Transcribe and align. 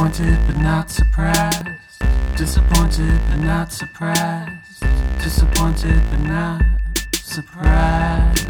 Disappointed 0.00 0.46
but 0.46 0.56
not 0.56 0.90
surprised. 0.90 1.66
Disappointed 2.34 3.20
but 3.28 3.36
not 3.36 3.70
surprised. 3.70 4.80
Disappointed 5.22 6.02
but 6.10 6.20
not 6.20 6.62
surprised. 7.12 8.46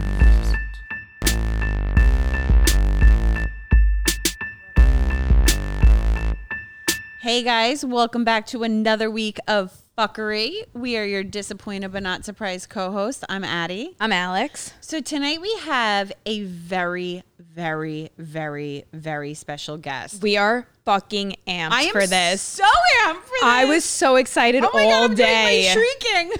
Hey 7.19 7.43
guys, 7.43 7.85
welcome 7.85 8.23
back 8.23 8.47
to 8.47 8.63
another 8.63 9.11
week 9.11 9.41
of 9.49 9.77
fuckery. 9.99 10.63
We 10.73 10.97
are 10.97 11.05
your 11.05 11.25
disappointed 11.25 11.91
but 11.91 12.05
not 12.05 12.25
surprised 12.25 12.71
co-host. 12.71 13.25
I'm 13.29 13.43
Addie. 13.43 13.97
I'm 13.99 14.13
Alex. 14.13 14.73
So 14.81 15.01
tonight 15.01 15.41
we 15.41 15.53
have 15.63 16.13
a 16.25 16.45
very, 16.45 17.25
very, 17.39 18.11
very, 18.17 18.85
very 18.93 19.35
special 19.35 19.77
guest. 19.77 20.23
We 20.23 20.37
are 20.37 20.67
fucking 20.91 21.37
amped 21.47 21.71
I 21.71 21.83
am 21.83 21.93
for 21.93 22.07
this. 22.07 22.43
so 22.43 22.65
amped 23.05 23.15
for 23.23 23.31
this. 23.31 23.43
I 23.43 23.65
was 23.67 23.85
so 23.85 24.17
excited 24.17 24.65
Oh 24.65 24.71
my 24.73 24.85
all 24.85 24.91
God, 24.91 25.11
I'm 25.11 25.15
doing 25.17 25.29
my 25.31 25.51
day. 25.51 25.73
shrieking. 25.73 26.33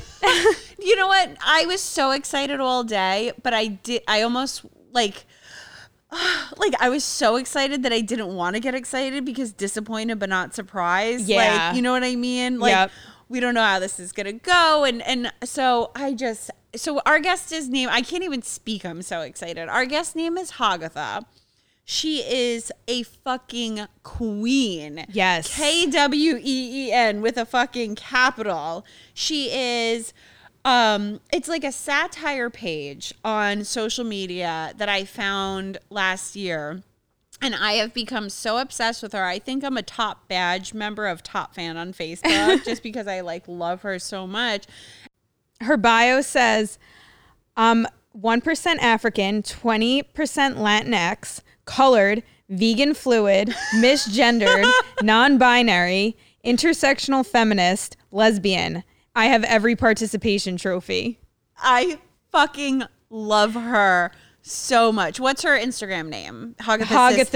you 0.87 0.97
know 0.97 1.07
what? 1.07 1.37
I 1.45 1.67
was 1.67 1.81
so 1.81 2.11
excited 2.11 2.59
all 2.61 2.83
day, 2.85 3.33
but 3.43 3.55
I 3.55 3.67
did. 3.69 4.03
I 4.09 4.23
almost 4.23 4.65
like. 4.93 5.25
Like 6.57 6.75
I 6.81 6.89
was 6.89 7.05
so 7.05 7.37
excited 7.37 7.85
that 7.85 7.93
I 7.93 8.01
didn't 8.01 8.35
want 8.35 8.55
to 8.57 8.61
get 8.61 8.75
excited 8.75 9.25
because 9.25 9.53
disappointed 9.53 10.19
but 10.19 10.29
not 10.29 10.55
surprised. 10.55 11.27
Yeah. 11.29 11.69
Like, 11.69 11.77
you 11.77 11.83
know 11.83 11.93
what 11.93 12.03
I 12.03 12.17
mean? 12.17 12.59
Like 12.59 12.73
Yep. 12.73 12.91
we 13.29 13.39
don't 13.41 13.55
know 13.55 13.63
how 13.63 13.79
this 13.79 14.01
is 14.01 14.11
gonna 14.13 14.33
go. 14.35 14.85
And 14.85 15.01
and 15.03 15.33
so 15.45 15.93
I 15.95 16.13
just 16.15 16.51
so 16.75 17.01
our 17.07 17.21
guest 17.21 17.53
is 17.53 17.69
name 17.69 17.89
I 17.91 18.03
can't 18.03 18.25
even 18.25 18.43
speak. 18.43 18.85
I'm 18.85 19.03
so 19.03 19.21
excited. 19.21 19.69
Our 19.69 19.87
guest 19.87 20.17
name 20.17 20.37
is 20.37 20.53
Hagatha. 20.53 21.25
She 21.91 22.19
is 22.19 22.71
a 22.87 23.03
fucking 23.03 23.89
queen. 24.05 25.07
Yes. 25.09 25.57
K 25.57 25.91
W 25.91 26.37
E 26.37 26.87
E 26.87 26.93
N 26.93 27.21
with 27.21 27.37
a 27.37 27.45
fucking 27.45 27.97
capital. 27.97 28.87
She 29.13 29.51
is 29.51 30.15
um 30.65 31.19
it's 31.33 31.49
like 31.49 31.65
a 31.65 31.73
satire 31.73 32.49
page 32.49 33.13
on 33.25 33.65
social 33.65 34.05
media 34.05 34.73
that 34.77 34.89
I 34.89 35.05
found 35.05 35.79
last 35.91 36.37
year. 36.37 36.85
And 37.43 37.57
I 37.57 37.73
have 37.73 37.93
become 37.93 38.31
so 38.31 38.59
obsessed 38.59 39.03
with 39.03 39.13
her. 39.13 39.25
I 39.25 39.41
think 39.41 39.65
I'm 39.65 39.77
a 39.77 39.83
top 39.83 40.29
badge 40.29 40.73
member 40.73 41.09
of 41.09 41.25
Top 41.25 41.57
Fan 41.57 41.77
on 41.77 41.93
Facebook 41.93 42.65
just 42.65 42.85
because 42.85 43.09
I 43.09 43.19
like 43.19 43.49
love 43.49 43.83
her 43.83 43.99
so 43.99 44.29
much. 44.29 44.69
Her 45.61 45.77
bio 45.77 46.21
says, 46.21 46.79
um, 47.57 47.89
1% 48.17 48.79
African, 48.79 49.43
20% 49.43 50.05
Latinx, 50.15 51.41
colored, 51.65 52.23
vegan 52.49 52.95
fluid, 52.95 53.55
misgendered, 53.77 54.71
non 55.03 55.39
binary, 55.39 56.17
intersectional 56.45 57.27
feminist, 57.27 57.97
lesbian. 58.11 58.83
I 59.15 59.27
have 59.27 59.45
every 59.45 59.77
participation 59.77 60.57
trophy. 60.57 61.19
I 61.59 61.99
fucking 62.31 62.85
love 63.11 63.55
her 63.55 64.13
so 64.43 64.91
much. 64.91 65.21
What's 65.21 65.43
her 65.43 65.59
Instagram 65.59 66.09
name? 66.09 66.55
Hagatha. 66.61 66.85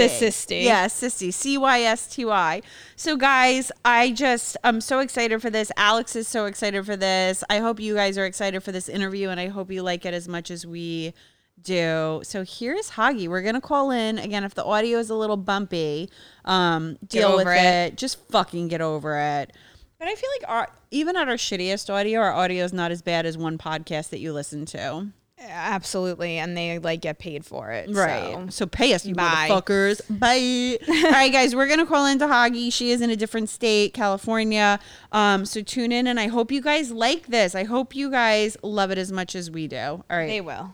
Cysty. 0.09 0.63
Yeah, 0.63 0.87
Cysty. 0.87 1.33
C 1.33 1.57
Y 1.57 1.81
S 1.81 2.07
T 2.07 2.25
Y. 2.25 2.61
So, 2.95 3.15
guys, 3.15 3.71
I 3.83 4.11
just, 4.11 4.57
I'm 4.63 4.81
so 4.81 4.99
excited 4.99 5.41
for 5.41 5.49
this. 5.49 5.71
Alex 5.77 6.15
is 6.15 6.27
so 6.27 6.45
excited 6.45 6.85
for 6.85 6.95
this. 6.95 7.43
I 7.49 7.59
hope 7.59 7.79
you 7.79 7.95
guys 7.95 8.17
are 8.17 8.25
excited 8.25 8.63
for 8.63 8.71
this 8.71 8.89
interview, 8.89 9.29
and 9.29 9.39
I 9.39 9.47
hope 9.47 9.71
you 9.71 9.83
like 9.83 10.05
it 10.05 10.13
as 10.13 10.27
much 10.27 10.49
as 10.49 10.65
we 10.65 11.13
do. 11.61 12.21
So, 12.23 12.43
here's 12.43 12.91
Hoggy. 12.91 13.27
We're 13.27 13.41
to 13.53 13.61
call 13.61 13.91
in. 13.91 14.17
Again, 14.17 14.43
if 14.43 14.53
the 14.53 14.63
audio 14.63 14.99
is 14.99 15.09
a 15.09 15.15
little 15.15 15.37
bumpy, 15.37 16.09
um, 16.45 16.97
deal 17.05 17.35
with 17.37 17.47
it. 17.47 17.93
it. 17.93 17.97
Just 17.97 18.19
fucking 18.29 18.67
get 18.67 18.81
over 18.81 19.17
it. 19.17 19.51
But 19.99 20.07
I 20.07 20.15
feel 20.15 20.29
like 20.39 20.49
our 20.49 20.69
even 20.91 21.15
at 21.15 21.27
our 21.27 21.35
shittiest 21.35 21.93
audio, 21.93 22.19
our 22.19 22.33
audio 22.33 22.63
is 22.63 22.73
not 22.73 22.91
as 22.91 23.01
bad 23.01 23.25
as 23.25 23.37
one 23.37 23.57
podcast 23.57 24.09
that 24.09 24.19
you 24.19 24.33
listen 24.33 24.65
to. 24.67 25.07
Absolutely. 25.37 26.37
And 26.37 26.55
they 26.55 26.79
like 26.79 27.01
get 27.01 27.19
paid 27.19 27.45
for 27.45 27.71
it. 27.71 27.89
Right. 27.93 28.33
So. 28.33 28.47
So, 28.49 28.65
pay 28.65 28.93
us, 28.93 29.05
you 29.05 29.15
Bye. 29.15 29.47
motherfuckers. 29.49 30.01
Bye. 30.09 30.77
All 31.05 31.11
right, 31.11 31.31
guys, 31.31 31.55
we're 31.55 31.67
gonna 31.67 31.85
call 31.85 32.05
into 32.05 32.25
Hoggy. 32.25 32.71
She 32.71 32.91
is 32.91 33.01
in 33.01 33.09
a 33.09 33.15
different 33.15 33.49
state, 33.49 33.93
California. 33.93 34.79
Um, 35.11 35.45
so 35.45 35.61
tune 35.61 35.91
in, 35.91 36.07
and 36.07 36.19
I 36.19 36.27
hope 36.27 36.51
you 36.51 36.61
guys 36.61 36.91
like 36.91 37.27
this. 37.27 37.53
I 37.55 37.63
hope 37.63 37.95
you 37.95 38.09
guys 38.09 38.57
love 38.63 38.91
it 38.91 38.97
as 38.97 39.11
much 39.11 39.35
as 39.35 39.51
we 39.51 39.67
do. 39.67 39.77
All 39.77 40.03
right. 40.09 40.27
They 40.27 40.41
will. 40.41 40.73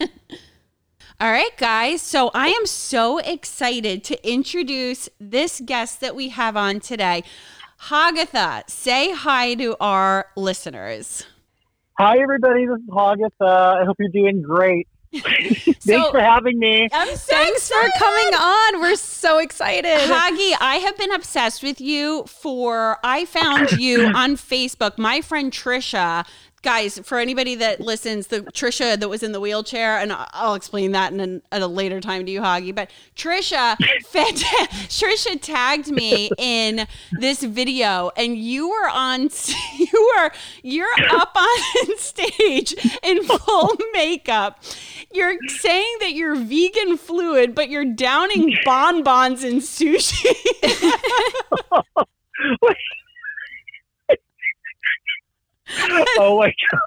All 1.20 1.30
right, 1.30 1.56
guys. 1.56 2.00
So 2.02 2.30
I 2.34 2.48
am 2.48 2.66
so 2.66 3.18
excited 3.18 4.04
to 4.04 4.28
introduce 4.28 5.08
this 5.18 5.60
guest 5.64 6.00
that 6.00 6.14
we 6.14 6.28
have 6.28 6.56
on 6.56 6.80
today. 6.80 7.24
Hagatha, 7.82 8.68
say 8.68 9.12
hi 9.12 9.54
to 9.54 9.76
our 9.80 10.26
listeners. 10.36 11.24
Hi, 11.98 12.18
everybody. 12.18 12.66
This 12.66 12.78
is 12.78 12.88
Hagatha. 12.88 13.80
I 13.80 13.84
hope 13.84 13.96
you're 13.98 14.10
doing 14.12 14.42
great. 14.42 14.86
Thanks 15.14 16.10
for 16.10 16.20
having 16.20 16.58
me. 16.58 16.88
I'm 16.92 17.16
so 17.16 17.32
Thanks 17.34 17.68
for 17.68 17.88
coming 17.98 18.34
on. 18.34 18.80
We're 18.80 18.96
so 18.96 19.38
excited. 19.38 19.98
Haggy, 19.98 20.52
I 20.60 20.80
have 20.84 20.98
been 20.98 21.12
obsessed 21.12 21.62
with 21.62 21.80
you 21.80 22.24
for 22.26 22.98
I 23.02 23.24
found 23.24 23.72
you 23.72 24.04
on 24.14 24.36
Facebook. 24.36 24.98
My 24.98 25.22
friend 25.22 25.50
Trisha, 25.50 26.26
guys, 26.62 26.98
for 27.04 27.18
anybody 27.18 27.54
that 27.56 27.80
listens, 27.80 28.28
the 28.28 28.40
Trisha 28.40 28.98
that 28.98 29.08
was 29.08 29.22
in 29.22 29.32
the 29.32 29.40
wheelchair, 29.40 29.98
and 29.98 30.12
I'll 30.12 30.54
explain 30.54 30.92
that 30.92 31.12
in 31.12 31.20
an, 31.20 31.42
at 31.52 31.62
a 31.62 31.66
later 31.66 32.00
time 32.00 32.26
to 32.26 32.32
you, 32.32 32.40
Haggy. 32.40 32.74
But 32.74 32.90
Trisha, 33.16 33.76
Trisha 34.12 35.40
tagged 35.40 35.88
me 35.88 36.30
in 36.38 36.86
this 37.12 37.42
video, 37.42 38.10
and 38.16 38.36
you 38.36 38.68
were 38.68 38.88
on, 38.88 39.30
you 39.78 40.12
were, 40.16 40.30
you're 40.62 40.86
up 41.10 41.36
on 41.36 41.96
stage 41.98 42.74
in 43.02 43.22
full 43.24 43.76
makeup. 43.92 44.62
You're 45.12 45.36
saying 45.48 45.96
that 46.00 46.12
you're 46.12 46.36
vegan 46.36 46.96
fluid, 46.96 47.54
but 47.54 47.68
you're 47.68 47.84
downing 47.84 48.56
bonbons 48.64 49.44
and 49.44 49.60
sushi. 49.62 50.34
oh 56.18 56.38
my 56.38 56.54
god. 56.70 56.80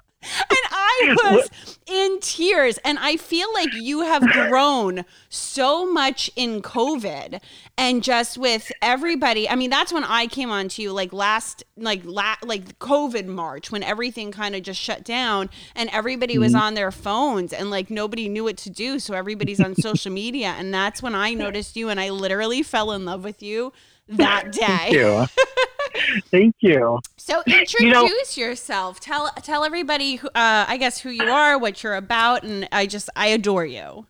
and 0.50 0.58
I 0.70 1.16
was 1.24 1.50
in 1.86 2.20
tears. 2.20 2.78
And 2.84 2.98
I 2.98 3.16
feel 3.16 3.52
like 3.52 3.74
you 3.74 4.02
have 4.02 4.22
grown 4.22 5.04
so 5.28 5.90
much 5.90 6.30
in 6.36 6.62
COVID 6.62 7.40
and 7.76 8.02
just 8.02 8.38
with 8.38 8.70
everybody. 8.80 9.48
I 9.48 9.56
mean, 9.56 9.70
that's 9.70 9.92
when 9.92 10.04
I 10.04 10.26
came 10.26 10.50
on 10.50 10.68
to 10.70 10.82
you 10.82 10.92
like 10.92 11.12
last, 11.12 11.64
like, 11.76 12.02
la- 12.04 12.36
like 12.42 12.78
COVID 12.78 13.26
March 13.26 13.70
when 13.70 13.82
everything 13.82 14.32
kind 14.32 14.54
of 14.54 14.62
just 14.62 14.80
shut 14.80 15.04
down 15.04 15.50
and 15.74 15.90
everybody 15.90 16.38
was 16.38 16.52
mm-hmm. 16.52 16.62
on 16.62 16.74
their 16.74 16.90
phones 16.90 17.52
and 17.52 17.70
like 17.70 17.90
nobody 17.90 18.28
knew 18.28 18.44
what 18.44 18.56
to 18.58 18.70
do. 18.70 18.98
So 18.98 19.14
everybody's 19.14 19.60
on 19.60 19.74
social 19.76 20.12
media. 20.12 20.54
And 20.58 20.72
that's 20.72 21.02
when 21.02 21.14
I 21.14 21.34
noticed 21.34 21.76
you 21.76 21.88
and 21.88 21.98
I 21.98 22.10
literally 22.10 22.62
fell 22.62 22.92
in 22.92 23.04
love 23.04 23.24
with 23.24 23.42
you 23.42 23.72
that 24.16 24.52
day. 24.52 24.66
Thank 24.66 24.92
you. 24.92 25.26
Thank 26.30 26.56
you. 26.60 27.00
So 27.16 27.42
introduce 27.46 28.36
yourself. 28.36 29.00
Tell 29.00 29.30
tell 29.42 29.64
everybody, 29.64 30.16
who, 30.16 30.28
uh, 30.28 30.64
I 30.68 30.76
guess, 30.78 31.00
who 31.00 31.10
you 31.10 31.24
are, 31.24 31.58
what 31.58 31.82
you're 31.82 31.94
about, 31.94 32.42
and 32.44 32.68
I 32.72 32.86
just 32.86 33.10
I 33.14 33.28
adore 33.28 33.66
you. 33.66 34.06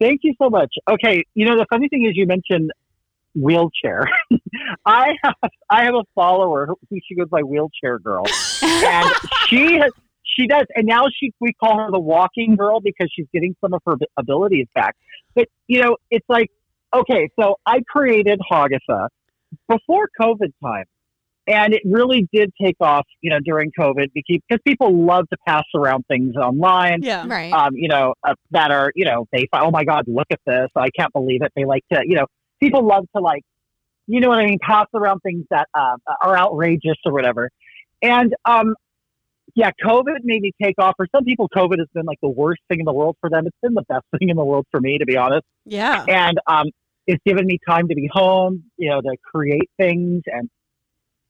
Thank 0.00 0.20
you 0.24 0.34
so 0.40 0.50
much. 0.50 0.74
Okay, 0.88 1.24
you 1.34 1.46
know 1.46 1.56
the 1.56 1.66
funny 1.70 1.88
thing 1.88 2.04
is 2.04 2.16
you 2.16 2.26
mentioned 2.26 2.70
wheelchair. 3.34 4.08
I 4.86 5.14
have 5.22 5.34
I 5.70 5.84
have 5.84 5.94
a 5.94 6.04
follower 6.14 6.66
who 6.66 6.76
who 6.90 6.98
she 7.06 7.14
goes 7.14 7.28
by 7.28 7.42
wheelchair 7.42 7.98
girl, 7.98 8.24
and 8.62 9.10
she 9.48 9.74
has 9.74 9.90
she 10.22 10.46
does, 10.46 10.66
and 10.74 10.86
now 10.86 11.04
she 11.18 11.32
we 11.40 11.52
call 11.52 11.78
her 11.78 11.90
the 11.90 12.00
walking 12.00 12.56
girl 12.56 12.80
because 12.80 13.08
she's 13.14 13.26
getting 13.32 13.54
some 13.60 13.74
of 13.74 13.80
her 13.86 13.94
abilities 14.16 14.66
back. 14.74 14.96
But 15.34 15.48
you 15.66 15.82
know, 15.82 15.96
it's 16.10 16.26
like 16.28 16.50
okay, 16.94 17.28
so 17.38 17.56
I 17.66 17.80
created 17.88 18.40
Hagatha 18.50 19.08
before 19.68 20.08
COVID 20.20 20.52
time. 20.62 20.84
And 21.46 21.74
it 21.74 21.82
really 21.84 22.26
did 22.32 22.50
take 22.58 22.76
off, 22.80 23.06
you 23.20 23.28
know, 23.28 23.38
during 23.44 23.70
COVID 23.78 24.08
because 24.14 24.58
people 24.66 25.04
love 25.04 25.28
to 25.28 25.36
pass 25.46 25.64
around 25.74 26.04
things 26.08 26.36
online 26.36 27.02
Yeah, 27.02 27.26
Right. 27.28 27.52
um, 27.52 27.74
you 27.74 27.88
know, 27.88 28.14
uh, 28.26 28.34
that 28.52 28.70
are, 28.70 28.90
you 28.94 29.04
know, 29.04 29.26
they 29.30 29.46
find, 29.50 29.66
oh 29.66 29.70
my 29.70 29.84
God, 29.84 30.04
look 30.06 30.28
at 30.30 30.40
this. 30.46 30.68
I 30.74 30.88
can't 30.98 31.12
believe 31.12 31.42
it. 31.42 31.52
They 31.54 31.66
like 31.66 31.84
to, 31.92 32.00
you 32.02 32.16
know, 32.16 32.24
people 32.60 32.86
love 32.86 33.04
to 33.14 33.20
like, 33.20 33.42
you 34.06 34.20
know 34.20 34.30
what 34.30 34.38
I 34.38 34.46
mean, 34.46 34.58
pass 34.62 34.86
around 34.94 35.20
things 35.20 35.44
that 35.50 35.68
uh, 35.74 35.96
are 36.22 36.38
outrageous 36.38 36.96
or 37.04 37.12
whatever. 37.12 37.50
And 38.00 38.34
um, 38.46 38.74
yeah, 39.54 39.70
COVID 39.84 40.20
made 40.24 40.40
me 40.40 40.52
take 40.62 40.76
off. 40.78 40.94
For 40.96 41.06
some 41.14 41.24
people, 41.24 41.50
COVID 41.54 41.78
has 41.78 41.88
been 41.92 42.06
like 42.06 42.18
the 42.22 42.28
worst 42.30 42.62
thing 42.68 42.80
in 42.80 42.86
the 42.86 42.92
world 42.92 43.16
for 43.20 43.28
them. 43.28 43.46
It's 43.46 43.56
been 43.62 43.74
the 43.74 43.84
best 43.86 44.04
thing 44.18 44.30
in 44.30 44.36
the 44.38 44.44
world 44.44 44.66
for 44.70 44.80
me, 44.80 44.96
to 44.96 45.04
be 45.04 45.18
honest. 45.18 45.44
yeah. 45.66 46.04
And 46.08 46.38
um, 46.46 46.70
it's 47.06 47.22
given 47.26 47.46
me 47.46 47.58
time 47.68 47.88
to 47.88 47.94
be 47.94 48.08
home, 48.12 48.64
you 48.76 48.90
know, 48.90 49.00
to 49.00 49.16
create 49.24 49.70
things. 49.78 50.22
And 50.26 50.50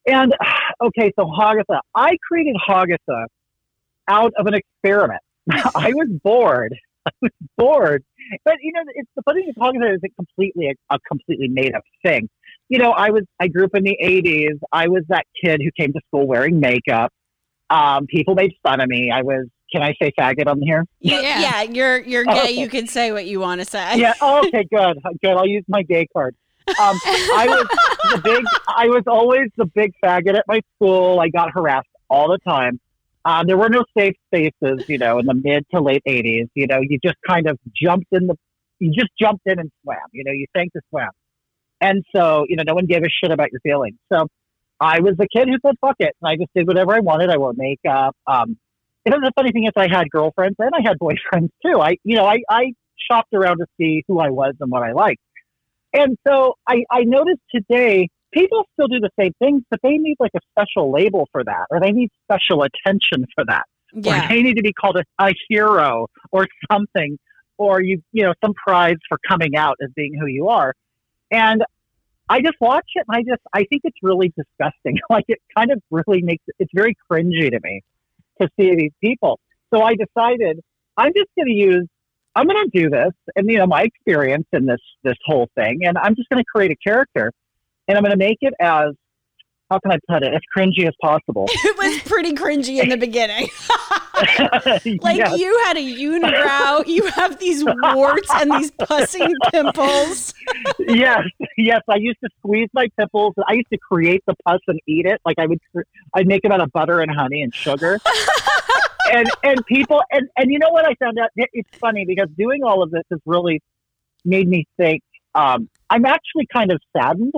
and 0.07 0.35
okay, 0.83 1.13
so 1.19 1.27
Hagatha, 1.27 1.81
I 1.95 2.17
created 2.27 2.57
Hagatha 2.69 3.27
out 4.09 4.33
of 4.39 4.47
an 4.47 4.55
experiment. 4.55 5.21
I 5.75 5.93
was 5.95 6.09
bored. 6.23 6.75
I 7.07 7.11
was 7.21 7.33
bored. 7.59 8.05
But 8.45 8.57
you 8.63 8.73
know, 8.73 8.83
it's 8.95 9.11
the 9.17 9.23
funny 9.23 9.43
thing 9.43 9.53
with 9.57 9.57
Hagatha 9.57 9.95
is 9.95 10.01
it 10.03 10.13
completely 10.17 10.69
a, 10.69 10.95
a 10.95 10.99
completely 11.09 11.49
made 11.49 11.75
up 11.75 11.83
thing. 12.05 12.29
you 12.69 12.79
know, 12.79 12.93
I 12.93 13.11
was 13.11 13.25
I 13.41 13.49
grew 13.49 13.65
up 13.65 13.75
in 13.75 13.85
the 13.85 13.99
'80s. 14.03 14.59
I 14.73 14.89
was 14.89 15.03
that 15.09 15.27
kid 15.43 15.61
who 15.63 15.71
came 15.79 15.93
to 15.93 16.01
school 16.09 16.27
wearing 16.27 16.61
makeup. 16.61 17.13
Um, 17.71 18.07
people 18.07 18.35
made 18.35 18.53
fun 18.63 18.81
of 18.81 18.89
me. 18.89 19.11
I 19.13 19.23
was. 19.23 19.47
Can 19.75 19.83
I 19.83 19.93
say 20.01 20.13
faggot 20.17 20.47
on 20.47 20.63
here? 20.63 20.85
Yeah. 21.01 21.21
yeah, 21.21 21.63
you're 21.63 21.99
you're 21.99 22.25
gay. 22.25 22.43
Okay. 22.43 22.53
You 22.53 22.69
can 22.69 22.87
say 22.87 23.11
what 23.11 23.27
you 23.27 23.41
want 23.41 23.61
to 23.61 23.65
say. 23.65 23.99
Yeah. 23.99 24.15
Oh, 24.21 24.39
okay. 24.47 24.65
Good. 24.73 24.99
Good. 25.21 25.33
I'll 25.33 25.49
use 25.49 25.65
my 25.67 25.83
gay 25.83 26.07
card. 26.13 26.37
Um, 26.69 26.97
I 27.05 27.47
was 27.49 27.67
the 28.13 28.21
big. 28.23 28.45
I 28.69 28.87
was 28.87 29.03
always 29.09 29.49
the 29.57 29.67
big 29.67 29.93
faggot 30.03 30.39
at 30.39 30.45
my 30.47 30.61
school. 30.77 31.19
I 31.19 31.29
got 31.29 31.51
harassed 31.53 31.89
all 32.09 32.29
the 32.29 32.39
time. 32.49 32.79
Um, 33.25 33.47
there 33.49 33.57
were 33.57 33.69
no 33.69 33.85
safe 33.99 34.15
spaces, 34.29 34.89
you 34.89 34.99
know, 34.99 35.19
in 35.19 35.27
the 35.27 35.35
mid 35.35 35.67
to 35.75 35.83
late 35.83 36.05
'80s. 36.07 36.49
You 36.55 36.69
know, 36.69 36.79
you 36.81 36.99
just 37.05 37.17
kind 37.29 37.49
of 37.49 37.59
jumped 37.75 38.07
in 38.13 38.29
the. 38.29 38.37
You 38.79 38.93
just 38.93 39.11
jumped 39.21 39.43
in 39.47 39.59
and 39.59 39.73
swam. 39.83 39.99
You 40.13 40.23
know, 40.23 40.33
you 40.33 40.47
sank 40.57 40.73
to 40.75 40.81
swim. 40.91 41.09
And 41.81 42.05
so, 42.15 42.47
you 42.49 42.55
know, 42.57 42.63
no 42.65 42.75
one 42.75 42.87
gave 42.87 43.03
a 43.03 43.09
shit 43.09 43.33
about 43.33 43.49
your 43.51 43.61
feelings. 43.61 43.99
So 44.13 44.29
I 44.81 45.01
was 45.01 45.17
the 45.19 45.29
kid 45.35 45.49
who 45.49 45.57
said, 45.67 45.75
fuck 45.81 45.97
it. 45.99 46.15
And 46.23 46.29
I 46.31 46.37
just 46.37 46.51
did 46.55 46.67
whatever 46.67 46.95
I 46.95 47.01
wanted. 47.01 47.31
I 47.31 47.37
wore 47.37 47.53
makeup. 47.57 48.17
Um, 48.27 48.57
you 49.05 49.13
know, 49.13 49.21
the 49.21 49.33
funny 49.35 49.53
thing 49.53 49.65
is 49.65 49.73
I 49.77 49.89
had 49.89 50.11
girlfriends 50.11 50.57
and 50.59 50.71
I 50.75 50.81
had 50.83 50.99
boyfriends 50.99 51.51
too. 51.65 51.81
I, 51.81 51.97
you 52.05 52.17
know, 52.17 52.27
I, 52.27 52.39
I 52.49 52.73
shopped 53.11 53.33
around 53.35 53.59
to 53.59 53.67
see 53.79 54.03
who 54.09 54.19
I 54.19 54.31
was 54.31 54.55
and 54.61 54.71
what 54.71 54.83
I 54.83 54.93
liked. 54.93 55.21
And 55.93 56.17
so 56.27 56.55
I, 56.67 56.85
I 56.91 57.03
noticed 57.05 57.43
today 57.55 58.09
people 58.33 58.67
still 58.73 58.89
do 58.89 58.99
the 58.99 59.11
same 59.19 59.33
things, 59.39 59.63
but 59.71 59.81
they 59.83 59.97
need 59.99 60.17
like 60.19 60.33
a 60.35 60.41
special 60.51 60.91
label 60.91 61.29
for 61.31 61.45
that 61.45 61.67
or 61.71 61.81
they 61.81 61.93
need 61.93 62.11
special 62.27 62.65
attention 62.65 63.27
for 63.35 63.45
that 63.47 63.65
or 63.95 64.29
they 64.29 64.43
need 64.43 64.57
to 64.57 64.63
be 64.63 64.73
called 64.73 64.97
a, 64.97 65.25
a 65.25 65.33
hero 65.49 66.09
or 66.33 66.47
something, 66.71 67.19
or 67.59 67.81
you 67.81 68.03
you 68.13 68.25
know 68.25 68.35
some 68.45 68.55
prize 68.55 68.97
for 69.09 69.19
coming 69.29 69.57
out 69.57 69.77
as 69.83 69.91
being 69.95 70.15
who 70.19 70.27
you 70.27 70.49
are. 70.49 70.75
And 71.31 71.63
I 72.29 72.41
just 72.41 72.57
watch 72.61 72.87
it, 72.95 73.05
and 73.09 73.17
I 73.17 73.23
just 73.23 73.43
I 73.53 73.65
think 73.65 73.83
it's 73.85 73.99
really 74.03 74.33
disgusting. 74.37 74.99
like 75.11 75.25
it 75.29 75.39
kind 75.57 75.71
of 75.71 75.81
really 75.91 76.23
makes 76.23 76.45
it's 76.59 76.73
very 76.75 76.97
cringy 77.11 77.51
to 77.51 77.61
me 77.63 77.83
to 78.41 78.49
see 78.59 78.75
these 78.75 78.93
people. 79.03 79.39
So 79.73 79.83
I 79.83 79.95
decided 79.95 80.61
I'm 80.97 81.13
just 81.15 81.31
going 81.37 81.49
to 81.49 81.55
use 81.55 81.89
I'm 82.37 82.47
going 82.47 82.69
to 82.69 82.83
do 82.83 82.91
this, 82.91 83.13
and 83.37 83.49
you 83.49 83.59
know 83.59 83.67
my 83.67 83.83
experience 83.83 84.47
in 84.53 84.67
this 84.67 84.81
this 85.05 85.17
whole 85.25 85.49
thing, 85.55 85.81
and 85.85 85.97
I'm 85.97 86.17
just 86.17 86.29
going 86.29 86.43
to 86.43 86.47
create 86.53 86.73
a 86.73 86.77
character, 86.77 87.33
and 87.87 87.97
I'm 87.97 88.03
going 88.03 88.19
to 88.19 88.25
make 88.25 88.39
it 88.41 88.55
as 88.61 88.89
how 89.75 89.81
can 89.81 89.93
I 89.93 89.99
put 90.13 90.23
it 90.23 90.33
as 90.33 90.41
cringy 90.57 90.87
as 90.87 90.95
possible. 91.03 91.47
It 91.65 91.77
was 91.79 92.03
pretty 92.03 92.33
cringy 92.35 92.81
in 92.83 92.89
the 92.89 92.97
beginning. 92.97 93.49
Like 95.03 95.17
Yes. 95.19 95.39
you 95.39 95.59
had 95.65 95.77
a 95.77 95.81
unibrow, 95.81 96.87
you 96.87 97.05
have 97.09 97.39
these 97.41 97.65
warts 97.65 98.29
and 98.33 98.51
these 98.53 98.71
pussing 98.71 99.29
pimples. 99.51 100.33
yes, 100.79 101.23
yes. 101.57 101.81
I 101.91 101.97
used 101.97 102.19
to 102.23 102.31
squeeze 102.39 102.69
my 102.73 102.87
pimples. 102.99 103.35
I 103.49 103.55
used 103.55 103.71
to 103.73 103.79
create 103.79 104.23
the 104.27 104.35
pus 104.47 104.61
and 104.69 104.79
eat 104.87 105.07
it. 105.07 105.21
Like 105.27 105.39
I 105.39 105.47
would, 105.47 105.59
I'd 106.15 106.29
make 106.29 106.45
it 106.45 106.53
out 106.53 106.61
of 106.61 106.71
butter 106.73 107.01
and 107.01 107.11
honey 107.11 107.43
and 107.43 107.53
sugar. 107.53 107.99
and 109.13 109.27
and 109.43 109.67
people 109.67 110.01
and 110.13 110.29
and 110.37 110.51
you 110.51 110.59
know 110.61 110.71
what 110.71 110.85
I 110.87 110.95
found 111.03 111.19
out? 111.19 111.31
It- 111.35 111.51
It's 111.53 111.77
funny 111.79 112.05
because 112.07 112.29
doing 112.39 112.63
all 112.63 112.83
of 112.85 112.91
this 112.93 113.03
has 113.11 113.21
really 113.27 113.61
made 114.25 114.49
me 114.49 114.65
think. 114.77 115.03
Um, 115.35 115.69
I'm 115.91 116.07
actually 116.07 116.47
kind 116.53 116.71
of 116.71 116.81
saddened 116.97 117.33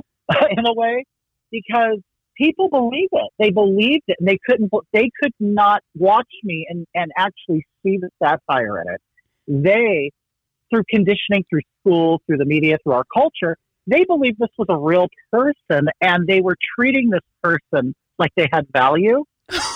in 0.50 0.66
a 0.66 0.74
way 0.74 1.04
because 1.50 1.98
people 2.36 2.68
believe 2.68 3.08
it. 3.12 3.30
They 3.38 3.50
believed 3.50 4.04
it, 4.08 4.16
and 4.18 4.28
they 4.28 4.38
couldn't. 4.48 4.70
They 4.92 5.10
could 5.22 5.32
not 5.40 5.82
watch 5.94 6.28
me 6.42 6.66
and 6.68 6.86
and 6.94 7.10
actually 7.16 7.64
see 7.82 7.98
the 7.98 8.10
satire 8.22 8.80
in 8.80 8.94
it. 8.94 9.00
They 9.48 10.10
through 10.70 10.82
conditioning, 10.90 11.44
through 11.48 11.60
school, 11.80 12.20
through 12.26 12.38
the 12.38 12.44
media, 12.44 12.76
through 12.82 12.94
our 12.94 13.04
culture, 13.14 13.56
they 13.86 14.04
believed 14.04 14.38
this 14.38 14.48
was 14.58 14.66
a 14.68 14.76
real 14.76 15.06
person 15.32 15.88
and 16.00 16.26
they 16.26 16.40
were 16.40 16.56
treating 16.76 17.10
this 17.10 17.20
person 17.42 17.94
like 18.18 18.32
they 18.36 18.48
had 18.52 18.66
value. 18.72 19.24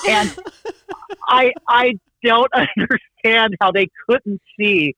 And 0.08 0.36
I 1.28 1.52
I 1.68 1.92
don't 2.24 2.50
understand 2.54 3.54
how 3.60 3.70
they 3.72 3.88
couldn't 4.08 4.40
see 4.58 4.94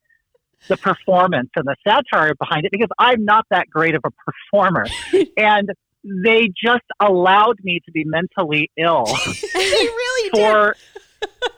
the 0.69 0.77
performance 0.77 1.51
and 1.57 1.67
the 1.67 1.77
satire 1.87 2.35
behind 2.39 2.65
it 2.65 2.71
because 2.71 2.91
I'm 2.99 3.25
not 3.25 3.45
that 3.51 3.69
great 3.69 3.95
of 3.95 4.03
a 4.05 4.11
performer. 4.11 4.87
and 5.37 5.69
they 6.05 6.49
just 6.63 6.85
allowed 7.01 7.59
me 7.63 7.81
to 7.85 7.93
be 7.93 8.05
mentally 8.05 8.71
ill 8.77 9.05
they 9.55 9.61
really 9.61 10.31
did. 10.35 10.75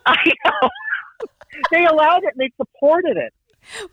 I 0.07 0.17
know. 0.45 0.69
They 1.71 1.87
allowed 1.87 2.25
it 2.25 2.35
and 2.37 2.41
they 2.41 2.51
supported 2.57 3.17
it. 3.17 3.33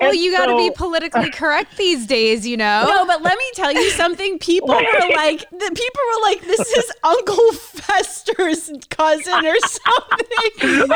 Well, 0.01 0.09
And 0.09 0.19
you 0.19 0.35
got 0.35 0.47
to 0.47 0.57
be 0.57 0.67
so- 0.67 0.73
politically 0.75 1.29
correct 1.31 1.77
these 1.77 2.05
days, 2.05 2.45
you 2.45 2.57
know? 2.57 2.83
No, 2.85 3.05
but 3.05 3.21
let 3.21 3.37
me 3.37 3.45
tell 3.53 3.71
you 3.71 3.89
something. 3.91 4.37
People 4.39 4.69
were 4.69 5.15
like, 5.15 5.49
the 5.49 5.71
people 5.73 6.01
were 6.13 6.21
like, 6.23 6.41
this 6.41 6.59
is 6.59 6.91
Uncle 7.03 7.51
Fester's 7.53 8.69
cousin 8.89 9.45
or 9.45 9.57
something. 9.59 10.89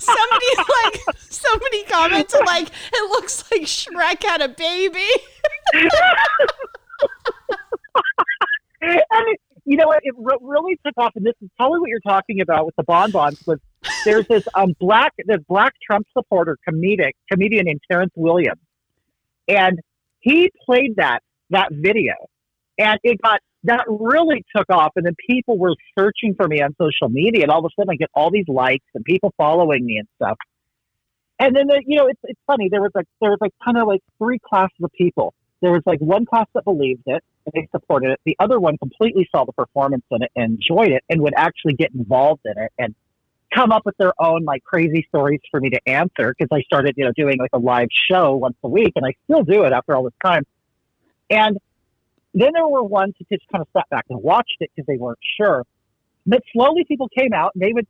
somebody 0.00 0.46
like, 0.56 1.00
somebody 1.30 1.84
commented 1.84 2.40
like, 2.46 2.68
it 2.92 3.10
looks 3.10 3.44
like 3.52 3.62
Shrek 3.62 4.24
had 4.24 4.40
a 4.42 4.48
baby. 4.48 5.08
And 8.82 9.38
you 9.64 9.76
know 9.76 9.86
what? 9.86 10.00
It 10.02 10.14
re- 10.18 10.38
really 10.40 10.78
took 10.84 10.94
off, 10.98 11.12
and 11.14 11.24
this 11.24 11.34
is 11.40 11.48
probably 11.56 11.80
what 11.80 11.88
you're 11.88 12.00
talking 12.00 12.40
about 12.40 12.66
with 12.66 12.74
the 12.76 12.82
bonbons. 12.84 13.38
Was 13.46 13.58
there's 14.04 14.26
this 14.28 14.42
um 14.54 14.74
black 14.80 15.12
this 15.26 15.38
black 15.48 15.72
Trump 15.88 16.06
supporter 16.16 16.58
comedic 16.68 17.12
comedian 17.30 17.66
named 17.66 17.80
Terrence 17.90 18.12
Williams, 18.16 18.60
and 19.48 19.78
he 20.20 20.50
played 20.66 20.96
that 20.96 21.20
that 21.50 21.68
video, 21.70 22.14
and 22.78 22.98
it 23.04 23.20
got 23.22 23.40
that 23.64 23.84
really 23.88 24.44
took 24.54 24.66
off, 24.70 24.92
and 24.96 25.06
then 25.06 25.14
people 25.28 25.58
were 25.58 25.74
searching 25.96 26.34
for 26.36 26.48
me 26.48 26.60
on 26.60 26.74
social 26.80 27.08
media, 27.08 27.42
and 27.42 27.52
all 27.52 27.60
of 27.60 27.66
a 27.66 27.80
sudden 27.80 27.90
I 27.90 27.96
get 27.96 28.10
all 28.14 28.30
these 28.30 28.48
likes 28.48 28.86
and 28.94 29.04
people 29.04 29.32
following 29.36 29.86
me 29.86 29.98
and 29.98 30.08
stuff. 30.16 30.36
And 31.38 31.54
then 31.56 31.66
the, 31.68 31.82
you 31.86 31.96
know 31.96 32.08
it's 32.08 32.20
it's 32.24 32.40
funny. 32.46 32.68
There 32.70 32.82
was 32.82 32.90
like 32.94 33.06
there 33.20 33.30
was 33.30 33.38
like 33.40 33.52
kind 33.64 33.78
of 33.78 33.86
like 33.86 34.00
three 34.18 34.38
classes 34.38 34.76
of 34.82 34.90
people. 34.98 35.34
There 35.60 35.70
was 35.70 35.82
like 35.86 36.00
one 36.00 36.26
class 36.26 36.46
that 36.54 36.64
believed 36.64 37.02
it 37.06 37.22
they 37.52 37.68
supported 37.70 38.12
it. 38.12 38.20
The 38.24 38.36
other 38.38 38.60
one 38.60 38.78
completely 38.78 39.28
saw 39.34 39.44
the 39.44 39.52
performance 39.52 40.04
in 40.10 40.22
it 40.22 40.30
and 40.36 40.54
enjoyed 40.54 40.92
it 40.92 41.04
and 41.08 41.20
would 41.22 41.34
actually 41.36 41.74
get 41.74 41.92
involved 41.94 42.42
in 42.44 42.62
it 42.62 42.72
and 42.78 42.94
come 43.54 43.72
up 43.72 43.84
with 43.84 43.96
their 43.98 44.12
own 44.18 44.44
like 44.44 44.64
crazy 44.64 45.04
stories 45.08 45.40
for 45.50 45.60
me 45.60 45.70
to 45.70 45.80
answer 45.86 46.34
because 46.36 46.48
I 46.52 46.62
started, 46.62 46.94
you 46.96 47.04
know, 47.04 47.12
doing 47.16 47.38
like 47.38 47.50
a 47.52 47.58
live 47.58 47.88
show 48.10 48.34
once 48.36 48.56
a 48.62 48.68
week 48.68 48.92
and 48.96 49.04
I 49.04 49.14
still 49.24 49.42
do 49.42 49.64
it 49.64 49.72
after 49.72 49.94
all 49.94 50.04
this 50.04 50.14
time. 50.24 50.44
And 51.30 51.58
then 52.34 52.50
there 52.54 52.66
were 52.66 52.82
ones 52.82 53.14
who 53.18 53.24
just 53.30 53.46
kind 53.50 53.62
of 53.62 53.68
sat 53.76 53.88
back 53.90 54.06
and 54.08 54.22
watched 54.22 54.56
it 54.60 54.70
because 54.74 54.86
they 54.86 54.96
weren't 54.96 55.18
sure. 55.36 55.64
But 56.26 56.42
slowly 56.52 56.84
people 56.86 57.08
came 57.16 57.32
out 57.32 57.52
and 57.54 57.62
they 57.62 57.72
would, 57.72 57.86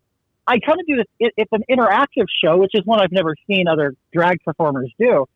I 0.47 0.59
kind 0.59 0.81
of 0.81 0.87
do 0.87 0.97
this, 0.97 1.07
it, 1.21 1.35
it's 1.37 1.53
an 1.53 1.63
interactive 1.71 2.27
show, 2.43 2.57
which 2.57 2.73
is 2.75 2.83
one 2.85 3.01
I've 3.01 3.13
never 3.13 3.37
seen 3.47 3.69
other 3.69 3.95
drag 4.13 4.43
performers 4.45 4.91
do, 4.99 5.27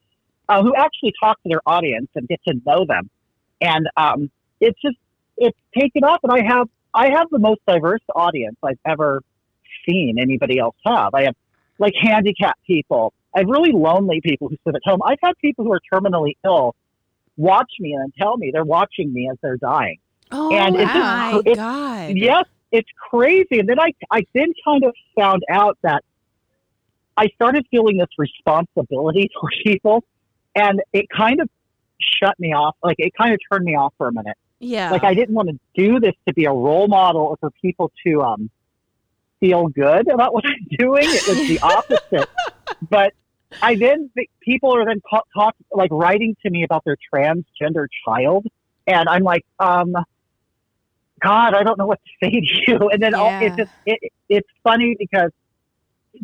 uh, 0.49 0.63
who 0.63 0.75
actually 0.75 1.13
talk 1.23 1.41
to 1.43 1.49
their 1.49 1.61
audience 1.67 2.09
and 2.17 2.27
get 2.27 2.41
to 2.49 2.55
know 2.65 2.85
them 2.85 3.11
and 3.61 3.89
um, 3.97 4.31
it's 4.61 4.81
just 4.81 4.97
it's 5.37 5.59
taken 5.79 6.03
off 6.05 6.21
and 6.23 6.33
i 6.33 6.43
have 6.47 6.67
i 6.95 7.09
have 7.11 7.27
the 7.31 7.39
most 7.39 7.61
diverse 7.67 8.01
audience 8.15 8.57
i've 8.63 8.79
ever 8.87 9.23
seen 9.89 10.19
anybody 10.19 10.59
else 10.59 10.75
have. 10.85 11.15
I 11.15 11.25
have 11.25 11.37
like 11.79 11.93
handicapped 12.01 12.65
people. 12.67 13.13
I 13.35 13.41
have 13.41 13.49
really 13.49 13.71
lonely 13.71 14.21
people 14.21 14.49
who 14.49 14.57
sit 14.67 14.75
at 14.75 14.81
home. 14.85 15.01
I've 15.05 15.19
had 15.23 15.35
people 15.39 15.65
who 15.65 15.73
are 15.73 15.81
terminally 15.93 16.33
ill 16.45 16.75
watch 17.37 17.71
me 17.79 17.93
and 17.93 18.13
tell 18.19 18.37
me 18.39 18.51
they're 18.53 18.65
watching 18.65 19.13
me 19.13 19.29
as 19.31 19.37
they're 19.43 19.59
dying. 19.59 19.99
Oh 20.33 20.51
And 20.53 20.75
it's 20.75 20.85
just- 20.85 20.95
my 20.95 21.41
it's- 21.45 21.57
God. 21.57 22.17
yes 22.17 22.45
it's 22.73 22.89
crazy. 23.11 23.59
And 23.61 23.69
then 23.69 23.79
i 23.79 23.93
i 24.11 24.25
then 24.35 24.53
kind 24.65 24.85
of 24.85 24.95
found 25.17 25.43
out 25.51 25.79
that 25.83 26.03
i 27.17 27.29
started 27.35 27.65
feeling 27.71 27.99
this 27.99 28.09
responsibility 28.19 29.31
for 29.41 29.49
people 29.65 30.03
and 30.57 30.81
it 30.93 31.07
kind 31.11 31.41
of 31.41 31.49
shut 32.01 32.39
me 32.39 32.53
off 32.53 32.77
like 32.83 32.97
it 32.99 33.13
kind 33.17 33.33
of 33.33 33.41
turned 33.51 33.65
me 33.65 33.75
off 33.77 33.93
for 33.99 34.09
a 34.09 34.13
minute 34.13 34.37
Yeah. 34.61 34.91
like 34.91 35.05
I 35.05 35.15
didn't 35.15 35.35
want 35.35 35.49
to 35.51 35.59
do 35.75 36.01
this 36.01 36.15
to 36.29 36.35
be 36.35 36.45
a 36.45 36.53
role 36.53 36.89
model 36.89 37.23
or 37.23 37.37
for 37.39 37.51
people 37.63 37.91
to 38.07 38.23
um, 38.23 38.51
feel 39.41 39.69
good 39.69 40.09
about 40.09 40.33
what 40.35 40.45
I'm 40.47 40.67
doing. 40.79 41.15
It 41.15 41.27
was 41.27 41.39
the 41.47 41.59
opposite. 41.63 42.29
but 42.91 43.13
I 43.63 43.77
then 43.77 44.11
people 44.43 44.75
are 44.77 44.85
then 44.85 45.01
talk, 45.11 45.27
talk 45.35 45.55
like 45.71 45.91
writing 45.91 46.37
to 46.45 46.51
me 46.51 46.63
about 46.65 46.85
their 46.85 46.97
transgender 47.13 47.87
child, 48.07 48.47
and 48.87 49.09
I'm 49.09 49.23
like, 49.23 49.45
um, 49.59 49.95
God, 51.23 51.55
I 51.55 51.63
don't 51.63 51.79
know 51.79 51.87
what 51.87 52.01
to 52.05 52.27
say 52.27 52.31
to 52.31 52.47
you. 52.69 52.79
And 52.93 53.03
then 53.03 53.15
all, 53.15 53.31
Yeah. 53.31 53.47
it's 53.49 53.57
just 53.57 53.71
it, 53.87 54.13
it's 54.29 54.49
funny 54.63 54.97
because 54.99 55.31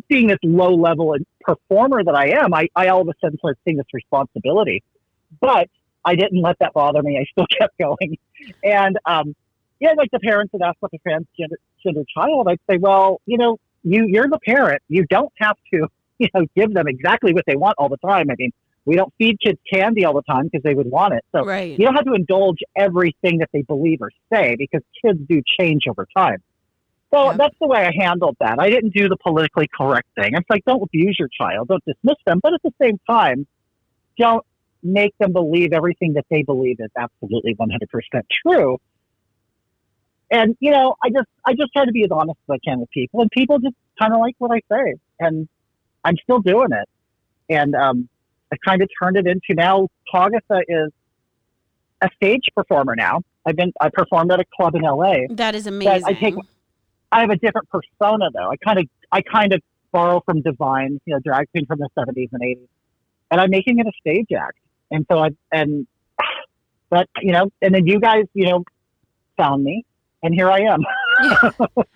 being 0.07 0.27
this 0.27 0.37
low 0.43 0.73
level 0.75 1.15
performer 1.41 2.03
that 2.03 2.15
I 2.15 2.29
am, 2.43 2.53
I, 2.53 2.67
I 2.75 2.87
all 2.87 3.01
of 3.01 3.07
a 3.07 3.13
sudden 3.21 3.37
started 3.37 3.57
seeing 3.65 3.77
this 3.77 3.85
responsibility. 3.93 4.83
But 5.39 5.69
I 6.05 6.15
didn't 6.15 6.41
let 6.41 6.57
that 6.59 6.73
bother 6.73 7.01
me. 7.01 7.17
I 7.17 7.25
still 7.31 7.47
kept 7.59 7.77
going. 7.77 8.17
And 8.63 8.97
um, 9.05 9.35
yeah, 9.79 9.93
like 9.97 10.11
the 10.11 10.19
parents 10.19 10.53
would 10.53 10.61
ask 10.61 10.77
about 10.81 10.91
the 10.91 10.99
transgender 10.99 11.55
gender 11.83 12.03
child, 12.15 12.47
I'd 12.49 12.59
say, 12.69 12.77
well, 12.77 13.21
you 13.25 13.37
know, 13.37 13.57
you 13.83 14.05
you're 14.07 14.29
the 14.29 14.39
parent. 14.45 14.81
You 14.87 15.05
don't 15.09 15.31
have 15.37 15.57
to, 15.73 15.87
you 16.19 16.27
know, 16.33 16.45
give 16.55 16.73
them 16.73 16.87
exactly 16.87 17.33
what 17.33 17.43
they 17.45 17.55
want 17.55 17.75
all 17.77 17.89
the 17.89 17.97
time. 17.97 18.29
I 18.29 18.35
mean, 18.37 18.51
We 18.85 18.95
don't 18.95 19.13
feed 19.17 19.39
kids 19.41 19.59
candy 19.71 20.05
all 20.05 20.13
the 20.13 20.21
time 20.23 20.45
because 20.45 20.63
they 20.63 20.73
would 20.73 20.89
want 20.89 21.13
it. 21.13 21.23
So 21.33 21.45
Right. 21.45 21.77
you 21.77 21.85
don't 21.85 21.95
have 21.95 22.05
to 22.05 22.13
indulge 22.13 22.59
everything 22.75 23.39
that 23.39 23.49
they 23.53 23.61
believe 23.61 23.99
or 24.01 24.11
say 24.31 24.55
because 24.57 24.81
kids 25.03 25.19
do 25.27 25.41
change 25.59 25.83
over 25.89 26.07
time. 26.15 26.41
So 27.13 27.31
that's 27.37 27.55
the 27.61 27.67
way 27.67 27.85
I 27.85 27.91
handled 27.95 28.37
that. 28.39 28.59
I 28.59 28.71
didn't 28.71 28.93
do 28.93 29.07
the 29.07 29.17
politically 29.17 29.69
correct 29.77 30.07
thing. 30.15 30.31
It's 30.33 30.49
like, 30.49 30.65
don't 30.65 30.81
abuse 30.81 31.15
your 31.19 31.29
child, 31.29 31.67
don't 31.67 31.83
dismiss 31.85 32.17
them, 32.25 32.39
but 32.41 32.53
at 32.53 32.61
the 32.63 32.73
same 32.81 32.99
time, 33.07 33.45
don't 34.17 34.43
make 34.83 35.17
them 35.19 35.33
believe 35.33 35.73
everything 35.73 36.13
that 36.13 36.25
they 36.29 36.43
believe 36.43 36.77
is 36.79 36.91
absolutely 36.97 37.55
100% 37.55 38.21
true. 38.45 38.77
And 40.31 40.55
you 40.59 40.71
know, 40.71 40.95
I 41.03 41.09
just 41.09 41.27
I 41.45 41.53
just 41.53 41.71
try 41.73 41.85
to 41.85 41.91
be 41.91 42.03
as 42.03 42.09
honest 42.11 42.39
as 42.49 42.55
I 42.55 42.57
can 42.67 42.79
with 42.79 42.89
people, 42.89 43.21
and 43.21 43.29
people 43.29 43.59
just 43.59 43.75
kind 43.99 44.13
of 44.13 44.19
like 44.19 44.33
what 44.39 44.51
I 44.51 44.61
say, 44.71 44.95
and 45.19 45.47
I'm 46.03 46.15
still 46.23 46.39
doing 46.39 46.69
it. 46.71 46.89
And 47.49 47.75
um, 47.75 48.09
I 48.51 48.55
kind 48.65 48.81
of 48.81 48.89
turned 48.99 49.17
it 49.17 49.27
into 49.27 49.53
now. 49.53 49.89
Hagatha 50.11 50.61
is 50.67 50.91
a 52.01 52.09
stage 52.15 52.45
performer 52.55 52.95
now. 52.95 53.21
I've 53.45 53.55
been 53.55 53.73
I 53.79 53.89
performed 53.89 54.31
at 54.31 54.39
a 54.39 54.45
club 54.55 54.75
in 54.75 54.81
LA. 54.81 55.27
That 55.29 55.53
is 55.53 55.67
amazing. 55.67 56.03
I 56.05 56.13
take 56.13 56.35
I 57.11 57.21
have 57.21 57.29
a 57.29 57.37
different 57.37 57.69
persona 57.69 58.29
though. 58.33 58.49
I 58.49 58.55
kind 58.57 58.79
of 58.79 58.85
I 59.11 59.21
kind 59.21 59.53
of 59.53 59.61
borrow 59.91 60.21
from 60.25 60.41
Divine, 60.41 60.99
you 61.05 61.13
know, 61.13 61.19
drag 61.23 61.51
queen 61.51 61.67
from 61.67 61.79
the 61.79 61.89
seventies 61.97 62.29
and 62.31 62.41
eighties, 62.43 62.67
and 63.29 63.39
I'm 63.39 63.51
making 63.51 63.79
it 63.79 63.85
a 63.85 63.91
stage 63.99 64.27
act. 64.35 64.57
And 64.91 65.05
so 65.11 65.19
I 65.19 65.29
and 65.51 65.87
but 66.89 67.07
you 67.21 67.31
know, 67.31 67.49
and 67.61 67.73
then 67.73 67.87
you 67.87 67.99
guys, 67.99 68.25
you 68.33 68.45
know, 68.45 68.63
found 69.37 69.63
me, 69.63 69.85
and 70.21 70.33
here 70.33 70.49
I 70.49 70.59
am. 70.61 70.81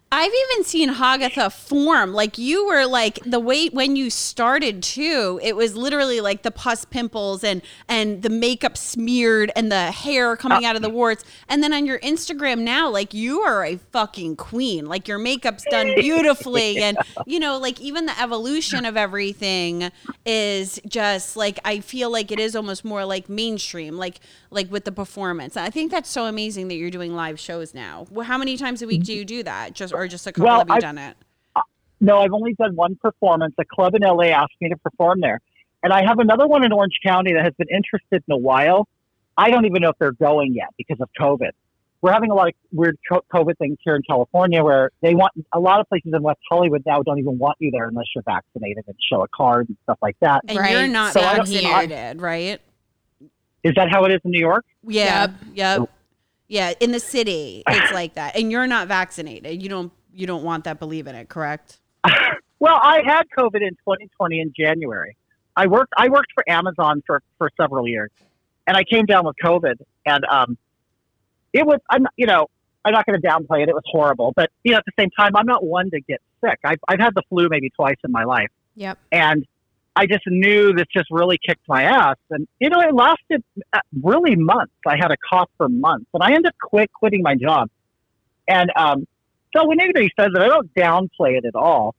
I've 0.10 0.32
even 0.32 0.64
seen 0.64 0.94
Hagatha 0.94 1.52
form. 1.52 2.14
Like 2.14 2.38
you 2.38 2.66
were 2.66 2.86
like 2.86 3.20
the 3.26 3.42
way 3.42 3.68
when 3.68 3.98
you 3.98 4.10
started 4.10 4.82
too, 4.82 5.40
it 5.44 5.56
was 5.56 5.76
literally 5.76 6.22
like 6.22 6.44
the 6.44 6.52
pus 6.52 6.86
pimples 6.86 7.44
and 7.44 7.62
and 7.90 8.24
the 8.24 8.30
makeup 8.30 8.78
smeared 8.78 9.52
and 9.56 9.70
the 9.70 9.92
hair 9.92 10.38
coming 10.38 10.64
out 10.64 10.78
of 10.78 10.82
the 10.82 10.90
warts. 10.90 11.26
And 11.50 11.62
then 11.62 11.74
on 11.74 11.86
your 11.86 12.00
Instagram 12.00 12.60
now, 12.60 12.90
like 12.90 13.14
you 13.14 13.42
are 13.42 13.66
a 13.66 13.76
fucking 13.76 14.38
queen. 14.38 14.86
Like 14.86 15.10
your 15.10 15.20
makeup's 15.20 15.66
done 15.70 15.94
beautifully 15.96 16.78
and 16.82 16.98
you 17.26 17.40
know, 17.40 17.58
like 17.58 17.82
even 17.82 18.06
the 18.06 18.20
evolution 18.20 18.86
of 18.86 18.96
everything 18.96 19.92
is 20.26 20.80
just 20.88 21.36
like 21.36 21.60
I 21.66 21.82
feel 21.82 22.10
like 22.10 22.32
it 22.32 22.40
is 22.40 22.56
almost 22.56 22.86
more 22.86 23.04
like 23.04 23.28
mainstream, 23.28 23.98
like 23.98 24.22
like 24.52 24.72
with 24.72 24.86
the 24.86 24.92
performance. 24.94 25.58
I 25.58 25.70
think 25.70 25.92
that's 25.92 26.10
so 26.10 26.26
amazing 26.26 26.70
that 26.70 26.76
you're 26.76 26.90
doing 26.92 27.14
live 27.14 27.40
shows 27.40 27.74
now. 27.74 28.08
Well, 28.10 28.26
how 28.26 28.38
many 28.38 28.56
times 28.56 28.82
a 28.82 28.88
week 28.88 29.04
do 29.04 29.14
you 29.14 29.17
do 29.26 29.44
that? 29.44 29.74
Just 29.74 29.94
or 29.94 30.08
just 30.08 30.28
a 30.28 30.32
couple 30.32 30.46
Well, 30.46 30.60
have 30.60 30.70
you 30.70 30.76
I- 30.76 30.80
done 30.80 30.98
it? 30.98 31.16
Uh, 31.56 31.62
no, 32.02 32.20
I've 32.20 32.34
only 32.34 32.54
done 32.54 32.76
one 32.76 32.96
performance. 32.96 33.56
A 33.58 33.66
club 33.66 33.96
in 33.96 34.04
LA 34.04 34.26
asked 34.26 34.54
me 34.62 34.70
to 34.70 34.78
perform 34.78 35.20
there. 35.22 35.40
And 35.84 35.94
I 35.94 36.04
have 36.06 36.20
another 36.20 36.48
one 36.48 36.64
in 36.64 36.72
Orange 36.72 36.98
County 37.06 37.34
that 37.34 37.44
has 37.44 37.54
been 37.58 37.68
interested 37.70 38.24
in 38.28 38.34
a 38.34 38.38
while. 38.38 38.88
I 39.38 39.52
don't 39.52 39.66
even 39.66 39.82
know 39.84 39.90
if 39.90 39.98
they're 40.00 40.12
going 40.12 40.54
yet 40.56 40.70
because 40.78 41.00
of 41.00 41.10
COVID. 41.20 41.52
We're 42.02 42.12
having 42.12 42.30
a 42.30 42.36
lot 42.36 42.48
of 42.48 42.54
weird 42.72 42.98
COVID 43.12 43.58
things 43.58 43.78
here 43.84 43.96
in 43.96 44.02
California 44.04 44.64
where 44.64 44.92
they 45.02 45.16
want 45.16 45.34
a 45.54 45.60
lot 45.60 45.80
of 45.80 45.88
places 45.90 46.14
in 46.14 46.22
West 46.22 46.40
Hollywood 46.50 46.84
now 46.86 47.02
don't 47.04 47.18
even 47.20 47.38
want 47.40 47.58
you 47.60 47.72
there 47.72 47.88
unless 47.88 48.06
you're 48.16 48.24
vaccinated 48.24 48.84
and 48.88 48.96
show 49.10 49.24
a 49.24 49.28
card 49.30 49.68
and 49.68 49.78
stuff 49.84 49.98
like 50.02 50.16
that. 50.22 50.42
And 50.48 50.58
Right. 50.60 50.72
you're 50.72 50.88
not 50.88 51.14
So 51.14 51.22
I 51.22 51.38
vaccinated, 51.38 52.22
right? 52.22 52.62
Is 53.64 53.74
that 53.76 53.90
how 53.92 54.06
it 54.06 54.12
is 54.14 54.20
in 54.24 54.32
New 54.32 54.40
York? 54.40 54.66
Yeah. 54.84 55.22
Yep. 55.22 55.32
Yep. 55.80 55.90
Yeah, 56.48 56.74
in 56.80 56.92
the 56.92 57.00
city, 57.00 57.64
it's 57.68 57.92
like 57.92 58.14
that. 58.16 58.36
And 58.36 58.52
you're 58.52 58.68
not 58.68 58.88
vaccinated. 58.88 59.62
You 59.62 59.70
don't 59.70 59.92
you 60.14 60.26
don't 60.26 60.44
want 60.44 60.64
that 60.64 60.80
believe 60.80 61.08
in 61.08 61.16
it, 61.16 61.30
correct? 61.30 61.80
Well, 62.60 62.80
I 62.82 63.02
had 63.06 63.24
COVID 63.38 63.62
in 63.62 63.70
2020 63.86 64.40
in 64.42 64.52
January. 64.58 65.16
I 65.56 65.68
worked 65.68 65.94
I 65.96 66.10
worked 66.10 66.32
for 66.34 66.44
Amazon 66.50 67.04
for, 67.06 67.22
for 67.38 67.52
several 67.60 67.88
years, 67.88 68.10
and 68.66 68.76
I 68.76 68.84
came 68.84 69.06
down 69.06 69.26
with 69.28 69.36
COVID, 69.44 69.76
and 70.08 70.26
um, 70.26 70.58
it 71.54 71.66
was 71.68 71.80
I'm 71.92 72.08
you 72.16 72.26
know 72.26 72.48
I'm 72.84 72.94
not 72.94 73.06
going 73.06 73.22
to 73.22 73.28
downplay 73.28 73.62
it. 73.62 73.70
It 73.70 73.76
was 73.76 73.84
horrible, 73.86 74.34
but 74.36 74.50
you 74.64 74.72
know 74.72 74.80
at 74.80 74.86
the 74.86 74.92
same 75.00 75.12
time 75.12 75.36
I'm 75.36 75.46
not 75.46 75.64
one 75.64 75.92
to 75.92 76.02
get 76.02 76.20
sick. 76.44 76.58
I've 76.64 76.80
I've 76.88 77.00
had 77.00 77.14
the 77.14 77.22
flu 77.30 77.48
maybe 77.48 77.70
twice 77.70 77.98
in 78.04 78.12
my 78.12 78.24
life, 78.24 78.50
Yep. 78.76 78.98
and 79.12 79.46
I 79.98 80.06
just 80.06 80.28
knew 80.28 80.74
this 80.74 80.86
just 80.96 81.08
really 81.10 81.40
kicked 81.44 81.68
my 81.68 81.82
ass, 81.82 82.18
and 82.30 82.48
you 82.60 82.70
know 82.70 82.80
it 82.82 82.94
lasted 82.94 83.44
uh, 83.74 83.80
really 84.04 84.36
months. 84.36 84.76
I 84.86 84.96
had 84.96 85.10
a 85.10 85.18
cough 85.28 85.50
for 85.58 85.68
months, 85.68 86.06
and 86.14 86.22
I 86.22 86.28
ended 86.28 86.46
up 86.48 86.56
quit 86.62 86.92
quitting 86.94 87.24
my 87.24 87.34
job, 87.34 87.70
and 88.48 88.72
um, 88.76 89.08
so 89.56 89.66
when 89.68 89.82
anybody 89.82 90.12
says 90.20 90.30
it, 90.36 90.40
I 90.40 90.48
don't 90.50 90.72
downplay 90.76 91.40
it 91.40 91.46
at 91.46 91.56
all. 91.56 91.96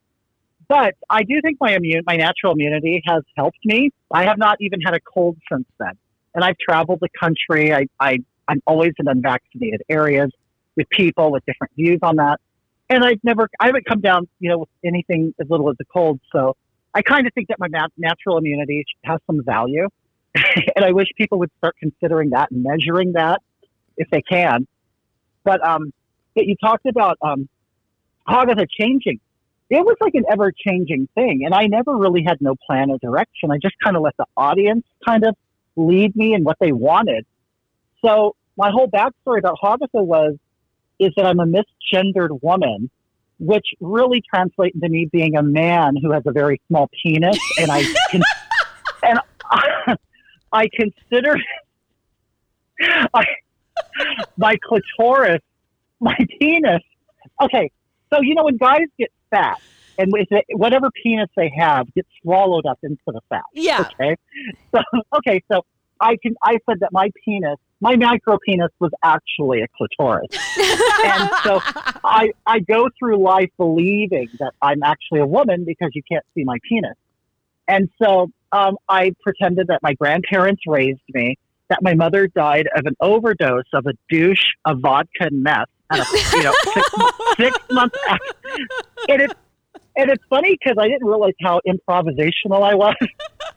But 0.69 0.95
I 1.09 1.23
do 1.23 1.41
think 1.41 1.57
my 1.59 1.75
immune, 1.75 2.03
my 2.05 2.15
natural 2.15 2.53
immunity 2.53 3.03
has 3.05 3.23
helped 3.35 3.59
me. 3.65 3.89
I 4.11 4.23
have 4.23 4.37
not 4.37 4.55
even 4.61 4.79
had 4.79 4.93
a 4.93 5.01
cold 5.01 5.35
since 5.51 5.67
then, 5.77 5.97
and 6.33 6.45
I've 6.45 6.57
traveled 6.57 6.99
the 7.01 7.09
country. 7.19 7.73
I, 7.73 7.87
I 7.99 8.19
I'm 8.47 8.61
always 8.65 8.93
in 8.97 9.09
unvaccinated 9.09 9.81
areas 9.89 10.31
with 10.77 10.87
people 10.89 11.33
with 11.33 11.43
different 11.45 11.73
views 11.75 11.99
on 12.01 12.15
that, 12.15 12.39
and 12.89 13.03
I've 13.03 13.19
never 13.25 13.49
I 13.59 13.65
haven't 13.65 13.85
come 13.85 13.99
down 13.99 14.29
you 14.39 14.51
know 14.51 14.59
with 14.59 14.69
anything 14.85 15.33
as 15.41 15.49
little 15.49 15.69
as 15.69 15.75
a 15.81 15.85
cold. 15.93 16.21
So 16.31 16.55
I 16.93 17.01
kind 17.01 17.27
of 17.27 17.33
think 17.33 17.47
that 17.49 17.59
my 17.59 17.67
nat- 17.67 17.91
natural 17.97 18.37
immunity 18.37 18.85
has 19.03 19.19
some 19.27 19.43
value, 19.43 19.87
and 20.75 20.83
I 20.83 20.91
wish 20.91 21.07
people 21.17 21.39
would 21.39 21.51
start 21.57 21.75
considering 21.79 22.31
that 22.31 22.51
and 22.51 22.63
measuring 22.63 23.13
that 23.13 23.41
if 23.97 24.09
they 24.09 24.21
can. 24.21 24.67
But 25.43 25.65
um, 25.65 25.93
but 26.35 26.45
you 26.45 26.55
talked 26.55 26.85
about 26.85 27.17
um, 27.21 27.47
Hagatha 28.27 28.67
changing. 28.69 29.19
It 29.69 29.85
was 29.85 29.97
like 30.01 30.15
an 30.15 30.23
ever 30.31 30.51
changing 30.51 31.07
thing, 31.13 31.41
and 31.45 31.53
I 31.53 31.67
never 31.67 31.95
really 31.95 32.23
had 32.25 32.41
no 32.41 32.55
plan 32.67 32.89
or 32.89 32.97
direction. 32.97 33.51
I 33.51 33.57
just 33.61 33.75
kind 33.83 33.95
of 33.95 34.01
let 34.01 34.17
the 34.17 34.25
audience 34.35 34.83
kind 35.05 35.23
of 35.23 35.35
lead 35.75 36.15
me 36.15 36.33
in 36.33 36.43
what 36.43 36.57
they 36.59 36.71
wanted. 36.71 37.25
So 38.03 38.35
my 38.57 38.71
whole 38.71 38.87
backstory 38.87 39.39
about 39.39 39.57
Hagatha 39.61 40.03
was 40.03 40.35
is 40.99 41.11
that 41.15 41.25
I'm 41.25 41.39
a 41.39 41.45
misgendered 41.45 42.41
woman, 42.41 42.89
which 43.39 43.65
really 43.79 44.21
translates 44.33 44.75
into 44.75 44.89
me 44.89 45.09
being 45.11 45.37
a 45.37 45.43
man 45.43 45.95
who 46.01 46.11
has 46.11 46.23
a 46.25 46.31
very 46.31 46.61
small 46.67 46.89
penis, 47.03 47.37
and 47.59 47.71
I 47.71 47.83
can, 48.11 48.21
and 49.03 49.19
I, 49.43 49.95
I 50.51 50.69
consider 50.73 51.37
I, 53.13 53.23
my 54.37 54.55
clitoris, 54.63 55.41
my 55.99 56.17
penis. 56.39 56.81
Okay, 57.41 57.71
so 58.13 58.21
you 58.21 58.35
know 58.35 58.43
when 58.43 58.57
guys 58.57 58.87
get 58.97 59.11
fat 59.29 59.59
and 59.97 60.13
whatever 60.53 60.89
penis 61.03 61.29
they 61.35 61.51
have 61.57 61.93
gets 61.93 62.07
swallowed 62.21 62.65
up 62.65 62.79
into 62.83 63.01
the 63.07 63.21
fat. 63.29 63.43
Yeah. 63.53 63.85
Okay. 63.99 64.15
So 64.73 64.81
okay, 65.17 65.43
so 65.51 65.65
I 65.99 66.17
can 66.21 66.35
I 66.43 66.57
said 66.69 66.79
that 66.81 66.91
my 66.91 67.11
penis, 67.25 67.57
my 67.81 67.95
micro 67.95 68.37
penis 68.45 68.71
was 68.79 68.91
actually 69.03 69.61
a 69.61 69.67
clitoris. 69.75 70.27
and 71.05 71.29
so 71.43 71.59
I 72.03 72.31
I 72.45 72.59
go 72.59 72.89
through 72.97 73.17
life 73.17 73.49
believing 73.57 74.29
that 74.39 74.53
I'm 74.61 74.83
actually 74.83 75.19
a 75.19 75.27
woman 75.27 75.65
because 75.65 75.91
you 75.93 76.01
can't 76.09 76.25
see 76.35 76.43
my 76.43 76.57
penis. 76.67 76.95
And 77.67 77.89
so 78.01 78.31
um, 78.51 78.77
I 78.87 79.13
pretended 79.21 79.67
that 79.67 79.81
my 79.83 79.93
grandparents 79.93 80.63
raised 80.65 81.01
me, 81.13 81.37
that 81.69 81.83
my 81.83 81.93
mother 81.93 82.27
died 82.27 82.67
of 82.75 82.85
an 82.85 82.95
overdose 82.99 83.65
of 83.73 83.85
a 83.85 83.93
douche 84.09 84.45
of 84.65 84.79
vodka 84.79 85.25
and 85.25 85.43
meth, 85.43 85.69
and 85.91 86.01
a, 86.01 86.37
you 86.37 86.43
know, 86.43 86.53
six, 86.73 86.89
six 87.37 87.57
months 87.71 87.97
after. 88.07 88.33
And 89.09 89.21
it's 89.21 89.33
and 89.95 90.09
it's 90.09 90.23
funny 90.29 90.57
because 90.59 90.77
I 90.79 90.87
didn't 90.87 91.05
realize 91.05 91.33
how 91.41 91.61
improvisational 91.67 92.63
I 92.63 92.73
was. 92.73 92.95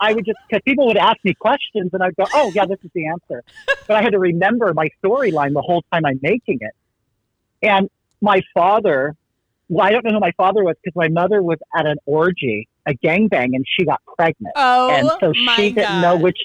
I 0.03 0.13
would 0.15 0.27
just 0.27 0.39
because 0.49 0.61
people 0.65 0.87
would 0.89 0.97
ask 0.97 1.19
me 1.23 1.33
questions 1.33 1.91
and 1.93 2.03
I'd 2.03 2.17
go, 2.17 2.25
"Oh 2.35 2.51
yeah, 2.53 2.67
this 2.67 2.79
is 2.83 2.91
the 2.93 3.07
answer," 3.07 3.45
but 3.87 3.97
I 3.97 4.03
had 4.03 4.13
to 4.13 4.19
remember 4.19 4.75
my 4.75 4.89
storyline 5.03 5.55
the 5.55 5.63
whole 5.63 5.85
time 5.93 6.05
I'm 6.05 6.19
making 6.21 6.59
it. 6.61 6.75
And 7.63 7.89
my 8.21 8.43
father, 8.53 9.15
well, 9.69 9.87
I 9.87 9.93
don't 9.93 10.05
know 10.05 10.15
who 10.15 10.21
my 10.21 10.33
father 10.37 10.65
was 10.65 10.75
because 10.83 10.97
my 10.97 11.09
mother 11.09 11.41
was 11.41 11.59
at 11.77 11.87
an 11.87 11.99
orgy, 12.05 12.69
a 12.85 12.95
gangbang, 12.95 13.55
and 13.55 13.65
she 13.79 13.85
got 13.85 14.01
pregnant, 14.19 14.55
Oh 14.57 14.91
and 14.91 15.09
so 15.21 15.33
she 15.33 15.73
didn't 15.73 16.01
know 16.01 16.17
which. 16.17 16.39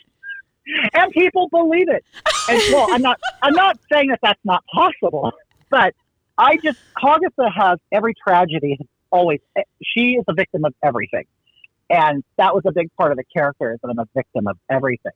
And 0.93 1.11
people 1.13 1.47
believe 1.49 1.87
it. 1.89 2.03
And 2.49 2.61
well, 2.71 2.87
I'm 2.91 3.01
not. 3.01 3.19
I'm 3.41 3.53
not 3.53 3.79
saying 3.91 4.09
that 4.09 4.19
that's 4.21 4.39
not 4.43 4.63
possible, 4.71 5.31
but 5.71 5.95
I 6.37 6.57
just 6.57 6.77
Hagatha 7.01 7.51
has 7.55 7.79
every 7.91 8.13
tragedy. 8.13 8.77
Always, 9.09 9.39
eh, 9.57 9.61
she 9.81 10.17
is 10.19 10.25
a 10.27 10.33
victim 10.33 10.65
of 10.65 10.75
everything, 10.83 11.25
and 11.89 12.23
that 12.37 12.53
was 12.53 12.63
a 12.65 12.71
big 12.71 12.89
part 12.95 13.11
of 13.11 13.17
the 13.17 13.23
character 13.23 13.73
is 13.73 13.79
that 13.81 13.89
I'm 13.89 13.99
a 13.99 14.07
victim 14.15 14.47
of 14.47 14.57
everything. 14.69 15.13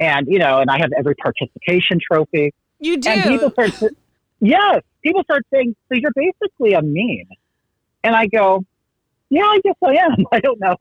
And 0.00 0.26
you 0.28 0.38
know, 0.38 0.60
and 0.60 0.70
I 0.70 0.78
have 0.78 0.90
every 0.96 1.14
participation 1.14 1.98
trophy. 2.00 2.54
You 2.78 2.96
do. 2.96 3.10
And 3.10 3.22
people 3.24 3.50
start, 3.50 3.72
to, 3.74 3.90
yes, 4.40 4.82
people 5.02 5.22
start 5.24 5.44
saying, 5.52 5.74
so 5.88 5.98
you're 5.98 6.12
basically 6.14 6.74
a 6.74 6.82
meme. 6.82 7.28
And 8.04 8.14
I 8.14 8.26
go, 8.26 8.64
yeah, 9.30 9.42
I 9.44 9.60
guess 9.62 9.74
I 9.82 9.96
am. 9.96 10.24
I 10.32 10.40
don't 10.40 10.60
know. 10.60 10.76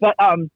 But 0.00 0.14
um, 0.18 0.50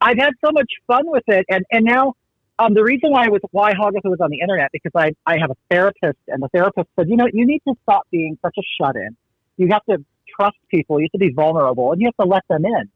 I've 0.00 0.18
had 0.18 0.34
so 0.44 0.52
much 0.52 0.70
fun 0.86 1.04
with 1.06 1.24
it. 1.28 1.46
And, 1.48 1.64
and 1.70 1.84
now 1.84 2.14
um, 2.58 2.74
the 2.74 2.82
reason 2.82 3.10
why 3.10 3.24
I 3.24 3.28
was, 3.28 3.40
why 3.50 3.72
Hagatha 3.72 4.04
was 4.04 4.20
on 4.20 4.30
the 4.30 4.40
internet, 4.40 4.70
because 4.72 4.92
I, 4.94 5.12
I 5.26 5.38
have 5.38 5.50
a 5.50 5.56
therapist 5.70 6.18
and 6.28 6.42
the 6.42 6.48
therapist 6.48 6.88
said, 6.96 7.08
you 7.08 7.16
know, 7.16 7.26
you 7.32 7.46
need 7.46 7.62
to 7.66 7.74
stop 7.82 8.06
being 8.10 8.38
such 8.42 8.56
a 8.58 8.62
shut 8.78 8.96
in. 8.96 9.16
You 9.56 9.68
have 9.72 9.84
to 9.86 10.04
trust 10.38 10.56
people. 10.70 11.00
You 11.00 11.08
have 11.12 11.20
to 11.20 11.26
be 11.26 11.32
vulnerable 11.32 11.92
and 11.92 12.00
you 12.00 12.06
have 12.08 12.16
to 12.26 12.30
let 12.30 12.42
them 12.48 12.64
in. 12.64 12.88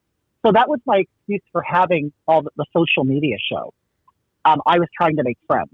so 0.44 0.52
that 0.52 0.68
was 0.68 0.80
my 0.86 0.98
excuse 0.98 1.42
for 1.52 1.62
having 1.62 2.12
all 2.28 2.42
the, 2.42 2.50
the 2.56 2.66
social 2.76 3.04
media 3.04 3.36
show. 3.50 3.72
Um, 4.44 4.60
I 4.66 4.78
was 4.78 4.88
trying 4.96 5.16
to 5.16 5.24
make 5.24 5.38
friends, 5.48 5.70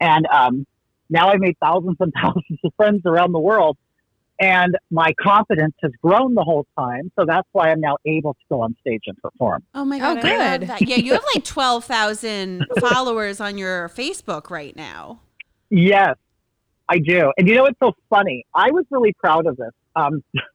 and 0.00 0.24
um, 0.26 0.66
now 1.10 1.30
I 1.30 1.36
made 1.36 1.56
thousands 1.60 1.96
and 2.00 2.12
thousands 2.22 2.60
of 2.64 2.72
friends 2.76 3.02
around 3.04 3.32
the 3.32 3.40
world, 3.40 3.76
and 4.38 4.76
my 4.90 5.12
confidence 5.20 5.74
has 5.82 5.90
grown 6.02 6.34
the 6.34 6.42
whole 6.44 6.64
time. 6.78 7.10
So 7.18 7.24
that's 7.26 7.48
why 7.52 7.70
I'm 7.70 7.80
now 7.80 7.96
able 8.06 8.34
to 8.34 8.40
go 8.48 8.60
on 8.62 8.76
stage 8.80 9.02
and 9.06 9.16
perform. 9.18 9.64
Oh 9.74 9.84
my 9.84 9.96
Oh, 9.96 10.14
god, 10.14 10.24
I 10.24 10.56
love 10.58 10.78
good. 10.78 10.88
Yeah, 10.88 10.96
you 10.96 11.12
have 11.12 11.24
like 11.34 11.44
twelve 11.44 11.84
thousand 11.84 12.66
followers 12.78 13.40
on 13.40 13.58
your 13.58 13.88
Facebook 13.88 14.48
right 14.48 14.76
now. 14.76 15.20
Yes, 15.70 16.14
I 16.88 16.98
do. 16.98 17.32
And 17.36 17.48
you 17.48 17.56
know 17.56 17.62
what's 17.62 17.78
so 17.82 17.92
funny? 18.10 18.44
I 18.54 18.70
was 18.70 18.84
really 18.90 19.12
proud 19.18 19.46
of 19.46 19.56
this. 19.56 19.70
Um, 19.96 20.22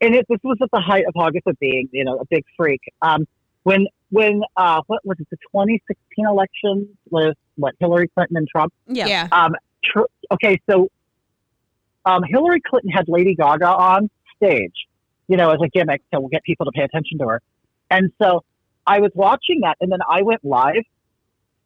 and 0.00 0.14
it, 0.14 0.26
this 0.28 0.40
was 0.42 0.58
at 0.62 0.70
the 0.72 0.80
height 0.80 1.04
of 1.06 1.14
August 1.16 1.46
being, 1.60 1.88
you 1.92 2.04
know, 2.04 2.18
a 2.18 2.24
big 2.26 2.44
freak. 2.56 2.80
Um, 3.02 3.26
when 3.62 3.86
when 4.10 4.42
uh, 4.56 4.82
what 4.86 5.04
was 5.04 5.18
it? 5.18 5.26
The 5.30 5.36
2016 5.52 6.26
election 6.26 6.88
with 7.10 7.36
what 7.56 7.74
Hillary 7.80 8.08
Clinton 8.08 8.36
and 8.36 8.48
Trump. 8.48 8.72
Yeah. 8.86 9.06
Yeah. 9.06 9.28
Um, 9.32 9.54
tr- 9.82 10.10
okay, 10.32 10.60
so 10.68 10.88
um, 12.04 12.22
Hillary 12.26 12.60
Clinton 12.60 12.90
had 12.90 13.08
Lady 13.08 13.34
Gaga 13.34 13.66
on 13.66 14.10
stage, 14.36 14.74
you 15.26 15.36
know, 15.36 15.50
as 15.50 15.58
a 15.64 15.68
gimmick 15.68 16.02
to 16.12 16.28
get 16.30 16.42
people 16.44 16.66
to 16.66 16.72
pay 16.72 16.82
attention 16.82 17.18
to 17.18 17.26
her. 17.26 17.42
And 17.90 18.12
so 18.20 18.44
I 18.86 19.00
was 19.00 19.10
watching 19.14 19.60
that, 19.62 19.76
and 19.80 19.90
then 19.90 20.00
I 20.08 20.22
went 20.22 20.44
live. 20.44 20.84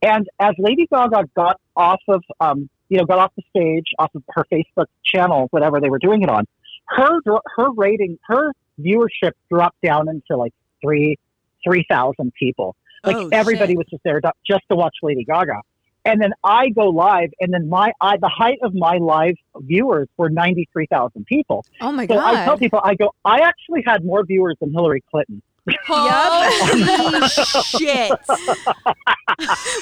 And 0.00 0.28
as 0.38 0.54
Lady 0.58 0.86
Gaga 0.90 1.24
got 1.34 1.60
off 1.76 2.00
of, 2.08 2.22
um, 2.40 2.70
you 2.88 2.98
know, 2.98 3.04
got 3.04 3.18
off 3.18 3.32
the 3.36 3.42
stage, 3.50 3.86
off 3.98 4.14
of 4.14 4.22
her 4.30 4.44
Facebook 4.50 4.86
channel, 5.04 5.48
whatever 5.50 5.80
they 5.80 5.90
were 5.90 5.98
doing 5.98 6.22
it 6.22 6.30
on, 6.30 6.44
her 6.88 7.20
her 7.56 7.70
rating, 7.76 8.18
her 8.26 8.52
viewership 8.80 9.32
dropped 9.50 9.80
down 9.82 10.08
into 10.08 10.36
like 10.36 10.52
three 10.82 11.16
three 11.64 11.84
thousand 11.90 12.32
people. 12.38 12.76
Like 13.04 13.16
Oh, 13.16 13.28
everybody 13.32 13.72
shit. 13.72 13.78
was 13.78 13.86
just 13.90 14.02
there 14.04 14.20
to, 14.20 14.32
just 14.46 14.62
to 14.70 14.76
watch 14.76 14.94
Lady 15.02 15.24
Gaga. 15.24 15.60
And 16.04 16.22
then 16.22 16.32
I 16.42 16.70
go 16.70 16.88
live, 16.88 17.30
and 17.40 17.52
then 17.52 17.68
my 17.68 17.92
I, 18.00 18.16
the 18.16 18.28
height 18.28 18.58
of 18.62 18.72
my 18.74 18.96
live 18.96 19.34
viewers 19.58 20.08
were 20.16 20.30
ninety 20.30 20.68
three 20.72 20.86
thousand 20.86 21.26
people. 21.26 21.64
Oh 21.80 21.92
my 21.92 22.06
So 22.06 22.18
I 22.18 22.44
tell 22.44 22.56
people, 22.56 22.80
I 22.82 22.94
go, 22.94 23.10
I 23.24 23.40
actually 23.40 23.82
had 23.86 24.04
more 24.04 24.24
viewers 24.24 24.56
than 24.60 24.72
Hillary 24.72 25.02
Clinton. 25.10 25.42
Holy 25.86 27.28
shit! 27.28 28.12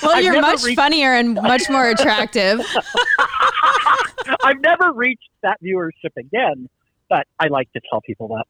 Well, 0.02 0.20
you're 0.20 0.40
much 0.40 0.62
reached- 0.64 0.76
funnier 0.76 1.14
and 1.14 1.34
much 1.34 1.70
more 1.70 1.88
attractive. 1.88 2.60
I've 4.44 4.60
never 4.60 4.92
reached 4.92 5.28
that 5.42 5.58
viewership 5.62 6.10
again, 6.18 6.68
but 7.08 7.26
I 7.38 7.48
like 7.48 7.72
to 7.72 7.80
tell 7.90 8.00
people 8.00 8.28
that. 8.28 8.44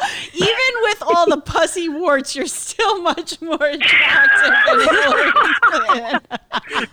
Even 0.34 0.82
with 0.82 1.02
all 1.02 1.28
the 1.28 1.40
pussy 1.40 1.88
warts, 1.88 2.34
you're 2.34 2.46
still 2.46 3.02
much 3.02 3.40
more 3.42 3.62
attractive 3.62 4.54
than 4.66 4.80
Hillary 4.80 5.30
Clinton. 5.62 6.20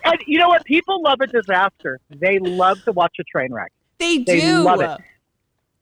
And 0.03 0.17
you 0.25 0.39
know 0.39 0.49
what? 0.49 0.65
People 0.65 1.01
love 1.01 1.21
a 1.21 1.27
disaster. 1.27 1.99
They 2.09 2.39
love 2.39 2.83
to 2.83 2.91
watch 2.91 3.15
a 3.19 3.23
train 3.23 3.53
wreck. 3.53 3.71
They 3.97 4.19
do. 4.19 4.25
They 4.25 4.57
love 4.57 4.81
it. 4.81 4.99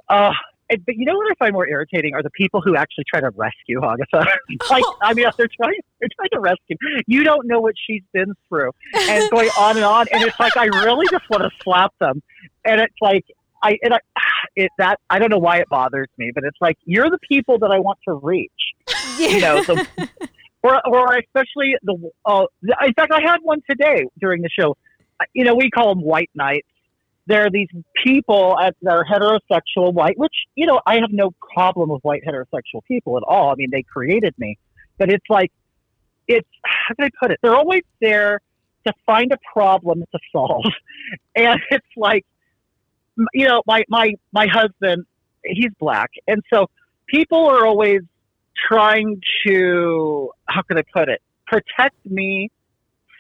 Uh, 0.08 0.32
but 0.70 0.96
you 0.96 1.06
know 1.06 1.16
what 1.16 1.32
I 1.32 1.36
find 1.38 1.54
more 1.54 1.68
irritating 1.68 2.14
are 2.16 2.24
the 2.24 2.32
people 2.32 2.62
who 2.62 2.76
actually 2.76 3.04
try 3.08 3.22
to 3.22 3.30
rescue 3.32 3.82
Agatha. 3.84 4.28
like, 4.70 4.84
I 5.02 5.14
mean, 5.14 5.26
they're 5.38 5.48
trying, 5.48 5.80
they're 6.00 6.10
trying 6.16 6.30
to 6.34 6.40
rescue. 6.40 6.76
You 7.08 7.24
don't 7.24 7.48
know 7.48 7.60
what 7.60 7.76
she's 7.88 8.02
been 8.14 8.34
through, 8.50 8.72
and 8.94 9.30
going 9.32 9.50
on 9.58 9.78
and 9.78 9.86
on. 9.86 10.08
And 10.12 10.24
it's 10.24 10.40
like 10.40 10.58
I 10.58 10.66
really 10.66 11.08
just 11.12 11.30
want 11.30 11.44
to 11.44 11.52
slap 11.64 11.94
them. 12.00 12.22
And 12.66 12.82
it's 12.82 12.96
like 13.00 13.26
I, 13.62 13.78
and 13.84 13.94
I, 13.94 14.00
it 14.56 14.72
that 14.78 15.00
I 15.10 15.20
don't 15.20 15.30
know 15.30 15.38
why 15.38 15.58
it 15.58 15.70
bothers 15.70 16.10
me, 16.18 16.32
but 16.34 16.44
it's 16.44 16.58
like 16.62 16.78
you're 16.86 17.10
the 17.10 17.20
people 17.28 17.60
that 17.60 17.72
I 17.72 17.80
want 17.80 18.00
to 18.08 18.14
reach. 18.14 18.52
You 19.18 19.40
know, 19.40 19.64
or 20.64 20.88
or 20.88 21.18
especially 21.18 21.76
the. 21.84 22.12
Uh, 22.26 22.46
in 22.62 22.94
fact, 22.94 23.12
I 23.12 23.22
had 23.22 23.38
one 23.42 23.62
today 23.70 24.06
during 24.20 24.42
the 24.42 24.50
show. 24.50 24.78
You 25.34 25.46
know, 25.46 25.56
we 25.56 25.70
call 25.70 25.96
them 25.96 26.04
white 26.04 26.30
knights 26.36 26.68
there 27.28 27.46
are 27.46 27.50
these 27.50 27.70
people 28.04 28.56
at, 28.60 28.76
that 28.82 28.94
are 28.94 29.06
heterosexual 29.06 29.94
white, 29.94 30.18
which, 30.18 30.34
you 30.56 30.66
know, 30.66 30.80
I 30.86 30.96
have 30.96 31.12
no 31.12 31.32
problem 31.54 31.90
with 31.90 32.04
white 32.04 32.24
heterosexual 32.24 32.84
people 32.88 33.18
at 33.18 33.24
all. 33.24 33.52
I 33.52 33.56
mean, 33.56 33.70
they 33.72 33.84
created 33.84 34.36
me. 34.38 34.58
But 34.98 35.12
it's 35.12 35.26
like, 35.30 35.52
it's, 36.28 36.48
how 36.64 36.94
can 36.96 37.06
I 37.06 37.10
put 37.20 37.32
it? 37.32 37.40
They're 37.42 37.56
always 37.56 37.84
there 38.00 38.42
to 38.86 38.94
find 39.06 39.32
a 39.32 39.38
problem 39.54 40.02
to 40.02 40.20
solve. 40.32 40.66
And 41.36 41.60
it's 41.70 41.86
like, 41.98 42.26
you 43.34 43.48
know, 43.48 43.62
my, 43.66 43.84
my, 43.90 44.14
my 44.32 44.48
husband, 44.48 45.06
he's 45.44 45.72
black. 45.80 46.12
And 46.28 46.42
so 46.54 46.68
people 47.08 47.46
are 47.50 47.66
always 47.66 48.02
trying 48.68 49.22
to, 49.46 50.32
how 50.46 50.62
can 50.64 50.78
I 50.78 50.84
put 50.94 51.10
it? 51.10 51.22
Protect 51.48 51.96
me 52.06 52.50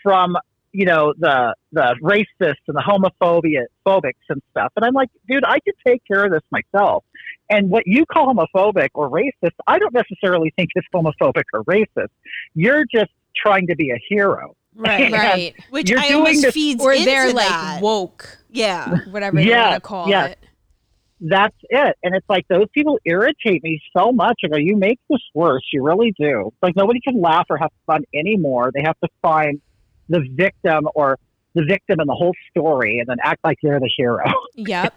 from 0.03 0.35
you 0.71 0.85
know 0.85 1.13
the 1.17 1.55
the 1.71 1.95
racists 2.03 2.55
and 2.67 2.75
the 2.75 2.83
homophobia 2.85 3.61
phobics 3.87 4.11
and 4.27 4.41
stuff 4.51 4.73
and 4.75 4.83
i'm 4.83 4.93
like 4.93 5.07
dude 5.25 5.41
i 5.45 5.57
could 5.61 5.73
take 5.87 6.01
care 6.05 6.25
of 6.25 6.31
this 6.31 6.41
myself 6.51 7.03
and 7.49 7.69
what 7.69 7.83
you 7.85 8.05
call 8.05 8.27
homophobic 8.33 8.89
or 8.93 9.09
racist 9.09 9.51
i 9.67 9.79
don't 9.79 9.93
necessarily 9.93 10.51
think 10.57 10.69
is 10.75 10.83
homophobic 10.93 11.43
or 11.53 11.63
racist 11.63 12.09
you're 12.55 12.83
just 12.93 13.09
trying 13.37 13.65
to 13.67 13.75
be 13.77 13.89
a 13.91 13.97
hero 14.09 14.53
Right. 14.77 15.09
Right. 15.13 15.55
Which 15.69 15.89
I 15.93 16.09
doing 16.09 16.13
almost 16.15 16.41
this- 16.41 16.53
feeds 16.53 16.83
Or 16.83 16.91
into 16.91 17.05
they're 17.05 17.31
like 17.33 17.47
that. 17.47 17.81
woke, 17.81 18.39
yeah. 18.55 18.97
whatever 19.09 19.39
you 19.39 19.49
Yeah, 19.49 19.69
want 19.71 19.83
to 19.83 19.87
call 19.87 20.09
yeah. 20.09 20.25
it. 20.27 20.39
that's 21.21 21.55
it 21.69 21.95
and 22.03 22.13
it's 22.15 22.27
like 22.29 22.45
those 22.49 22.67
people 22.73 22.99
irritate 23.05 23.63
me 23.63 23.79
so 23.95 24.11
much 24.11 24.39
i 24.43 24.47
go 24.47 24.57
you 24.57 24.75
make 24.75 24.99
this 25.09 25.21
worse 25.33 25.63
you 25.71 25.81
really 25.83 26.13
do 26.19 26.47
it's 26.47 26.57
like 26.61 26.75
nobody 26.75 26.99
can 26.99 27.21
laugh 27.21 27.45
or 27.49 27.57
have 27.57 27.71
fun 27.87 28.03
anymore 28.13 28.69
they 28.73 28.81
have 28.83 28.99
to 28.99 29.07
find 29.21 29.61
the 30.09 30.19
victim 30.33 30.87
or 30.93 31.17
the 31.53 31.63
victim 31.67 32.01
in 32.01 32.05
the 32.07 32.13
whole 32.13 32.33
story 32.51 32.99
and 32.99 33.07
then 33.07 33.15
act 33.23 33.39
like 33.45 33.57
they're 33.63 33.79
the 33.79 33.89
hero 33.97 34.25
Yep. 34.57 34.93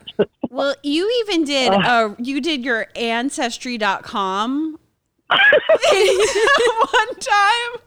Well, 0.50 0.74
you 0.82 1.08
even 1.24 1.44
did 1.44 1.72
uh 1.72 2.14
you 2.18 2.40
did 2.40 2.64
your 2.64 2.86
ancestry.com 2.96 4.78
one 5.30 7.14
time 7.20 7.80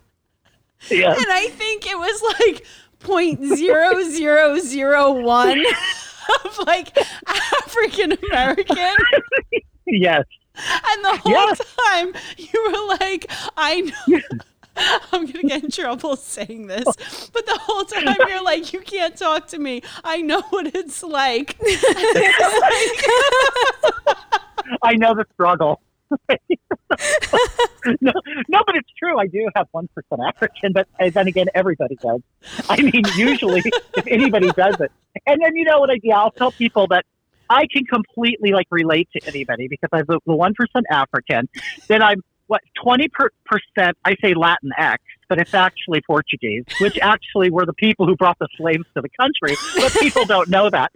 yeah 0.90 1.12
and 1.14 1.26
I 1.30 1.48
think 1.52 1.86
it 1.86 1.98
was 1.98 2.22
like 2.40 2.66
point 3.02 3.44
zero 3.44 4.04
zero 4.04 4.58
zero 4.60 5.12
one 5.12 5.64
of 6.46 6.60
like 6.66 6.96
African 7.28 8.14
American. 8.30 8.96
yes 9.86 10.24
And 10.56 11.06
the 11.06 11.18
whole 11.24 11.32
Yes. 11.32 11.62
time 11.90 12.14
you 12.38 12.72
were 12.72 12.96
like, 13.00 13.30
I 13.58 13.82
know. 13.82 14.20
I'm 15.12 15.26
gonna 15.26 15.44
get 15.44 15.66
in 15.66 15.70
trouble 15.72 16.16
saying 16.16 16.68
this, 16.68 16.86
but 17.34 17.46
the 17.46 17.58
whole 17.60 17.84
time 17.84 18.16
you're 18.30 18.42
like, 18.44 18.72
you 18.72 18.80
can't 18.80 19.18
talk 19.18 19.48
to 19.48 19.60
me. 19.60 19.82
I 20.04 20.22
know 20.22 20.42
what 20.50 20.74
it's 20.74 21.04
like. 21.04 21.58
I 24.84 24.94
know 24.96 25.14
the 25.14 25.26
struggle. 25.34 25.82
no, 28.02 28.12
no, 28.48 28.64
but 28.66 28.76
it's 28.76 28.90
true. 28.98 29.18
I 29.18 29.28
do 29.28 29.50
have 29.56 29.68
one 29.72 29.88
percent 29.96 30.22
African, 30.28 30.74
but 30.74 30.88
uh, 31.00 31.10
then 31.10 31.28
again, 31.28 31.48
everybody 31.54 31.96
does. 31.96 32.22
I 32.70 32.82
mean, 32.82 33.04
usually, 33.16 33.62
if 33.96 34.08
anybody 34.08 34.52
does 34.52 34.80
it, 34.80 34.92
and 35.26 35.42
then 35.42 35.56
you 35.56 35.64
know 35.64 35.80
what? 35.80 35.90
I, 35.90 36.00
yeah, 36.04 36.20
I'll 36.20 36.32
tell 36.32 36.52
people 36.52 36.88
that 36.88 37.06
I 37.50 37.68
can 37.72 37.86
completely 37.86 38.52
like 38.52 38.68
relate 38.72 39.10
to 39.16 39.28
anybody 39.28 39.68
because 39.68 39.90
I'm 39.92 40.06
the 40.06 40.20
one 40.26 40.54
percent 40.54 40.86
African. 40.90 41.48
Then 41.88 42.02
I'm 42.02 42.22
what 42.48 42.62
twenty 42.82 43.10
percent. 43.10 43.98
I 44.04 44.16
say 44.22 44.34
Latin 44.34 44.72
X, 44.78 45.02
but 45.30 45.40
it's 45.40 45.54
actually 45.54 46.02
Portuguese, 46.06 46.66
which 46.82 47.00
actually 47.02 47.50
were 47.50 47.66
the 47.66 47.74
people 47.74 48.06
who 48.06 48.16
brought 48.16 48.38
the 48.40 48.48
slaves 48.58 48.86
to 48.96 49.02
the 49.02 49.10
country. 49.20 49.56
But 49.76 49.94
people 49.94 50.26
don't 50.26 50.50
know 50.50 50.70
that, 50.70 50.92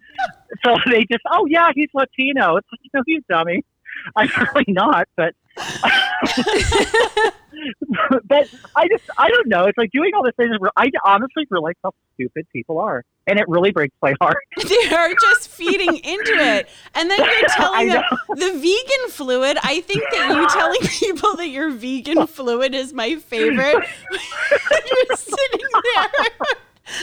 so 0.63 0.75
they 0.85 1.05
just, 1.09 1.23
oh 1.31 1.45
yeah, 1.45 1.71
he's 1.73 1.89
Latino. 1.93 2.57
It's 2.57 2.67
like, 2.71 2.91
no, 2.93 3.01
you 3.07 3.21
dummy. 3.29 3.63
I'm 4.15 4.29
really 4.53 4.65
not, 4.67 5.07
but 5.15 5.33
but 8.25 8.49
I 8.75 8.87
just 8.87 9.09
I 9.17 9.29
don't 9.29 9.47
know. 9.47 9.65
It's 9.65 9.77
like 9.77 9.91
doing 9.91 10.11
all 10.15 10.23
this 10.23 10.33
things. 10.37 10.55
I 10.75 10.89
honestly 11.05 11.45
realize 11.49 11.75
how 11.83 11.91
stupid 12.15 12.47
people 12.51 12.79
are, 12.79 13.03
and 13.27 13.39
it 13.39 13.45
really 13.47 13.71
breaks 13.71 13.95
my 14.01 14.13
heart. 14.21 14.37
They're 14.57 15.13
just 15.15 15.49
feeding 15.49 15.95
into 15.95 16.33
it. 16.33 16.67
And 16.93 17.09
then 17.09 17.19
you're 17.19 17.49
telling 17.49 17.89
them 17.89 18.03
the 18.29 18.51
vegan 18.51 19.09
fluid. 19.09 19.57
I 19.63 19.81
think 19.81 20.03
that 20.11 20.35
you 20.35 20.47
telling 20.49 20.81
people 20.81 21.35
that 21.37 21.49
your 21.49 21.71
vegan 21.71 22.27
fluid 22.27 22.75
is 22.75 22.93
my 22.93 23.15
favorite. 23.15 23.85
you're 24.11 25.17
sitting 25.17 25.67
there 25.95 26.27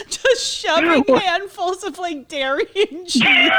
just 0.07 0.45
shoving 0.45 1.03
handfuls 1.15 1.83
of 1.83 1.99
like 1.99 2.27
dairy 2.27 2.67
and 2.91 3.07
cheese. 3.07 3.51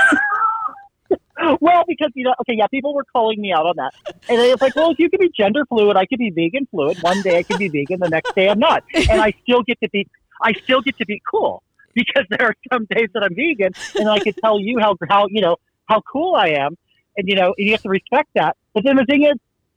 Well, 1.60 1.84
because 1.86 2.10
you 2.14 2.24
know, 2.24 2.34
okay, 2.40 2.54
yeah, 2.56 2.66
people 2.68 2.94
were 2.94 3.04
calling 3.12 3.40
me 3.40 3.52
out 3.52 3.66
on 3.66 3.74
that, 3.76 3.92
and 4.28 4.40
it's 4.40 4.60
like, 4.60 4.74
well, 4.74 4.90
if 4.90 4.98
you 4.98 5.10
could 5.10 5.20
be 5.20 5.30
gender 5.36 5.64
fluid, 5.66 5.96
I 5.96 6.06
could 6.06 6.18
be 6.18 6.30
vegan 6.30 6.66
fluid. 6.70 6.98
One 7.00 7.22
day 7.22 7.38
I 7.38 7.42
could 7.44 7.58
be 7.58 7.68
vegan, 7.68 8.00
the 8.00 8.08
next 8.08 8.34
day 8.34 8.48
I'm 8.48 8.58
not, 8.58 8.82
and 8.94 9.20
I 9.20 9.32
still 9.42 9.62
get 9.62 9.78
to 9.82 9.90
be, 9.90 10.06
I 10.42 10.52
still 10.64 10.80
get 10.80 10.96
to 10.98 11.06
be 11.06 11.20
cool 11.30 11.62
because 11.94 12.24
there 12.30 12.46
are 12.48 12.54
some 12.72 12.86
days 12.90 13.08
that 13.14 13.22
I'm 13.22 13.34
vegan, 13.34 13.74
and 13.98 14.08
I 14.08 14.20
could 14.20 14.36
tell 14.42 14.60
you 14.60 14.78
how 14.80 14.96
how 15.08 15.26
you 15.28 15.40
know 15.40 15.56
how 15.86 16.00
cool 16.10 16.34
I 16.34 16.48
am, 16.50 16.76
and 17.16 17.28
you 17.28 17.36
know, 17.36 17.54
you 17.58 17.72
have 17.72 17.82
to 17.82 17.88
respect 17.88 18.30
that. 18.34 18.56
But 18.72 18.84
then 18.84 18.96
the 18.96 19.04
thing 19.04 19.24
is, 19.24 19.34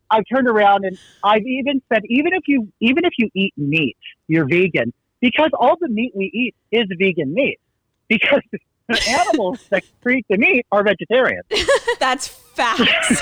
I've 0.10 0.24
turned 0.32 0.48
around 0.48 0.86
and 0.86 0.98
I've 1.24 1.46
even 1.46 1.82
said, 1.92 2.04
even 2.10 2.34
if 2.34 2.44
you 2.48 2.72
even 2.80 3.06
if 3.06 3.14
you 3.18 3.30
eat 3.36 3.54
meat, 3.58 3.98
you're 4.28 4.48
vegan. 4.48 4.94
Because 5.20 5.50
all 5.54 5.76
the 5.80 5.90
meat 5.90 6.12
we 6.16 6.26
eat 6.34 6.56
is 6.72 6.88
vegan 6.98 7.34
meat. 7.34 7.60
Because 8.08 8.42
animals 8.90 9.66
that 9.70 9.84
create 10.02 10.26
the 10.30 10.38
meat 10.38 10.66
are 10.72 10.84
vegetarians. 10.84 11.46
That's 12.00 12.28
facts. 12.28 13.22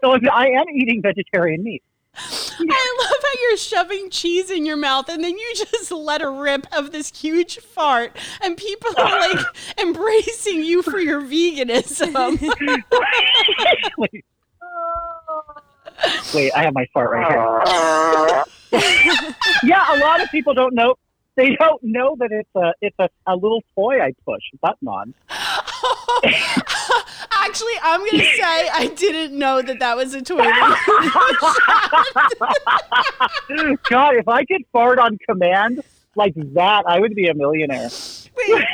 so 0.00 0.18
I 0.32 0.48
am 0.48 0.68
eating 0.74 1.02
vegetarian 1.02 1.62
meat. 1.62 1.82
I 2.14 2.96
love 3.00 3.22
how 3.22 3.40
you're 3.40 3.56
shoving 3.56 4.10
cheese 4.10 4.50
in 4.50 4.66
your 4.66 4.76
mouth 4.76 5.08
and 5.08 5.24
then 5.24 5.38
you 5.38 5.52
just 5.54 5.90
let 5.90 6.20
a 6.20 6.28
rip 6.28 6.66
of 6.76 6.92
this 6.92 7.10
huge 7.18 7.58
fart 7.58 8.14
and 8.42 8.54
people 8.56 8.90
are 8.98 9.18
like 9.18 9.38
embracing 9.78 10.62
you 10.62 10.82
for 10.82 10.98
your 10.98 11.22
veganism. 11.22 12.38
Wait. 13.98 14.24
Wait, 16.34 16.52
I 16.54 16.64
have 16.64 16.74
my 16.74 16.86
fart 16.92 17.10
right 17.10 18.44
here. 18.70 18.82
yeah, 19.62 19.96
a 19.96 19.98
lot 19.98 20.20
of 20.22 20.30
people 20.30 20.52
don't 20.52 20.74
know. 20.74 20.96
They 21.36 21.56
don't 21.56 21.82
know 21.82 22.14
that 22.18 22.30
it's 22.30 22.50
a 22.54 22.74
it's 22.82 22.98
a, 22.98 23.08
a 23.26 23.34
little 23.34 23.62
toy 23.74 24.02
I 24.02 24.12
push 24.26 24.42
a 24.52 24.58
button 24.58 24.86
on. 24.86 25.14
Actually, 27.32 27.72
I'm 27.82 28.00
going 28.00 28.18
to 28.18 28.24
say 28.36 28.68
I 28.68 28.92
didn't 28.94 29.38
know 29.38 29.62
that 29.62 29.78
that 29.80 29.96
was 29.96 30.12
a 30.12 30.20
toy. 30.20 30.36
God, 33.88 34.16
if 34.16 34.28
I 34.28 34.44
could 34.44 34.62
fart 34.72 34.98
on 34.98 35.16
command 35.26 35.80
like 36.16 36.34
that, 36.36 36.84
I 36.86 37.00
would 37.00 37.14
be 37.14 37.28
a 37.28 37.34
millionaire. 37.34 37.88
Wait, 38.36 38.66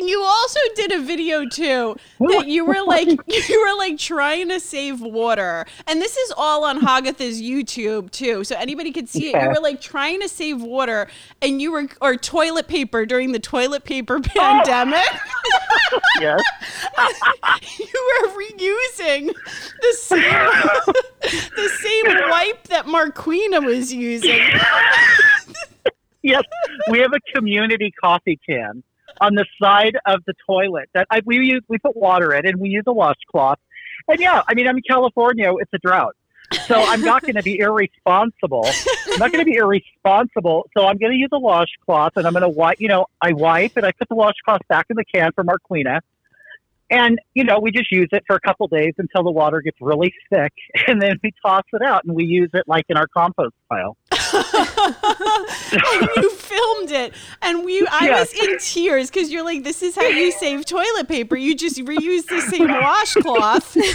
you 0.00 0.22
also 0.22 0.60
did 0.74 0.92
a 0.92 1.00
video 1.00 1.46
too 1.46 1.96
that 2.20 2.46
you 2.46 2.64
were 2.64 2.82
like 2.84 3.08
you 3.48 3.60
were 3.60 3.76
like 3.78 3.98
trying 3.98 4.48
to 4.48 4.60
save 4.60 5.00
water, 5.00 5.66
and 5.86 6.00
this 6.00 6.16
is 6.16 6.32
all 6.36 6.64
on 6.64 6.80
Hagatha's 6.80 7.40
YouTube 7.40 8.10
too, 8.10 8.44
so 8.44 8.56
anybody 8.56 8.92
could 8.92 9.08
see 9.08 9.34
it. 9.34 9.42
You 9.42 9.48
were 9.48 9.60
like 9.60 9.80
trying 9.80 10.20
to 10.20 10.28
save 10.28 10.62
water, 10.62 11.08
and 11.42 11.60
you 11.60 11.72
were 11.72 11.88
or 12.00 12.16
toilet 12.16 12.68
paper 12.68 13.06
during 13.06 13.32
the 13.32 13.38
toilet 13.38 13.84
paper 13.84 14.16
oh. 14.24 14.28
pandemic. 14.34 15.06
Yes. 16.20 16.40
you 17.78 18.20
were 18.22 18.42
reusing 18.42 19.32
the 19.80 19.92
same 19.92 20.92
the 21.22 21.68
same 21.80 22.30
wipe 22.30 22.64
that 22.68 22.86
Marquina 22.86 23.60
was 23.60 23.92
using. 23.92 24.40
yes, 26.22 26.42
we 26.90 26.98
have 26.98 27.12
a 27.12 27.20
community 27.34 27.92
coffee 28.00 28.38
can 28.48 28.82
on 29.20 29.34
the 29.34 29.46
side 29.60 29.96
of 30.06 30.22
the 30.26 30.34
toilet 30.46 30.88
that 30.94 31.06
I, 31.10 31.20
we 31.24 31.38
use. 31.38 31.62
We 31.68 31.78
put 31.78 31.96
water 31.96 32.34
in, 32.34 32.46
and 32.46 32.60
we 32.60 32.68
use 32.68 32.84
a 32.86 32.92
washcloth. 32.92 33.58
And 34.08 34.20
yeah, 34.20 34.42
I 34.46 34.54
mean, 34.54 34.68
I'm 34.68 34.76
in 34.76 34.82
California; 34.88 35.52
it's 35.58 35.72
a 35.72 35.78
drought, 35.78 36.16
so 36.66 36.76
I'm 36.76 37.02
not 37.02 37.22
going 37.22 37.34
to 37.34 37.42
be 37.42 37.58
irresponsible. 37.60 38.66
I'm 38.66 39.18
not 39.18 39.32
going 39.32 39.44
to 39.44 39.50
be 39.50 39.56
irresponsible. 39.56 40.68
So 40.76 40.86
I'm 40.86 40.98
going 40.98 41.12
to 41.12 41.18
use 41.18 41.30
a 41.32 41.38
washcloth, 41.38 42.16
and 42.16 42.26
I'm 42.26 42.32
going 42.32 42.42
to 42.42 42.48
wipe. 42.48 42.80
You 42.80 42.88
know, 42.88 43.06
I 43.20 43.32
wipe 43.32 43.76
and 43.76 43.86
I 43.86 43.92
put 43.92 44.08
the 44.08 44.14
washcloth 44.14 44.62
back 44.68 44.86
in 44.90 44.96
the 44.96 45.04
can 45.04 45.32
for 45.32 45.44
Marquina. 45.44 46.00
And 46.88 47.18
you 47.34 47.44
know, 47.44 47.58
we 47.58 47.72
just 47.72 47.90
use 47.90 48.08
it 48.12 48.22
for 48.26 48.36
a 48.36 48.40
couple 48.40 48.68
days 48.68 48.94
until 48.98 49.24
the 49.24 49.30
water 49.30 49.60
gets 49.60 49.78
really 49.80 50.14
thick, 50.30 50.52
and 50.86 51.02
then 51.02 51.18
we 51.22 51.32
toss 51.44 51.64
it 51.72 51.82
out 51.82 52.04
and 52.04 52.14
we 52.14 52.24
use 52.24 52.50
it 52.54 52.64
like 52.66 52.84
in 52.88 52.96
our 52.96 53.08
compost 53.08 53.54
pile. 53.68 53.96
And 54.32 56.08
you 56.16 56.30
filmed 56.30 56.90
it. 56.90 57.14
And 57.42 57.64
we 57.64 57.86
I 57.90 58.10
was 58.20 58.32
in 58.32 58.58
tears 58.58 59.10
because 59.10 59.30
you're 59.30 59.44
like 59.44 59.64
this 59.64 59.82
is 59.82 59.94
how 59.94 60.06
you 60.06 60.32
save 60.32 60.64
toilet 60.66 61.08
paper. 61.08 61.36
You 61.36 61.54
just 61.54 61.78
reuse 61.78 62.26
the 62.26 62.40
same 62.40 62.68
washcloth. 62.68 63.76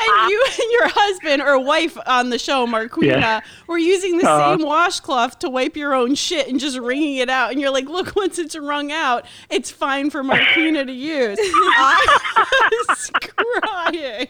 And 0.00 0.30
you 0.30 0.44
and 0.46 0.70
your 0.72 0.88
husband 0.88 1.42
or 1.42 1.58
wife 1.58 1.96
on 2.06 2.30
the 2.30 2.38
show 2.38 2.66
Marquina 2.66 3.18
Yeah. 3.18 3.40
were 3.66 3.78
using 3.78 4.18
the 4.18 4.28
Uh-huh. 4.28 4.56
same 4.56 4.66
washcloth 4.66 5.38
to 5.40 5.48
wipe 5.50 5.76
your 5.76 5.94
own 5.94 6.14
shit 6.14 6.48
and 6.48 6.60
just 6.60 6.78
wringing 6.78 7.16
it 7.16 7.28
out. 7.28 7.50
And 7.50 7.60
you're 7.60 7.70
like 7.70 7.88
look 7.88 8.14
once 8.16 8.38
it's 8.38 8.56
wrung 8.56 8.92
out 8.92 9.24
it's 9.50 9.70
fine 9.70 10.10
for 10.10 10.22
Marquina 10.22 10.84
to 10.84 10.92
use. 10.92 11.38
I 11.42 12.70
was 12.88 13.10
crying. 13.20 14.28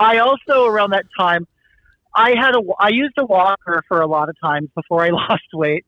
I 0.00 0.18
also 0.18 0.64
around 0.64 0.90
that 0.90 1.04
time, 1.18 1.46
I 2.14 2.30
had 2.36 2.54
a 2.54 2.60
I 2.78 2.88
used 2.88 3.14
a 3.18 3.24
walker 3.24 3.82
for 3.88 4.00
a 4.00 4.06
lot 4.06 4.28
of 4.28 4.36
times 4.40 4.68
before 4.74 5.04
I 5.04 5.08
lost 5.10 5.44
weight, 5.52 5.84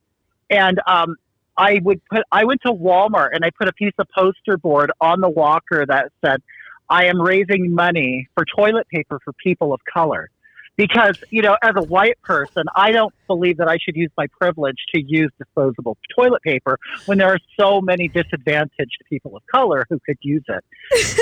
and 0.50 0.80
um, 0.86 1.16
I 1.56 1.80
would 1.82 2.00
put 2.06 2.22
I 2.30 2.44
went 2.44 2.60
to 2.66 2.72
Walmart 2.72 3.30
and 3.32 3.44
I 3.44 3.50
put 3.50 3.68
a 3.68 3.72
piece 3.72 3.94
of 3.98 4.06
poster 4.14 4.56
board 4.56 4.92
on 5.00 5.20
the 5.20 5.28
walker 5.28 5.84
that 5.86 6.12
said, 6.24 6.42
"I 6.88 7.06
am 7.06 7.20
raising 7.20 7.74
money 7.74 8.28
for 8.34 8.44
toilet 8.44 8.88
paper 8.88 9.20
for 9.24 9.32
people 9.34 9.72
of 9.72 9.80
color." 9.92 10.30
Because, 10.76 11.18
you 11.30 11.42
know, 11.42 11.56
as 11.62 11.74
a 11.76 11.82
white 11.82 12.20
person, 12.22 12.64
I 12.74 12.92
don't 12.92 13.14
believe 13.26 13.58
that 13.58 13.68
I 13.68 13.76
should 13.78 13.94
use 13.94 14.10
my 14.16 14.26
privilege 14.40 14.78
to 14.94 15.02
use 15.02 15.30
disposable 15.38 15.98
toilet 16.16 16.42
paper 16.42 16.78
when 17.06 17.18
there 17.18 17.28
are 17.28 17.38
so 17.58 17.80
many 17.80 18.08
disadvantaged 18.08 19.02
people 19.08 19.36
of 19.36 19.42
color 19.52 19.86
who 19.90 19.98
could 20.06 20.16
use 20.22 20.44
it 20.48 20.64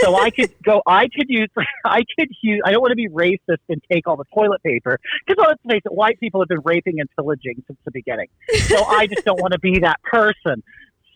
so 0.03 0.17
I 0.17 0.31
could 0.31 0.53
go. 0.63 0.83
I 0.87 1.09
could 1.09 1.29
use. 1.29 1.49
I 1.85 2.03
could 2.19 2.29
use. 2.43 2.61
I 2.65 2.73
don't 2.73 2.81
want 2.81 2.93
to 2.93 2.97
be 2.97 3.09
racist 3.09 3.63
and 3.69 3.83
take 3.91 4.07
all 4.07 4.17
the 4.17 4.25
toilet 4.35 4.63
paper 4.63 4.99
because 5.27 5.45
let's 5.47 5.63
face 5.69 5.83
it, 5.85 5.93
white 5.93 6.19
people 6.21 6.41
have 6.41 6.49
been 6.49 6.63
raping 6.65 7.01
and 7.01 7.09
pillaging 7.17 7.63
since 7.67 7.79
the 7.85 7.91
beginning. 7.91 8.29
So 8.67 8.85
I 8.85 9.07
just 9.07 9.25
don't 9.25 9.41
want 9.41 9.53
to 9.53 9.59
be 9.59 9.81
that 9.81 10.03
person. 10.03 10.63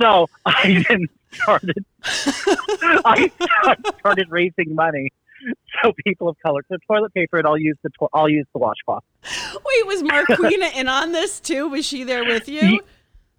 So 0.00 0.28
I 0.46 0.84
then 0.88 1.06
started. 1.32 1.84
I 2.04 3.30
started 3.98 4.28
raising 4.30 4.74
money. 4.74 5.12
So 5.82 5.92
people 6.06 6.28
of 6.28 6.36
color, 6.40 6.62
so 6.70 6.76
toilet 6.86 7.12
paper, 7.12 7.36
and 7.36 7.46
I'll 7.46 7.58
use 7.58 7.76
the 7.82 7.90
to- 7.98 8.08
I'll 8.14 8.28
use 8.28 8.46
the 8.54 8.58
washcloth. 8.58 9.02
wait 9.22 9.86
was 9.86 10.02
Marquina 10.02 10.68
in 10.74 10.88
on 10.88 11.12
this 11.12 11.40
too 11.40 11.68
was 11.68 11.84
she 11.84 12.04
there 12.04 12.24
with 12.24 12.48
you 12.48 12.80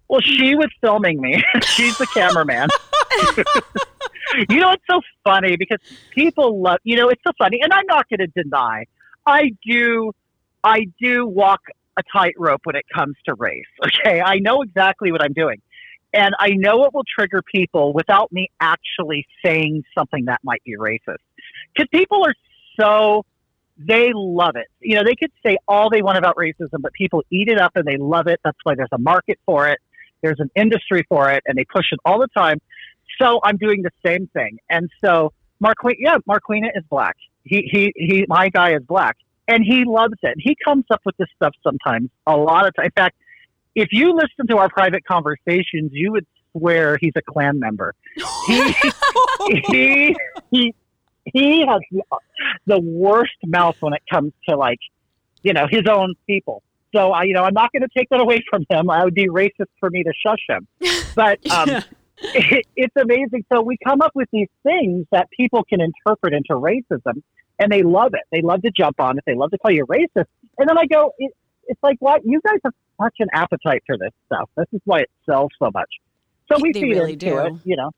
Well, 0.08 0.20
she 0.20 0.54
was 0.54 0.68
filming 0.80 1.20
me. 1.20 1.42
She's 1.64 1.98
the 1.98 2.06
cameraman. 2.06 2.68
you 4.48 4.60
know, 4.60 4.72
it's 4.72 4.84
so 4.88 5.00
funny 5.24 5.56
because 5.56 5.78
people 6.12 6.62
love, 6.62 6.78
you 6.84 6.96
know, 6.96 7.08
it's 7.08 7.22
so 7.26 7.32
funny. 7.38 7.60
And 7.62 7.72
I'm 7.72 7.86
not 7.86 8.08
going 8.08 8.20
to 8.20 8.42
deny, 8.42 8.84
I 9.26 9.50
do, 9.66 10.12
I 10.62 10.86
do 11.00 11.26
walk 11.26 11.60
a 11.98 12.02
tightrope 12.12 12.60
when 12.64 12.76
it 12.76 12.84
comes 12.94 13.16
to 13.26 13.34
race. 13.34 13.64
Okay. 13.84 14.20
I 14.20 14.38
know 14.38 14.62
exactly 14.62 15.10
what 15.10 15.22
I'm 15.22 15.32
doing. 15.32 15.60
And 16.12 16.34
I 16.38 16.50
know 16.50 16.84
it 16.84 16.94
will 16.94 17.04
trigger 17.18 17.42
people 17.42 17.92
without 17.92 18.30
me 18.32 18.48
actually 18.60 19.26
saying 19.44 19.82
something 19.96 20.26
that 20.26 20.40
might 20.44 20.62
be 20.64 20.76
racist. 20.76 21.16
Because 21.76 21.88
people 21.92 22.24
are 22.24 22.34
so, 22.80 23.24
they 23.76 24.10
love 24.14 24.56
it. 24.56 24.68
You 24.80 24.96
know, 24.96 25.04
they 25.04 25.14
could 25.14 25.32
say 25.44 25.58
all 25.68 25.90
they 25.90 26.02
want 26.02 26.18
about 26.18 26.36
racism, 26.36 26.80
but 26.80 26.92
people 26.92 27.22
eat 27.30 27.48
it 27.48 27.58
up 27.58 27.72
and 27.74 27.84
they 27.84 27.96
love 27.96 28.26
it. 28.26 28.40
That's 28.44 28.58
why 28.62 28.74
there's 28.74 28.88
a 28.92 28.98
market 28.98 29.38
for 29.44 29.68
it. 29.68 29.78
There's 30.22 30.40
an 30.40 30.50
industry 30.56 31.04
for 31.08 31.30
it, 31.30 31.42
and 31.46 31.56
they 31.56 31.64
push 31.64 31.86
it 31.92 32.00
all 32.04 32.18
the 32.18 32.28
time. 32.36 32.60
So 33.20 33.40
I'm 33.44 33.56
doing 33.56 33.82
the 33.82 33.90
same 34.04 34.28
thing. 34.28 34.58
And 34.70 34.90
so 35.04 35.32
Marquina, 35.60 35.96
yeah, 35.98 36.16
Marquina 36.26 36.68
is 36.74 36.84
black. 36.88 37.16
He, 37.44 37.68
he, 37.70 37.92
he, 37.94 38.24
my 38.28 38.48
guy 38.48 38.74
is 38.74 38.82
black, 38.82 39.16
and 39.46 39.62
he 39.64 39.84
loves 39.84 40.16
it. 40.22 40.34
He 40.38 40.56
comes 40.64 40.84
up 40.90 41.00
with 41.04 41.16
this 41.16 41.28
stuff 41.36 41.54
sometimes, 41.62 42.10
a 42.26 42.36
lot 42.36 42.66
of 42.66 42.74
time. 42.74 42.86
In 42.86 42.90
fact, 42.92 43.16
if 43.74 43.88
you 43.92 44.14
listen 44.14 44.46
to 44.48 44.56
our 44.56 44.68
private 44.68 45.04
conversations, 45.04 45.90
you 45.92 46.12
would 46.12 46.26
swear 46.52 46.98
he's 47.00 47.12
a 47.16 47.22
Klan 47.22 47.58
member. 47.58 47.94
He, 49.48 49.62
he, 49.70 50.16
he, 50.50 50.74
he 51.32 51.64
has 51.66 51.80
the, 52.66 52.78
worst 52.80 53.32
mouth 53.44 53.76
when 53.80 53.92
it 53.94 54.02
comes 54.10 54.32
to 54.48 54.56
like, 54.56 54.78
you 55.42 55.52
know, 55.52 55.66
his 55.70 55.82
own 55.90 56.14
people. 56.26 56.62
So 56.94 57.10
I, 57.10 57.24
you 57.24 57.34
know, 57.34 57.44
I'm 57.44 57.54
not 57.54 57.72
going 57.72 57.82
to 57.82 57.88
take 57.96 58.08
that 58.10 58.20
away 58.20 58.42
from 58.48 58.64
him. 58.70 58.90
I 58.90 59.04
would 59.04 59.14
be 59.14 59.28
racist 59.28 59.66
for 59.80 59.90
me 59.90 60.02
to 60.02 60.12
shush 60.24 60.44
him. 60.48 60.66
But 61.14 61.38
um, 61.50 61.68
Yeah. 61.68 61.80
it, 62.32 62.66
it's 62.76 62.94
amazing. 62.96 63.44
So 63.52 63.60
we 63.62 63.76
come 63.84 64.00
up 64.00 64.12
with 64.14 64.28
these 64.32 64.48
things 64.62 65.06
that 65.12 65.28
people 65.38 65.64
can 65.64 65.80
interpret 65.80 66.32
into 66.32 66.54
racism, 66.54 67.22
and 67.58 67.70
they 67.70 67.82
love 67.82 68.14
it. 68.14 68.22
They 68.32 68.40
love 68.42 68.62
to 68.62 68.70
jump 68.76 69.00
on 69.00 69.18
it. 69.18 69.24
They 69.26 69.34
love 69.34 69.50
to 69.50 69.58
call 69.58 69.70
you 69.72 69.84
racist. 69.86 70.26
And 70.58 70.68
then 70.68 70.78
I 70.78 70.86
go, 70.86 71.12
it, 71.18 71.32
it's 71.66 71.82
like, 71.82 71.96
what? 72.00 72.22
You 72.24 72.40
guys 72.46 72.58
have 72.64 72.72
such 73.02 73.16
an 73.18 73.28
appetite 73.32 73.82
for 73.86 73.98
this 73.98 74.12
stuff. 74.26 74.48
This 74.56 74.66
is 74.72 74.80
why 74.84 75.00
it 75.00 75.10
sells 75.28 75.50
so 75.58 75.70
much. 75.74 75.88
So 76.50 76.58
we 76.60 76.72
They 76.72 76.80
feed 76.80 76.90
really 76.92 77.12
into 77.14 77.26
do. 77.26 77.38
it, 77.38 77.52
you 77.64 77.76
know. 77.76 77.90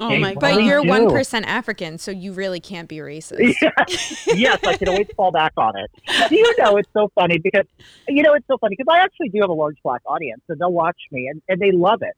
Oh 0.00 0.16
my 0.18 0.34
but 0.34 0.40
But 0.40 0.64
you're 0.64 0.82
one 0.82 1.08
percent 1.08 1.46
African, 1.46 1.98
so 1.98 2.10
you 2.10 2.32
really 2.32 2.60
can't 2.60 2.88
be 2.88 2.96
racist. 2.96 3.38
yes, 4.26 4.58
I 4.66 4.76
can 4.76 4.88
always 4.88 5.06
fall 5.16 5.30
back 5.30 5.52
on 5.56 5.74
it. 5.78 5.90
Do 6.28 6.36
you 6.36 6.54
know 6.58 6.76
it's 6.76 6.88
so 6.92 7.10
funny 7.14 7.38
because 7.38 7.66
you 8.08 8.22
know 8.22 8.34
it's 8.34 8.46
so 8.48 8.58
funny 8.58 8.74
because 8.76 8.92
I 8.92 8.98
actually 8.98 9.28
do 9.28 9.40
have 9.40 9.50
a 9.50 9.54
large 9.54 9.76
black 9.84 10.02
audience 10.06 10.42
and 10.48 10.58
they'll 10.58 10.72
watch 10.72 10.98
me 11.12 11.28
and, 11.28 11.40
and 11.48 11.60
they 11.60 11.70
love 11.70 12.02
it. 12.02 12.14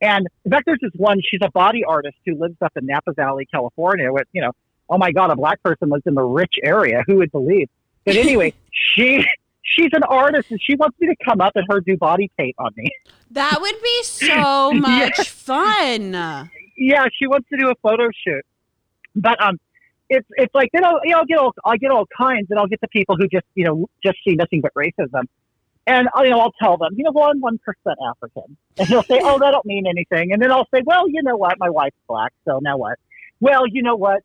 And 0.00 0.26
in 0.44 0.50
fact, 0.50 0.64
there's 0.66 0.80
this 0.80 0.92
one. 0.96 1.20
She's 1.20 1.40
a 1.42 1.50
body 1.50 1.84
artist 1.84 2.16
who 2.24 2.36
lives 2.36 2.56
up 2.62 2.72
in 2.76 2.86
Napa 2.86 3.12
Valley, 3.12 3.46
California. 3.46 4.10
With 4.10 4.26
you 4.32 4.40
know, 4.40 4.52
oh 4.88 4.96
my 4.96 5.12
God, 5.12 5.30
a 5.30 5.36
black 5.36 5.62
person 5.62 5.90
lives 5.90 6.04
in 6.06 6.14
the 6.14 6.24
rich 6.24 6.54
area. 6.62 7.02
Who 7.06 7.16
would 7.16 7.32
believe? 7.32 7.68
But 8.06 8.16
anyway, 8.16 8.54
she 8.94 9.22
she's 9.62 9.90
an 9.92 10.02
artist 10.04 10.50
and 10.50 10.60
she 10.62 10.76
wants 10.76 10.98
me 10.98 11.08
to 11.08 11.16
come 11.24 11.42
up 11.42 11.52
and 11.56 11.66
her 11.70 11.80
do 11.80 11.96
body 11.96 12.30
paint 12.38 12.56
on 12.58 12.72
me. 12.76 12.90
That 13.30 13.58
would 13.60 13.82
be 13.82 14.02
so 14.04 14.72
much 14.72 15.28
fun. 15.28 16.50
Yeah, 16.78 17.06
she 17.18 17.26
wants 17.26 17.48
to 17.50 17.56
do 17.58 17.68
a 17.70 17.74
photo 17.82 18.08
shoot. 18.24 18.44
but 19.16 19.40
um, 19.42 19.58
it's 20.08 20.26
it's 20.36 20.54
like 20.54 20.70
then 20.72 20.84
I'll 20.84 21.00
you 21.04 21.10
know 21.10 21.18
I'll 21.18 21.26
get 21.26 21.38
all 21.38 21.54
I 21.64 21.76
get 21.76 21.90
all 21.90 22.06
kinds, 22.16 22.46
and 22.50 22.58
I'll 22.58 22.66
get 22.68 22.80
the 22.80 22.88
people 22.88 23.16
who 23.16 23.28
just 23.28 23.44
you 23.54 23.64
know 23.64 23.86
just 24.02 24.16
see 24.26 24.34
nothing 24.34 24.60
but 24.62 24.72
racism. 24.74 25.24
And 25.86 26.06
I'll, 26.14 26.24
you 26.24 26.30
know, 26.30 26.40
I'll 26.40 26.52
tell 26.60 26.76
them, 26.76 26.90
you 26.96 27.04
know, 27.04 27.12
well, 27.14 27.30
I'm 27.30 27.40
one 27.40 27.58
percent 27.58 27.96
African, 28.10 28.56
and 28.78 28.88
they'll 28.88 29.02
say, 29.02 29.20
"Oh, 29.22 29.38
that 29.38 29.50
don't 29.52 29.64
mean 29.66 29.86
anything." 29.86 30.32
And 30.32 30.40
then 30.42 30.50
I'll 30.52 30.68
say, 30.74 30.82
"Well, 30.84 31.08
you 31.08 31.22
know 31.22 31.36
what? 31.36 31.58
My 31.58 31.70
wife's 31.70 31.96
black, 32.06 32.32
so 32.46 32.58
now 32.62 32.76
what?" 32.76 32.98
Well, 33.40 33.66
you 33.66 33.82
know 33.82 33.96
what? 33.96 34.22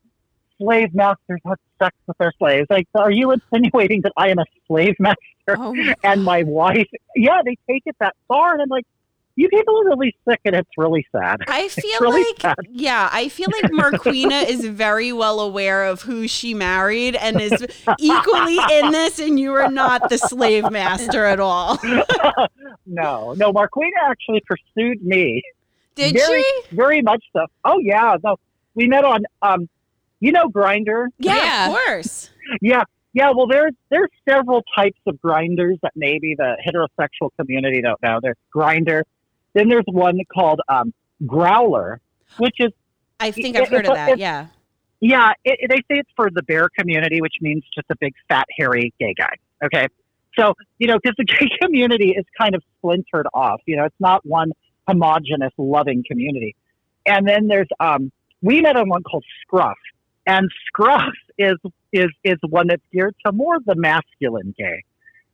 Slave 0.58 0.94
masters 0.94 1.40
have 1.46 1.58
sex 1.82 1.96
with 2.06 2.16
their 2.18 2.32
slaves. 2.38 2.66
Like, 2.70 2.86
are 2.94 3.10
you 3.10 3.32
insinuating 3.32 4.02
that 4.02 4.12
I 4.16 4.28
am 4.28 4.38
a 4.38 4.44
slave 4.66 4.94
master 5.00 5.16
Oh, 5.48 5.74
and 6.04 6.22
my 6.24 6.42
wife? 6.44 6.86
Yeah, 7.16 7.40
they 7.44 7.56
take 7.68 7.82
it 7.86 7.96
that 7.98 8.14
far, 8.28 8.52
and 8.52 8.62
I'm 8.62 8.68
like, 8.68 8.86
you 9.36 9.48
people 9.48 9.78
are 9.80 9.84
really 9.86 10.16
sick, 10.28 10.40
and 10.44 10.54
it's 10.54 10.70
really 10.76 11.06
sad. 11.10 11.40
I 11.48 11.68
feel 11.68 12.00
really 12.00 12.22
like, 12.22 12.40
sad. 12.40 12.56
yeah, 12.70 13.08
I 13.12 13.28
feel 13.28 13.48
like 13.50 13.72
Marquina 13.72 14.36
is 14.36 14.64
very 14.64 15.12
well 15.12 15.40
aware 15.40 15.84
of 15.84 16.02
who 16.02 16.28
she 16.28 16.54
married 16.54 17.16
and 17.16 17.40
is 17.40 17.52
equally 17.98 18.58
in 18.72 18.92
this, 18.92 19.18
and 19.18 19.38
you 19.40 19.52
are 19.54 19.70
not 19.70 20.08
the 20.08 20.18
slave 20.18 20.70
master 20.70 21.24
at 21.24 21.40
all. 21.40 21.78
no, 22.86 23.34
no, 23.36 23.52
Marquina 23.52 23.96
actually 24.08 24.42
pursued 24.46 25.02
me. 25.04 25.42
Did 25.94 26.14
very, 26.14 26.42
she? 26.42 26.76
Very 26.76 27.02
much 27.02 27.24
so. 27.32 27.46
Oh 27.64 27.78
yeah, 27.78 28.16
no. 28.22 28.36
We 28.74 28.88
met 28.88 29.04
on 29.04 29.24
um 29.42 29.68
you 30.20 30.32
know 30.32 30.48
Grindr? 30.48 31.08
Yeah, 31.18 31.36
Yeah. 31.36 31.66
of 31.66 31.72
course. 31.72 32.30
Yeah. 32.60 32.84
Yeah, 33.12 33.30
well 33.30 33.46
there's 33.46 33.74
there's 33.90 34.10
several 34.28 34.62
types 34.76 34.98
of 35.06 35.20
grinders 35.20 35.78
that 35.82 35.92
maybe 35.94 36.34
the 36.36 36.56
heterosexual 36.66 37.30
community 37.38 37.80
don't 37.80 38.02
know. 38.02 38.18
There's 38.20 38.36
Grindr. 38.54 39.02
Then 39.54 39.68
there's 39.68 39.84
one 39.86 40.18
called 40.32 40.60
um 40.68 40.92
Growlr, 41.24 41.98
which 42.38 42.56
is 42.58 42.70
I 43.20 43.30
think 43.30 43.56
I've 43.56 43.68
heard 43.68 43.86
of 43.86 43.94
that. 43.94 44.18
Yeah. 44.18 44.46
yeah, 45.00 45.32
it, 45.44 45.58
it- 45.60 45.68
they 45.70 45.76
say 45.94 46.00
it's 46.00 46.10
for 46.16 46.28
the 46.30 46.42
bear 46.42 46.68
community, 46.78 47.20
which 47.20 47.34
means 47.40 47.64
just 47.74 47.86
a 47.90 47.96
big 48.00 48.12
fat 48.28 48.46
hairy 48.58 48.92
gay 48.98 49.14
guy. 49.16 49.34
Okay. 49.64 49.86
So, 50.36 50.54
you 50.78 50.88
know, 50.88 50.98
because 51.00 51.14
the 51.16 51.24
gay 51.38 51.48
community 51.62 52.10
is 52.10 52.24
kind 52.38 52.54
of 52.54 52.62
splintered 52.78 53.26
off. 53.32 53.60
You 53.66 53.76
know, 53.76 53.84
it's 53.84 54.00
not 54.00 54.26
one 54.26 54.52
homogenous, 54.88 55.52
loving 55.56 56.02
community. 56.06 56.54
And 57.06 57.26
then 57.26 57.46
there's 57.46 57.68
um 57.80 58.10
we 58.42 58.60
met 58.60 58.76
on 58.76 58.88
one 58.88 59.02
called 59.02 59.24
Scruff. 59.42 59.78
And 60.26 60.50
Scruff 60.66 61.12
is 61.38 61.56
is 61.92 62.08
is 62.24 62.38
one 62.48 62.66
that's 62.66 62.82
geared 62.92 63.14
to 63.24 63.32
more 63.32 63.56
of 63.56 63.64
the 63.64 63.76
masculine 63.76 64.54
gay. 64.58 64.82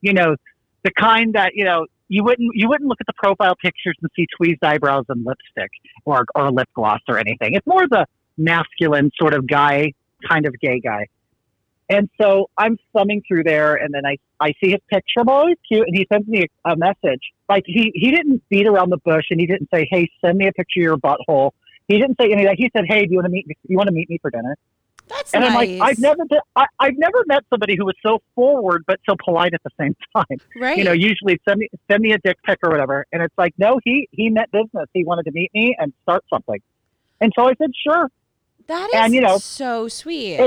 You 0.02 0.12
know, 0.12 0.36
the 0.84 0.90
kind 0.92 1.34
that, 1.34 1.52
you 1.54 1.64
know, 1.64 1.86
you 2.10 2.24
wouldn't 2.24 2.50
you 2.54 2.68
wouldn't 2.68 2.88
look 2.88 3.00
at 3.00 3.06
the 3.06 3.14
profile 3.14 3.54
pictures 3.54 3.96
and 4.02 4.10
see 4.14 4.26
tweezed 4.36 4.62
eyebrows 4.62 5.04
and 5.08 5.24
lipstick 5.24 5.70
or 6.04 6.26
or 6.34 6.50
lip 6.50 6.68
gloss 6.74 7.00
or 7.08 7.18
anything. 7.18 7.54
It's 7.54 7.66
more 7.66 7.86
the 7.88 8.04
masculine 8.36 9.10
sort 9.18 9.32
of 9.32 9.46
guy, 9.46 9.92
kind 10.28 10.44
of 10.46 10.54
gay 10.60 10.80
guy. 10.80 11.06
And 11.88 12.08
so 12.20 12.50
I'm 12.58 12.78
thumbing 12.92 13.22
through 13.26 13.44
there, 13.44 13.74
and 13.74 13.92
then 13.92 14.06
I, 14.06 14.16
I 14.38 14.52
see 14.62 14.70
his 14.70 14.80
picture. 14.88 15.20
I'm 15.20 15.28
always 15.28 15.56
cute, 15.66 15.84
and 15.86 15.96
he 15.96 16.06
sends 16.12 16.28
me 16.28 16.46
a, 16.64 16.72
a 16.72 16.76
message. 16.76 17.20
Like 17.48 17.64
he, 17.66 17.90
he 17.94 18.12
didn't 18.12 18.42
beat 18.48 18.66
around 18.66 18.90
the 18.90 18.98
bush, 18.98 19.24
and 19.30 19.40
he 19.40 19.46
didn't 19.46 19.68
say, 19.72 19.88
"Hey, 19.90 20.08
send 20.24 20.38
me 20.38 20.46
a 20.46 20.52
picture 20.52 20.80
of 20.80 20.82
your 20.82 20.96
butthole." 20.98 21.52
He 21.88 21.98
didn't 21.98 22.16
say 22.20 22.30
any 22.30 22.44
of 22.44 22.48
that. 22.48 22.56
He 22.58 22.70
said, 22.76 22.84
"Hey, 22.88 23.06
do 23.06 23.10
you 23.10 23.16
want 23.16 23.26
to 23.26 23.30
meet 23.30 23.46
me? 23.46 23.54
You 23.66 23.76
want 23.76 23.88
to 23.88 23.92
meet 23.92 24.08
me 24.10 24.18
for 24.20 24.30
dinner?" 24.30 24.56
That's 25.10 25.34
And 25.34 25.42
nice. 25.42 25.50
I'm 25.50 25.78
like, 25.78 25.90
I've 25.90 25.98
never 25.98 26.24
been, 26.24 26.38
I, 26.54 26.66
I've 26.78 26.96
never 26.96 27.24
met 27.26 27.42
somebody 27.50 27.76
who 27.76 27.84
was 27.84 27.96
so 28.04 28.22
forward 28.36 28.84
but 28.86 29.00
so 29.08 29.16
polite 29.22 29.52
at 29.52 29.62
the 29.64 29.70
same 29.78 29.96
time. 30.16 30.38
right. 30.56 30.78
You 30.78 30.84
know, 30.84 30.92
usually 30.92 31.40
send 31.46 31.58
me 31.58 31.68
send 31.90 32.00
me 32.00 32.12
a 32.12 32.18
dick 32.18 32.38
pic 32.44 32.58
or 32.62 32.70
whatever, 32.70 33.06
and 33.12 33.22
it's 33.22 33.34
like, 33.36 33.52
no, 33.58 33.80
he 33.84 34.08
he 34.12 34.30
meant 34.30 34.50
business. 34.52 34.88
He 34.94 35.04
wanted 35.04 35.24
to 35.24 35.32
meet 35.32 35.50
me 35.52 35.76
and 35.78 35.92
start 36.04 36.24
something. 36.30 36.60
And 37.20 37.32
so 37.36 37.48
I 37.48 37.54
said, 37.56 37.70
sure. 37.86 38.08
that 38.68 38.86
is 38.86 38.94
and, 38.94 39.14
you 39.14 39.20
know, 39.20 39.38
so 39.38 39.88
sweet. 39.88 40.38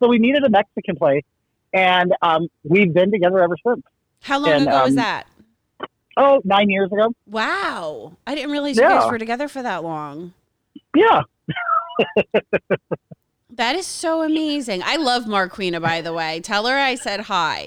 So 0.00 0.08
we 0.08 0.18
needed 0.18 0.42
a 0.42 0.50
Mexican 0.50 0.96
place, 0.96 1.24
and 1.72 2.12
um, 2.22 2.48
we've 2.64 2.92
been 2.92 3.12
together 3.12 3.38
ever 3.38 3.56
since. 3.64 3.82
How 4.20 4.40
long 4.40 4.50
and, 4.50 4.62
ago 4.62 4.82
was 4.82 4.90
um, 4.90 4.96
that? 4.96 5.26
Oh, 6.16 6.40
nine 6.44 6.68
years 6.68 6.90
ago. 6.92 7.14
Wow. 7.26 8.16
I 8.26 8.34
didn't 8.34 8.50
realize 8.50 8.76
you 8.76 8.82
guys 8.82 9.10
were 9.10 9.18
together 9.18 9.48
for 9.48 9.62
that 9.62 9.82
long. 9.84 10.34
Yeah. 10.94 11.22
That 13.52 13.76
is 13.76 13.86
so 13.86 14.22
amazing. 14.22 14.82
I 14.84 14.96
love 14.96 15.26
Marquina, 15.26 15.80
by 15.80 16.00
the 16.00 16.12
way. 16.12 16.40
Tell 16.40 16.66
her 16.66 16.76
I 16.76 16.94
said 16.94 17.20
hi. 17.20 17.66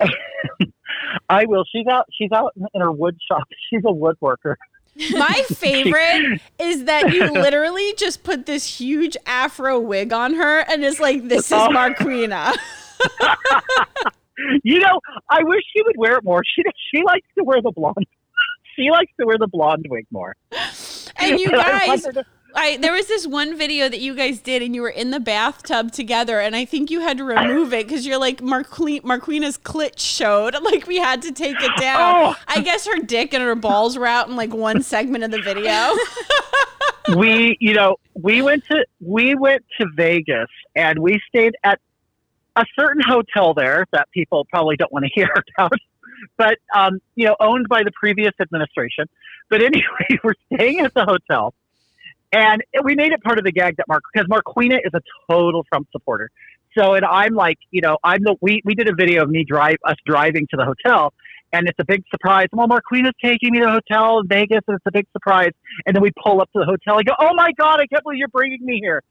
I 1.29 1.45
will. 1.45 1.63
She's 1.71 1.87
out. 1.87 2.05
She's 2.11 2.31
out 2.31 2.53
in 2.55 2.81
her 2.81 2.91
wood 2.91 3.17
shop. 3.27 3.43
She's 3.69 3.81
a 3.85 3.91
woodworker. 3.93 4.55
My 5.11 5.33
favorite 5.53 6.41
is 6.59 6.85
that 6.85 7.13
you 7.13 7.25
literally 7.31 7.93
just 7.97 8.23
put 8.23 8.45
this 8.45 8.79
huge 8.79 9.15
afro 9.25 9.79
wig 9.79 10.13
on 10.13 10.33
her 10.35 10.59
and 10.61 10.83
is 10.85 10.99
like, 10.99 11.27
this 11.27 11.47
is 11.47 11.53
Oh. 11.53 11.71
Marquina. 11.71 12.53
You 14.63 14.79
know, 14.79 14.99
I 15.29 15.43
wish 15.43 15.61
she 15.75 15.81
would 15.83 15.95
wear 15.97 16.17
it 16.17 16.23
more. 16.23 16.41
She 16.55 16.61
she 16.93 17.03
likes 17.03 17.27
to 17.37 17.43
wear 17.43 17.61
the 17.61 17.71
blonde. 17.71 18.05
She 18.75 18.89
likes 18.91 19.11
to 19.19 19.25
wear 19.25 19.37
the 19.39 19.47
blonde 19.47 19.85
wig 19.89 20.05
more. 20.11 20.35
And 21.17 21.39
you 21.39 21.49
guys, 21.49 22.05
I 22.55 22.77
there 22.77 22.93
was 22.93 23.07
this 23.07 23.27
one 23.27 23.57
video 23.57 23.89
that 23.89 23.99
you 23.99 24.15
guys 24.15 24.39
did, 24.39 24.61
and 24.61 24.73
you 24.73 24.81
were 24.81 24.89
in 24.89 25.11
the 25.11 25.19
bathtub 25.19 25.91
together, 25.91 26.39
and 26.39 26.55
I 26.55 26.65
think 26.65 26.89
you 26.89 27.01
had 27.01 27.17
to 27.17 27.23
remove 27.23 27.73
it 27.73 27.87
because 27.87 28.05
you're 28.05 28.19
like 28.19 28.41
Marque- 28.41 29.03
Marquina's 29.03 29.57
clit 29.57 29.99
showed, 29.99 30.55
like 30.63 30.87
we 30.87 30.97
had 30.97 31.21
to 31.23 31.31
take 31.31 31.57
it 31.59 31.71
down. 31.79 31.99
Oh. 31.99 32.35
I 32.47 32.61
guess 32.61 32.87
her 32.87 32.99
dick 33.01 33.33
and 33.33 33.43
her 33.43 33.55
balls 33.55 33.97
were 33.97 34.07
out 34.07 34.29
in 34.29 34.35
like 34.35 34.53
one 34.53 34.81
segment 34.81 35.23
of 35.23 35.31
the 35.31 35.41
video. 35.41 35.93
we, 37.17 37.57
you 37.59 37.73
know, 37.73 37.97
we 38.13 38.41
went 38.41 38.65
to 38.65 38.85
we 39.01 39.35
went 39.35 39.65
to 39.79 39.87
Vegas 39.95 40.49
and 40.75 40.99
we 40.99 41.19
stayed 41.27 41.55
at 41.63 41.79
a 42.55 42.65
certain 42.79 43.01
hotel 43.05 43.53
there 43.53 43.85
that 43.91 44.09
people 44.11 44.45
probably 44.49 44.77
don't 44.77 44.91
want 44.93 45.03
to 45.05 45.11
hear 45.13 45.29
about, 45.57 45.73
but 46.37 46.57
um, 46.73 46.99
you 47.15 47.25
know, 47.25 47.35
owned 47.39 47.67
by 47.67 47.83
the 47.83 47.91
previous 47.99 48.33
administration. 48.39 49.07
But 49.49 49.61
anyway, 49.61 50.19
we're 50.23 50.33
staying 50.53 50.79
at 50.79 50.93
the 50.93 51.03
hotel, 51.05 51.53
and 52.35 52.61
we 52.83 52.95
made 52.95 53.13
it 53.13 53.23
part 53.23 53.39
of 53.39 53.45
the 53.45 53.51
gag 53.51 53.77
that 53.77 53.87
Mark 53.87 54.03
because 54.13 54.27
Marquina 54.27 54.75
is 54.83 54.91
a 54.93 55.01
total 55.31 55.63
Trump 55.63 55.87
supporter. 55.91 56.29
So, 56.77 56.93
and 56.93 57.05
I'm 57.05 57.33
like, 57.33 57.57
you 57.71 57.79
know, 57.79 57.97
I'm 58.03 58.21
the 58.23 58.35
we 58.41 58.61
we 58.65 58.75
did 58.75 58.89
a 58.89 58.93
video 58.93 59.23
of 59.23 59.29
me 59.29 59.45
drive 59.47 59.77
us 59.85 59.95
driving 60.05 60.45
to 60.51 60.57
the 60.57 60.65
hotel. 60.65 61.13
And 61.53 61.69
it's 61.69 61.79
a 61.79 61.85
big 61.85 62.03
surprise. 62.11 62.47
Well, 62.51 62.67
Marquina's 62.67 63.13
taking 63.23 63.51
me 63.53 63.59
to 63.59 63.65
the 63.65 63.71
hotel 63.71 64.19
in 64.19 64.27
Vegas, 64.27 64.59
and 64.67 64.75
it's 64.75 64.85
a 64.85 64.91
big 64.91 65.05
surprise. 65.13 65.51
And 65.85 65.95
then 65.95 66.03
we 66.03 66.11
pull 66.21 66.41
up 66.41 66.51
to 66.51 66.59
the 66.59 66.65
hotel. 66.65 66.99
I 66.99 67.03
go, 67.03 67.13
"Oh 67.17 67.33
my 67.33 67.51
god, 67.57 67.79
I 67.79 67.87
can't 67.87 68.03
believe 68.03 68.17
you're 68.17 68.27
bringing 68.27 68.65
me 68.65 68.79
here." 68.81 69.01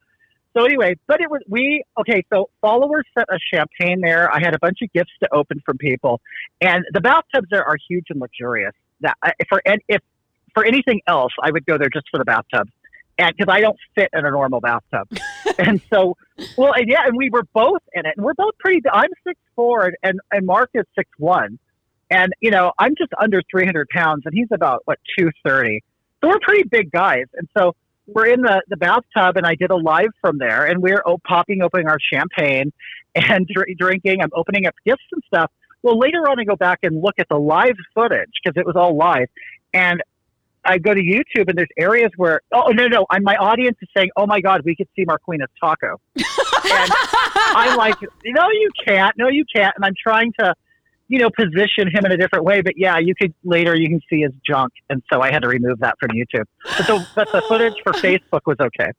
So 0.54 0.64
anyway, 0.64 0.96
but 1.06 1.22
it 1.22 1.30
was 1.30 1.40
we 1.48 1.82
okay. 1.98 2.22
So 2.30 2.50
followers 2.60 3.04
sent 3.16 3.30
us 3.30 3.40
champagne 3.52 4.00
there. 4.02 4.30
I 4.30 4.40
had 4.40 4.54
a 4.54 4.58
bunch 4.58 4.78
of 4.82 4.92
gifts 4.92 5.12
to 5.22 5.32
open 5.32 5.62
from 5.64 5.78
people, 5.78 6.20
and 6.60 6.84
the 6.92 7.00
bathtubs 7.00 7.48
there 7.50 7.64
are 7.64 7.76
huge 7.88 8.06
and 8.10 8.20
luxurious. 8.20 8.74
That 9.00 9.16
for 9.48 9.62
and 9.64 9.80
if 9.88 10.02
for 10.52 10.66
anything 10.66 11.00
else, 11.06 11.32
I 11.42 11.50
would 11.50 11.64
go 11.64 11.78
there 11.78 11.88
just 11.88 12.06
for 12.10 12.18
the 12.18 12.24
bathtubs, 12.24 12.70
and 12.82 12.83
because 13.16 13.46
I 13.48 13.60
don't 13.60 13.78
fit 13.94 14.10
in 14.12 14.24
a 14.24 14.30
normal 14.30 14.60
bathtub. 14.60 15.08
and 15.58 15.80
so, 15.92 16.16
well, 16.56 16.72
and 16.72 16.88
yeah, 16.88 17.06
and 17.06 17.16
we 17.16 17.30
were 17.30 17.44
both 17.52 17.82
in 17.92 18.06
it, 18.06 18.14
and 18.16 18.24
we're 18.24 18.34
both 18.34 18.54
pretty. 18.58 18.80
I'm 18.90 19.10
six 19.26 19.38
four, 19.54 19.92
and 20.02 20.20
and 20.32 20.46
Mark 20.46 20.70
is 20.74 20.84
six 20.96 21.08
one, 21.18 21.58
and 22.10 22.32
you 22.40 22.50
know 22.50 22.72
I'm 22.78 22.94
just 22.96 23.12
under 23.20 23.42
three 23.50 23.64
hundred 23.64 23.88
pounds, 23.88 24.22
and 24.24 24.34
he's 24.34 24.48
about 24.52 24.82
what 24.84 24.98
two 25.18 25.30
thirty. 25.44 25.82
So 26.20 26.28
we're 26.28 26.40
pretty 26.40 26.68
big 26.68 26.90
guys, 26.90 27.26
and 27.34 27.48
so 27.56 27.74
we're 28.06 28.26
in 28.26 28.42
the, 28.42 28.62
the 28.68 28.76
bathtub 28.76 29.36
and 29.36 29.46
I 29.46 29.54
did 29.54 29.70
a 29.70 29.76
live 29.76 30.10
from 30.20 30.38
there 30.38 30.64
and 30.66 30.82
we're 30.82 31.02
oh, 31.06 31.18
popping 31.26 31.62
open 31.62 31.86
our 31.88 31.98
champagne 32.12 32.72
and 33.14 33.46
dr- 33.46 33.68
drinking. 33.78 34.20
I'm 34.22 34.30
opening 34.34 34.66
up 34.66 34.74
gifts 34.84 35.04
and 35.12 35.22
stuff. 35.26 35.50
Well, 35.82 35.98
later 35.98 36.28
on, 36.28 36.40
I 36.40 36.44
go 36.44 36.56
back 36.56 36.80
and 36.82 37.00
look 37.00 37.14
at 37.18 37.28
the 37.28 37.38
live 37.38 37.76
footage 37.94 38.30
because 38.42 38.58
it 38.58 38.66
was 38.66 38.76
all 38.76 38.96
live. 38.96 39.28
And 39.72 40.02
I 40.64 40.78
go 40.78 40.94
to 40.94 41.00
YouTube 41.00 41.48
and 41.48 41.56
there's 41.56 41.68
areas 41.78 42.10
where, 42.16 42.40
oh, 42.52 42.68
no, 42.68 42.86
no, 42.86 43.06
and 43.10 43.24
my 43.24 43.36
audience 43.36 43.76
is 43.82 43.88
saying, 43.96 44.10
oh 44.16 44.26
my 44.26 44.40
God, 44.40 44.62
we 44.64 44.74
could 44.76 44.88
see 44.96 45.04
Marquina's 45.04 45.50
taco. 45.60 46.00
and 46.16 46.90
I'm 47.34 47.76
like, 47.76 47.96
no, 48.24 48.50
you 48.50 48.70
can't. 48.86 49.14
No, 49.18 49.28
you 49.28 49.44
can't. 49.54 49.74
And 49.76 49.84
I'm 49.84 49.94
trying 50.00 50.32
to, 50.40 50.54
you 51.08 51.18
know, 51.18 51.30
position 51.30 51.88
him 51.92 52.04
in 52.04 52.12
a 52.12 52.16
different 52.16 52.44
way. 52.44 52.62
But 52.62 52.74
yeah, 52.76 52.98
you 52.98 53.14
could 53.14 53.34
later, 53.44 53.76
you 53.76 53.88
can 53.88 54.00
see 54.08 54.22
his 54.22 54.32
junk. 54.46 54.72
And 54.88 55.02
so 55.12 55.20
I 55.20 55.30
had 55.30 55.42
to 55.42 55.48
remove 55.48 55.80
that 55.80 55.96
from 56.00 56.10
YouTube. 56.10 56.46
But 56.78 56.86
the, 56.86 57.06
but 57.14 57.32
the 57.32 57.42
footage 57.42 57.74
for 57.82 57.92
Facebook 57.92 58.40
was 58.46 58.56
okay. 58.60 58.90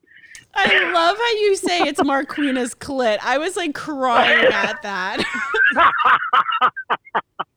I 0.58 0.92
love 0.94 1.18
how 1.18 1.32
you 1.42 1.56
say 1.56 1.82
it's 1.82 2.02
Marquina's 2.04 2.74
clit. 2.74 3.18
I 3.22 3.38
was 3.38 3.58
like 3.58 3.76
crying 3.76 4.46
at 4.54 4.82
that. 4.84 5.22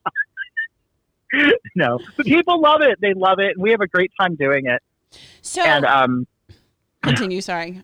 no, 1.75 1.99
but 2.17 2.27
people 2.27 2.61
love 2.61 2.81
it. 2.83 2.99
They 3.01 3.14
love 3.14 3.38
it. 3.38 3.59
We 3.59 3.71
have 3.71 3.81
a 3.81 3.87
great 3.87 4.12
time 4.21 4.37
doing 4.37 4.67
it. 4.67 4.83
So 5.43 5.62
And 5.62 5.85
um, 5.85 6.27
continue. 7.03 7.41
Sorry. 7.41 7.83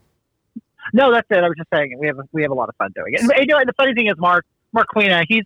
no, 0.93 1.13
that's 1.13 1.27
it. 1.31 1.39
I 1.39 1.49
was 1.49 1.57
just 1.57 1.71
saying 1.73 1.97
we 1.99 2.07
have 2.07 2.17
we 2.33 2.43
have 2.43 2.51
a 2.51 2.55
lot 2.55 2.69
of 2.69 2.77
fun 2.77 2.91
doing 2.95 3.15
it. 3.15 3.21
And, 3.21 3.31
you 3.39 3.47
know, 3.47 3.59
and 3.59 3.69
the 3.69 3.73
funny 3.75 3.95
thing 3.95 4.07
is, 4.07 4.15
Mark 4.19 4.45
Marquina, 4.73 5.25
he's 5.29 5.45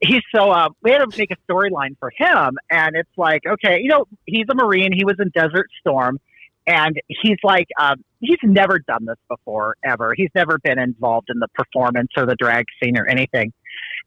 he's 0.00 0.22
so 0.34 0.50
uh, 0.50 0.68
we 0.82 0.90
had 0.90 0.98
to 0.98 1.18
make 1.18 1.30
a 1.30 1.36
storyline 1.50 1.96
for 1.98 2.12
him, 2.16 2.56
and 2.70 2.96
it's 2.96 3.16
like 3.16 3.42
okay, 3.46 3.80
you 3.80 3.88
know, 3.88 4.06
he's 4.26 4.46
a 4.50 4.54
Marine. 4.54 4.92
He 4.92 5.04
was 5.04 5.16
in 5.18 5.30
Desert 5.34 5.68
Storm, 5.80 6.18
and 6.66 7.00
he's 7.08 7.38
like, 7.42 7.68
um, 7.78 8.02
he's 8.20 8.38
never 8.42 8.78
done 8.78 9.04
this 9.04 9.18
before 9.28 9.76
ever. 9.84 10.14
He's 10.16 10.30
never 10.34 10.58
been 10.58 10.78
involved 10.78 11.28
in 11.30 11.38
the 11.38 11.48
performance 11.54 12.10
or 12.16 12.26
the 12.26 12.36
drag 12.36 12.66
scene 12.82 12.98
or 12.98 13.06
anything. 13.06 13.52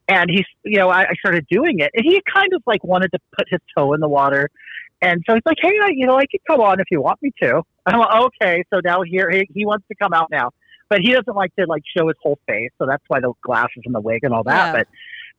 And 0.08 0.30
he's, 0.30 0.46
you 0.64 0.78
know, 0.78 0.90
I, 0.90 1.02
I 1.02 1.14
started 1.20 1.46
doing 1.50 1.80
it, 1.80 1.92
and 1.94 2.06
he 2.06 2.22
kind 2.34 2.54
of 2.54 2.64
like 2.66 2.84
wanted 2.84 3.12
to 3.12 3.20
put 3.38 3.48
his 3.50 3.60
toe 3.78 3.94
in 3.94 4.00
the 4.00 4.08
water. 4.08 4.50
And 5.02 5.24
so 5.28 5.36
he's 5.36 5.44
like, 5.46 5.58
hey, 5.62 5.74
I, 5.82 5.90
you 5.94 6.08
know, 6.08 6.18
I 6.18 6.26
could 6.26 6.42
come 6.48 6.62
on 6.62 6.80
if 6.80 6.88
you 6.90 7.02
want 7.02 7.22
me 7.22 7.32
to. 7.42 7.62
I'm 7.86 8.00
like, 8.00 8.22
okay. 8.42 8.64
So 8.74 8.80
now 8.84 9.02
here 9.04 9.30
he, 9.30 9.48
he 9.54 9.66
wants 9.66 9.86
to 9.90 9.96
come 9.96 10.14
out 10.14 10.30
now, 10.32 10.52
but 10.90 11.00
he 11.02 11.12
doesn't 11.12 11.36
like 11.36 11.56
to 11.58 11.66
like 11.68 11.84
show 11.96 12.08
his 12.08 12.18
whole 12.22 12.40
face. 12.48 12.72
So 12.80 12.86
that's 12.88 13.04
why 13.08 13.20
the 13.20 13.34
glasses 13.44 13.84
and 13.86 13.94
the 13.94 14.02
wig 14.02 14.24
and 14.24 14.34
all 14.34 14.44
that. 14.44 14.76
Yeah. 14.76 14.84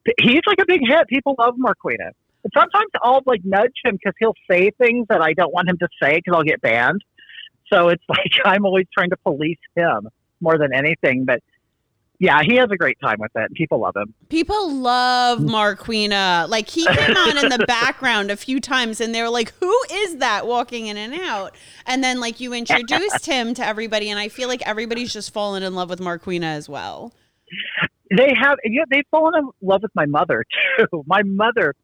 But 0.04 0.14
he's 0.20 0.40
like 0.46 0.58
a 0.60 0.66
big 0.66 0.80
hit. 0.86 1.08
People 1.08 1.34
love 1.38 1.54
Marquita. 1.56 2.12
and 2.44 2.52
sometimes 2.54 2.90
I'll 3.02 3.22
like 3.26 3.40
nudge 3.44 3.74
him 3.84 3.94
because 3.96 4.14
he'll 4.18 4.34
say 4.50 4.70
things 4.78 5.06
that 5.08 5.20
I 5.20 5.32
don't 5.32 5.52
want 5.52 5.68
him 5.68 5.78
to 5.78 5.88
say 6.02 6.16
because 6.16 6.34
I'll 6.36 6.44
get 6.44 6.60
banned. 6.60 7.02
So 7.72 7.88
it's 7.88 8.04
like 8.08 8.32
I'm 8.44 8.64
always 8.64 8.86
trying 8.92 9.10
to 9.10 9.16
police 9.18 9.58
him 9.74 10.08
more 10.40 10.58
than 10.58 10.72
anything. 10.72 11.24
But 11.24 11.40
yeah, 12.20 12.42
he 12.42 12.56
has 12.56 12.68
a 12.70 12.76
great 12.76 12.98
time 13.00 13.18
with 13.20 13.30
it. 13.36 13.52
People 13.54 13.78
love 13.80 13.94
him. 13.94 14.12
People 14.28 14.72
love 14.72 15.38
mm. 15.38 15.50
Marquina. 15.50 16.46
Like 16.48 16.68
he 16.68 16.84
came 16.84 17.16
on 17.16 17.38
in 17.38 17.48
the 17.48 17.64
background 17.68 18.32
a 18.32 18.36
few 18.36 18.60
times 18.60 19.00
and 19.00 19.14
they 19.14 19.22
were 19.22 19.30
like, 19.30 19.54
who 19.60 19.80
is 19.92 20.16
that 20.16 20.46
walking 20.46 20.88
in 20.88 20.96
and 20.96 21.14
out? 21.14 21.54
And 21.86 22.02
then 22.02 22.18
like 22.18 22.40
you 22.40 22.52
introduced 22.52 23.24
him 23.26 23.54
to 23.54 23.64
everybody 23.64 24.10
and 24.10 24.18
I 24.18 24.28
feel 24.28 24.48
like 24.48 24.66
everybody's 24.66 25.12
just 25.12 25.32
fallen 25.32 25.62
in 25.62 25.76
love 25.76 25.90
with 25.90 26.00
Marquina 26.00 26.46
as 26.46 26.68
well. 26.68 27.12
They 28.16 28.34
have, 28.34 28.58
yeah, 28.64 28.82
they've 28.90 29.06
fallen 29.12 29.34
in 29.36 29.50
love 29.62 29.82
with 29.82 29.92
my 29.94 30.06
mother 30.06 30.44
too. 30.78 31.04
My 31.06 31.22
mother, 31.22 31.76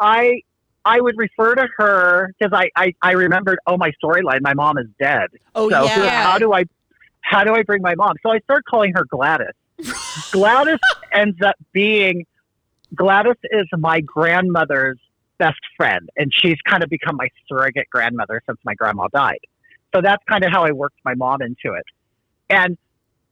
I, 0.00 0.40
I 0.86 0.98
would 1.00 1.18
refer 1.18 1.56
to 1.56 1.68
her 1.76 2.32
because 2.38 2.58
I, 2.58 2.70
I, 2.74 2.94
I 3.02 3.12
remembered, 3.12 3.58
oh, 3.66 3.76
my 3.76 3.92
storyline, 4.02 4.40
my 4.40 4.54
mom 4.54 4.78
is 4.78 4.86
dead. 4.98 5.28
Oh 5.54 5.68
so 5.68 5.84
yeah. 5.84 6.22
how 6.22 6.38
do 6.38 6.54
I, 6.54 6.64
how 7.20 7.44
do 7.44 7.54
I 7.54 7.62
bring 7.64 7.82
my 7.82 7.94
mom? 7.94 8.16
So 8.22 8.30
I 8.30 8.38
started 8.40 8.64
calling 8.64 8.92
her 8.94 9.04
Gladys. 9.04 9.48
Gladys 10.30 10.78
ends 11.12 11.38
up 11.44 11.56
being, 11.72 12.26
Gladys 12.94 13.36
is 13.44 13.66
my 13.76 14.00
grandmother's 14.00 14.98
best 15.38 15.60
friend, 15.76 16.08
and 16.16 16.32
she's 16.32 16.58
kind 16.66 16.82
of 16.82 16.90
become 16.90 17.16
my 17.16 17.28
surrogate 17.48 17.88
grandmother 17.90 18.42
since 18.46 18.58
my 18.64 18.74
grandma 18.74 19.08
died. 19.12 19.40
So 19.94 20.00
that's 20.00 20.22
kind 20.28 20.44
of 20.44 20.50
how 20.50 20.64
I 20.64 20.72
worked 20.72 20.96
my 21.04 21.14
mom 21.14 21.42
into 21.42 21.76
it. 21.76 21.84
And 22.50 22.76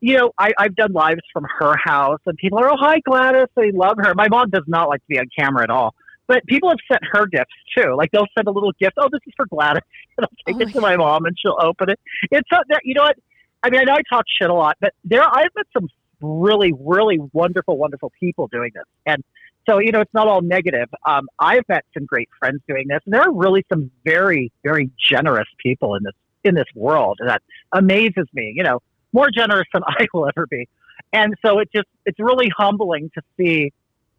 you 0.00 0.16
know, 0.16 0.32
I, 0.36 0.52
I've 0.58 0.74
done 0.74 0.92
lives 0.92 1.20
from 1.32 1.46
her 1.60 1.76
house, 1.82 2.18
and 2.26 2.36
people 2.36 2.58
are, 2.58 2.72
oh, 2.72 2.76
hi, 2.76 2.98
Gladys. 3.06 3.46
They 3.54 3.70
love 3.70 3.98
her. 3.98 4.14
My 4.16 4.26
mom 4.28 4.50
does 4.50 4.64
not 4.66 4.88
like 4.88 4.98
to 4.98 5.06
be 5.08 5.18
on 5.18 5.26
camera 5.38 5.62
at 5.62 5.70
all. 5.70 5.94
But 6.26 6.44
people 6.46 6.70
have 6.70 6.78
sent 6.90 7.02
her 7.12 7.26
gifts 7.26 7.54
too. 7.76 7.94
Like 7.96 8.10
they'll 8.10 8.26
send 8.36 8.48
a 8.48 8.50
little 8.50 8.72
gift. 8.80 8.94
Oh, 8.96 9.08
this 9.12 9.20
is 9.26 9.32
for 9.36 9.46
Gladys. 9.46 9.82
And 10.18 10.26
I'll 10.26 10.54
take 10.54 10.56
Oh 10.56 10.68
it 10.68 10.72
to 10.74 10.80
my 10.82 10.96
mom, 10.96 11.24
and 11.24 11.34
she'll 11.38 11.56
open 11.58 11.88
it. 11.88 11.98
It's 12.30 12.48
not 12.52 12.66
that 12.68 12.82
you 12.84 12.92
know 12.92 13.04
what? 13.04 13.16
I 13.62 13.70
mean, 13.70 13.80
I 13.80 13.84
know 13.84 13.94
I 13.94 14.02
talk 14.10 14.26
shit 14.38 14.50
a 14.50 14.54
lot, 14.54 14.76
but 14.78 14.92
there 15.04 15.22
I've 15.24 15.48
met 15.56 15.66
some 15.72 15.88
really, 16.22 16.72
really 16.78 17.18
wonderful, 17.32 17.76
wonderful 17.76 18.12
people 18.20 18.48
doing 18.48 18.70
this, 18.74 18.84
and 19.06 19.22
so 19.68 19.78
you 19.78 19.92
know, 19.92 20.00
it's 20.00 20.14
not 20.14 20.28
all 20.28 20.42
negative. 20.42 20.88
Um, 21.06 21.28
I've 21.38 21.68
met 21.68 21.84
some 21.94 22.06
great 22.06 22.28
friends 22.38 22.60
doing 22.68 22.86
this, 22.88 23.00
and 23.04 23.14
there 23.14 23.22
are 23.22 23.32
really 23.32 23.64
some 23.72 23.90
very, 24.04 24.50
very 24.62 24.90
generous 24.98 25.48
people 25.62 25.94
in 25.94 26.02
this 26.02 26.14
in 26.44 26.54
this 26.54 26.66
world 26.74 27.20
that 27.24 27.42
amazes 27.72 28.26
me. 28.32 28.52
You 28.56 28.64
know, 28.64 28.80
more 29.12 29.30
generous 29.30 29.68
than 29.72 29.82
I 29.86 30.06
will 30.12 30.28
ever 30.28 30.46
be. 30.46 30.68
And 31.12 31.34
so 31.44 31.58
it 31.58 31.68
just 31.74 31.88
it's 32.06 32.18
really 32.18 32.50
humbling 32.56 33.10
to 33.14 33.22
see 33.36 33.72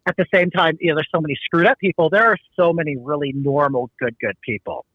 at 0.05 0.15
the 0.17 0.25
same 0.33 0.49
time, 0.51 0.77
you 0.81 0.89
know, 0.89 0.95
there's 0.95 1.07
so 1.13 1.21
many 1.21 1.35
screwed 1.45 1.65
up 1.65 1.79
people. 1.79 2.09
There 2.09 2.25
are 2.25 2.37
so 2.55 2.73
many 2.73 2.97
really 2.97 3.31
normal, 3.33 3.89
good, 3.99 4.17
good 4.19 4.35
people. 4.41 4.85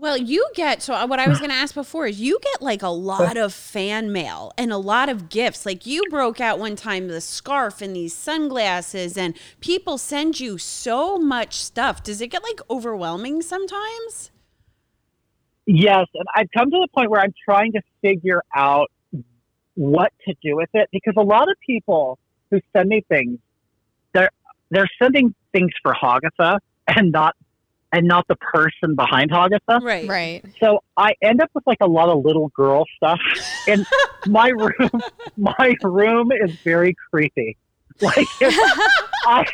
Well, 0.00 0.16
you 0.16 0.48
get 0.54 0.80
so 0.80 1.04
what 1.04 1.18
I 1.18 1.28
was 1.28 1.40
going 1.40 1.50
to 1.50 1.56
ask 1.56 1.74
before 1.74 2.06
is 2.06 2.18
you 2.18 2.38
get 2.40 2.62
like 2.62 2.82
a 2.82 2.88
lot 2.88 3.36
of 3.36 3.52
fan 3.52 4.10
mail 4.10 4.50
and 4.56 4.72
a 4.72 4.78
lot 4.78 5.10
of 5.10 5.28
gifts. 5.28 5.66
Like 5.66 5.84
you 5.84 6.02
broke 6.08 6.40
out 6.40 6.58
one 6.58 6.74
time 6.74 7.08
the 7.08 7.20
scarf 7.20 7.82
and 7.82 7.94
these 7.94 8.14
sunglasses, 8.14 9.18
and 9.18 9.36
people 9.60 9.98
send 9.98 10.40
you 10.40 10.56
so 10.56 11.18
much 11.18 11.56
stuff. 11.56 12.02
Does 12.02 12.22
it 12.22 12.28
get 12.28 12.42
like 12.42 12.62
overwhelming 12.70 13.42
sometimes? 13.42 14.30
Yes, 15.66 16.06
and 16.14 16.24
I've 16.34 16.48
come 16.56 16.70
to 16.70 16.78
the 16.80 16.88
point 16.94 17.10
where 17.10 17.20
I'm 17.20 17.34
trying 17.44 17.72
to 17.72 17.82
figure 18.00 18.42
out 18.56 18.90
what 19.74 20.14
to 20.26 20.34
do 20.42 20.56
with 20.56 20.70
it 20.72 20.88
because 20.92 21.12
a 21.18 21.22
lot 21.22 21.50
of 21.50 21.58
people 21.66 22.18
who 22.50 22.58
send 22.72 22.88
me 22.88 23.04
things, 23.10 23.38
they're 24.14 24.30
they're 24.70 24.88
sending 24.98 25.34
things 25.52 25.72
for 25.82 25.92
Hagatha 25.92 26.58
and 26.88 27.12
not 27.12 27.36
and 27.92 28.06
not 28.06 28.26
the 28.28 28.36
person 28.36 28.94
behind 28.94 29.30
Hagatha. 29.30 29.80
Right. 29.82 30.08
Right. 30.08 30.44
So 30.60 30.80
I 30.96 31.14
end 31.22 31.40
up 31.40 31.50
with 31.54 31.64
like 31.66 31.78
a 31.80 31.86
lot 31.86 32.08
of 32.08 32.24
little 32.24 32.48
girl 32.54 32.84
stuff, 32.96 33.18
and 33.66 33.86
my 34.24 34.48
room, 34.48 35.02
my 35.36 35.74
room 35.82 36.30
is 36.32 36.50
very 36.64 36.94
creepy. 37.10 37.56
Like 38.00 38.28
I, 39.26 39.44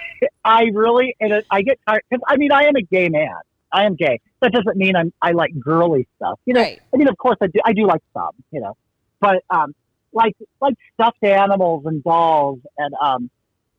I 0.45 0.65
really, 0.73 1.17
and 1.21 1.33
it, 1.33 1.47
I 1.51 1.63
get 1.63 1.79
tired 1.87 2.03
because 2.09 2.23
I 2.29 2.37
mean 2.37 2.53
I 2.53 2.65
am 2.65 2.77
a 2.77 2.83
gay 2.83 3.09
man. 3.09 3.35
I 3.73 3.85
am 3.85 3.97
gay. 3.97 4.21
That 4.41 4.53
doesn't 4.53 4.77
mean 4.77 4.95
I'm 4.97 5.13
I 5.21 5.33
like 5.33 5.53
girly 5.59 6.07
stuff. 6.17 6.39
You 6.47 6.55
know, 6.55 6.61
Right. 6.61 6.81
I 6.95 6.97
mean 6.97 7.09
of 7.09 7.17
course 7.17 7.37
I 7.41 7.47
do. 7.49 7.61
I 7.65 7.73
do 7.73 7.87
like 7.87 8.03
some. 8.15 8.31
You 8.51 8.61
know, 8.61 8.77
but 9.21 9.43
um, 9.51 9.75
like 10.13 10.35
like 10.61 10.75
stuffed 10.95 11.23
animals 11.23 11.85
and 11.87 12.03
dolls 12.05 12.61
and 12.79 12.95
um, 13.03 13.31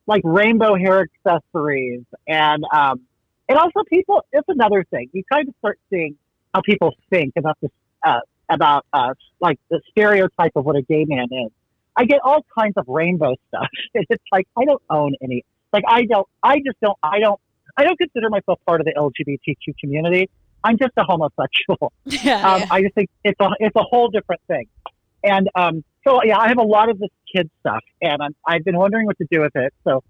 like 0.06 0.22
rainbow 0.24 0.74
hair 0.76 1.06
accessories 1.26 2.02
and 2.26 2.64
um, 2.72 3.00
and 3.48 3.58
also 3.58 3.82
people. 3.88 4.24
It's 4.32 4.48
another 4.48 4.84
thing. 4.90 5.08
You 5.12 5.22
kind 5.30 5.48
of 5.48 5.54
start 5.58 5.78
seeing 5.90 6.16
how 6.54 6.60
people 6.62 6.94
think 7.10 7.34
about 7.36 7.58
this 7.60 7.70
uh, 8.04 8.20
about 8.48 8.86
us, 8.92 9.16
like 9.40 9.58
the 9.70 9.80
stereotype 9.90 10.52
of 10.56 10.64
what 10.64 10.76
a 10.76 10.82
gay 10.82 11.04
man 11.06 11.26
is. 11.30 11.50
I 11.96 12.04
get 12.04 12.20
all 12.22 12.44
kinds 12.56 12.74
of 12.76 12.84
rainbow 12.88 13.34
stuff. 13.48 13.68
It's 13.94 14.24
like 14.30 14.46
I 14.56 14.64
don't 14.64 14.82
own 14.88 15.14
any. 15.22 15.44
Like 15.72 15.84
I 15.88 16.04
don't. 16.04 16.26
I 16.42 16.58
just 16.58 16.80
don't. 16.80 16.96
I 17.02 17.18
don't. 17.20 17.40
I 17.76 17.84
don't 17.84 17.98
consider 17.98 18.28
myself 18.30 18.58
part 18.66 18.80
of 18.80 18.86
the 18.86 18.94
LGBTQ 18.94 19.78
community. 19.78 20.28
I'm 20.64 20.76
just 20.78 20.92
a 20.96 21.04
homosexual. 21.04 21.92
Yeah. 22.04 22.54
Um, 22.54 22.64
I 22.70 22.82
just 22.82 22.94
think 22.94 23.10
it's 23.24 23.38
a 23.40 23.48
it's 23.60 23.76
a 23.76 23.82
whole 23.82 24.08
different 24.08 24.40
thing. 24.48 24.66
And 25.22 25.48
um, 25.54 25.84
so 26.06 26.22
yeah, 26.24 26.38
I 26.38 26.48
have 26.48 26.58
a 26.58 26.62
lot 26.62 26.88
of 26.88 26.98
this 26.98 27.10
kid 27.34 27.50
stuff, 27.60 27.82
and 28.00 28.22
I'm, 28.22 28.34
I've 28.46 28.64
been 28.64 28.76
wondering 28.76 29.06
what 29.06 29.18
to 29.18 29.26
do 29.30 29.40
with 29.40 29.54
it. 29.56 29.74
So 29.84 30.02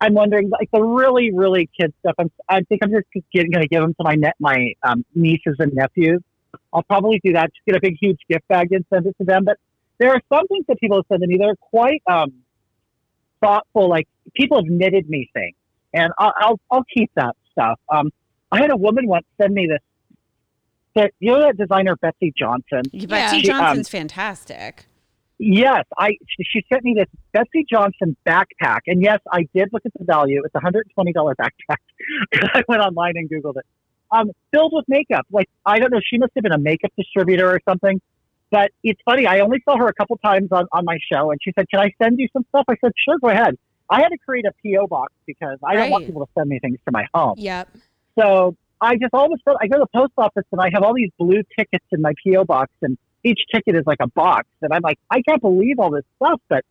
I'm 0.00 0.14
wondering, 0.14 0.50
like 0.50 0.70
the 0.72 0.82
really 0.82 1.32
really 1.32 1.68
kid 1.78 1.92
stuff. 2.00 2.14
I'm, 2.18 2.30
I 2.48 2.60
think 2.62 2.82
I'm 2.82 2.90
just 2.90 3.06
going 3.34 3.50
to 3.50 3.68
give 3.68 3.82
them 3.82 3.94
to 3.94 4.04
my 4.04 4.14
net 4.14 4.34
my 4.38 4.74
um, 4.82 5.04
nieces 5.14 5.56
and 5.58 5.72
nephews. 5.74 6.20
I'll 6.72 6.82
probably 6.82 7.20
do 7.24 7.32
that. 7.34 7.52
Just 7.54 7.66
get 7.66 7.76
a 7.76 7.80
big 7.80 7.96
huge 8.00 8.18
gift 8.28 8.46
bag 8.48 8.72
and 8.72 8.84
send 8.92 9.06
it 9.06 9.16
to 9.18 9.24
them. 9.24 9.44
But 9.44 9.56
there 9.98 10.10
are 10.10 10.20
some 10.32 10.46
things 10.48 10.64
that 10.68 10.78
people 10.78 10.98
have 10.98 11.06
sent 11.08 11.22
to 11.22 11.26
me 11.26 11.38
that 11.38 11.44
are 11.44 11.56
quite 11.56 12.02
um, 12.06 12.32
thoughtful. 13.40 13.88
Like 13.88 14.08
people 14.34 14.58
have 14.58 14.66
knitted 14.66 15.08
me 15.08 15.30
things, 15.32 15.56
and 15.92 16.12
I'll 16.18 16.32
I'll, 16.36 16.60
I'll 16.70 16.84
keep 16.92 17.10
that 17.14 17.36
stuff. 17.52 17.78
Um, 17.88 18.10
I 18.50 18.60
had 18.60 18.70
a 18.70 18.76
woman 18.76 19.06
once 19.06 19.26
send 19.40 19.54
me 19.54 19.66
this. 19.66 19.80
That 20.94 21.12
you 21.18 21.32
know 21.32 21.40
that 21.40 21.56
designer 21.56 21.96
Betsey 21.96 22.32
Johnson. 22.36 22.82
Yeah. 22.92 23.06
Betsey 23.06 23.40
She, 23.40 23.50
um, 23.50 23.60
Johnson's 23.60 23.88
fantastic. 23.88 24.86
Yes, 25.46 25.84
I 25.98 26.16
she, 26.40 26.64
sent 26.72 26.84
me 26.84 26.94
this 26.96 27.08
Betsey 27.32 27.66
Johnson 27.70 28.16
backpack, 28.26 28.80
and 28.86 29.02
yes, 29.02 29.20
I 29.30 29.46
did 29.54 29.68
look 29.72 29.82
at 29.84 29.92
the 29.92 30.04
value. 30.04 30.40
It's 30.42 30.54
a 30.54 30.60
hundred 30.60 30.86
and 30.86 30.94
twenty 30.94 31.12
dollar 31.12 31.34
backpack. 31.34 31.76
I 32.54 32.62
went 32.66 32.80
online 32.80 33.12
and 33.16 33.28
googled 33.28 33.58
it. 33.58 33.66
Um, 34.10 34.30
filled 34.52 34.72
with 34.74 34.86
makeup. 34.88 35.26
Like 35.30 35.50
I 35.66 35.80
don't 35.80 35.92
know, 35.92 36.00
she 36.02 36.16
must 36.16 36.32
have 36.34 36.44
been 36.44 36.52
a 36.52 36.58
makeup 36.58 36.92
distributor 36.96 37.50
or 37.50 37.60
something. 37.68 38.00
But 38.50 38.70
it's 38.82 39.00
funny. 39.04 39.26
I 39.26 39.40
only 39.40 39.60
saw 39.66 39.76
her 39.76 39.86
a 39.86 39.92
couple 39.92 40.16
times 40.16 40.48
on 40.50 40.66
on 40.72 40.86
my 40.86 40.98
show, 41.12 41.30
and 41.30 41.38
she 41.42 41.52
said, 41.54 41.68
"Can 41.68 41.80
I 41.80 41.92
send 42.02 42.18
you 42.18 42.28
some 42.32 42.46
stuff?" 42.48 42.64
I 42.68 42.76
said, 42.80 42.92
"Sure, 43.04 43.18
go 43.18 43.28
ahead." 43.28 43.58
I 43.90 44.00
had 44.00 44.08
to 44.08 44.18
create 44.18 44.46
a 44.46 44.52
PO 44.64 44.86
box 44.86 45.12
because 45.26 45.58
I 45.62 45.74
don't 45.74 45.90
want 45.90 46.06
people 46.06 46.24
to 46.24 46.32
send 46.32 46.48
me 46.48 46.58
things 46.58 46.78
to 46.86 46.90
my 46.90 47.04
home. 47.12 47.34
Yep. 47.36 47.68
So 48.18 48.56
I 48.80 48.96
just 48.96 49.12
all 49.12 49.26
of 49.26 49.32
a 49.32 49.42
sudden 49.44 49.58
I 49.60 49.66
go 49.66 49.76
to 49.76 49.86
the 49.92 49.98
post 49.98 50.14
office 50.16 50.46
and 50.52 50.60
I 50.60 50.70
have 50.72 50.82
all 50.82 50.94
these 50.94 51.10
blue 51.18 51.42
tickets 51.58 51.84
in 51.92 52.00
my 52.00 52.14
PO 52.24 52.44
box, 52.44 52.72
and 52.80 52.96
each 53.24 53.40
ticket 53.52 53.74
is 53.74 53.84
like 53.86 53.98
a 54.00 54.08
box, 54.08 54.46
and 54.62 54.72
I'm 54.72 54.82
like, 54.82 54.98
I 55.10 55.22
can't 55.22 55.40
believe 55.40 55.78
all 55.78 55.90
this 55.90 56.04
stuff, 56.16 56.40
but 56.48 56.64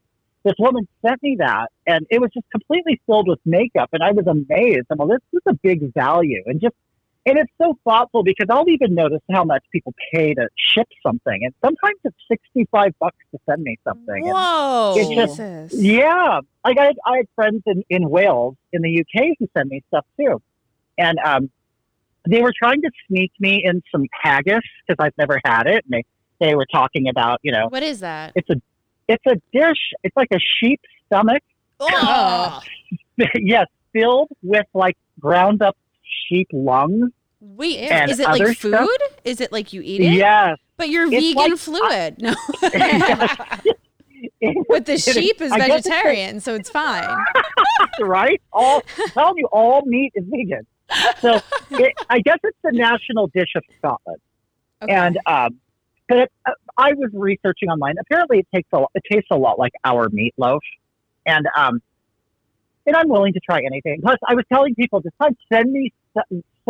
this 0.44 0.54
woman 0.60 0.88
sent 1.06 1.24
me 1.24 1.38
that, 1.40 1.72
and 1.88 2.06
it 2.10 2.20
was 2.20 2.30
just 2.34 2.46
completely 2.52 3.02
filled 3.06 3.28
with 3.28 3.40
makeup, 3.46 3.90
and 3.94 4.04
I 4.04 4.12
was 4.12 4.28
amazed. 4.28 4.88
I'm 4.92 4.98
like, 4.98 5.20
this 5.32 5.42
is 5.42 5.42
a 5.48 5.54
big 5.54 5.94
value, 5.94 6.44
and 6.46 6.62
just 6.62 6.76
and 7.26 7.38
it's 7.38 7.52
so 7.58 7.78
thoughtful 7.86 8.24
because 8.24 8.48
I'll 8.50 8.68
even 8.68 8.96
notice 8.96 9.22
how 9.32 9.46
much 9.46 9.64
people 9.72 9.94
pay 10.14 10.34
to 10.34 10.50
ship 10.58 10.88
something, 11.02 11.40
and 11.44 11.54
sometimes 11.64 11.98
it's 12.04 12.16
sixty 12.30 12.68
five 12.72 12.94
bucks 13.00 13.18
to 13.32 13.40
send 13.50 13.64
me 13.64 13.80
something. 13.86 14.24
And 14.28 14.34
Whoa. 14.34 14.96
It's 14.98 15.10
just- 15.10 15.38
Jesus. 15.40 15.82
yeah, 15.82 16.42
like 16.66 16.78
I 16.78 16.86
had, 16.86 16.96
I 17.06 17.18
had 17.18 17.28
friends 17.36 17.64
in, 17.66 17.84
in 17.90 18.10
Wales, 18.10 18.56
in 18.74 18.82
the 18.82 19.00
UK, 19.00 19.36
who 19.40 19.48
sent 19.56 19.70
me 19.70 19.82
stuff 19.88 20.06
too, 20.20 20.42
and 20.98 21.18
um, 21.26 21.50
they 22.28 22.42
were 22.42 22.54
trying 22.58 22.82
to 22.82 22.92
sneak 23.08 23.32
me 23.40 23.62
in 23.64 23.82
some 23.92 24.06
haggis 24.12 24.60
because 24.86 25.04
I've 25.04 25.18
never 25.18 25.40
had 25.46 25.68
it, 25.68 25.86
and 25.86 25.94
they 25.94 26.04
they 26.40 26.56
were 26.56 26.66
talking 26.72 27.08
about, 27.10 27.40
you 27.44 27.52
know, 27.52 27.68
What 27.70 27.84
is 27.84 28.00
that? 28.02 28.34
it's 28.36 28.50
a 28.50 28.56
it's 29.08 29.24
a 29.28 29.36
dish, 29.52 29.78
it's 30.04 30.16
like 30.16 30.30
a 30.34 30.40
sheep 30.60 30.80
stomach, 31.08 31.44
Oh. 31.80 32.60
yes, 33.36 33.68
filled 33.92 34.30
with 34.42 34.66
like 34.74 34.98
ground 35.20 35.62
up 35.62 35.76
sheep 36.30 36.48
lungs. 36.54 37.12
Wait, 37.42 37.80
is 38.10 38.20
it 38.20 38.24
like 38.26 38.42
food? 38.58 38.74
stuff? 38.74 38.88
Is 39.26 39.42
it 39.42 39.52
like 39.52 39.74
you 39.74 39.82
eat 39.84 40.00
it? 40.02 40.14
Yes, 40.14 40.58
But 40.78 40.88
you're 40.90 41.12
It's 41.12 41.16
vegan 41.16 41.36
like- 41.36 41.58
fluid. 41.60 42.22
No. 42.22 42.34
But 44.68 44.86
the 44.86 44.98
sheep 44.98 45.42
is 45.42 45.52
vegetarian, 45.54 46.40
so 46.42 46.54
it's 46.56 46.70
fine. 46.70 47.08
right? 48.02 48.42
All 48.52 48.82
I'm 49.16 49.34
you, 49.38 49.48
all 49.52 49.84
meat 49.86 50.12
is 50.16 50.26
vegan. 50.28 50.66
So 51.20 51.40
it, 51.72 51.94
I 52.10 52.20
guess 52.20 52.38
it's 52.44 52.58
the 52.64 52.72
national 52.74 53.28
dish 53.28 53.52
of 53.56 53.64
Scotland. 53.78 54.20
Okay. 54.82 54.94
And 54.94 55.18
um, 55.26 55.60
but 56.10 56.18
it, 56.20 56.32
uh, 56.46 56.52
I 56.78 56.94
was 56.94 57.10
researching 57.14 57.70
online. 57.70 57.96
Apparently, 58.00 58.40
it 58.40 58.48
takes 58.54 58.70
a 58.74 58.80
lot, 58.80 58.92
it 58.96 59.04
tastes 59.12 59.28
a 59.32 59.38
lot 59.38 59.60
like 59.60 59.74
our 59.84 60.10
meatloaf, 60.10 60.60
and 61.26 61.46
um, 61.58 61.82
and 62.86 62.96
I'm 62.96 63.08
willing 63.10 63.34
to 63.34 63.40
try 63.40 63.60
anything. 63.66 64.02
Plus, 64.02 64.18
I 64.28 64.36
was 64.36 64.46
telling 64.52 64.76
people 64.76 65.02
this 65.02 65.14
time, 65.22 65.36
send 65.52 65.72
me 65.72 65.94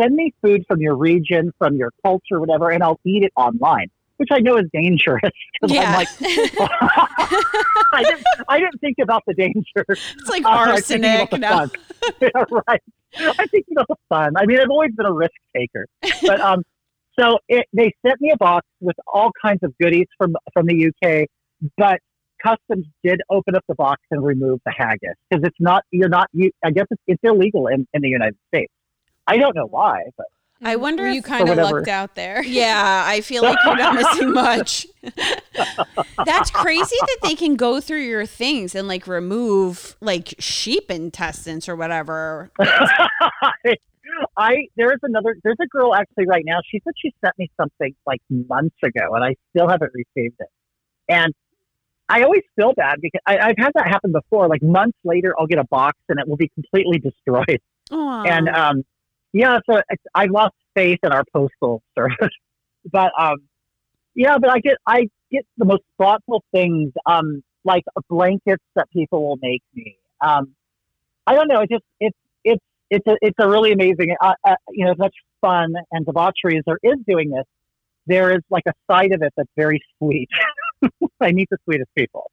send 0.00 0.14
me 0.14 0.32
food 0.42 0.64
from 0.66 0.80
your 0.80 0.96
region, 0.96 1.52
from 1.58 1.76
your 1.76 1.90
culture, 2.02 2.40
whatever, 2.40 2.70
and 2.70 2.82
I'll 2.82 3.00
eat 3.04 3.22
it 3.24 3.32
online. 3.36 3.88
Which 4.16 4.28
I 4.30 4.38
know 4.38 4.56
is 4.58 4.66
dangerous 4.72 5.20
Yeah. 5.66 5.80
I'm 5.82 5.92
like, 5.94 6.08
I 6.20 8.02
didn't, 8.04 8.26
I 8.48 8.60
didn't 8.60 8.80
think 8.80 8.98
about 9.02 9.24
the 9.26 9.34
danger. 9.34 9.84
It's 9.88 10.28
like 10.28 10.44
Uh, 10.44 10.50
arsenic. 10.50 11.30
the 11.30 11.38
No. 11.38 11.66
Yeah, 12.20 12.28
right. 12.68 12.80
I 13.18 13.46
think 13.46 13.66
about 13.72 13.88
the 13.88 13.96
fun. 14.08 14.36
I 14.36 14.46
mean, 14.46 14.60
I've 14.60 14.70
always 14.70 14.92
been 14.92 15.06
a 15.06 15.12
risk 15.12 15.32
taker, 15.56 15.86
but 16.22 16.40
um, 16.40 16.62
so 17.18 17.38
it, 17.48 17.66
they 17.72 17.92
sent 18.06 18.20
me 18.20 18.30
a 18.32 18.36
box 18.36 18.66
with 18.80 18.96
all 19.06 19.30
kinds 19.42 19.60
of 19.62 19.72
goodies 19.80 20.06
from 20.18 20.34
from 20.52 20.66
the 20.66 20.88
UK, 20.88 21.26
but 21.76 21.98
customs 22.42 22.86
did 23.02 23.20
open 23.30 23.54
up 23.54 23.64
the 23.68 23.74
box 23.74 24.02
and 24.10 24.22
remove 24.24 24.60
the 24.66 24.72
haggis 24.76 25.14
because 25.30 25.44
it's 25.46 25.56
not. 25.60 25.82
You're 25.90 26.08
not. 26.08 26.28
You, 26.32 26.50
I 26.64 26.70
guess 26.70 26.86
it's, 26.90 27.02
it's 27.06 27.20
illegal 27.22 27.68
in, 27.68 27.86
in 27.94 28.02
the 28.02 28.08
United 28.08 28.36
States. 28.48 28.72
I 29.26 29.38
don't 29.38 29.56
know 29.56 29.66
why, 29.66 30.02
but 30.16 30.26
I 30.62 30.76
wonder 30.76 31.06
if- 31.06 31.14
you 31.14 31.22
kind 31.22 31.48
of 31.48 31.56
lucked 31.56 31.88
out 31.88 32.14
there. 32.14 32.42
Yeah, 32.46 33.04
I 33.06 33.20
feel 33.22 33.42
like 33.42 33.58
you're 33.64 33.76
not 33.76 33.94
missing 33.94 34.32
much. 34.34 34.86
That's 36.24 36.50
crazy 36.50 36.96
that 37.00 37.18
they 37.22 37.34
can 37.34 37.56
go 37.56 37.80
through 37.80 38.02
your 38.02 38.26
things 38.26 38.74
and 38.74 38.86
like 38.88 39.06
remove 39.06 39.96
like 40.00 40.34
sheep 40.38 40.90
intestines 40.90 41.68
or 41.68 41.76
whatever. 41.76 42.50
I 44.36 44.68
there 44.76 44.92
is 44.92 44.98
another 45.02 45.36
there's 45.42 45.56
a 45.62 45.66
girl 45.66 45.94
actually 45.94 46.26
right 46.26 46.44
now. 46.44 46.60
She 46.70 46.80
said 46.84 46.92
she 47.00 47.12
sent 47.24 47.38
me 47.38 47.50
something 47.60 47.94
like 48.06 48.20
months 48.30 48.76
ago, 48.82 49.14
and 49.14 49.24
I 49.24 49.34
still 49.50 49.68
haven't 49.68 49.92
received 49.94 50.36
it. 50.40 50.48
And 51.08 51.34
I 52.08 52.22
always 52.22 52.42
feel 52.56 52.72
bad 52.74 53.00
because 53.00 53.20
I, 53.26 53.38
I've 53.38 53.58
had 53.58 53.72
that 53.74 53.88
happen 53.88 54.12
before. 54.12 54.48
Like 54.48 54.62
months 54.62 54.98
later, 55.04 55.34
I'll 55.38 55.46
get 55.46 55.58
a 55.58 55.64
box 55.64 55.98
and 56.08 56.18
it 56.20 56.28
will 56.28 56.36
be 56.36 56.48
completely 56.48 56.98
destroyed. 57.10 57.60
Aw. 57.90 58.22
And 58.24 58.48
um, 58.48 58.82
yeah, 59.32 59.58
so 59.68 59.80
I 60.14 60.26
lost 60.26 60.54
faith 60.74 60.98
in 61.02 61.12
our 61.12 61.24
postal 61.32 61.82
service. 61.96 62.34
but 62.92 63.10
um, 63.18 63.36
yeah, 64.14 64.38
but 64.38 64.50
I 64.50 64.58
get 64.60 64.76
I 64.86 65.08
get 65.30 65.44
the 65.56 65.64
most 65.64 65.82
thoughtful 65.98 66.44
things, 66.52 66.92
um, 67.06 67.42
like 67.64 67.84
blankets 68.08 68.64
that 68.76 68.88
people 68.90 69.26
will 69.26 69.38
make 69.40 69.62
me. 69.74 69.96
Um, 70.20 70.54
I 71.26 71.34
don't 71.34 71.48
know. 71.48 71.60
It 71.60 71.70
just 71.70 71.84
it's 72.00 72.16
it's 72.44 72.64
it's 72.90 73.06
a 73.06 73.16
it's 73.22 73.36
a 73.38 73.48
really 73.48 73.72
amazing. 73.72 74.14
Uh, 74.20 74.32
uh, 74.46 74.54
you 74.70 74.84
know, 74.84 74.92
as 74.92 74.98
much 74.98 75.14
fun 75.40 75.74
and 75.92 76.06
debauchery 76.06 76.58
as 76.58 76.64
there 76.66 76.78
is 76.82 76.96
doing 77.06 77.30
this, 77.30 77.44
there 78.06 78.32
is 78.34 78.42
like 78.50 78.64
a 78.66 78.72
side 78.90 79.12
of 79.12 79.22
it 79.22 79.32
that's 79.36 79.48
very 79.56 79.80
sweet. 79.98 80.28
I 81.20 81.32
meet 81.32 81.48
the 81.50 81.58
sweetest 81.64 81.90
people. 81.96 82.30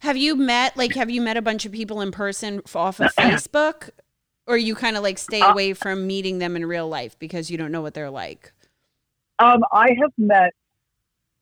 have 0.00 0.16
you 0.16 0.36
met 0.36 0.76
like 0.76 0.94
have 0.94 1.10
you 1.10 1.20
met 1.20 1.36
a 1.36 1.42
bunch 1.42 1.64
of 1.66 1.72
people 1.72 2.00
in 2.00 2.10
person 2.12 2.60
off 2.74 3.00
of 3.00 3.12
Facebook? 3.18 3.90
Or 4.46 4.56
you 4.56 4.74
kind 4.74 4.96
of 4.96 5.02
like 5.02 5.18
stay 5.18 5.42
Uh, 5.42 5.52
away 5.52 5.74
from 5.74 6.06
meeting 6.06 6.38
them 6.38 6.56
in 6.56 6.64
real 6.64 6.88
life 6.88 7.18
because 7.18 7.50
you 7.50 7.58
don't 7.58 7.70
know 7.70 7.82
what 7.82 7.92
they're 7.92 8.08
like. 8.10 8.52
Um, 9.38 9.62
I 9.72 9.88
have 10.00 10.10
met. 10.16 10.52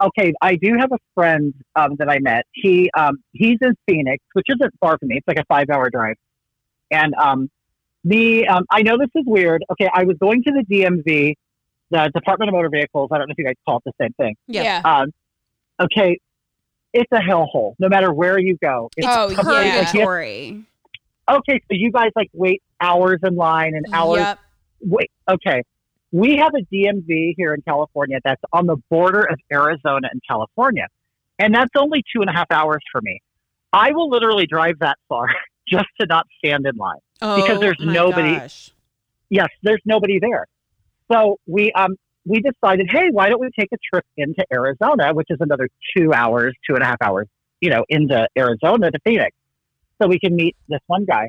Okay, 0.03 0.33
I 0.43 0.57
do 0.57 0.75
have 0.79 0.91
a 0.93 0.99
friend 1.15 1.55
um, 1.77 1.95
that 1.99 2.11
I 2.11 2.19
met. 2.19 2.45
He 2.53 2.91
um, 2.99 3.19
he's 3.33 3.59
in 3.63 3.75
Phoenix, 3.89 4.23
which 4.35 4.47
isn't 4.49 4.75
far 4.81 4.99
from 4.99 5.09
me. 5.09 5.17
It's 5.19 5.27
like 5.29 5.39
a 5.39 5.45
five-hour 5.49 5.89
drive. 5.91 6.17
And 6.91 7.15
um, 7.15 7.49
the 8.07 8.47
um, 8.49 8.65
I 8.71 8.83
know 8.83 8.97
this 8.99 9.11
is 9.15 9.25
weird. 9.27 9.65
Okay, 9.73 9.89
I 9.93 10.05
was 10.05 10.17
going 10.19 10.43
to 10.45 10.53
the 10.53 10.65
DMV, 10.75 11.35
the 11.91 12.11
Department 12.15 12.49
of 12.49 12.55
Motor 12.55 12.71
Vehicles. 12.71 13.11
I 13.13 13.19
don't 13.19 13.29
know 13.29 13.33
if 13.33 13.39
you 13.39 13.45
guys 13.45 13.55
call 13.67 13.79
it 13.79 13.83
the 13.85 13.93
same 14.01 14.13
thing. 14.15 14.37
Yeah. 14.47 14.81
Um, 14.85 15.13
okay, 15.81 16.19
it's 16.93 17.11
a 17.13 17.19
hellhole. 17.19 17.75
No 17.79 17.89
matter 17.89 18.13
where 18.13 18.39
you 18.39 18.57
go. 18.63 18.89
It's 18.97 19.07
Oh, 19.07 19.27
completely- 19.35 19.67
yeah. 19.67 19.77
like, 19.79 19.95
you 19.95 20.01
have- 20.01 20.09
Purgatory. 20.09 20.65
okay, 21.31 21.59
so 21.61 21.67
you 21.71 21.91
guys 21.93 22.11
like 22.17 22.31
wait 22.33 22.63
hours 22.81 23.19
in 23.25 23.35
line 23.37 23.75
and 23.75 23.85
hours 23.93 24.21
Yep. 24.21 24.39
wait, 24.83 25.11
okay. 25.31 25.63
We 26.13 26.37
have 26.37 26.53
a 26.55 26.63
DMV 26.75 27.35
here 27.37 27.53
in 27.55 27.63
California 27.63 28.19
that's 28.25 28.41
on 28.53 28.67
the 28.67 28.77
border 28.89 29.23
of 29.23 29.39
Arizona 29.53 30.09
and 30.11 30.23
California. 30.27 30.87
And 31.39 31.53
that's 31.55 31.71
only 31.77 32.03
two 32.15 32.21
and 32.23 32.31
a 32.31 32.33
half 32.33 32.47
hours 32.51 32.81
for 32.93 33.01
me. 33.03 33.21
I 33.73 33.91
will 33.93 34.09
literally 34.09 34.47
drive 34.47 34.79
that 34.79 34.97
far 35.09 35.27
just 35.69 35.87
to 36.01 36.07
not 36.07 36.27
stand 36.39 36.65
in 36.65 36.77
line. 36.77 37.01
Because 37.21 37.57
Oh, 37.57 37.59
there's 37.61 37.81
my 37.81 37.93
nobody- 37.93 38.37
gosh. 38.37 38.71
Yes, 39.29 39.49
there's 39.63 39.81
nobody 39.85 40.19
there. 40.21 40.47
So 41.11 41.39
we 41.47 41.73
um 41.73 41.97
we 42.25 42.41
decided, 42.41 42.89
hey, 42.91 43.09
why 43.11 43.29
don't 43.29 43.41
we 43.41 43.49
take 43.59 43.69
a 43.73 43.77
trip 43.93 44.05
into 44.17 44.45
Arizona, 44.53 45.15
which 45.15 45.29
is 45.31 45.39
another 45.41 45.69
two 45.97 46.13
hours, 46.13 46.55
two 46.69 46.75
and 46.75 46.83
a 46.83 46.87
half 46.87 47.01
hours, 47.01 47.27
you 47.61 47.71
know, 47.71 47.85
into 47.89 48.27
Arizona 48.37 48.91
to 48.91 48.99
Phoenix. 49.05 49.37
So 50.01 50.09
we 50.09 50.19
can 50.19 50.35
meet 50.37 50.57
this 50.69 50.81
one 50.89 51.05
guy. 51.05 51.29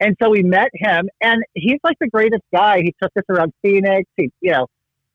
And 0.00 0.16
so 0.22 0.28
we 0.30 0.42
met 0.42 0.68
him 0.74 1.08
and 1.20 1.42
he's 1.54 1.78
like 1.82 1.98
the 1.98 2.08
greatest 2.08 2.42
guy. 2.54 2.82
He 2.82 2.94
took 3.02 3.10
us 3.16 3.24
around 3.28 3.52
Phoenix. 3.62 4.08
He, 4.16 4.30
you 4.40 4.52
know, 4.52 4.66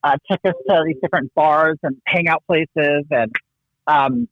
uh, 0.03 0.15
took 0.29 0.39
us 0.45 0.53
to 0.67 0.83
these 0.85 0.95
different 1.01 1.33
bars 1.35 1.77
and 1.83 1.97
hangout 2.05 2.43
places 2.47 3.05
and 3.11 3.31
um 3.87 4.27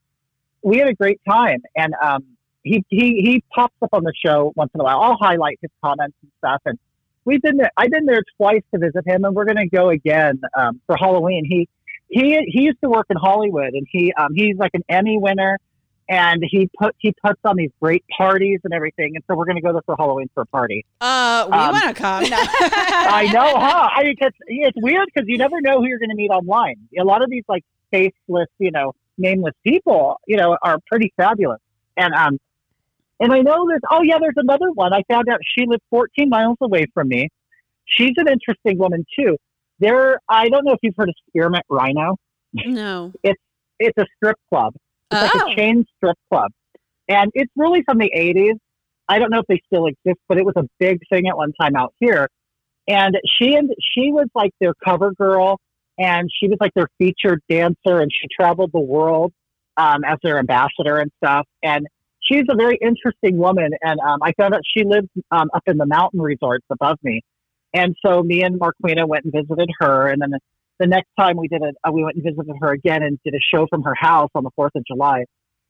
we 0.64 0.78
had 0.78 0.88
a 0.88 0.94
great 0.94 1.20
time. 1.28 1.62
And 1.76 1.94
um 2.02 2.37
he, 2.68 2.86
he 2.90 3.22
he 3.22 3.44
pops 3.54 3.76
up 3.82 3.90
on 3.94 4.04
the 4.04 4.14
show 4.26 4.52
once 4.56 4.72
in 4.74 4.82
a 4.82 4.84
while. 4.84 5.00
I'll 5.02 5.18
highlight 5.20 5.60
his 5.62 5.72
comments 5.84 6.16
and 6.22 6.32
stuff 6.40 6.62
and 6.66 6.78
we've 7.26 7.42
been 7.42 7.58
there. 7.58 7.72
I've 7.78 7.92
been 7.92 8.06
there 8.06 8.22
twice 8.38 8.62
to 8.74 8.80
visit 8.80 9.06
him, 9.06 9.26
and 9.26 9.36
we're 9.36 9.46
going 9.46 9.58
to 9.58 9.68
go 9.68 9.90
again 9.90 10.40
um, 10.58 10.80
for 10.88 10.96
Halloween. 10.96 11.44
He 11.46 11.68
he 12.10 12.38
he 12.48 12.62
used 12.62 12.80
to 12.84 12.90
work 12.90 13.08
in 13.10 13.18
Hollywood, 13.18 13.74
and 13.74 13.86
he 13.92 14.14
um, 14.14 14.30
he's 14.34 14.56
like 14.58 14.72
an 14.74 14.84
Emmy 14.88 15.18
winner, 15.20 15.60
and 16.08 16.42
he 16.50 16.70
put 16.80 16.96
he 17.00 17.14
puts 17.24 17.40
on 17.44 17.58
these 17.58 17.72
great 17.82 18.06
parties 18.18 18.62
and 18.64 18.74
everything. 18.74 19.12
And 19.16 19.24
so 19.28 19.36
we're 19.36 19.46
going 19.46 19.58
to 19.58 19.62
go 19.62 19.74
there 19.74 19.82
for 19.86 19.96
Halloween 19.98 20.30
for 20.34 20.44
a 20.44 20.46
party. 20.46 20.86
Uh, 21.02 21.48
we 21.52 21.58
Um, 21.58 21.72
want 21.74 21.96
to 21.96 22.02
come. 22.02 22.24
I 22.32 23.30
know, 23.34 23.60
huh? 23.60 23.90
I 23.96 24.04
mean, 24.04 24.16
it's, 24.20 24.38
it's 24.48 24.78
weird 24.82 25.08
because 25.14 25.28
you 25.28 25.38
never 25.38 25.60
know 25.62 25.80
who 25.82 25.88
you're 25.88 26.00
going 26.00 26.10
to 26.10 26.16
meet 26.16 26.30
online. 26.32 26.76
A 26.98 27.04
lot 27.04 27.22
of 27.22 27.30
these 27.30 27.44
like 27.50 27.66
faceless, 27.92 28.48
you 28.58 28.72
know, 28.72 28.94
nameless 29.18 29.54
people, 29.66 30.20
you 30.28 30.38
know, 30.38 30.58
are 30.64 30.80
pretty 30.88 31.14
fabulous. 31.18 31.60
And 31.98 32.14
um, 32.14 32.38
and 33.20 33.34
I 33.34 33.40
know 33.42 33.66
there's 33.68 33.82
oh 33.92 34.02
yeah, 34.04 34.18
there's 34.20 34.34
another 34.38 34.72
one. 34.74 34.94
I 34.94 35.02
found 35.10 35.30
out 35.30 35.40
she 35.58 35.66
lived 35.68 35.82
14 35.90 36.30
miles 36.30 36.58
away 36.62 36.86
from 36.94 37.08
me. 37.08 37.30
She's 37.86 38.14
an 38.18 38.28
interesting 38.28 38.78
woman 38.78 39.06
too. 39.18 39.38
There, 39.80 40.20
I 40.30 40.50
don't 40.50 40.66
know 40.66 40.74
if 40.74 40.80
you've 40.82 40.96
heard 40.98 41.10
of 41.10 41.16
Spearmint 41.30 41.64
Rhino. 41.70 42.18
No. 42.54 43.14
It's 43.24 43.42
it's 43.80 43.98
a 43.98 44.06
strip 44.16 44.38
club. 44.50 44.74
It's 45.12 45.22
like 45.22 45.32
Oh. 45.36 45.52
a 45.52 45.56
chain 45.56 45.86
strip 45.96 46.18
club, 46.32 46.52
and 47.08 47.32
it's 47.34 47.52
really 47.56 47.84
from 47.84 47.98
the 48.00 48.12
80s. 48.16 48.58
I 49.10 49.20
don't 49.20 49.30
know 49.32 49.40
if 49.40 49.46
they 49.48 49.62
still 49.72 49.86
exist, 49.86 50.20
but 50.28 50.38
it 50.38 50.46
was 50.46 50.56
a 50.58 50.64
big 50.80 51.00
thing 51.12 51.28
at 51.28 51.38
one 51.38 51.54
time 51.60 51.76
out 51.76 51.94
here. 52.00 52.28
And 52.90 53.18
she 53.38 53.56
and 53.56 53.70
she 53.94 54.12
was 54.12 54.28
like 54.36 54.52
their 54.60 54.74
cover 54.84 55.12
girl, 55.14 55.60
and 55.98 56.30
she 56.40 56.48
was 56.48 56.58
like 56.60 56.72
their 56.76 56.88
featured 56.98 57.42
dancer, 57.50 58.00
and 58.02 58.12
she 58.12 58.28
traveled 58.40 58.72
the 58.74 58.82
world 58.82 59.32
um, 59.78 60.04
as 60.06 60.18
their 60.24 60.40
ambassador 60.40 60.98
and 60.98 61.12
stuff. 61.24 61.46
And 61.64 61.88
she's 62.30 62.44
a 62.50 62.56
very 62.56 62.78
interesting 62.82 63.38
woman. 63.38 63.72
And 63.82 64.00
um, 64.00 64.20
I 64.22 64.34
found 64.34 64.54
out 64.54 64.62
she 64.76 64.84
lives 64.84 65.08
um, 65.32 65.50
up 65.54 65.64
in 65.68 65.78
the 65.78 65.86
mountain 65.86 66.22
resorts 66.22 66.66
above 66.70 66.98
me. 67.04 67.22
And 67.74 67.96
so 68.06 68.24
me 68.24 68.44
and 68.44 68.60
Marquina 68.60 69.06
went 69.08 69.26
and 69.26 69.34
visited 69.34 69.70
her, 69.80 70.08
and 70.08 70.22
then 70.22 70.32
the, 70.80 70.88
next 70.88 71.10
time 71.20 71.38
we 71.38 71.48
did 71.48 71.62
it, 71.62 71.76
uh, 71.84 71.92
we 71.92 72.04
went 72.04 72.16
and 72.16 72.24
visited 72.24 72.56
her 72.62 72.72
again 72.72 73.04
and 73.04 73.20
did 73.26 73.34
a 73.34 73.40
show 73.54 73.68
from 73.68 73.84
her 73.84 73.94
house 73.96 74.30
on 74.36 74.44
the 74.44 74.52
Fourth 74.56 74.72
of 74.76 74.84
July 74.86 75.26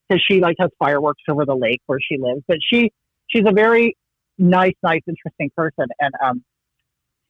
because 0.07 0.23
she 0.29 0.39
like 0.39 0.55
has 0.59 0.69
fireworks 0.79 1.23
over 1.29 1.45
the 1.45 1.55
lake 1.55 1.81
where 1.87 1.99
she 1.99 2.17
lives. 2.17 2.41
But 2.47 2.57
she 2.61 2.91
she's 3.27 3.43
a 3.47 3.51
very 3.51 3.97
nice, 4.37 4.75
nice, 4.83 5.01
interesting 5.07 5.49
person, 5.55 5.87
and 5.99 6.13
um, 6.23 6.43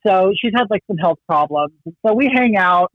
so 0.06 0.34
she's 0.40 0.52
had 0.56 0.66
like 0.70 0.84
some 0.88 0.98
health 0.98 1.20
problems. 1.28 1.74
So 2.06 2.14
we 2.14 2.30
hang 2.34 2.58
out. 2.58 2.92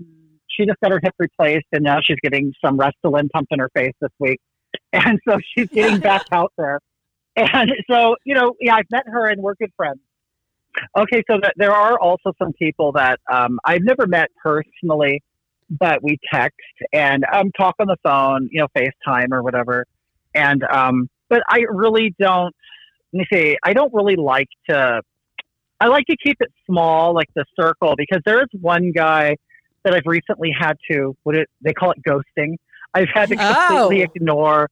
She 0.48 0.66
just 0.66 0.78
got 0.82 0.92
her 0.92 1.00
hip 1.02 1.14
replaced, 1.18 1.66
and 1.72 1.82
now 1.82 1.98
she's 2.02 2.18
getting 2.22 2.52
some 2.64 2.78
Restylane 2.78 3.30
pumped 3.32 3.52
in 3.52 3.58
her 3.58 3.70
face 3.74 3.94
this 4.00 4.10
week, 4.20 4.38
and 4.92 5.18
so 5.26 5.38
she's 5.54 5.68
getting 5.68 6.00
back 6.10 6.24
out 6.32 6.52
there. 6.56 6.80
And 7.36 7.72
so 7.90 8.16
you 8.24 8.34
know, 8.34 8.54
yeah, 8.60 8.76
I've 8.76 8.90
met 8.90 9.04
her, 9.06 9.26
and 9.26 9.42
we're 9.42 9.54
good 9.54 9.72
friends. 9.76 10.00
Okay, 10.96 11.22
so 11.30 11.38
th- 11.38 11.52
there 11.56 11.72
are 11.72 11.98
also 11.98 12.32
some 12.38 12.52
people 12.54 12.92
that 12.92 13.20
um, 13.30 13.58
I've 13.64 13.82
never 13.82 14.06
met 14.06 14.28
personally, 14.42 15.22
but 15.68 16.02
we 16.02 16.18
text 16.32 16.56
and 16.92 17.24
um, 17.32 17.50
talk 17.58 17.74
on 17.78 17.86
the 17.88 17.96
phone, 18.02 18.48
you 18.50 18.60
know, 18.60 18.68
FaceTime 18.76 19.32
or 19.32 19.42
whatever. 19.42 19.84
And 20.34 20.62
um, 20.64 21.08
but 21.28 21.42
I 21.48 21.64
really 21.68 22.14
don't. 22.18 22.54
Let 23.12 23.18
me 23.18 23.26
see. 23.32 23.56
I 23.62 23.72
don't 23.74 23.92
really 23.92 24.16
like 24.16 24.48
to. 24.70 25.02
I 25.80 25.88
like 25.88 26.06
to 26.06 26.16
keep 26.22 26.36
it 26.40 26.50
small, 26.66 27.12
like 27.14 27.28
the 27.34 27.44
circle, 27.58 27.94
because 27.96 28.20
there 28.24 28.40
is 28.40 28.48
one 28.60 28.92
guy 28.92 29.36
that 29.84 29.94
I've 29.94 30.06
recently 30.06 30.54
had 30.58 30.76
to 30.90 31.16
what 31.24 31.34
it 31.36 31.48
they 31.60 31.72
call 31.72 31.90
it 31.92 31.98
ghosting. 32.06 32.56
I've 32.94 33.08
had 33.12 33.30
to 33.30 33.36
Oh. 33.38 33.66
completely 33.68 34.02
ignore. 34.14 34.68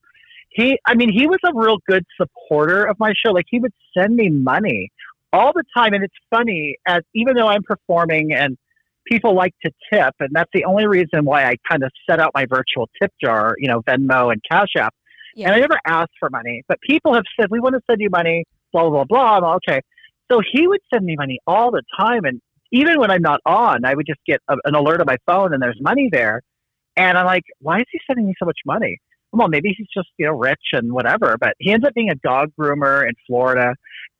He, 0.51 0.78
I 0.86 0.94
mean, 0.94 1.12
he 1.12 1.26
was 1.26 1.38
a 1.44 1.53
real 1.55 1.78
good 1.88 2.05
supporter 2.20 2.84
of 2.84 2.98
my 2.98 3.12
show. 3.14 3.32
Like 3.32 3.46
he 3.48 3.61
would 3.61 3.72
send 3.96 4.16
me 4.16 4.28
money 4.30 4.90
all 5.32 5.53
the 5.53 5.64
time, 5.76 5.94
and 5.94 6.03
it's 6.03 6.14
funny 6.28 6.76
as 6.86 7.03
even 7.14 7.36
though 7.36 7.46
I'm 7.46 7.62
performing 7.62 8.32
and 8.32 8.57
people 9.07 9.34
like 9.34 9.55
to 9.64 9.70
tip, 9.92 10.14
and 10.20 10.30
that's 10.32 10.51
the 10.53 10.64
only 10.64 10.86
reason 10.86 11.24
why 11.24 11.44
I 11.44 11.57
kind 11.68 11.82
of 11.82 11.90
set 12.09 12.20
out 12.20 12.32
my 12.34 12.46
virtual 12.46 12.88
tip 13.01 13.12
jar, 13.22 13.55
you 13.59 13.68
know, 13.68 13.80
Venmo 13.82 14.32
and 14.32 14.42
Cash 14.51 14.70
App. 14.76 14.94
Yeah. 15.34 15.46
And 15.46 15.57
I 15.57 15.61
never 15.61 15.78
asked 15.86 16.12
for 16.18 16.28
money, 16.30 16.62
but 16.68 16.80
people 16.80 17.14
have 17.14 17.24
said 17.38 17.51
we 17.51 17.61
want 17.61 17.74
to 17.74 17.80
send 17.88 18.01
you 18.01 18.11
money, 18.11 18.44
blah 18.72 18.88
blah 18.90 19.05
blah. 19.05 19.36
I'm 19.36 19.42
like, 19.42 19.61
okay, 19.68 19.80
so 20.30 20.40
he 20.53 20.66
would 20.66 20.80
send 20.92 21.05
me 21.05 21.16
money 21.16 21.38
all 21.46 21.70
the 21.70 21.82
time, 21.98 22.24
and 22.24 22.40
even 22.72 22.98
when 22.98 23.11
I'm 23.11 23.22
not 23.22 23.40
on, 23.46 23.84
I 23.84 23.94
would 23.94 24.07
just 24.07 24.20
get 24.26 24.40
a, 24.48 24.57
an 24.64 24.74
alert 24.74 25.01
on 25.01 25.07
my 25.07 25.16
phone, 25.26 25.53
and 25.55 25.62
there's 25.62 25.78
money 25.80 26.09
there, 26.11 26.42
and 26.96 27.16
I'm 27.16 27.26
like, 27.26 27.44
why 27.61 27.78
is 27.78 27.86
he 27.90 28.01
sending 28.07 28.26
me 28.26 28.34
so 28.38 28.46
much 28.46 28.59
money? 28.66 28.98
Well, 29.33 29.49
maybe 29.49 29.74
he's 29.76 29.87
just 29.95 30.09
you 30.18 30.26
know 30.26 30.33
rich 30.33 30.62
and 30.72 30.93
whatever, 30.93 31.37
but 31.39 31.55
he 31.59 31.72
ends 31.72 31.87
up 31.87 31.95
being 31.95 32.11
a 32.11 32.16
dog 32.16 32.53
groomer 32.59 33.07
in 33.07 33.14
Florida, 33.26 33.74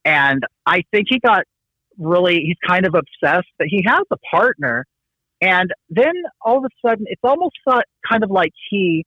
and 0.05 0.43
I 0.67 0.83
think 0.93 1.07
he 1.09 1.19
got 1.19 1.45
really 1.99 2.41
he's 2.45 2.57
kind 2.67 2.87
of 2.87 2.95
obsessed, 2.95 3.49
that 3.59 3.69
he 3.69 3.85
has 3.87 4.03
a 4.11 4.17
partner, 4.31 4.87
and 5.41 5.71
then 5.89 6.13
all 6.43 6.59
of 6.59 6.65
a 6.65 6.89
sudden 6.89 7.07
it's 7.09 7.23
almost 7.25 7.57
thought 7.65 7.85
kind 8.09 8.23
of 8.23 8.31
like 8.31 8.53
he 8.71 9.05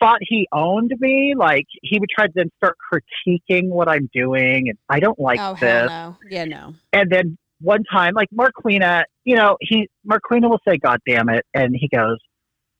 thought 0.00 0.18
he 0.20 0.46
owned 0.52 0.92
me. 1.00 1.34
Like 1.36 1.66
he 1.82 1.98
would 1.98 2.10
try 2.10 2.26
to 2.26 2.32
then 2.34 2.50
start 2.56 2.76
critiquing 2.92 3.68
what 3.68 3.88
I'm 3.88 4.08
doing, 4.12 4.68
and 4.68 4.78
I 4.88 5.00
don't 5.00 5.18
like 5.18 5.40
oh 5.40 5.54
this. 5.54 5.88
no. 5.88 6.16
Yeah, 6.28 6.44
no. 6.44 6.74
And 6.92 7.10
then 7.10 7.38
one 7.60 7.84
time, 7.84 8.14
like 8.14 8.28
Marquina, 8.32 9.04
you 9.24 9.36
know, 9.36 9.56
he 9.60 9.88
Marquina 10.04 10.48
will 10.48 10.60
say, 10.66 10.78
"God 10.78 11.00
damn 11.06 11.28
it," 11.28 11.44
and 11.54 11.74
he 11.78 11.88
goes, 11.88 12.18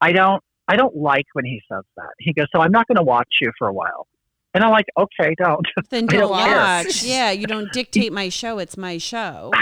"I 0.01 0.13
don't, 0.13 0.43
I 0.69 0.77
don't 0.77 0.97
like 0.97 1.27
when 1.33 1.45
he 1.45 1.61
says 1.71 1.85
that." 1.97 2.11
He 2.19 2.33
goes, 2.33 2.47
"So 2.55 2.61
I'm 2.61 2.73
not 2.73 2.87
going 2.87 2.97
to 2.97 3.03
watch 3.03 3.29
you 3.41 3.51
for 3.59 3.69
a 3.69 3.73
while." 3.73 4.07
And 4.55 4.65
I'm 4.65 4.71
like, 4.71 4.87
"Okay, 4.99 5.35
don't." 5.39 5.67
Then 5.91 6.07
don't 6.07 6.21
don't 6.21 6.39
care. 6.39 6.57
watch. 6.57 7.03
Yeah, 7.05 7.31
you 7.31 7.47
don't 7.47 7.73
dictate 7.73 8.13
my 8.13 8.29
show. 8.29 8.59
It's 8.59 8.77
my 8.77 8.99
show. 8.99 9.53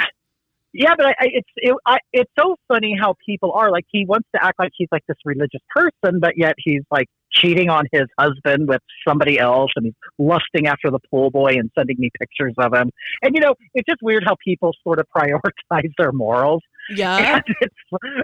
Yeah, 0.78 0.94
but 0.96 1.06
I, 1.06 1.10
I, 1.10 1.28
it's 1.32 1.48
it, 1.56 1.74
I, 1.86 1.98
it's 2.12 2.30
so 2.38 2.56
funny 2.68 2.94
how 3.00 3.14
people 3.24 3.52
are 3.52 3.70
like 3.70 3.86
he 3.88 4.04
wants 4.04 4.28
to 4.34 4.44
act 4.44 4.58
like 4.58 4.72
he's 4.76 4.88
like 4.92 5.02
this 5.08 5.16
religious 5.24 5.62
person, 5.74 6.20
but 6.20 6.36
yet 6.36 6.54
he's 6.58 6.82
like 6.90 7.06
cheating 7.32 7.70
on 7.70 7.86
his 7.92 8.04
husband 8.18 8.68
with 8.68 8.82
somebody 9.08 9.38
else, 9.38 9.70
and 9.76 9.86
he's 9.86 9.94
lusting 10.18 10.66
after 10.66 10.90
the 10.90 10.98
pool 11.10 11.30
boy 11.30 11.54
and 11.54 11.70
sending 11.76 11.96
me 11.98 12.10
pictures 12.18 12.52
of 12.58 12.74
him. 12.74 12.90
And 13.22 13.34
you 13.34 13.40
know, 13.40 13.54
it's 13.74 13.86
just 13.88 14.02
weird 14.02 14.24
how 14.26 14.36
people 14.44 14.72
sort 14.84 14.98
of 14.98 15.06
prioritize 15.16 15.90
their 15.96 16.12
morals. 16.12 16.62
Yeah. 16.90 17.40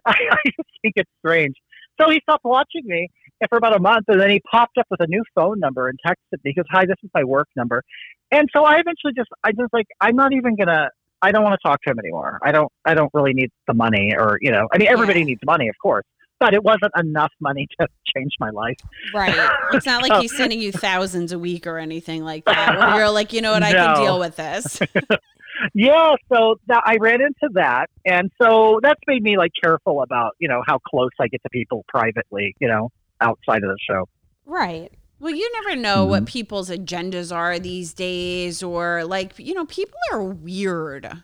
I, 0.07 0.14
I 0.30 0.37
just 0.45 0.68
think 0.83 0.95
it's 0.97 1.11
strange. 1.20 1.57
So 2.03 2.11
he 2.11 2.21
stopped 2.21 2.45
watching 2.45 2.83
me 2.85 3.09
for 3.49 3.59
about 3.59 3.77
a 3.77 3.81
month, 3.81 4.05
and 4.09 4.21
then 4.21 4.31
he 4.31 4.41
popped 4.51 4.79
up 4.79 4.87
with 4.91 5.01
a 5.01 5.07
new 5.07 5.23
phone 5.35 5.59
number 5.59 5.89
and 5.89 5.99
texted 6.07 6.39
me. 6.45 6.53
He 6.53 6.55
goes, 6.55 6.65
"Hi, 6.71 6.85
this 6.87 6.97
is 7.03 7.11
my 7.15 7.25
work 7.25 7.49
number." 7.57 7.83
And 8.31 8.49
so 8.53 8.65
I 8.65 8.75
eventually 8.75 9.13
just, 9.17 9.29
I 9.45 9.53
just 9.53 9.73
like, 9.73 9.87
I'm 10.01 10.17
not 10.17 10.33
even 10.33 10.57
gonna. 10.57 10.89
I 11.25 11.31
don't 11.31 11.45
want 11.45 11.59
to 11.61 11.69
talk 11.69 11.81
to 11.83 11.91
him 11.91 11.99
anymore. 11.99 12.39
I 12.43 12.53
don't. 12.53 12.71
I 12.85 12.95
don't 12.95 13.11
really 13.15 13.33
need 13.33 13.51
the 13.67 13.75
money, 13.75 14.13
or 14.17 14.39
you 14.41 14.51
know, 14.51 14.69
I 14.73 14.79
mean, 14.79 14.89
everybody 14.89 15.25
needs 15.25 15.41
money, 15.45 15.69
of 15.69 15.75
course, 15.81 16.05
but 16.43 16.55
it 16.55 16.65
wasn't 16.65 16.91
enough 16.99 17.31
money 17.41 17.69
to 17.79 17.87
change 18.17 18.33
my 18.41 18.51
life. 18.51 18.77
Right. 19.15 19.33
It's 19.73 19.87
not 19.87 20.03
like 20.03 20.21
he's 20.21 20.37
sending 20.37 20.61
you 20.61 20.71
thousands 20.71 21.33
a 21.33 21.39
week 21.39 21.67
or 21.67 21.79
anything 21.79 22.25
like 22.25 22.45
that. 22.45 22.95
You're 22.97 23.09
like, 23.09 23.33
you 23.33 23.41
know 23.41 23.53
what, 23.53 23.63
I 23.63 23.73
can 23.73 23.97
deal 23.97 24.19
with 24.19 24.37
this. 24.37 24.81
Yeah, 25.75 26.15
so 26.33 26.57
that 26.67 26.83
I 26.85 26.97
ran 27.01 27.21
into 27.21 27.49
that, 27.55 27.87
and 28.05 28.31
so 28.41 28.81
that's 28.83 29.01
made 29.07 29.23
me 29.23 29.37
like 29.39 29.53
careful 29.63 30.03
about 30.03 30.33
you 30.39 30.49
know 30.49 30.63
how 30.67 30.79
close 30.79 31.11
I 31.21 31.29
get 31.29 31.43
to 31.43 31.49
people 31.51 31.85
privately, 31.89 32.55
you 32.61 32.69
know, 32.69 32.91
outside 33.21 33.63
of 33.63 33.69
the 33.71 33.79
show. 33.89 34.09
Right. 34.45 34.91
Well, 35.21 35.35
you 35.35 35.49
never 35.63 35.81
know 35.81 36.05
what 36.05 36.23
Mm-hmm. 36.25 36.33
people's 36.33 36.69
agendas 36.69 37.33
are 37.35 37.59
these 37.61 37.95
days, 37.95 38.61
or 38.63 39.05
like, 39.05 39.39
you 39.39 39.55
know, 39.55 39.67
people 39.67 39.99
are 40.13 40.23
weird. 40.23 41.23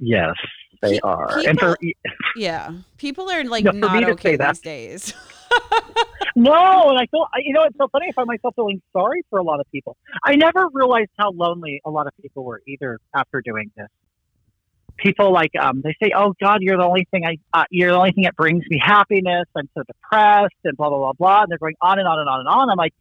Yes, 0.00 0.34
they 0.82 0.94
Pe- 0.94 1.00
are, 1.04 1.38
and 1.46 1.58
for 1.60 1.76
Yeah. 2.36 2.72
People 2.96 3.30
are 3.30 3.44
like 3.44 3.64
No, 3.64 3.70
for 3.70 3.76
not 3.78 3.92
me 3.94 4.00
to 4.04 4.10
okay 4.12 4.30
say 4.32 4.36
that- 4.36 4.54
these 4.54 4.60
days. 4.62 5.14
No, 6.36 6.88
and 6.88 6.98
I 6.98 7.06
feel 7.06 7.26
you 7.38 7.52
know 7.52 7.64
it's 7.64 7.76
so 7.76 7.88
funny. 7.88 8.06
I 8.08 8.12
find 8.12 8.26
myself 8.26 8.54
feeling 8.54 8.80
sorry 8.92 9.22
for 9.30 9.38
a 9.38 9.42
lot 9.42 9.60
of 9.60 9.66
people. 9.70 9.96
I 10.24 10.36
never 10.36 10.68
realized 10.72 11.10
how 11.18 11.30
lonely 11.32 11.80
a 11.84 11.90
lot 11.90 12.06
of 12.06 12.12
people 12.20 12.44
were 12.44 12.62
either 12.66 12.98
after 13.14 13.40
doing 13.40 13.70
this. 13.76 13.88
People 14.96 15.32
like 15.32 15.52
um, 15.60 15.80
they 15.82 15.94
say, 16.02 16.12
"Oh 16.14 16.34
God, 16.40 16.58
you're 16.60 16.76
the 16.76 16.84
only 16.84 17.06
thing 17.10 17.24
I, 17.24 17.38
uh, 17.52 17.64
you're 17.70 17.92
the 17.92 17.96
only 17.98 18.12
thing 18.12 18.24
that 18.24 18.36
brings 18.36 18.64
me 18.68 18.80
happiness." 18.84 19.46
I'm 19.56 19.68
so 19.74 19.82
depressed, 19.84 20.54
and 20.64 20.76
blah 20.76 20.88
blah 20.88 20.98
blah 20.98 21.12
blah. 21.12 21.42
And 21.42 21.50
they're 21.50 21.58
going 21.58 21.76
on 21.80 21.98
and 21.98 22.08
on 22.08 22.18
and 22.18 22.28
on 22.28 22.40
and 22.40 22.48
on. 22.48 22.70
I'm 22.70 22.76
like, 22.76 22.94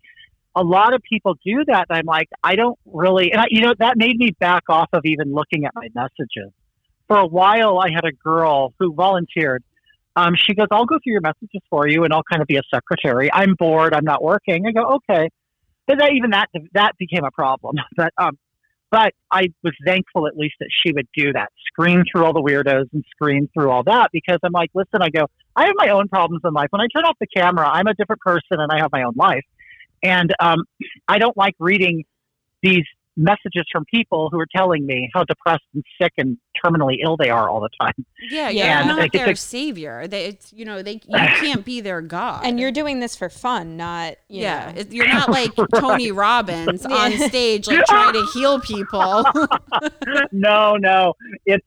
a 0.56 0.64
lot 0.64 0.94
of 0.94 1.02
people 1.04 1.36
do 1.46 1.64
that. 1.66 1.86
I'm 1.90 2.06
like, 2.06 2.30
I 2.44 2.56
don't 2.56 2.78
really, 2.86 3.32
and 3.32 3.42
I, 3.42 3.46
you 3.50 3.62
know, 3.62 3.76
that 3.78 3.96
made 3.96 4.18
me 4.18 4.32
back 4.40 4.64
off 4.70 4.90
of 4.92 5.04
even 5.06 5.32
looking 5.34 5.66
at 5.66 5.72
my 5.76 5.88
messages. 5.94 6.52
For 7.08 7.18
a 7.18 7.28
while, 7.28 7.80
I 7.80 7.90
had 7.94 8.06
a 8.06 8.12
girl 8.12 8.74
who 8.80 8.94
volunteered 8.94 9.64
um, 10.18 10.34
she 10.36 10.56
goes, 10.56 10.68
I'll 10.72 10.86
go 10.86 10.96
through 10.96 11.14
your 11.14 11.22
messages 11.22 11.62
for 11.70 11.88
you 11.88 12.04
and 12.04 12.12
I'll 12.12 12.24
kind 12.24 12.42
of 12.42 12.48
be 12.48 12.58
a 12.58 12.64
secretary. 12.74 13.32
I'm 13.32 13.54
bored. 13.54 13.94
I'm 13.94 14.04
not 14.04 14.24
working. 14.24 14.66
I 14.66 14.72
go, 14.72 14.96
okay. 14.96 15.30
But 15.86 16.00
that, 16.00 16.12
even 16.14 16.32
that, 16.32 16.50
that 16.74 16.94
became 16.98 17.24
a 17.24 17.32
problem. 17.32 17.76
But, 17.96 18.14
um, 18.18 18.38
but 18.90 19.14
I 19.32 19.50
was 19.64 19.74
thankful 19.86 20.28
at 20.28 20.38
least 20.38 20.56
that 20.60 20.70
she 20.82 20.92
would 20.92 21.08
do 21.16 21.34
that, 21.34 21.50
screen 21.68 22.04
through 22.10 22.26
all 22.26 22.34
the 22.34 22.42
weirdos 22.42 22.86
and 22.94 23.04
screen 23.12 23.50
through 23.54 23.70
all 23.70 23.84
that 23.84 24.10
because 24.12 24.40
I'm 24.44 24.54
like, 24.54 24.72
listen, 24.74 25.02
I 25.02 25.10
go, 25.10 25.28
I 25.56 25.66
have 25.66 25.76
my 25.76 25.90
own 25.90 26.08
problems 26.08 26.42
in 26.46 26.54
life. 26.54 26.68
When 26.72 26.82
I 26.82 26.88
turn 26.96 27.04
off 27.04 27.18
the 27.20 27.28
camera, 27.28 27.68
I'm 27.68 27.86
a 27.86 27.94
different 27.94 28.22
person 28.22 28.60
and 28.62 28.72
I 28.72 28.80
have 28.80 28.92
my 28.92 29.04
own 29.04 29.14
life. 29.16 29.44
And 30.02 30.34
um, 30.40 30.64
I 31.08 31.20
don't 31.20 31.36
like 31.36 31.56
reading 31.60 32.06
these 32.64 32.86
messages 33.20 33.66
from 33.72 33.84
people 33.92 34.30
who 34.32 34.40
are 34.40 34.46
telling 34.56 34.86
me 34.86 35.10
how 35.14 35.24
depressed 35.24 35.64
and 35.74 35.84
sick 36.00 36.14
and 36.20 36.38
terminally 36.64 36.98
ill 37.04 37.18
they 37.18 37.30
are 37.32 37.50
all 37.50 37.60
the 37.60 37.70
time. 37.82 37.94
Yeah, 38.30 38.50
Yeah. 38.50 38.64
you're 38.66 38.74
And 38.80 38.88
not 38.90 39.00
like, 39.00 39.12
their 39.12 39.32
a- 39.32 39.36
savior. 39.36 40.08
They, 40.08 40.26
it's 40.26 40.54
you 40.54 40.64
know, 40.66 40.84
they 40.84 40.94
you 40.94 41.18
can't 41.40 41.66
be 41.66 41.82
their 41.82 42.00
god. 42.02 42.46
And 42.46 42.60
you're 42.60 42.72
doing 42.72 43.00
this 43.00 43.16
for 43.16 43.28
fun, 43.30 43.76
not 43.76 44.18
you 44.30 44.42
yeah, 44.44 44.72
know. 44.72 44.82
it, 44.82 44.94
you're 44.94 45.08
not 45.08 45.30
like 45.30 45.52
Tony 45.80 46.12
Robbins 46.12 46.86
on 46.86 47.12
stage, 47.18 47.68
like 47.68 47.84
trying 47.90 48.14
to 48.14 48.24
heal 48.34 48.60
people. 48.62 49.26
no, 50.32 50.76
no. 50.78 51.14
It's 51.46 51.66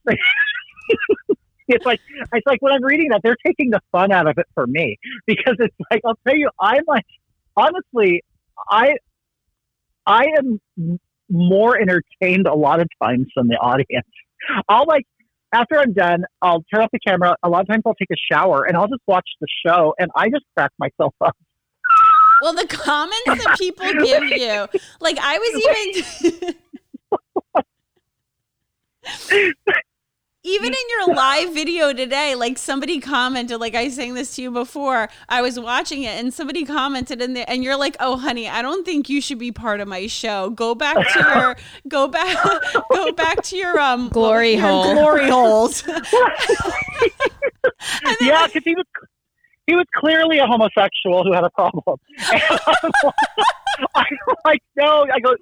it's 1.68 1.84
like 1.84 2.00
it's 2.32 2.46
like 2.46 2.60
when 2.62 2.72
I'm 2.72 2.84
reading 2.84 3.08
that, 3.10 3.20
they're 3.22 3.36
taking 3.46 3.70
the 3.70 3.80
fun 3.92 4.12
out 4.12 4.28
of 4.28 4.38
it 4.38 4.46
for 4.54 4.66
me 4.66 4.98
because 5.26 5.56
it's 5.58 5.74
like 5.90 6.00
I'll 6.06 6.18
tell 6.26 6.36
you, 6.36 6.48
I'm 6.60 6.82
like 6.86 7.04
honestly, 7.56 8.22
I 8.70 8.94
I 10.06 10.26
am 10.38 10.60
m- 10.78 11.00
more 11.30 11.78
entertained 11.78 12.46
a 12.46 12.54
lot 12.54 12.80
of 12.80 12.88
times 13.02 13.26
than 13.36 13.48
the 13.48 13.56
audience. 13.56 14.06
I'll 14.68 14.86
like 14.86 15.04
after 15.52 15.78
I'm 15.78 15.92
done, 15.92 16.24
I'll 16.42 16.62
turn 16.72 16.82
off 16.82 16.90
the 16.92 17.00
camera. 17.00 17.34
A 17.42 17.48
lot 17.48 17.62
of 17.62 17.68
times 17.68 17.82
I'll 17.86 17.94
take 17.94 18.10
a 18.12 18.32
shower 18.32 18.64
and 18.64 18.76
I'll 18.76 18.88
just 18.88 19.02
watch 19.06 19.28
the 19.40 19.46
show 19.66 19.94
and 19.98 20.10
I 20.14 20.28
just 20.28 20.44
crack 20.56 20.70
myself 20.78 21.14
up. 21.20 21.36
well, 22.42 22.52
the 22.52 22.66
comments 22.68 23.44
that 23.44 23.56
people 23.58 23.92
give 24.04 24.22
you, 24.38 24.66
like 25.00 25.18
I 25.20 25.38
was 25.38 26.04
even. 26.40 26.54
Even 30.42 30.68
in 30.68 30.78
your 30.88 31.14
live 31.14 31.52
video 31.52 31.92
today, 31.92 32.34
like 32.34 32.56
somebody 32.56 32.98
commented, 32.98 33.60
like 33.60 33.74
I 33.74 33.84
was 33.84 33.94
saying 33.94 34.14
this 34.14 34.36
to 34.36 34.42
you 34.42 34.50
before, 34.50 35.10
I 35.28 35.42
was 35.42 35.60
watching 35.60 36.02
it 36.02 36.18
and 36.18 36.32
somebody 36.32 36.64
commented 36.64 37.20
in 37.20 37.34
there, 37.34 37.44
and 37.46 37.62
you're 37.62 37.76
like, 37.76 37.94
"Oh, 38.00 38.16
honey, 38.16 38.48
I 38.48 38.62
don't 38.62 38.86
think 38.86 39.10
you 39.10 39.20
should 39.20 39.38
be 39.38 39.52
part 39.52 39.80
of 39.80 39.88
my 39.88 40.06
show. 40.06 40.48
Go 40.48 40.74
back 40.74 40.96
to 40.96 41.18
your, 41.18 41.56
go 41.88 42.08
back, 42.08 42.38
go 42.90 43.12
back 43.12 43.42
to 43.42 43.56
your 43.56 43.78
um 43.78 44.08
Glory 44.08 44.54
your 44.54 44.62
hole." 44.62 44.94
glory 44.94 45.28
holes." 45.28 45.86
yeah, 48.22 48.46
because 48.46 48.62
he 48.64 48.74
was 48.74 48.86
he 49.66 49.76
was 49.76 49.84
clearly 49.94 50.38
a 50.38 50.46
homosexual 50.46 51.22
who 51.22 51.34
had 51.34 51.44
a 51.44 51.50
problem. 51.50 51.84
And 53.78 53.86
I'm 53.86 53.92
like, 53.94 54.08
I'm 54.28 54.36
like, 54.44 54.62
no, 54.76 55.06
I 55.10 55.20
go, 55.20 55.34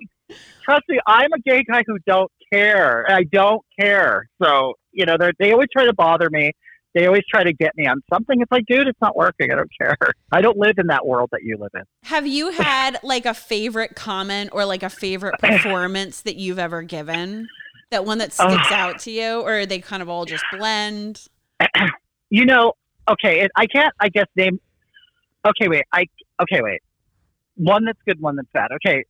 trust 0.65 0.85
me, 0.89 0.99
I'm 1.07 1.33
a 1.33 1.39
gay 1.41 1.65
guy 1.65 1.83
who 1.87 1.99
don't 2.07 2.31
care. 2.53 3.11
I 3.11 3.25
don't 3.25 3.63
care. 3.79 4.29
So 4.43 4.75
you 4.93 5.07
know, 5.07 5.17
they 5.19 5.31
they 5.39 5.53
always 5.53 5.69
try 5.73 5.85
to 5.85 5.95
bother 5.95 6.29
me. 6.31 6.53
They 6.95 7.07
always 7.07 7.23
try 7.31 7.45
to 7.45 7.53
get 7.53 7.77
me 7.77 7.87
on 7.87 8.01
something. 8.13 8.41
It's 8.41 8.51
like, 8.51 8.65
dude, 8.67 8.89
it's 8.89 9.01
not 9.01 9.15
working. 9.15 9.53
I 9.53 9.57
don't 9.57 9.71
care. 9.79 9.97
I 10.33 10.41
don't 10.41 10.57
live 10.57 10.75
in 10.79 10.87
that 10.89 11.07
world 11.07 11.29
that 11.33 11.43
you 11.45 11.57
live 11.59 11.71
in. 11.75 11.83
Have 12.05 12.27
you 12.27 12.51
had 12.51 12.99
like 13.03 13.27
a 13.27 13.35
favorite 13.35 13.95
comment 13.95 14.51
or 14.53 14.65
like 14.65 14.83
a 14.83 14.91
favorite 14.91 15.39
performance 15.39 16.23
that 16.23 16.37
you've 16.37 16.59
ever 16.59 16.83
given? 16.83 17.49
That 17.91 18.05
one 18.05 18.19
that 18.19 18.33
sticks 18.33 18.71
out 18.71 18.99
to 19.01 19.11
you, 19.11 19.41
or 19.41 19.65
they 19.65 19.79
kind 19.79 20.03
of 20.03 20.11
all 20.11 20.27
just 20.27 20.45
blend? 20.53 21.27
You 22.31 22.45
know, 22.45 22.75
okay, 23.11 23.49
I 23.57 23.67
can't. 23.67 23.95
I 23.99 24.11
guess 24.11 24.27
name. 24.37 24.61
Okay, 25.47 25.69
wait. 25.69 25.85
I 25.93 26.05
okay, 26.43 26.61
wait. 26.61 26.81
One 27.57 27.87
that's 27.87 27.99
good, 28.07 28.21
one 28.21 28.37
that's 28.37 28.49
bad. 28.53 28.69
Okay, 28.75 29.05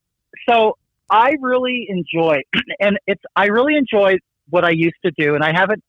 so 0.48 0.78
I 1.10 1.34
really 1.40 1.86
enjoy, 1.88 2.38
and 2.80 2.98
it's 3.06 3.22
I 3.36 3.46
really 3.46 3.76
enjoy 3.76 4.16
what 4.50 4.64
I 4.64 4.70
used 4.70 4.96
to 5.04 5.12
do, 5.18 5.34
and 5.34 5.44
I 5.44 5.52
haven't. 5.52 5.82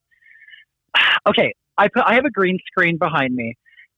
Okay, 1.28 1.54
I 1.78 1.88
put 1.94 2.04
I 2.06 2.16
have 2.16 2.26
a 2.26 2.30
green 2.32 2.58
screen 2.72 2.98
behind 2.98 3.36
me, 3.36 3.56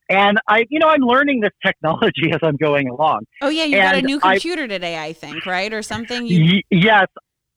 and 0.10 0.40
I 0.48 0.66
you 0.70 0.80
know 0.80 0.88
I'm 0.90 1.02
learning 1.02 1.40
this 1.42 1.52
technology 1.66 2.32
as 2.34 2.40
I'm 2.42 2.58
going 2.58 2.90
along. 2.90 3.22
Oh 3.42 3.50
yeah, 3.50 3.66
you 3.66 3.76
got 3.78 3.94
a 3.96 4.00
And 4.00 4.08
new 4.08 4.20
I- 4.24 4.34
computer 4.34 4.68
today, 4.68 4.98
I 4.98 5.14
think, 5.14 5.46
right, 5.46 5.72
or 5.72 5.82
something. 5.84 6.26
You 6.26 6.56
Y- 6.56 6.62
yes, 6.72 7.06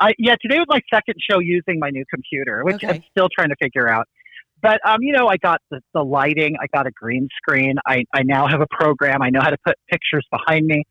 I 0.00 0.12
yeah. 0.18 0.34
Today 0.42 0.58
was 0.58 0.66
my 0.68 0.80
second 0.92 1.14
show 1.28 1.38
using 1.38 1.78
my 1.78 1.88
new 1.90 2.04
computer, 2.12 2.62
which 2.64 2.84
I'm 2.84 3.02
still 3.10 3.28
trying 3.34 3.48
to 3.48 3.56
figure 3.60 3.88
out. 3.88 4.06
But 4.60 4.80
um, 4.86 4.98
you 5.00 5.12
know, 5.12 5.28
I 5.28 5.38
got 5.38 5.60
the, 5.70 5.80
the 5.94 6.02
lighting. 6.04 6.56
I 6.60 6.66
got 6.74 6.86
a 6.86 6.90
green 6.90 7.28
screen. 7.38 7.76
I 7.86 8.04
I 8.14 8.22
now 8.22 8.46
have 8.46 8.60
a 8.60 8.68
program. 8.70 9.22
I 9.22 9.30
know 9.30 9.40
how 9.40 9.50
to 9.50 9.58
put 9.66 9.76
pictures 9.90 10.26
behind 10.30 10.66
me. 10.66 10.84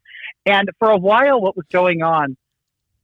And 0.45 0.67
for 0.79 0.89
a 0.89 0.97
while, 0.97 1.39
what 1.39 1.55
was 1.55 1.65
going 1.71 2.01
on 2.01 2.35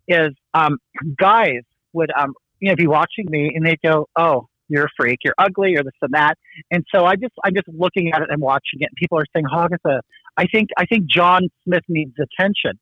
is 0.10 0.32
um, 0.54 0.78
guys 1.18 1.62
would 1.94 2.12
um, 2.20 2.34
you 2.60 2.70
know 2.70 2.76
be 2.76 2.88
watching 2.88 3.26
me 3.30 3.52
and 3.56 3.66
they'd 3.66 3.82
go, 3.84 4.08
"Oh, 4.18 4.48
you're 4.68 4.86
a 4.86 4.90
freak. 4.98 5.20
You're 5.24 5.36
ugly. 5.38 5.72
You're 5.72 5.84
this 5.84 5.94
and 6.02 6.14
that." 6.14 6.36
And 6.72 6.84
so 6.94 7.06
I 7.06 7.16
just 7.16 7.34
I'm 7.44 7.54
just 7.54 7.68
looking 7.68 8.12
at 8.14 8.22
it 8.22 8.28
and 8.30 8.42
watching 8.42 8.80
it. 8.80 8.90
And 8.90 8.96
people 8.98 9.20
are 9.20 9.26
saying, 9.34 9.46
"Agatha, 9.52 10.02
I 10.38 10.46
think 10.48 10.70
I 10.78 10.86
think 10.86 11.06
John 11.10 11.44
Smith 11.64 11.84
needs 11.88 12.14
attention." 12.20 12.80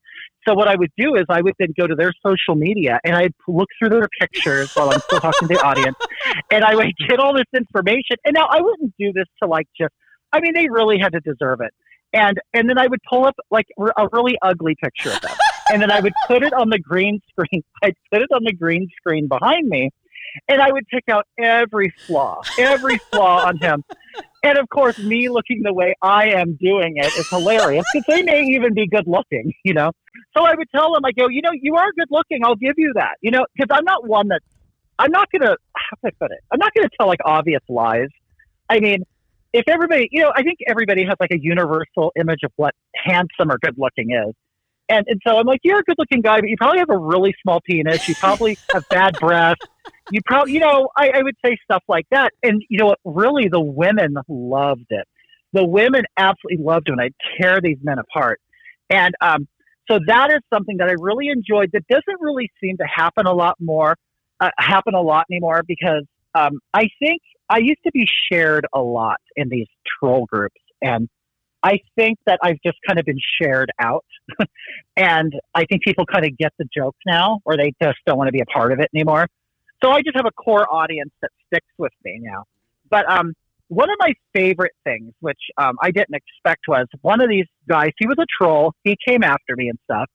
So 0.47 0.53
what 0.53 0.69
I 0.69 0.75
would 0.75 0.91
do 0.97 1.15
is 1.15 1.25
I 1.29 1.41
would 1.41 1.55
then 1.59 1.73
go 1.77 1.87
to 1.87 1.95
their 1.95 2.13
social 2.25 2.55
media 2.55 2.99
and 3.03 3.15
I'd 3.15 3.33
look 3.49 3.67
through 3.77 3.89
their 3.89 4.07
pictures 4.19 4.73
while 4.75 4.91
I'm 4.91 5.01
still 5.01 5.19
talking 5.19 5.49
to 5.49 5.53
the 5.53 5.61
audience, 5.61 5.97
and 6.51 6.63
I 6.63 6.73
would 6.75 6.93
get 7.09 7.19
all 7.19 7.33
this 7.33 7.45
information. 7.55 8.15
And 8.23 8.33
now 8.33 8.47
I 8.49 8.61
wouldn't 8.61 8.93
do 8.97 9.11
this 9.13 9.27
to 9.43 9.49
like 9.49 9.67
just. 9.79 9.93
I 10.33 10.41
mean, 10.41 10.53
they 10.53 10.67
really 10.69 10.99
had 10.99 11.13
to 11.13 11.21
deserve 11.21 11.61
it. 11.61 11.73
And 12.13 12.39
and 12.53 12.69
then 12.69 12.77
I 12.77 12.87
would 12.87 12.99
pull 13.09 13.25
up 13.25 13.35
like 13.51 13.65
a 13.79 14.07
really 14.13 14.37
ugly 14.41 14.75
picture 14.81 15.11
of 15.11 15.21
them, 15.21 15.35
and 15.71 15.81
then 15.81 15.91
I 15.91 15.99
would 15.99 16.13
put 16.27 16.43
it 16.43 16.53
on 16.53 16.69
the 16.69 16.79
green 16.79 17.19
screen. 17.29 17.63
I'd 17.83 17.95
put 18.11 18.21
it 18.21 18.29
on 18.33 18.43
the 18.43 18.53
green 18.53 18.87
screen 18.97 19.27
behind 19.27 19.67
me, 19.67 19.89
and 20.47 20.61
I 20.61 20.71
would 20.71 20.87
pick 20.87 21.05
out 21.09 21.25
every 21.39 21.93
flaw, 22.05 22.41
every 22.57 22.99
flaw 23.11 23.45
on 23.45 23.59
him. 23.59 23.83
And 24.43 24.57
of 24.57 24.69
course, 24.69 24.97
me 24.97 25.29
looking 25.29 25.61
the 25.63 25.73
way 25.73 25.95
I 26.01 26.29
am 26.29 26.57
doing 26.61 26.97
it 26.97 27.13
is 27.17 27.25
hilarious 27.29 27.83
because 27.91 28.05
they 28.07 28.23
may 28.23 28.43
even 28.43 28.73
be 28.73 28.87
good 28.87 29.05
looking, 29.07 29.51
you 29.63 29.73
know. 29.73 29.91
So 30.37 30.45
I 30.45 30.53
would 30.55 30.69
tell 30.73 30.93
them, 30.93 31.03
I 31.05 31.11
go, 31.11 31.27
you 31.27 31.41
know, 31.41 31.51
you 31.53 31.75
are 31.75 31.91
good 31.97 32.07
looking. 32.11 32.41
I'll 32.45 32.55
give 32.55 32.75
you 32.77 32.93
that, 32.95 33.15
you 33.21 33.31
know, 33.31 33.45
because 33.55 33.75
I'm 33.75 33.83
not 33.83 34.07
one 34.07 34.27
that 34.29 34.41
I'm 34.99 35.11
not 35.11 35.27
gonna 35.31 35.55
how 35.75 35.97
can 36.01 36.11
I 36.11 36.11
put 36.19 36.31
it? 36.31 36.39
I'm 36.51 36.59
not 36.59 36.71
gonna 36.75 36.89
tell 36.99 37.07
like 37.07 37.19
obvious 37.25 37.61
lies. 37.69 38.09
I 38.69 38.79
mean, 38.79 39.03
if 39.53 39.67
everybody, 39.67 40.07
you 40.11 40.21
know, 40.21 40.31
I 40.35 40.43
think 40.43 40.59
everybody 40.67 41.03
has 41.05 41.15
like 41.19 41.31
a 41.31 41.39
universal 41.39 42.11
image 42.19 42.41
of 42.43 42.51
what 42.55 42.73
handsome 42.95 43.51
or 43.51 43.57
good 43.59 43.75
looking 43.77 44.11
is. 44.11 44.33
And, 44.89 45.05
and 45.07 45.21
so 45.25 45.37
I'm 45.37 45.45
like, 45.45 45.59
you're 45.63 45.79
a 45.79 45.83
good 45.83 45.95
looking 45.97 46.21
guy, 46.21 46.39
but 46.39 46.49
you 46.49 46.55
probably 46.57 46.79
have 46.79 46.89
a 46.89 46.97
really 46.97 47.35
small 47.41 47.59
penis. 47.61 48.07
You 48.07 48.15
probably 48.15 48.57
have 48.73 48.87
bad 48.89 49.17
breath. 49.19 49.57
You 50.11 50.21
probably, 50.25 50.53
you 50.53 50.59
know, 50.59 50.89
I, 50.95 51.09
I 51.09 51.23
would 51.23 51.35
say 51.43 51.57
stuff 51.63 51.83
like 51.87 52.05
that. 52.11 52.31
And 52.43 52.63
you 52.69 52.77
know 52.77 52.87
what? 52.87 52.99
Really, 53.03 53.49
the 53.49 53.59
women 53.61 54.15
loved 54.27 54.85
it. 54.89 55.05
The 55.53 55.65
women 55.65 56.03
absolutely 56.17 56.63
loved 56.63 56.87
it 56.87 56.91
when 56.91 56.99
I 56.99 57.09
tear 57.39 57.59
these 57.61 57.77
men 57.81 57.99
apart. 57.99 58.39
And 58.89 59.13
um, 59.21 59.47
so 59.89 59.99
that 60.07 60.31
is 60.31 60.39
something 60.53 60.77
that 60.77 60.89
I 60.89 60.95
really 60.99 61.27
enjoyed 61.29 61.71
that 61.73 61.87
doesn't 61.87 62.21
really 62.21 62.49
seem 62.61 62.77
to 62.77 62.85
happen 62.85 63.25
a 63.25 63.33
lot 63.33 63.55
more, 63.59 63.95
uh, 64.39 64.49
happen 64.57 64.93
a 64.93 65.01
lot 65.01 65.25
anymore 65.31 65.63
because 65.67 66.05
um, 66.35 66.59
I 66.73 66.89
think 66.99 67.21
I 67.49 67.59
used 67.59 67.79
to 67.85 67.91
be 67.91 68.07
shared 68.31 68.67
a 68.73 68.81
lot 68.81 69.17
in 69.35 69.49
these 69.49 69.67
troll 69.99 70.25
groups. 70.25 70.61
And 70.81 71.09
I 71.67 71.79
think 71.97 72.17
that 72.25 72.39
I've 72.41 72.59
just 72.65 72.77
kind 72.87 72.97
of 72.97 73.03
been 73.03 73.19
shared 73.41 73.71
out. 73.77 74.05
and 74.95 75.33
I 75.53 75.65
think 75.65 75.83
people 75.83 76.05
kind 76.05 76.25
of 76.25 76.37
get 76.37 76.53
the 76.57 76.65
joke 76.75 76.95
now, 77.05 77.41
or 77.43 77.57
they 77.57 77.73
just 77.83 77.97
don't 78.05 78.17
want 78.17 78.29
to 78.29 78.31
be 78.31 78.39
a 78.39 78.45
part 78.45 78.71
of 78.71 78.79
it 78.79 78.89
anymore. 78.95 79.27
So 79.83 79.91
I 79.91 80.01
just 80.01 80.15
have 80.15 80.25
a 80.25 80.31
core 80.31 80.65
audience 80.73 81.11
that 81.21 81.29
sticks 81.47 81.67
with 81.77 81.91
me 82.05 82.19
now. 82.21 82.45
But 82.89 83.09
um, 83.11 83.33
one 83.67 83.89
of 83.89 83.97
my 83.99 84.13
favorite 84.33 84.71
things, 84.85 85.11
which 85.19 85.39
um, 85.57 85.75
I 85.81 85.91
didn't 85.91 86.15
expect, 86.15 86.61
was 86.69 86.87
one 87.01 87.21
of 87.21 87.29
these 87.29 87.47
guys. 87.67 87.89
He 87.97 88.07
was 88.07 88.15
a 88.17 88.25
troll. 88.39 88.73
He 88.85 88.95
came 89.05 89.21
after 89.21 89.57
me 89.57 89.67
and 89.67 89.77
stuff, 89.83 90.09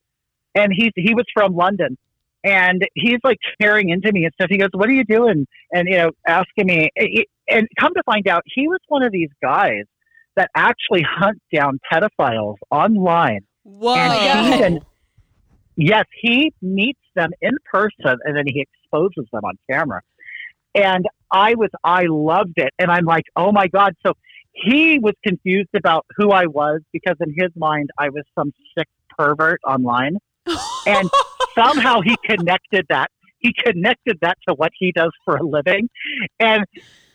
and 0.55 0.73
he 0.75 0.91
he 0.97 1.15
was 1.15 1.27
from 1.35 1.55
London, 1.55 1.99
and 2.43 2.83
he's 2.95 3.19
like 3.23 3.37
tearing 3.61 3.91
into 3.91 4.11
me 4.11 4.25
and 4.25 4.33
stuff. 4.33 4.49
He 4.51 4.57
goes, 4.57 4.71
"What 4.73 4.89
are 4.89 4.93
you 4.93 5.05
doing?" 5.05 5.47
And 5.71 5.87
you 5.87 5.99
know, 5.99 6.11
asking 6.27 6.67
me. 6.67 6.89
And 7.49 7.69
come 7.79 7.93
to 7.93 8.03
find 8.05 8.27
out, 8.29 8.43
he 8.47 8.69
was 8.69 8.79
one 8.89 9.03
of 9.03 9.13
these 9.13 9.29
guys 9.43 9.85
that 10.37 10.51
actually 10.57 11.03
hunt 11.03 11.41
down 11.55 11.79
pedophiles 11.93 12.57
online. 12.71 13.41
whoa. 13.63 13.95
And 13.95 14.55
even, 14.55 14.81
yes, 15.77 16.05
he 16.21 16.53
meets 16.63 17.01
them 17.15 17.31
in 17.41 17.53
person 17.71 18.19
and 18.25 18.37
then 18.37 18.45
he 18.47 18.67
exposes 18.67 19.27
them 19.33 19.45
on 19.45 19.55
camera. 19.71 20.01
And 20.75 21.07
I 21.31 21.55
was, 21.55 21.71
I 21.85 22.05
loved 22.09 22.55
it. 22.57 22.71
And 22.79 22.91
I'm 22.91 23.05
like, 23.05 23.25
oh 23.37 23.53
my 23.53 23.69
God. 23.69 23.95
So 24.07 24.15
he 24.53 24.99
was 24.99 25.15
confused 25.27 25.75
about 25.75 26.07
who 26.17 26.31
I 26.31 26.47
was 26.47 26.81
because 26.93 27.17
in 27.21 27.35
his 27.37 27.51
mind, 27.57 27.91
I 27.99 28.09
was 28.09 28.25
some 28.39 28.53
sick 28.77 28.89
pervert 29.19 29.61
online. 29.67 30.19
And 30.87 31.11
somehow 31.55 32.01
he 32.01 32.17
connected 32.25 32.87
that. 32.89 33.11
He 33.39 33.53
connected 33.53 34.19
that 34.23 34.39
to 34.49 34.55
what 34.55 34.71
he 34.79 34.93
does 34.93 35.11
for 35.25 35.37
a 35.37 35.43
living. 35.43 35.89
And 36.39 36.65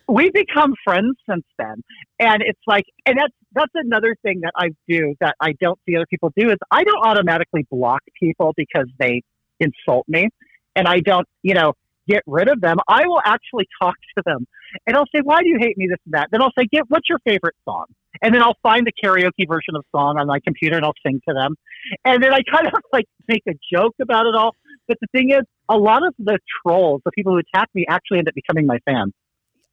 we've 0.08 0.34
become 0.34 0.74
friends 0.84 1.16
since 1.30 1.46
then. 1.58 1.84
And 2.20 2.42
it's 2.42 2.60
like, 2.66 2.86
and 3.06 3.18
that's, 3.18 3.34
that's 3.54 3.72
another 3.76 4.16
thing 4.24 4.42
that 4.42 4.54
I 4.56 4.70
do 4.88 5.16
that 5.20 5.36
I 5.40 5.54
don't 5.60 5.80
see 5.88 5.96
other 5.96 6.06
people 6.10 6.32
do 6.36 6.50
is 6.50 6.58
I 6.72 6.84
don't 6.84 7.06
automatically 7.06 7.66
block 7.70 8.02
people 8.20 8.54
because 8.56 8.88
they 9.00 9.22
insult 9.60 10.06
me 10.08 10.30
and 10.76 10.88
I 10.88 11.00
don't, 11.00 11.28
you 11.42 11.54
know, 11.54 11.74
get 12.08 12.24
rid 12.26 12.50
of 12.50 12.62
them. 12.62 12.78
I 12.88 13.06
will 13.06 13.22
actually 13.26 13.68
talk 13.82 13.96
to 14.18 14.24
them 14.26 14.48
and 14.86 14.96
I'll 14.96 15.08
say, 15.14 15.22
why 15.24 15.42
do 15.42 15.50
you 15.50 15.58
hate 15.60 15.78
me? 15.78 15.88
This 15.90 16.00
and 16.06 16.14
that. 16.14 16.30
Then 16.32 16.42
I'll 16.42 16.54
say, 16.58 16.66
get, 16.72 16.84
what's 16.88 17.10
your 17.10 17.20
favorite 17.26 17.56
song? 17.66 17.86
And 18.22 18.34
then 18.34 18.42
I'll 18.42 18.58
find 18.64 18.88
the 18.88 18.94
karaoke 19.04 19.48
version 19.48 19.76
of 19.76 19.84
song 19.94 20.18
on 20.18 20.28
my 20.28 20.40
computer 20.40 20.78
and 20.78 20.86
I'll 20.86 20.94
sing 21.06 21.22
to 21.28 21.34
them. 21.34 21.56
And 22.06 22.24
then 22.24 22.34
I 22.34 22.40
kind 22.50 22.68
of 22.68 22.74
like 22.94 23.06
make 23.28 23.44
a 23.48 23.54
joke 23.72 23.96
about 24.02 24.26
it 24.26 24.36
all. 24.36 24.52
But 24.88 24.98
the 25.02 25.08
thing 25.12 25.32
is, 25.32 25.42
a 25.70 25.78
lot 25.78 26.08
of 26.08 26.14
the 26.18 26.40
trolls, 26.64 27.02
the 27.04 27.12
people 27.12 27.34
who 27.34 27.40
attack 27.40 27.68
me 27.74 27.86
actually 27.90 28.20
end 28.20 28.30
up 28.30 28.36
becoming 28.36 28.66
my 28.66 28.80
fans 28.86 29.12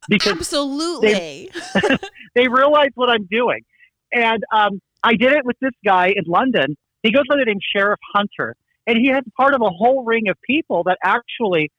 because 0.09 0.33
Absolutely. 0.33 1.49
they 2.35 2.47
realize 2.47 2.89
what 2.95 3.09
I'm 3.09 3.27
doing. 3.29 3.61
And 4.13 4.43
um, 4.51 4.81
I 5.03 5.15
did 5.15 5.33
it 5.33 5.45
with 5.45 5.57
this 5.61 5.73
guy 5.83 6.07
in 6.07 6.23
London. 6.25 6.75
He 7.03 7.11
goes 7.11 7.23
by 7.29 7.35
the 7.37 7.45
name 7.45 7.59
Sheriff 7.75 7.99
Hunter, 8.13 8.55
and 8.87 8.97
he 8.97 9.09
has 9.09 9.23
part 9.37 9.53
of 9.53 9.61
a 9.61 9.69
whole 9.69 10.03
ring 10.03 10.27
of 10.29 10.37
people 10.47 10.83
that 10.83 10.97
actually 11.03 11.71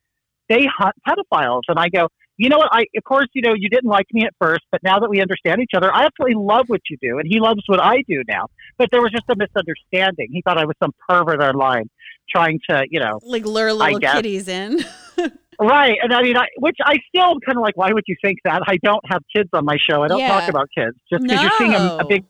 they 0.48 0.66
hunt 0.78 0.94
pedophiles. 1.06 1.62
And 1.68 1.78
I 1.78 1.88
go, 1.88 2.08
you 2.36 2.48
know 2.48 2.58
what? 2.58 2.68
I 2.70 2.84
of 2.96 3.04
course 3.04 3.26
you 3.32 3.42
know 3.42 3.54
you 3.56 3.68
didn't 3.68 3.88
like 3.88 4.06
me 4.12 4.24
at 4.24 4.34
first, 4.38 4.62
but 4.70 4.82
now 4.82 4.98
that 5.00 5.08
we 5.08 5.20
understand 5.20 5.60
each 5.60 5.72
other, 5.74 5.92
I 5.92 6.04
absolutely 6.04 6.42
love 6.42 6.66
what 6.68 6.82
you 6.90 6.96
do, 7.00 7.18
and 7.18 7.26
he 7.26 7.40
loves 7.40 7.62
what 7.66 7.80
I 7.80 8.02
do 8.08 8.22
now. 8.28 8.46
But 8.78 8.90
there 8.92 9.00
was 9.00 9.10
just 9.10 9.24
a 9.30 9.36
misunderstanding. 9.36 10.28
He 10.30 10.42
thought 10.42 10.58
I 10.58 10.66
was 10.66 10.76
some 10.82 10.92
pervert 11.08 11.40
online 11.40 11.88
trying 12.28 12.60
to, 12.68 12.84
you 12.90 13.00
know, 13.00 13.20
like 13.22 13.46
lure 13.46 13.72
little 13.72 14.00
kitties 14.00 14.48
in. 14.48 14.84
Right, 15.60 15.96
and 16.02 16.12
I 16.12 16.22
mean, 16.22 16.36
I, 16.36 16.46
which 16.58 16.76
I 16.84 16.96
still 17.08 17.38
kind 17.40 17.56
of 17.56 17.62
like. 17.62 17.76
Why 17.76 17.92
would 17.92 18.04
you 18.06 18.16
think 18.22 18.38
that? 18.44 18.62
I 18.66 18.76
don't 18.82 19.02
have 19.08 19.22
kids 19.34 19.48
on 19.52 19.64
my 19.64 19.76
show. 19.88 20.02
I 20.02 20.08
don't 20.08 20.18
Yeah. 20.18 20.40
talk 20.40 20.48
about 20.50 20.68
kids 20.76 20.96
just 21.10 21.22
because 21.22 21.42
you're 21.42 21.52
seeing 21.58 21.74
a, 21.74 21.98
a 22.00 22.06
big, 22.06 22.24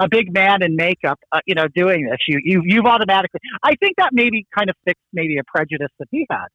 a 0.00 0.08
big 0.08 0.32
man 0.32 0.62
in 0.62 0.76
makeup, 0.76 1.18
uh, 1.32 1.40
you 1.46 1.54
know, 1.54 1.66
doing 1.74 2.06
this. 2.06 2.18
You, 2.26 2.40
you, 2.42 2.62
you've 2.64 2.86
automatically. 2.86 3.40
I 3.62 3.74
think 3.76 3.96
that 3.98 4.10
maybe 4.12 4.46
kind 4.56 4.70
of 4.70 4.76
fixed 4.84 5.02
maybe 5.12 5.36
a 5.38 5.42
prejudice 5.44 5.90
that 5.98 6.08
he 6.10 6.26
had 6.30 6.46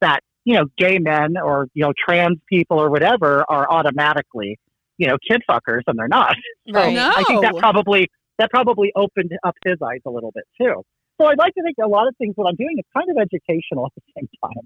that 0.00 0.20
you 0.44 0.54
know, 0.54 0.66
gay 0.78 0.98
men 0.98 1.36
or 1.42 1.68
you 1.74 1.82
know, 1.82 1.92
trans 2.06 2.38
people 2.48 2.78
or 2.78 2.90
whatever 2.90 3.44
are 3.48 3.70
automatically, 3.70 4.58
you 4.98 5.08
know, 5.08 5.16
kid 5.28 5.42
fuckers, 5.50 5.80
and 5.86 5.98
they're 5.98 6.08
not. 6.08 6.36
So. 6.72 6.90
No. 6.90 7.12
I 7.14 7.22
think 7.24 7.42
that 7.42 7.56
probably 7.58 8.08
that 8.38 8.50
probably 8.50 8.90
opened 8.96 9.30
up 9.44 9.54
his 9.66 9.76
eyes 9.84 10.00
a 10.06 10.10
little 10.10 10.32
bit 10.34 10.44
too. 10.60 10.82
So 11.20 11.26
I'd 11.26 11.38
like 11.38 11.52
to 11.54 11.62
think 11.62 11.76
a 11.82 11.86
lot 11.86 12.08
of 12.08 12.16
things 12.16 12.32
what 12.36 12.48
I'm 12.48 12.56
doing 12.56 12.76
is 12.78 12.84
kind 12.96 13.06
of 13.10 13.16
educational 13.20 13.86
at 13.86 13.92
the 13.94 14.02
same 14.16 14.28
time. 14.42 14.64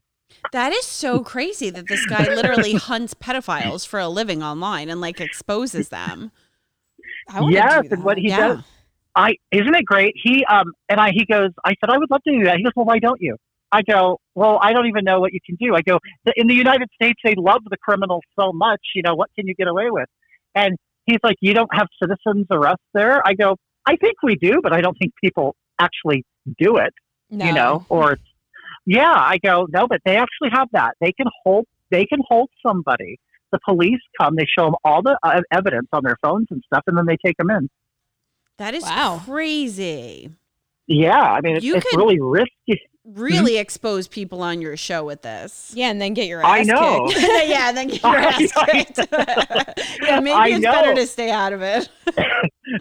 That 0.51 0.72
is 0.72 0.85
so 0.85 1.22
crazy 1.22 1.70
that 1.70 1.89
this 1.89 2.07
guy 2.07 2.29
literally 2.29 2.74
hunts 2.74 3.14
pedophiles 3.14 3.87
for 3.87 4.01
a 4.01 4.09
living 4.09 4.43
online 4.43 4.89
and 4.89 5.01
like 5.01 5.20
exposes 5.20 5.89
them. 5.91 6.31
Yes, 7.51 7.85
and 7.91 8.03
what 8.03 8.18
he 8.18 8.29
Yeah. 8.29 8.49
does, 8.49 8.59
I 9.14 9.35
isn't 9.53 9.74
it 9.74 9.85
great? 9.85 10.14
He 10.22 10.45
um 10.47 10.72
and 10.89 11.01
I 11.01 11.11
he 11.12 11.26
goes, 11.26 11.51
I 11.64 11.74
said 11.81 11.91
I 11.91 11.99
would 11.99 12.11
love 12.11 12.22
to 12.24 12.33
do 12.33 12.45
that. 12.45 12.57
He 12.57 12.62
goes, 12.62 12.72
well, 12.76 12.87
why 12.87 12.99
don't 12.99 13.20
you? 13.20 13.37
I 13.70 13.83
go, 13.83 14.18
well, 14.35 14.59
I 14.62 14.72
don't 14.72 14.87
even 14.87 15.05
know 15.05 15.20
what 15.20 15.35
you 15.35 15.41
can 15.45 15.57
do. 15.57 15.74
I 15.74 15.83
go, 15.83 15.99
in 16.37 16.47
the 16.47 16.55
United 16.55 16.89
States, 16.95 17.20
they 17.22 17.35
love 17.37 17.61
the 17.68 17.76
criminals 17.76 18.22
so 18.39 18.51
much. 18.53 18.81
You 18.95 19.03
know, 19.03 19.14
what 19.14 19.29
can 19.37 19.47
you 19.47 19.55
get 19.55 19.68
away 19.68 19.91
with? 19.91 20.09
And 20.55 20.79
he's 21.05 21.18
like, 21.22 21.37
you 21.41 21.53
don't 21.53 21.68
have 21.74 21.87
citizens 22.03 22.47
arrest 22.51 22.81
there. 22.95 23.20
I 23.26 23.35
go, 23.35 23.57
I 23.85 23.97
think 23.97 24.14
we 24.22 24.37
do, 24.37 24.61
but 24.62 24.72
I 24.72 24.81
don't 24.81 24.97
think 24.99 25.12
people 25.22 25.55
actually 25.79 26.24
do 26.59 26.79
it. 26.79 26.95
No. 27.29 27.45
You 27.45 27.53
know, 27.53 27.87
or 27.91 28.12
it's, 28.12 28.22
yeah. 28.97 29.14
I 29.14 29.39
go, 29.39 29.66
no, 29.70 29.86
but 29.86 30.01
they 30.05 30.16
actually 30.16 30.51
have 30.53 30.68
that. 30.72 30.95
They 31.01 31.12
can 31.12 31.26
hold. 31.45 31.66
They 31.91 32.05
can 32.07 32.20
hold 32.28 32.51
somebody. 32.66 33.18
The 33.53 33.59
police 33.66 34.01
come. 34.20 34.34
They 34.36 34.47
show 34.47 34.64
them 34.66 34.74
all 34.84 35.03
the 35.03 35.18
uh, 35.22 35.41
evidence 35.53 35.89
on 35.93 36.03
their 36.05 36.16
phones 36.22 36.49
and 36.51 36.62
stuff, 36.66 36.82
and 36.86 36.97
then 36.99 37.07
they 37.07 37.16
take 37.24 37.36
them 37.39 37.51
in. 37.51 37.68
That 38.59 38.74
is 38.74 38.82
Wow. 38.84 39.22
crazy. 39.24 40.30
Yeah, 40.86 41.20
I 41.20 41.41
mean, 41.43 41.57
it's, 41.57 41.64
You 41.64 41.76
it's 41.76 41.86
could- 41.89 41.99
really 41.99 42.18
risky. 42.20 42.80
Really 43.14 43.52
mm-hmm. 43.52 43.61
expose 43.61 44.09
people 44.09 44.42
on 44.42 44.61
your 44.61 44.76
show 44.76 45.04
with 45.04 45.22
this. 45.22 45.72
Yeah, 45.74 45.90
and 45.90 46.00
then 46.00 46.14
get 46.14 46.26
your 46.26 46.44
I 46.44 46.61
ass 46.61 46.66
know. 46.66 47.09
kicked. 47.09 47.20
yeah, 47.48 47.72
then 47.72 47.88
get 47.88 48.02
your 48.02 48.16
ass 48.16 48.52
kicked. 48.66 48.98
yeah, 50.02 50.20
maybe 50.20 50.32
I 50.32 50.48
it's 50.48 50.64
better 50.64 50.94
to 50.94 51.06
stay 51.06 51.30
out 51.30 51.52
of 51.52 51.62
it. 51.62 51.88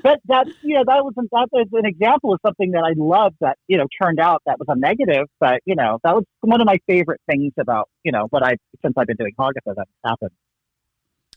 But 0.03 0.19
that's 0.25 0.49
you 0.61 0.75
know 0.75 0.83
that 0.85 1.03
was 1.03 1.13
that 1.15 1.47
was 1.51 1.67
an 1.73 1.85
example 1.85 2.33
of 2.33 2.39
something 2.45 2.71
that 2.71 2.83
I 2.83 2.93
loved 2.97 3.35
that 3.41 3.57
you 3.67 3.77
know 3.77 3.87
turned 4.01 4.19
out 4.19 4.41
that 4.45 4.59
was 4.59 4.67
a 4.69 4.75
negative, 4.75 5.27
but 5.39 5.61
you 5.65 5.75
know 5.75 5.99
that 6.03 6.13
was 6.13 6.25
one 6.41 6.61
of 6.61 6.65
my 6.65 6.77
favorite 6.87 7.21
things 7.29 7.53
about 7.57 7.89
you 8.03 8.11
know 8.11 8.27
what 8.29 8.43
I 8.43 8.57
since 8.81 8.93
I've 8.97 9.07
been 9.07 9.17
doing 9.17 9.33
Hagatha 9.39 9.75
that 9.75 9.87
happened. 10.05 10.31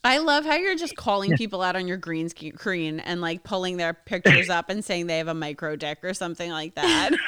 I 0.03 0.17
love 0.17 0.45
how 0.45 0.55
you're 0.55 0.75
just 0.75 0.95
calling 0.95 1.37
people 1.37 1.61
out 1.61 1.75
on 1.75 1.87
your 1.87 1.97
green 1.97 2.27
screen 2.27 2.99
and 2.99 3.21
like 3.21 3.43
pulling 3.43 3.77
their 3.77 3.93
pictures 3.93 4.49
up 4.49 4.69
and 4.69 4.83
saying 4.83 5.07
they 5.07 5.19
have 5.19 5.27
a 5.27 5.33
micro 5.33 5.75
dick 5.75 5.99
or 6.03 6.13
something 6.13 6.51
like 6.51 6.75
that. 6.75 7.11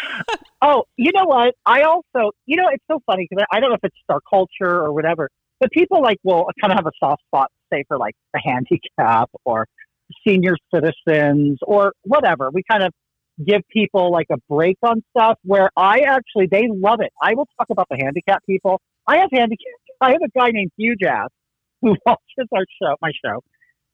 Oh, 0.66 0.86
you 0.96 1.12
know 1.14 1.26
what? 1.26 1.56
I 1.66 1.82
also, 1.82 2.32
you 2.46 2.56
know, 2.56 2.70
it's 2.72 2.86
so 2.90 3.02
funny 3.06 3.28
because 3.30 3.46
I 3.52 3.58
I 3.58 3.60
don't 3.60 3.72
know 3.72 3.76
if 3.76 3.84
it's 3.84 3.98
our 4.08 4.22
culture 4.30 4.80
or 4.80 4.94
whatever, 4.94 5.30
but 5.60 5.70
people 5.72 6.02
like 6.02 6.20
will 6.24 6.46
kind 6.62 6.72
of 6.72 6.78
have 6.78 6.86
a 6.86 6.92
soft 6.98 7.22
spot, 7.28 7.52
say 7.72 7.84
for 7.90 7.98
like 7.98 8.16
the 8.34 8.42
handicap 8.42 9.30
or 9.44 9.68
senior 10.26 10.56
citizens 10.74 11.60
or 11.64 11.92
whatever. 12.04 12.50
We 12.54 12.64
kind 12.72 12.82
of 12.82 12.94
give 13.46 13.62
people 13.74 14.10
like 14.10 14.28
a 14.32 14.38
break 14.50 14.78
on 14.84 15.04
stuff 15.10 15.38
where 15.44 15.70
I 15.76 16.00
actually 16.08 16.48
they 16.50 16.70
love 16.70 17.02
it. 17.02 17.12
I 17.22 17.34
will 17.34 17.48
talk 17.60 17.68
about 17.70 17.88
the 17.90 17.98
handicap 17.98 18.42
people. 18.46 18.80
I 19.06 19.18
have 19.18 19.30
handicap. 19.34 19.68
I 20.00 20.12
have 20.12 20.22
a 20.24 20.40
guy 20.40 20.52
named 20.52 20.72
Huge 20.78 21.04
Ass 21.06 21.28
who 21.88 21.96
watches 22.06 22.48
our 22.54 22.66
show, 22.82 22.96
my 23.02 23.12
show. 23.24 23.42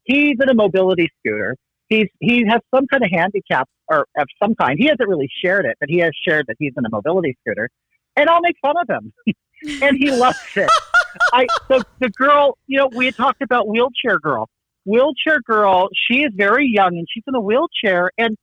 He's 0.04 0.38
in 0.42 0.50
a 0.50 0.54
mobility 0.54 1.10
scooter. 1.20 1.56
He's 1.88 2.08
he 2.20 2.46
has 2.48 2.62
some 2.74 2.86
kind 2.88 3.04
of 3.04 3.10
handicap 3.12 3.68
or 3.88 4.06
of 4.18 4.28
some 4.42 4.56
kind. 4.56 4.78
He 4.80 4.86
hasn't 4.86 5.10
really 5.10 5.30
shared 5.44 5.66
it, 5.66 5.76
but 5.80 5.90
he 5.90 5.98
has 6.00 6.12
shared 6.28 6.46
that 6.48 6.56
he's 6.60 6.74
in 6.78 6.86
a 6.86 6.90
mobility 6.90 7.36
scooter, 7.42 7.70
and 8.16 8.30
I'll 8.30 8.42
make 8.42 8.56
fun 8.62 8.76
of 8.82 8.88
him, 8.90 9.14
and 9.84 9.98
he 9.98 10.12
loves 10.12 10.40
it. 10.56 10.70
I 11.34 11.48
the 11.68 11.84
the 12.00 12.10
girl, 12.10 12.58
you 12.68 12.78
know, 12.78 12.90
we 12.96 13.06
had 13.06 13.16
talked 13.16 13.42
about 13.42 13.68
wheelchair 13.68 14.20
girl. 14.20 14.48
Wheelchair 14.86 15.42
girl, 15.46 15.90
she 15.94 16.22
is 16.22 16.32
very 16.36 16.68
young 16.68 16.98
and 16.98 17.06
she's 17.14 17.24
in 17.28 17.36
a 17.36 17.42
wheelchair. 17.42 18.12
And 18.18 18.36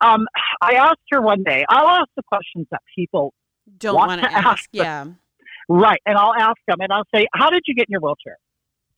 um, 0.00 0.26
I 0.60 0.74
asked 0.74 1.00
her 1.10 1.22
one 1.22 1.42
day. 1.44 1.64
I'll 1.68 1.88
ask 1.88 2.08
the 2.16 2.22
questions 2.26 2.66
that 2.70 2.82
people 2.94 3.32
Don't 3.78 3.94
Want 3.94 4.20
to 4.20 4.30
ask. 4.30 4.46
ask, 4.46 4.68
Yeah. 4.72 5.06
Right. 5.68 6.00
And 6.04 6.18
I'll 6.18 6.34
ask 6.34 6.58
them 6.68 6.78
and 6.80 6.92
I'll 6.92 7.06
say, 7.14 7.26
How 7.32 7.50
did 7.50 7.62
you 7.66 7.74
get 7.74 7.86
in 7.88 7.92
your 7.92 8.00
wheelchair? 8.00 8.36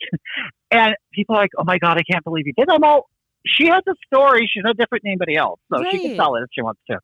and 0.71 0.95
people 1.13 1.37
are 1.37 1.41
like, 1.43 1.51
Oh 1.59 1.65
my 1.65 1.79
God, 1.79 1.99
I 1.99 2.03
can't 2.11 2.25
believe 2.25 2.47
you 2.47 2.53
did. 2.57 2.69
I'm 2.71 2.85
all, 2.85 3.07
she 3.47 3.67
has 3.67 3.83
a 3.89 3.95
story. 4.07 4.49
She's 4.53 4.63
no 4.65 4.73
different 4.73 5.05
than 5.05 5.11
anybody 5.13 5.37
else. 5.37 5.61
So 5.73 5.83
she 5.91 5.99
can 5.99 6.17
tell 6.17 6.35
it 6.37 6.41
if 6.43 6.49
she 6.53 6.63
wants 6.63 6.81
to. 6.91 6.99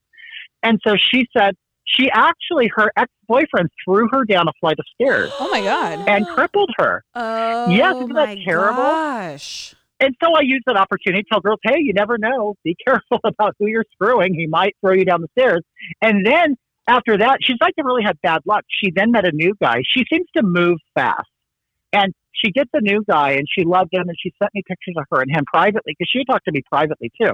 And 0.63 0.81
so 0.87 0.97
she 0.97 1.27
said, 1.37 1.55
She 1.85 2.11
actually, 2.11 2.71
her 2.77 2.91
ex 2.97 3.11
boyfriend 3.29 3.71
threw 3.85 4.09
her 4.13 4.25
down 4.25 4.49
a 4.49 4.53
flight 4.61 4.77
of 4.79 4.85
stairs 4.95 5.31
Oh 5.41 5.51
my 5.51 5.61
god. 5.63 6.09
and 6.09 6.27
crippled 6.27 6.71
her. 6.79 7.03
Oh, 7.15 7.69
Yes, 7.71 7.95
isn't 7.97 8.13
that 8.15 8.37
my 8.37 8.45
terrible? 8.45 8.83
Gosh. 8.83 9.75
And 10.01 10.15
so 10.23 10.35
I 10.35 10.41
use 10.43 10.63
that 10.67 10.77
opportunity 10.77 11.23
to 11.23 11.29
tell 11.31 11.41
girls, 11.41 11.61
Hey, 11.63 11.77
you 11.79 11.93
never 11.93 12.19
know. 12.19 12.55
Be 12.65 12.77
careful 12.87 13.21
about 13.25 13.55
who 13.59 13.67
you're 13.69 13.85
screwing. 13.93 14.35
He 14.35 14.47
might 14.47 14.77
throw 14.81 14.93
you 14.93 15.05
down 15.05 15.21
the 15.23 15.29
stairs. 15.39 15.63
And 16.03 16.27
then 16.27 16.57
after 16.87 17.17
that, 17.17 17.39
she's 17.41 17.57
like 17.61 17.75
to 17.77 17.85
really 17.85 18.03
had 18.03 18.21
bad 18.23 18.41
luck. 18.45 18.65
She 18.69 18.91
then 18.95 19.11
met 19.13 19.25
a 19.25 19.33
new 19.33 19.55
guy. 19.63 19.83
She 19.87 20.05
seems 20.13 20.27
to 20.37 20.43
move 20.43 20.79
fast. 20.95 21.29
And 21.95 22.13
she 22.33 22.51
gets 22.51 22.71
a 22.75 22.81
new 22.81 23.05
guy 23.09 23.33
and 23.33 23.47
she 23.49 23.65
loved 23.65 23.91
him 23.93 24.09
and 24.09 24.17
she 24.21 24.33
sent 24.43 24.53
me 24.55 24.63
pictures 24.67 24.97
of 24.99 25.05
her 25.13 25.23
and 25.23 25.31
him 25.31 25.45
privately 25.47 25.95
because 25.97 26.11
she 26.11 26.25
talked 26.25 26.45
to 26.47 26.53
me 26.53 26.63
privately 26.71 27.11
too. 27.21 27.33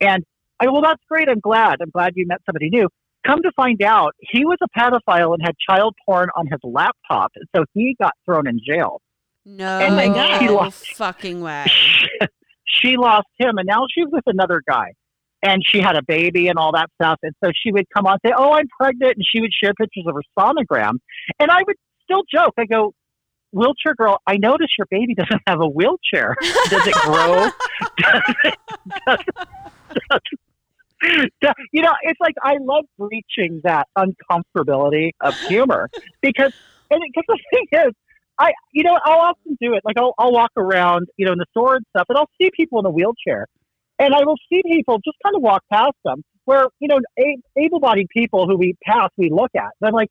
And 0.00 0.24
I 0.60 0.66
go, 0.66 0.72
well, 0.74 0.82
that's 0.82 1.02
great. 1.08 1.28
I'm 1.28 1.40
glad. 1.40 1.78
I'm 1.80 1.90
glad 1.90 2.12
you 2.14 2.26
met 2.26 2.40
somebody 2.46 2.68
new. 2.70 2.88
Come 3.26 3.40
to 3.42 3.50
find 3.56 3.82
out, 3.82 4.14
he 4.20 4.44
was 4.44 4.58
a 4.62 4.78
pedophile 4.78 5.32
and 5.32 5.42
had 5.42 5.54
child 5.58 5.94
porn 6.04 6.28
on 6.36 6.46
his 6.46 6.60
laptop. 6.62 7.32
And 7.34 7.46
so 7.56 7.64
he 7.72 7.96
got 7.98 8.12
thrown 8.26 8.46
in 8.46 8.60
jail. 8.64 9.00
No 9.46 9.78
And 9.78 9.98
then 9.98 10.38
she 10.40 10.48
lost- 10.48 10.94
fucking 10.94 11.40
way. 11.40 11.66
she 12.66 12.96
lost 12.96 13.28
him 13.38 13.56
and 13.56 13.66
now 13.66 13.86
she's 13.92 14.06
with 14.10 14.24
another 14.26 14.62
guy. 14.68 14.92
And 15.42 15.62
she 15.66 15.80
had 15.80 15.96
a 15.96 16.02
baby 16.02 16.48
and 16.48 16.58
all 16.58 16.72
that 16.72 16.88
stuff. 17.00 17.18
And 17.22 17.34
so 17.44 17.50
she 17.54 17.70
would 17.70 17.84
come 17.94 18.06
on 18.06 18.12
and 18.14 18.30
say, 18.30 18.34
Oh, 18.36 18.52
I'm 18.52 18.68
pregnant. 18.80 19.16
And 19.16 19.24
she 19.30 19.40
would 19.40 19.52
share 19.52 19.74
pictures 19.74 20.04
of 20.06 20.14
her 20.14 20.22
sonogram. 20.38 20.92
And 21.38 21.50
I 21.50 21.62
would 21.66 21.76
still 22.02 22.22
joke. 22.32 22.54
I 22.58 22.64
go, 22.64 22.94
Wheelchair 23.54 23.94
girl, 23.94 24.20
I 24.26 24.36
notice 24.36 24.68
your 24.76 24.86
baby 24.90 25.14
doesn't 25.14 25.42
have 25.46 25.60
a 25.60 25.68
wheelchair. 25.68 26.36
Does 26.68 26.86
it 26.86 26.94
grow? 26.94 27.48
does 27.98 28.22
it, 28.44 28.58
does, 29.06 30.20
does, 31.40 31.54
you 31.72 31.82
know, 31.82 31.92
it's 32.02 32.20
like 32.20 32.34
I 32.42 32.56
love 32.60 32.84
breaching 32.98 33.60
that 33.62 33.86
uncomfortability 33.96 35.12
of 35.20 35.38
humor 35.40 35.88
because, 36.20 36.52
and 36.90 37.00
because 37.00 37.24
the 37.28 37.38
thing 37.52 37.66
is, 37.86 37.92
I, 38.38 38.52
you 38.72 38.82
know, 38.82 38.98
I'll 39.04 39.20
often 39.20 39.56
do 39.60 39.74
it. 39.74 39.82
Like 39.84 39.96
I'll, 39.96 40.14
I'll 40.18 40.32
walk 40.32 40.50
around, 40.56 41.06
you 41.16 41.26
know, 41.26 41.32
in 41.32 41.38
the 41.38 41.46
store 41.50 41.76
and 41.76 41.86
stuff, 41.90 42.06
and 42.08 42.18
I'll 42.18 42.30
see 42.40 42.50
people 42.56 42.80
in 42.80 42.86
a 42.86 42.90
wheelchair, 42.90 43.46
and 44.00 44.12
I 44.14 44.24
will 44.24 44.36
see 44.48 44.62
people 44.66 44.98
just 45.04 45.16
kind 45.24 45.36
of 45.36 45.42
walk 45.42 45.62
past 45.72 45.94
them. 46.04 46.22
Where 46.44 46.66
you 46.78 46.88
know, 46.88 46.98
able-bodied 47.56 48.08
people 48.10 48.46
who 48.46 48.58
we 48.58 48.74
pass, 48.84 49.08
we 49.16 49.30
look 49.30 49.50
at. 49.56 49.70
And 49.80 49.88
I'm 49.88 49.94
like, 49.94 50.10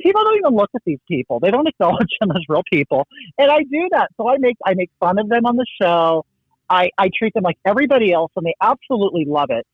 people 0.00 0.22
don't 0.24 0.38
even 0.38 0.54
look 0.54 0.70
at 0.74 0.82
these 0.84 0.98
people. 1.08 1.40
They 1.40 1.50
don't 1.50 1.66
acknowledge 1.74 2.08
them 2.20 2.30
as 2.32 2.42
real 2.48 2.62
people, 2.72 3.06
and 3.38 3.50
I 3.50 3.58
do 3.62 3.88
that. 3.92 4.10
So 4.16 4.28
I 4.28 4.36
make 4.38 4.56
I 4.64 4.74
make 4.74 4.90
fun 5.00 5.18
of 5.18 5.28
them 5.28 5.46
on 5.46 5.56
the 5.56 5.66
show. 5.80 6.24
I, 6.70 6.88
I 6.96 7.10
treat 7.16 7.34
them 7.34 7.42
like 7.42 7.58
everybody 7.66 8.12
else, 8.12 8.32
and 8.36 8.44
they 8.46 8.54
absolutely 8.60 9.26
love 9.26 9.50
it. 9.50 9.66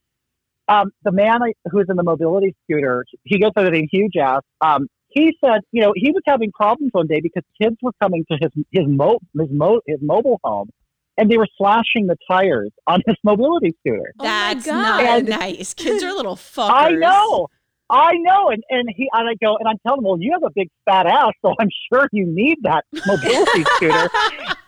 Um, 0.68 0.90
the 1.04 1.12
man 1.12 1.42
I, 1.42 1.52
who's 1.70 1.86
in 1.88 1.96
the 1.96 2.02
mobility 2.02 2.54
scooter, 2.64 3.04
he 3.24 3.38
goes 3.38 3.52
by 3.54 3.62
the 3.64 3.70
name 3.70 3.88
Huge 3.90 4.16
Ass. 4.16 4.42
Um, 4.60 4.88
he 5.08 5.36
said, 5.44 5.60
you 5.72 5.82
know, 5.82 5.92
he 5.96 6.10
was 6.12 6.22
having 6.26 6.52
problems 6.52 6.90
one 6.92 7.06
day 7.08 7.20
because 7.20 7.42
kids 7.60 7.76
were 7.82 7.92
coming 8.00 8.24
to 8.30 8.38
his 8.40 8.50
his 8.70 8.86
mo 8.86 9.18
his 9.38 9.48
mo 9.50 9.80
his 9.86 9.98
mobile 10.02 10.40
home, 10.44 10.70
and 11.16 11.30
they 11.30 11.36
were 11.38 11.48
slashing 11.56 12.06
the 12.06 12.16
tires 12.30 12.70
on 12.86 13.02
his 13.06 13.16
mobility 13.24 13.74
scooter. 13.80 14.12
Oh 14.18 14.24
That's 14.24 14.66
God. 14.66 14.74
not 14.82 15.04
And- 15.04 15.28
nice. 15.28 15.74
Kids 15.74 16.02
are 16.02 16.12
little 16.12 16.36
fuckers. 16.36 16.70
I 16.70 16.90
know, 16.90 17.48
I 17.90 18.12
know, 18.18 18.50
and 18.50 18.62
and 18.70 18.88
he 18.94 19.08
and 19.12 19.28
I 19.28 19.34
go 19.42 19.56
and 19.56 19.68
I'm 19.68 19.78
telling 19.84 19.98
him, 19.98 20.04
well, 20.04 20.16
you 20.20 20.32
have 20.32 20.44
a 20.44 20.52
big 20.54 20.68
fat 20.84 21.06
ass, 21.06 21.32
so 21.44 21.54
I'm 21.58 21.68
sure 21.92 22.08
you 22.12 22.24
need 22.26 22.58
that 22.62 22.84
mobility 23.06 23.64
scooter. 23.76 24.08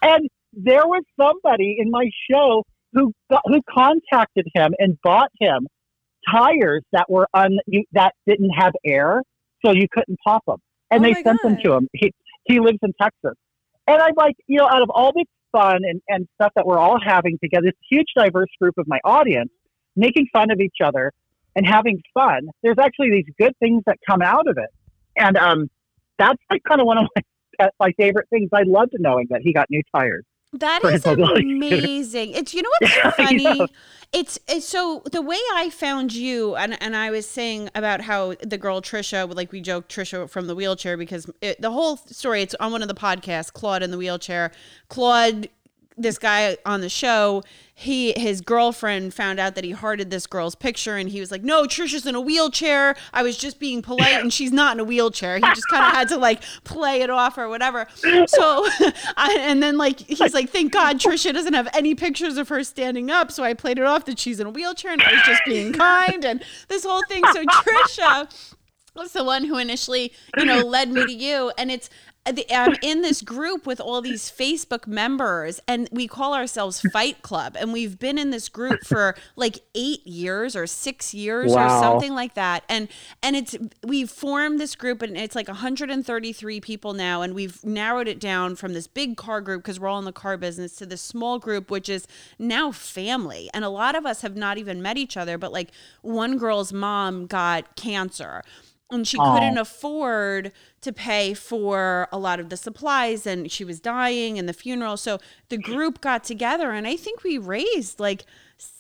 And 0.03 0.29
there 0.53 0.87
was 0.87 1.03
somebody 1.18 1.77
in 1.79 1.91
my 1.91 2.11
show 2.31 2.64
who 2.93 3.12
got, 3.31 3.43
who 3.47 3.61
contacted 3.73 4.47
him 4.55 4.75
and 4.79 4.99
bought 5.03 5.31
him 5.41 5.66
tires 6.31 6.83
that 6.93 7.09
were 7.09 7.29
un 7.33 7.59
that 7.93 8.12
didn't 8.27 8.51
have 8.51 8.73
air, 8.85 9.23
so 9.64 9.73
you 9.73 9.87
couldn't 9.93 10.18
pop 10.27 10.43
them, 10.47 10.59
and 10.91 11.05
Oh 11.05 11.09
they 11.09 11.23
sent 11.23 11.41
them 11.43 11.57
to 11.64 11.75
him. 11.75 11.89
He 11.93 12.12
he 12.45 12.59
lives 12.59 12.79
in 12.83 12.93
Texas, 13.01 13.39
and 13.87 14.03
I'm 14.03 14.14
like, 14.16 14.35
you 14.49 14.59
know, 14.59 14.66
out 14.66 14.83
of 14.83 14.91
all 14.91 15.12
the 15.12 15.25
fun 15.53 15.81
and 15.85 16.01
and 16.09 16.27
stuff 16.35 16.53
that 16.57 16.66
we're 16.66 16.79
all 16.79 16.99
having 17.01 17.39
together, 17.43 17.66
this 17.66 17.89
huge 17.89 18.09
diverse 18.16 18.51
group 18.61 18.75
of 18.79 18.87
my 18.89 18.99
audience 19.05 19.51
making 19.95 20.27
fun 20.33 20.51
of 20.51 20.59
each 20.61 20.77
other 20.83 21.12
and 21.55 21.67
having 21.67 22.03
fun. 22.15 22.49
There's 22.63 22.79
actually 22.79 23.11
these 23.11 23.35
good 23.39 23.57
things 23.59 23.83
that 23.87 23.99
come 24.09 24.23
out 24.23 24.49
of 24.49 24.59
it, 24.59 24.71
and 25.17 25.37
um, 25.37 25.71
that's 26.19 26.39
like 26.51 26.63
kind 26.67 26.81
of 26.81 26.87
one 26.87 26.99
of 26.99 27.07
my 27.17 27.69
my 27.79 27.93
favorite 27.93 28.29
things. 28.31 28.51
I 28.53 28.63
loved 28.65 28.93
knowing 28.99 29.27
that 29.31 29.41
he 29.43 29.53
got 29.53 29.71
new 29.71 29.83
tires. 29.95 30.25
That 30.55 30.85
is 30.85 30.91
his 30.91 31.07
mobility 31.07 31.59
scooter. 31.59 31.77
amazing. 31.77 32.33
It's 32.33 32.53
you 32.53 32.63
know 32.63 32.71
what's 32.81 32.99
I 33.05 33.11
funny. 33.11 33.67
It's 34.13 34.39
it's 34.47 34.69
so 34.69 35.03
the 35.11 35.23
way 35.23 35.39
I 35.55 35.71
found 35.71 36.13
you 36.13 36.55
and 36.57 36.81
and 36.83 36.95
I 36.95 37.11
was 37.11 37.27
saying 37.27 37.71
about 37.75 38.03
how 38.03 38.35
the 38.43 38.59
girl 38.59 38.83
Trisha 38.83 39.35
like 39.35 39.51
we 39.51 39.63
joked 39.63 39.91
Trisha 39.95 40.29
from 40.29 40.47
the 40.49 40.55
wheelchair 40.55 40.99
because 40.99 41.31
it, 41.41 41.61
the 41.63 41.71
whole 41.71 41.97
story 41.97 42.43
it's 42.43 42.55
on 42.61 42.73
one 42.73 42.83
of 42.83 42.89
the 42.89 42.95
podcasts 42.95 43.51
Claude 43.51 43.83
in 43.83 43.91
the 43.91 43.97
wheelchair. 43.97 44.53
Claude 44.89 45.49
this 45.97 46.18
guy 46.18 46.57
on 46.64 46.80
the 46.80 46.88
show, 46.88 47.43
he 47.74 48.12
his 48.12 48.40
girlfriend 48.40 49.12
found 49.12 49.40
out 49.40 49.55
that 49.55 49.64
he 49.64 49.72
hearted 49.72 50.11
this 50.11 50.26
girl's 50.26 50.55
picture 50.55 50.97
and 50.97 51.09
he 51.09 51.20
was 51.20 51.30
like, 51.30 51.43
"No, 51.43 51.64
Trisha's 51.64 52.07
in 52.07 52.14
a 52.14 52.20
wheelchair. 52.20 52.95
I 53.12 53.22
was 53.22 53.36
just 53.36 53.59
being 53.59 53.82
polite 53.82 54.20
and 54.20 54.32
she's 54.32 54.53
not 54.53 54.76
in 54.76 54.80
a 54.80 54.84
wheelchair." 54.84 55.36
He 55.36 55.43
just 55.43 55.68
kind 55.68 55.84
of 55.84 55.93
had 55.93 56.09
to 56.09 56.16
like 56.16 56.43
play 56.64 57.03
it 57.03 57.11
off 57.11 57.38
or 57.38 57.49
whatever. 57.49 57.86
So 57.97 58.66
I, 59.16 59.36
and 59.40 59.62
then 59.62 59.78
like 59.78 60.01
he's 60.01 60.34
like, 60.34 60.51
"Thank 60.51 60.72
God 60.72 60.99
Trisha 60.99 61.32
doesn't 61.32 61.55
have 61.55 61.68
any 61.74 61.95
pictures 61.95 62.36
of 62.36 62.49
her 62.49 62.62
standing 62.62 63.11
up." 63.11 63.32
So 63.32 63.43
I 63.43 63.55
played 63.55 63.78
it 63.78 63.84
off 63.84 64.05
that 64.05 64.18
she's 64.18 64.38
in 64.38 64.47
a 64.47 64.51
wheelchair 64.51 64.93
and 64.93 65.03
I 65.03 65.12
was 65.12 65.22
just 65.22 65.43
being 65.45 65.72
kind 65.72 66.24
and 66.24 66.45
this 66.68 66.84
whole 66.84 67.03
thing. 67.09 67.24
So 67.32 67.45
Trisha 67.45 68.55
was 68.95 69.12
the 69.12 69.24
one 69.24 69.45
who 69.45 69.59
initially, 69.59 70.12
you 70.36 70.45
know, 70.45 70.59
led 70.59 70.90
me 70.90 71.07
to 71.07 71.12
you. 71.12 71.53
And 71.57 71.70
it's, 71.70 71.88
Uh, 72.25 72.35
I'm 72.55 72.77
in 72.83 73.03
this 73.03 73.20
group 73.20 73.66
with 73.66 73.81
all 73.81 74.01
these 74.01 74.31
Facebook 74.31 74.87
members, 74.87 75.61
and 75.66 75.89
we 75.91 76.07
call 76.07 76.35
ourselves 76.35 76.81
Fight 76.93 77.20
Club. 77.23 77.57
And 77.59 77.73
we've 77.73 77.99
been 77.99 78.16
in 78.16 78.31
this 78.31 78.49
group 78.49 78.81
for 78.87 79.16
like 79.35 79.59
eight 79.75 80.07
years 80.07 80.55
or 80.55 80.66
six 80.66 81.12
years 81.12 81.53
or 81.53 81.68
something 81.68 82.14
like 82.14 82.35
that. 82.35 82.62
And 82.68 82.89
and 83.23 83.35
it's 83.35 83.57
we've 83.83 84.11
formed 84.11 84.61
this 84.61 84.77
group, 84.77 85.03
and 85.03 85.16
it's 85.16 85.35
like 85.35 85.49
133 85.49 86.61
people 86.61 86.93
now, 86.93 87.23
and 87.23 87.35
we've 87.35 87.62
narrowed 87.64 88.07
it 88.07 88.20
down 88.20 88.55
from 88.55 88.73
this 88.73 88.87
big 88.87 89.16
car 89.16 89.41
group 89.41 89.62
because 89.62 89.81
we're 89.81 89.89
all 89.89 89.99
in 89.99 90.05
the 90.05 90.12
car 90.12 90.37
business 90.37 90.77
to 90.77 90.87
this 90.87 91.03
small 91.03 91.41
group, 91.41 91.70
which 91.70 91.89
is 91.89 92.07
now 92.39 92.70
family. 92.70 93.51
And 93.53 93.64
a 93.64 93.68
lot 93.68 93.97
of 93.97 94.07
us 94.07 94.23
have 94.23 94.37
not 94.37 94.59
even 94.59 94.81
met 94.81 94.97
each 94.97 95.16
other, 95.16 95.39
but 95.39 95.53
like 95.53 95.70
one 96.03 96.39
girl's 96.39 96.73
mom 96.73 97.27
got 97.27 97.75
cancer 97.75 98.43
and 98.93 99.09
she 99.09 99.18
Aw. 99.18 99.34
couldn't 99.34 99.59
afford 99.59 100.53
to 100.82 100.93
pay 100.93 101.34
for 101.34 102.09
a 102.12 102.18
lot 102.18 102.38
of 102.40 102.49
the 102.49 102.57
supplies 102.57 103.26
and 103.26 103.51
she 103.51 103.64
was 103.64 103.80
dying 103.80 104.38
and 104.38 104.49
the 104.49 104.53
funeral. 104.53 104.97
So 104.97 105.18
the 105.49 105.59
group 105.59 106.01
got 106.01 106.24
together 106.24 106.70
and 106.70 106.86
i 106.86 106.97
think 106.97 107.22
we 107.22 107.38
raised 107.38 107.99
like 108.01 108.24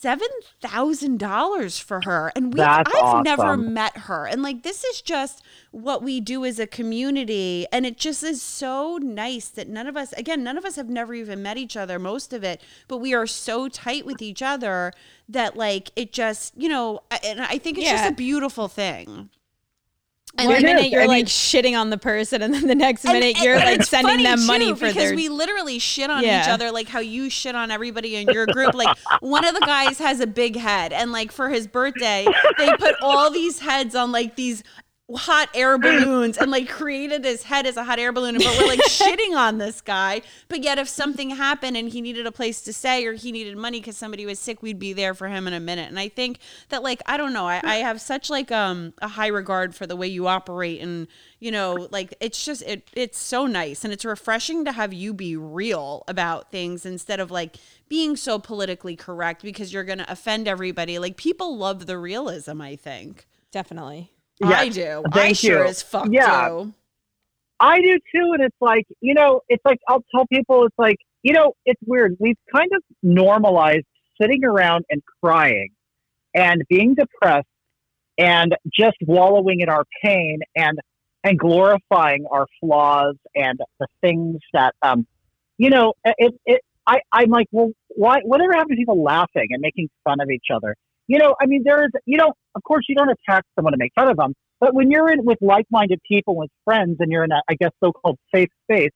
$7000 0.02 1.82
for 1.82 2.02
her. 2.04 2.32
And 2.36 2.54
we 2.54 2.58
That's 2.58 2.88
i've 2.94 3.24
never 3.24 3.56
met 3.56 3.96
her. 3.98 4.26
And 4.26 4.42
like 4.42 4.62
this 4.62 4.84
is 4.84 5.00
just 5.02 5.42
what 5.70 6.02
we 6.02 6.20
do 6.20 6.44
as 6.44 6.60
a 6.60 6.66
community. 6.66 7.66
And 7.72 7.84
it 7.84 7.96
just 7.96 8.22
is 8.22 8.40
so 8.42 8.98
nice 8.98 9.48
that 9.48 9.68
none 9.68 9.86
of 9.88 9.96
us 9.96 10.12
again 10.12 10.44
none 10.44 10.56
of 10.56 10.64
us 10.64 10.76
have 10.76 10.88
never 10.88 11.14
even 11.14 11.42
met 11.42 11.56
each 11.56 11.76
other 11.76 11.98
most 11.98 12.32
of 12.32 12.44
it 12.44 12.60
but 12.88 12.98
we 12.98 13.12
are 13.14 13.26
so 13.26 13.68
tight 13.68 14.06
with 14.06 14.22
each 14.22 14.42
other 14.42 14.92
that 15.28 15.56
like 15.56 15.90
it 15.96 16.12
just 16.12 16.56
you 16.56 16.68
know 16.68 17.00
and 17.24 17.40
i 17.40 17.58
think 17.58 17.78
it's 17.78 17.88
just 17.90 18.10
a 18.10 18.14
beautiful 18.14 18.68
thing 18.68 19.30
One 20.38 20.50
It 20.50 20.56
is. 20.58 20.62
minute 20.64 20.90
you're 20.90 21.02
I 21.02 21.06
mean- 21.06 21.16
like 21.18 21.26
shitting 21.26 21.78
on 21.78 21.90
the 21.90 21.98
person, 21.98 22.40
and 22.40 22.54
then 22.54 22.66
the 22.66 22.74
next 22.74 23.04
minute 23.04 23.36
and- 23.36 23.44
you're 23.44 23.56
and 23.56 23.64
like 23.78 23.82
sending 23.82 24.22
them 24.22 24.46
money 24.46 24.68
too, 24.68 24.76
for 24.76 24.86
because 24.86 24.94
their. 25.08 25.14
we 25.14 25.28
literally 25.28 25.78
shit 25.78 26.10
on 26.10 26.24
each 26.24 26.48
other 26.48 26.70
like 26.70 26.88
how 26.88 27.00
you 27.00 27.28
shit 27.28 27.54
on 27.54 27.70
everybody 27.70 28.16
in 28.16 28.26
your 28.28 28.46
group. 28.46 28.72
Like 28.74 28.96
one 29.20 29.44
of 29.44 29.52
the 29.54 29.60
guys 29.60 29.98
has 29.98 30.20
a 30.20 30.26
big 30.26 30.56
head, 30.56 30.92
and 30.94 31.12
like 31.12 31.32
for 31.32 31.50
his 31.50 31.66
birthday, 31.66 32.26
they 32.56 32.70
put 32.78 32.94
all 33.02 33.30
these 33.30 33.58
heads 33.58 33.94
on 33.94 34.10
like 34.10 34.34
these 34.36 34.62
hot 35.16 35.48
air 35.54 35.78
balloons 35.78 36.38
and 36.38 36.50
like 36.50 36.68
created 36.68 37.24
his 37.24 37.42
head 37.44 37.66
as 37.66 37.76
a 37.76 37.84
hot 37.84 37.98
air 37.98 38.12
balloon 38.12 38.36
but 38.38 38.56
we're 38.58 38.66
like 38.66 38.80
shitting 38.88 39.36
on 39.36 39.58
this 39.58 39.80
guy. 39.80 40.22
But 40.48 40.62
yet 40.62 40.78
if 40.78 40.88
something 40.88 41.30
happened 41.30 41.76
and 41.76 41.88
he 41.88 42.00
needed 42.00 42.26
a 42.26 42.32
place 42.32 42.62
to 42.62 42.72
stay 42.72 43.06
or 43.06 43.14
he 43.14 43.32
needed 43.32 43.56
money 43.56 43.80
because 43.80 43.96
somebody 43.96 44.26
was 44.26 44.38
sick 44.38 44.62
we'd 44.62 44.78
be 44.78 44.92
there 44.92 45.14
for 45.14 45.28
him 45.28 45.46
in 45.46 45.54
a 45.54 45.60
minute. 45.60 45.88
And 45.88 45.98
i 45.98 46.08
think 46.08 46.38
that 46.68 46.82
like 46.82 47.02
i 47.06 47.16
don't 47.16 47.32
know. 47.32 47.46
I, 47.46 47.60
I 47.62 47.76
have 47.76 48.00
such 48.00 48.30
like 48.30 48.50
um 48.50 48.94
a 49.00 49.08
high 49.08 49.28
regard 49.28 49.74
for 49.74 49.86
the 49.86 49.96
way 49.96 50.06
you 50.06 50.26
operate 50.26 50.80
and 50.80 51.06
you 51.40 51.50
know 51.50 51.88
like 51.90 52.14
it's 52.20 52.44
just 52.44 52.62
it 52.62 52.88
it's 52.94 53.18
so 53.18 53.46
nice 53.46 53.84
and 53.84 53.92
it's 53.92 54.04
refreshing 54.04 54.64
to 54.64 54.72
have 54.72 54.92
you 54.92 55.12
be 55.12 55.36
real 55.36 56.04
about 56.08 56.50
things 56.50 56.86
instead 56.86 57.20
of 57.20 57.30
like 57.30 57.56
being 57.88 58.16
so 58.16 58.38
politically 58.38 58.96
correct 58.96 59.42
because 59.42 59.70
you're 59.70 59.84
gonna 59.84 60.06
offend 60.08 60.48
everybody. 60.48 60.98
Like 60.98 61.16
people 61.18 61.58
love 61.58 61.86
the 61.86 61.98
realism 61.98 62.60
i 62.60 62.76
think. 62.76 63.26
Definitely. 63.50 64.12
I 64.42 64.64
Yes. 64.64 64.74
do. 64.74 65.02
I 65.06 65.10
Thank 65.10 65.36
sure 65.38 65.64
you. 65.64 65.68
as 65.70 65.82
fuck 65.82 66.08
Yeah. 66.10 66.48
do. 66.48 66.74
I 67.60 67.80
do 67.80 67.98
too, 68.12 68.32
and 68.34 68.42
it's 68.42 68.56
like 68.60 68.86
you 69.00 69.14
know, 69.14 69.40
it's 69.48 69.64
like 69.64 69.78
I'll 69.88 70.04
tell 70.14 70.26
people, 70.26 70.64
it's 70.64 70.78
like 70.78 70.96
you 71.22 71.32
know, 71.32 71.54
it's 71.64 71.80
weird. 71.86 72.16
We've 72.18 72.38
kind 72.54 72.70
of 72.74 72.82
normalized 73.02 73.86
sitting 74.20 74.44
around 74.44 74.84
and 74.90 75.02
crying, 75.22 75.70
and 76.34 76.62
being 76.68 76.94
depressed, 76.94 77.46
and 78.18 78.56
just 78.72 78.96
wallowing 79.06 79.60
in 79.60 79.68
our 79.68 79.84
pain, 80.04 80.40
and 80.56 80.78
and 81.24 81.38
glorifying 81.38 82.26
our 82.32 82.46
flaws 82.60 83.14
and 83.36 83.60
the 83.78 83.86
things 84.00 84.38
that 84.52 84.74
um, 84.82 85.06
you 85.58 85.70
know, 85.70 85.94
it 86.04 86.34
it. 86.46 86.60
I 86.84 87.00
I'm 87.12 87.30
like, 87.30 87.46
well, 87.52 87.70
why? 87.90 88.20
Whatever 88.24 88.54
happened 88.54 88.70
to 88.72 88.76
people 88.76 89.02
laughing 89.04 89.46
and 89.50 89.60
making 89.60 89.88
fun 90.02 90.20
of 90.20 90.30
each 90.30 90.46
other? 90.52 90.74
You 91.08 91.18
know, 91.18 91.34
I 91.40 91.46
mean, 91.46 91.62
there 91.64 91.84
is, 91.84 91.90
you 92.06 92.16
know, 92.16 92.32
of 92.54 92.62
course, 92.62 92.84
you 92.88 92.94
don't 92.94 93.10
attack 93.10 93.44
someone 93.56 93.72
to 93.72 93.78
make 93.78 93.92
fun 93.94 94.08
of 94.08 94.16
them, 94.16 94.34
but 94.60 94.74
when 94.74 94.90
you're 94.90 95.10
in 95.10 95.24
with 95.24 95.38
like-minded 95.40 96.00
people, 96.08 96.36
with 96.36 96.50
friends, 96.64 96.96
and 97.00 97.10
you're 97.10 97.24
in 97.24 97.32
a, 97.32 97.42
I 97.48 97.54
guess, 97.54 97.70
so-called 97.82 98.16
safe 98.34 98.48
space, 98.70 98.92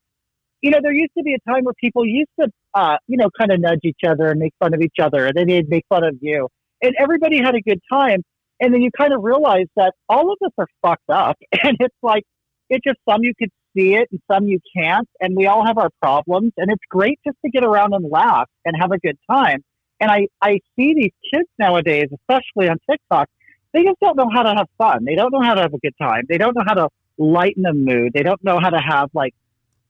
you 0.62 0.70
know, 0.70 0.78
there 0.82 0.92
used 0.92 1.12
to 1.18 1.22
be 1.22 1.34
a 1.34 1.50
time 1.50 1.64
where 1.64 1.74
people 1.80 2.06
used 2.06 2.30
to, 2.40 2.48
uh, 2.74 2.96
you 3.06 3.16
know, 3.16 3.28
kind 3.38 3.52
of 3.52 3.60
nudge 3.60 3.80
each 3.84 4.00
other 4.06 4.30
and 4.30 4.38
make 4.38 4.52
fun 4.58 4.74
of 4.74 4.80
each 4.80 4.96
other, 5.00 5.26
and 5.26 5.34
then 5.36 5.48
they'd 5.48 5.68
make 5.68 5.84
fun 5.88 6.04
of 6.04 6.16
you, 6.20 6.48
and 6.82 6.94
everybody 6.98 7.38
had 7.38 7.54
a 7.54 7.60
good 7.60 7.80
time. 7.92 8.22
And 8.58 8.72
then 8.72 8.80
you 8.80 8.90
kind 8.96 9.12
of 9.12 9.22
realize 9.22 9.66
that 9.76 9.92
all 10.08 10.32
of 10.32 10.38
us 10.44 10.52
are 10.56 10.66
fucked 10.82 11.10
up, 11.10 11.36
and 11.62 11.76
it's 11.80 11.96
like 12.02 12.24
it's 12.70 12.84
just 12.84 12.98
some 13.08 13.22
you 13.22 13.32
could 13.38 13.50
see 13.76 13.94
it 13.94 14.08
and 14.10 14.20
some 14.30 14.44
you 14.44 14.60
can't, 14.76 15.08
and 15.20 15.36
we 15.36 15.46
all 15.46 15.64
have 15.66 15.78
our 15.78 15.90
problems, 16.00 16.52
and 16.56 16.70
it's 16.70 16.82
great 16.88 17.18
just 17.26 17.36
to 17.44 17.50
get 17.50 17.64
around 17.64 17.92
and 17.94 18.10
laugh 18.10 18.48
and 18.64 18.76
have 18.80 18.92
a 18.92 18.98
good 18.98 19.18
time. 19.30 19.62
And 20.00 20.10
I, 20.10 20.28
I 20.42 20.60
see 20.76 20.94
these 20.94 21.12
kids 21.32 21.48
nowadays, 21.58 22.08
especially 22.12 22.68
on 22.68 22.78
TikTok, 22.90 23.28
they 23.72 23.82
just 23.84 23.98
don't 24.00 24.16
know 24.16 24.28
how 24.32 24.42
to 24.42 24.54
have 24.54 24.68
fun. 24.78 25.04
They 25.04 25.14
don't 25.14 25.32
know 25.32 25.42
how 25.42 25.54
to 25.54 25.62
have 25.62 25.74
a 25.74 25.78
good 25.78 25.94
time. 26.00 26.24
They 26.28 26.38
don't 26.38 26.54
know 26.56 26.64
how 26.66 26.74
to 26.74 26.88
lighten 27.18 27.64
a 27.66 27.72
mood. 27.72 28.12
They 28.14 28.22
don't 28.22 28.42
know 28.44 28.58
how 28.60 28.70
to 28.70 28.78
have 28.78 29.10
like, 29.14 29.34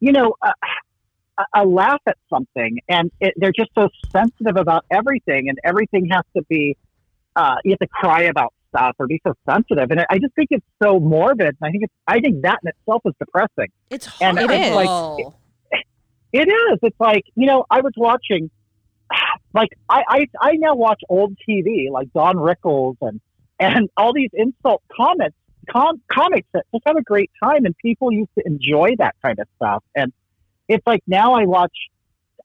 you 0.00 0.12
know, 0.12 0.34
a, 0.42 0.52
a- 1.54 1.64
laugh 1.66 2.00
at 2.06 2.16
something. 2.30 2.78
And 2.88 3.10
it, 3.20 3.34
they're 3.36 3.52
just 3.56 3.70
so 3.76 3.88
sensitive 4.10 4.56
about 4.56 4.84
everything, 4.90 5.48
and 5.48 5.58
everything 5.64 6.08
has 6.10 6.22
to 6.36 6.42
be. 6.48 6.76
Uh, 7.34 7.56
you 7.64 7.72
have 7.72 7.78
to 7.80 7.86
cry 7.88 8.22
about 8.22 8.54
stuff 8.70 8.94
or 8.98 9.06
be 9.06 9.20
so 9.26 9.34
sensitive, 9.48 9.90
and 9.90 10.00
I- 10.00 10.06
I 10.10 10.18
just 10.18 10.34
think 10.34 10.48
it's 10.50 10.64
so 10.82 10.98
morbid. 10.98 11.48
And 11.60 11.68
I 11.68 11.70
think 11.70 11.84
it's. 11.84 11.92
I 12.06 12.20
think 12.20 12.42
that 12.42 12.60
in 12.62 12.68
itself 12.70 13.02
is 13.04 13.12
depressing. 13.18 13.70
It's 13.90 14.06
And 14.22 14.38
horrible. 14.38 14.54
it's 14.54 14.74
like- 14.74 15.82
It 16.32 16.48
is. 16.48 16.78
It's 16.82 16.98
like 17.00 17.24
you 17.34 17.46
know, 17.46 17.64
I 17.70 17.80
was 17.82 17.92
watching, 17.96 18.50
like 19.54 19.70
I 19.88 20.02
I, 20.08 20.26
I 20.40 20.52
now 20.54 20.74
watch 20.74 21.00
old 21.08 21.36
TV 21.48 21.90
like 21.90 22.12
Don 22.12 22.36
Rickles 22.36 22.96
and 23.00 23.20
and 23.58 23.88
all 23.96 24.12
these 24.12 24.30
insult 24.34 24.82
comments, 24.94 25.36
com- 25.70 26.02
comics 26.12 26.46
that 26.52 26.64
just 26.72 26.82
have 26.86 26.96
a 26.96 27.02
great 27.02 27.30
time, 27.42 27.64
and 27.64 27.76
people 27.78 28.12
used 28.12 28.30
to 28.38 28.46
enjoy 28.46 28.90
that 28.98 29.16
kind 29.22 29.38
of 29.38 29.48
stuff. 29.56 29.82
And 29.94 30.12
it's 30.68 30.86
like 30.86 31.02
now 31.06 31.34
I 31.34 31.44
watch. 31.44 31.72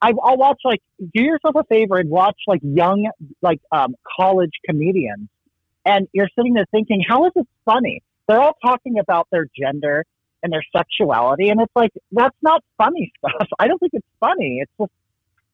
I, 0.04 0.14
I'll 0.24 0.38
watch 0.38 0.60
like 0.66 0.82
do 1.00 1.22
yourself 1.22 1.56
a 1.56 1.64
favor 1.66 1.98
and 1.98 2.10
watch 2.10 2.38
like 2.48 2.62
young 2.64 3.12
like 3.42 3.62
um, 3.72 3.96
college 4.18 4.54
comedians, 4.68 5.30
and 5.86 6.08
you're 6.14 6.30
sitting 6.36 6.54
there 6.54 6.66
thinking, 6.72 7.04
how 7.08 7.26
is 7.26 7.32
this 7.36 7.46
funny? 7.66 8.02
They're 8.28 8.42
all 8.42 8.58
talking 8.64 8.98
about 9.00 9.28
their 9.32 9.46
gender 9.56 10.06
and 10.42 10.52
their 10.52 10.64
sexuality, 10.76 11.50
and 11.50 11.62
it's 11.62 11.76
like 11.76 11.92
that's 12.12 12.38
not 12.42 12.64
funny 12.78 13.12
stuff. 13.20 13.48
I 13.60 13.68
don't 13.68 13.80
think 13.80 13.94
it's 13.94 14.08
funny. 14.20 14.60
It's 14.62 14.72
just 14.80 14.92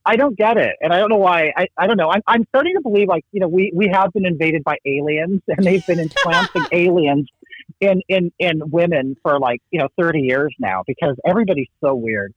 I 0.07 0.15
don't 0.15 0.37
get 0.37 0.57
it, 0.57 0.75
and 0.79 0.93
I 0.93 0.99
don't 0.99 1.09
know 1.09 1.17
why. 1.17 1.51
I, 1.55 1.67
I 1.77 1.85
don't 1.85 1.97
know. 1.97 2.09
I'm, 2.09 2.21
I'm 2.25 2.45
starting 2.49 2.75
to 2.75 2.81
believe 2.81 3.09
like 3.09 3.25
you 3.33 3.41
know 3.41 3.47
we, 3.49 3.71
we 3.75 3.89
have 3.91 4.13
been 4.13 4.25
invaded 4.25 4.63
by 4.63 4.77
aliens, 4.85 5.41
and 5.47 5.65
they've 5.65 5.85
been 5.85 5.99
implanting 5.99 6.63
aliens 6.71 7.27
in, 7.81 8.01
in 8.07 8.31
in 8.39 8.61
women 8.71 9.17
for 9.21 9.37
like 9.39 9.61
you 9.69 9.79
know 9.79 9.89
30 9.99 10.21
years 10.21 10.55
now 10.59 10.83
because 10.87 11.15
everybody's 11.25 11.69
so 11.81 11.93
weird. 11.93 12.33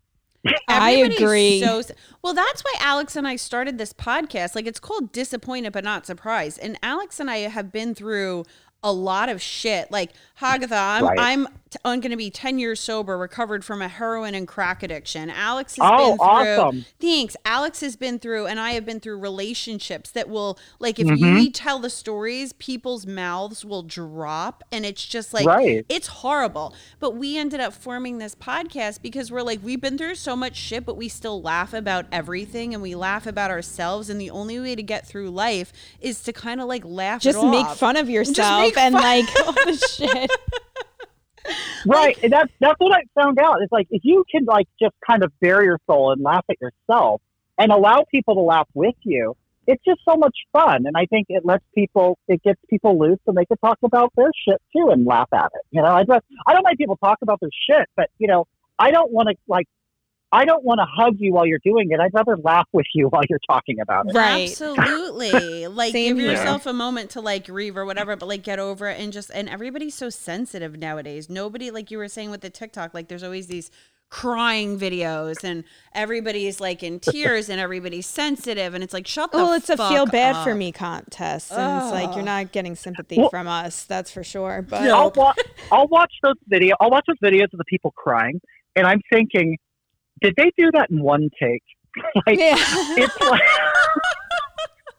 I 0.69 0.93
agree. 0.93 1.61
So, 1.61 1.83
well, 2.23 2.35
that's 2.35 2.63
why 2.63 2.75
Alex 2.81 3.15
and 3.15 3.29
I 3.29 3.37
started 3.37 3.79
this 3.79 3.93
podcast. 3.93 4.55
Like, 4.55 4.67
it's 4.67 4.81
called 4.81 5.13
Disappointed 5.13 5.73
but 5.73 5.85
Not 5.85 6.07
Surprised. 6.07 6.59
And 6.61 6.79
Alex 6.83 7.21
and 7.21 7.31
I 7.31 7.39
have 7.39 7.71
been 7.71 7.95
through 7.95 8.45
a 8.83 8.93
lot 8.93 9.29
of 9.29 9.43
shit. 9.43 9.91
Like, 9.91 10.13
Hagatha, 10.41 10.73
I'm, 10.73 11.05
Right. 11.05 11.19
I'm, 11.19 11.47
t- 11.71 11.79
I'm 11.85 12.01
going 12.01 12.11
to 12.11 12.17
be 12.17 12.31
10 12.31 12.59
years 12.59 12.81
sober, 12.81 13.17
recovered 13.19 13.65
from 13.65 13.83
a 13.83 13.89
heroin 13.89 14.35
and 14.35 14.49
crack 14.49 14.83
addiction. 14.83 15.29
Alex 15.31 15.77
has 15.77 15.91
Oh, 15.93 16.09
been 16.11 16.17
through. 16.19 16.27
awesome. 16.27 16.85
Thanks. 17.01 17.37
Alex 17.45 17.81
has 17.81 17.97
been 17.97 18.19
through, 18.19 18.47
and 18.47 18.59
I 18.59 18.71
have 18.73 18.85
been 18.87 19.01
through 19.01 19.19
relationships 19.19 20.11
that 20.13 20.29
will, 20.29 20.59
like, 20.79 20.99
if 20.99 21.07
Mhm. 21.07 21.43
you 21.45 21.51
tell 21.51 21.79
the 21.79 21.91
stories, 21.91 22.53
people's 22.55 23.07
mouths 23.07 23.65
will 23.65 23.83
drop. 23.83 24.65
And 24.73 24.87
it's 24.87 25.05
just 25.05 25.35
like, 25.35 25.47
Right. 25.47 25.85
it's 25.89 26.07
horrible. 26.09 26.75
But 26.99 27.17
we 27.17 27.37
ended 27.37 27.61
up 27.61 27.73
forming 27.75 28.19
this 28.19 28.35
podcast 28.35 29.03
because 29.03 29.31
we're 29.31 29.43
like, 29.43 29.61
we've 29.63 29.81
been 29.81 29.99
through 29.99 30.15
so 30.17 30.35
much 30.37 30.57
shit, 30.57 30.87
but 30.87 30.97
we 30.97 31.09
still 31.09 31.41
laugh 31.43 31.75
about 31.75 32.07
everything 32.11 32.73
and 32.75 32.83
we 32.83 32.95
laugh 32.95 33.27
about 33.27 33.51
ourselves. 33.51 34.09
And 34.11 34.21
the 34.21 34.31
only 34.31 34.59
way 34.59 34.75
to 34.75 34.83
get 34.83 35.07
through 35.07 35.31
life 35.31 35.73
is 36.01 36.21
to 36.23 36.33
kind 36.33 36.61
of 36.61 36.67
like 36.69 36.83
laugh 36.85 37.21
Just 37.21 37.39
it 37.43 37.47
make 37.47 37.67
off. 37.67 37.79
fun 37.79 37.97
of 37.97 38.09
yourself 38.09 38.61
make 38.63 38.77
and 38.79 38.95
fun- 38.95 39.03
like 39.03 39.27
all 39.47 39.53
the 39.53 39.77
shit. 39.77 40.30
Right. 41.87 42.17
and 42.23 42.33
that's 42.33 42.53
that's 42.61 42.79
what 42.79 42.93
I 42.93 43.03
found 43.21 43.39
out. 43.39 43.57
It's 43.63 43.73
like 43.73 43.89
if 43.91 44.03
you 44.05 44.25
can 44.31 44.45
like 44.45 44.69
just 44.81 44.95
kind 45.07 45.25
of 45.25 45.33
bare 45.41 45.65
your 45.65 45.79
soul 45.87 46.13
and 46.13 46.23
laugh 46.23 46.45
at 46.51 46.57
yourself 46.61 47.23
and 47.59 47.73
allow 47.73 48.05
people 48.11 48.35
to 48.35 48.41
laugh 48.41 48.69
with 48.75 48.95
you, 49.03 49.35
it's 49.67 49.83
just 49.85 50.01
so 50.07 50.17
much 50.17 50.37
fun. 50.53 50.87
And 50.87 50.97
I 50.97 51.07
think 51.07 51.27
it 51.29 51.45
lets 51.45 51.65
people 51.75 52.19
it 52.29 52.43
gets 52.43 52.61
people 52.69 52.99
loose 52.99 53.19
and 53.27 53.37
they 53.37 53.47
can 53.47 53.57
talk 53.59 53.79
about 53.83 54.13
their 54.17 54.31
shit 54.47 54.61
too 54.77 54.91
and 54.91 55.07
laugh 55.07 55.29
at 55.33 55.51
it. 55.55 55.63
You 55.71 55.83
know, 55.83 55.89
I 55.89 56.05
just 56.05 56.21
I 56.47 56.53
don't 56.53 56.65
mind 56.65 56.79
people 56.79 56.97
talk 56.97 57.19
about 57.23 57.41
their 57.41 57.51
shit, 57.69 57.89
but 57.97 58.11
you 58.19 58.29
know, 58.29 58.47
I 58.79 58.91
don't 58.91 59.11
want 59.11 59.29
to 59.31 59.37
like 59.49 59.67
I 60.33 60.45
don't 60.45 60.63
want 60.65 60.79
to 60.79 60.87
hug 60.87 61.15
you 61.19 61.33
while 61.33 61.45
you're 61.47 61.59
doing 61.65 61.89
it. 61.91 61.99
I'd 61.99 62.15
rather 62.15 62.37
laugh 62.37 62.69
with 62.73 62.87
you 62.95 63.09
while 63.09 63.23
you're 63.29 63.41
talking 63.51 63.81
about 63.81 64.07
it. 64.09 64.15
Right. 64.15 64.49
Absolutely. 64.51 65.67
Like 65.71 65.93
Same 65.93 66.17
give 66.17 66.25
here. 66.25 66.31
yourself 66.33 66.67
a 66.67 66.73
moment 66.73 67.11
to 67.11 67.21
like 67.21 67.47
grieve 67.47 67.77
or 67.77 67.85
whatever, 67.85 68.17
but 68.17 68.27
like 68.29 68.43
get 68.43 68.59
over 68.59 68.89
it 68.89 69.01
and 69.01 69.13
just 69.13 69.31
and 69.33 69.49
everybody's 69.49 69.95
so 69.95 70.11
sensitive 70.11 70.77
nowadays. 70.79 71.29
Nobody 71.31 71.71
like 71.71 71.91
you 71.91 71.99
were 71.99 72.09
saying 72.09 72.31
with 72.31 72.41
the 72.41 72.51
TikTok, 72.51 72.93
like 72.95 73.09
there's 73.09 73.23
always 73.23 73.47
these 73.47 73.71
crying 74.09 74.79
videos 74.79 75.45
and 75.45 75.63
everybody's 75.95 76.61
like 76.61 76.83
in 76.83 76.99
tears 76.99 77.49
and 77.49 77.61
everybody's 77.61 78.07
sensitive 78.07 78.75
and 78.75 78.83
it's 78.83 78.93
like 78.93 79.07
shut 79.07 79.31
the 79.31 79.39
fuck 79.39 79.43
up. 79.45 79.49
Well, 79.51 79.57
it's 79.57 79.71
a 79.71 79.77
feel 79.77 80.07
bad 80.07 80.43
for 80.45 80.55
me 80.55 80.73
contest. 80.73 81.53
And 81.53 81.83
it's 81.83 81.93
like 81.93 82.15
you're 82.17 82.25
not 82.25 82.51
getting 82.53 82.75
sympathy 82.75 83.19
Well- 83.19 83.31
from 83.31 83.47
us, 83.47 83.85
that's 83.85 84.11
for 84.11 84.25
sure. 84.25 84.63
But 84.69 84.83
I'll, 84.91 85.13
wa- 85.15 85.35
I'll 85.71 85.89
watch 85.89 86.13
those 86.23 86.35
video. 86.49 86.75
I'll 86.81 86.91
watch 86.91 87.05
those 87.07 87.19
videos 87.23 87.53
of 87.53 87.59
the 87.59 87.65
people 87.67 87.93
crying, 87.93 88.41
and 88.77 88.87
I'm 88.87 89.01
thinking, 89.13 89.57
did 90.21 90.35
they 90.37 90.53
do 90.57 90.71
that 90.73 90.91
in 90.91 91.03
one 91.03 91.31
take? 91.41 91.63
like, 92.27 92.39
yeah. 92.39 92.55
it's 92.59 93.21
like 93.31 93.43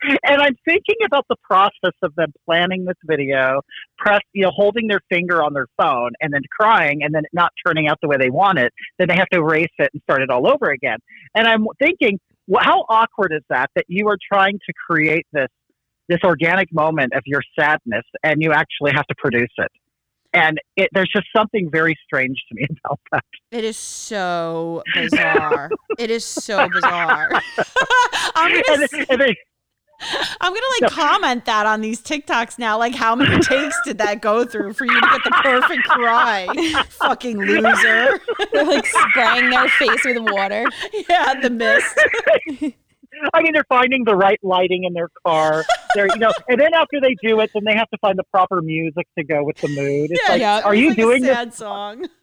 and 0.23 0.41
I'm 0.41 0.55
thinking 0.65 0.95
about 1.05 1.25
the 1.29 1.35
process 1.43 1.93
of 2.01 2.13
them 2.15 2.33
planning 2.45 2.85
this 2.85 2.97
video, 3.05 3.61
press, 3.97 4.21
you 4.33 4.43
know, 4.43 4.51
holding 4.51 4.87
their 4.87 5.01
finger 5.09 5.43
on 5.43 5.53
their 5.53 5.67
phone 5.77 6.11
and 6.21 6.33
then 6.33 6.41
crying 6.59 7.03
and 7.03 7.13
then 7.13 7.23
it 7.23 7.29
not 7.33 7.51
turning 7.65 7.87
out 7.87 7.97
the 8.01 8.07
way 8.07 8.17
they 8.17 8.29
want 8.29 8.59
it. 8.59 8.73
Then 8.97 9.07
they 9.07 9.15
have 9.15 9.29
to 9.29 9.39
erase 9.39 9.69
it 9.77 9.89
and 9.93 10.01
start 10.03 10.21
it 10.21 10.29
all 10.29 10.47
over 10.47 10.71
again. 10.71 10.97
And 11.35 11.47
I'm 11.47 11.65
thinking, 11.79 12.19
well, 12.47 12.63
how 12.63 12.85
awkward 12.89 13.31
is 13.33 13.43
that? 13.49 13.69
That 13.75 13.85
you 13.87 14.07
are 14.09 14.17
trying 14.31 14.59
to 14.65 14.73
create 14.89 15.25
this 15.33 15.47
this 16.09 16.19
organic 16.25 16.73
moment 16.73 17.13
of 17.13 17.21
your 17.25 17.41
sadness 17.57 18.03
and 18.21 18.41
you 18.41 18.51
actually 18.51 18.91
have 18.93 19.05
to 19.07 19.15
produce 19.17 19.53
it. 19.57 19.71
And 20.33 20.59
it, 20.77 20.89
there's 20.93 21.09
just 21.13 21.27
something 21.35 21.69
very 21.69 21.97
strange 22.05 22.37
to 22.49 22.55
me 22.55 22.65
about 22.85 22.99
that. 23.11 23.25
It 23.51 23.63
is 23.63 23.77
so 23.77 24.81
bizarre. 24.93 25.69
it 25.99 26.09
is 26.09 26.23
so 26.23 26.69
bizarre. 26.69 27.29
I'm 28.35 28.51
gonna 28.67 28.87
And, 28.93 29.05
and 29.09 29.21
they, 29.21 29.35
I'm 30.39 30.53
gonna 30.53 30.65
like 30.81 30.91
comment 30.91 31.45
that 31.45 31.65
on 31.65 31.81
these 31.81 32.01
TikToks 32.01 32.57
now. 32.57 32.77
Like, 32.77 32.95
how 32.95 33.15
many 33.15 33.39
takes 33.41 33.75
did 33.85 33.97
that 33.99 34.21
go 34.21 34.45
through 34.45 34.73
for 34.73 34.85
you 34.85 34.93
to 34.93 35.01
get 35.01 35.23
the 35.23 35.31
perfect 35.43 35.83
cry? 35.83 36.47
Fucking 36.89 37.37
loser. 37.37 38.19
They're 38.51 38.65
like 38.65 38.85
spraying 38.85 39.49
their 39.49 39.67
face 39.69 40.03
with 40.05 40.17
water. 40.19 40.65
Yeah, 41.09 41.39
the 41.41 41.49
mist. 41.49 42.75
I 43.33 43.41
mean, 43.41 43.53
they're 43.53 43.65
finding 43.69 44.03
the 44.03 44.15
right 44.15 44.39
lighting 44.43 44.83
in 44.83 44.93
their 44.93 45.09
car. 45.25 45.65
They're, 45.95 46.07
you 46.07 46.19
know, 46.19 46.31
and 46.47 46.59
then 46.59 46.73
after 46.73 46.99
they 47.01 47.15
do 47.21 47.39
it, 47.39 47.51
then 47.53 47.63
they 47.65 47.75
have 47.75 47.89
to 47.89 47.97
find 47.99 48.17
the 48.17 48.23
proper 48.31 48.61
music 48.61 49.07
to 49.17 49.23
go 49.23 49.43
with 49.43 49.57
the 49.57 49.67
mood. 49.67 50.11
It's 50.11 50.29
like, 50.29 50.41
yeah. 50.41 50.61
are 50.61 50.75
you 50.75 50.89
like 50.89 50.97
a 50.97 51.01
doing 51.01 51.23
this? 51.23 51.55
song? 51.55 52.05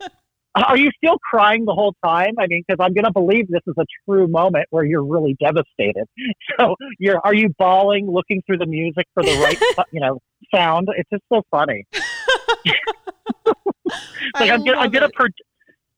Are 0.54 0.76
you 0.76 0.90
still 0.96 1.18
crying 1.18 1.66
the 1.66 1.74
whole 1.74 1.94
time? 2.04 2.34
I 2.38 2.46
mean, 2.48 2.64
because 2.66 2.82
I'm 2.84 2.92
going 2.92 3.04
to 3.04 3.12
believe 3.12 3.46
this 3.48 3.60
is 3.68 3.74
a 3.78 3.84
true 4.04 4.26
moment 4.26 4.66
where 4.70 4.82
you're 4.82 5.04
really 5.04 5.36
devastated. 5.38 6.04
So, 6.58 6.74
you're 6.98 7.20
are 7.22 7.34
you 7.34 7.50
bawling, 7.56 8.10
looking 8.10 8.42
through 8.44 8.58
the 8.58 8.66
music 8.66 9.06
for 9.14 9.22
the 9.22 9.32
right, 9.44 9.86
you 9.92 10.00
know, 10.00 10.18
sound? 10.52 10.88
It's 10.96 11.08
just 11.08 11.22
so 11.32 11.42
funny. 11.52 11.86
Like 14.34 14.50
I 14.50 14.54
I'm 14.54 14.64
gonna, 14.64 14.78
I'm 14.78 14.90
gonna 14.90 15.10
pro- 15.14 15.26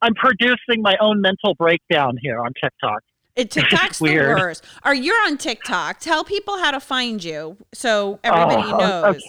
I'm 0.03 0.14
producing 0.14 0.82
my 0.82 0.96
own 1.01 1.20
mental 1.20 1.55
breakdown 1.55 2.16
here 2.20 2.40
on 2.40 2.53
TikTok. 2.62 3.01
It, 3.37 3.51
TikTok's 3.51 3.99
the 3.99 4.05
weird. 4.05 4.39
worst. 4.39 4.64
Are 4.83 4.95
you 4.95 5.12
on 5.26 5.39
TikTok? 5.39 6.01
Tell 6.01 6.24
people 6.24 6.59
how 6.59 6.70
to 6.70 6.81
find 6.81 7.22
you 7.22 7.57
so 7.72 8.18
everybody 8.24 8.62
Oh, 8.72 8.78
knows. 8.78 9.16
okay. 9.16 9.20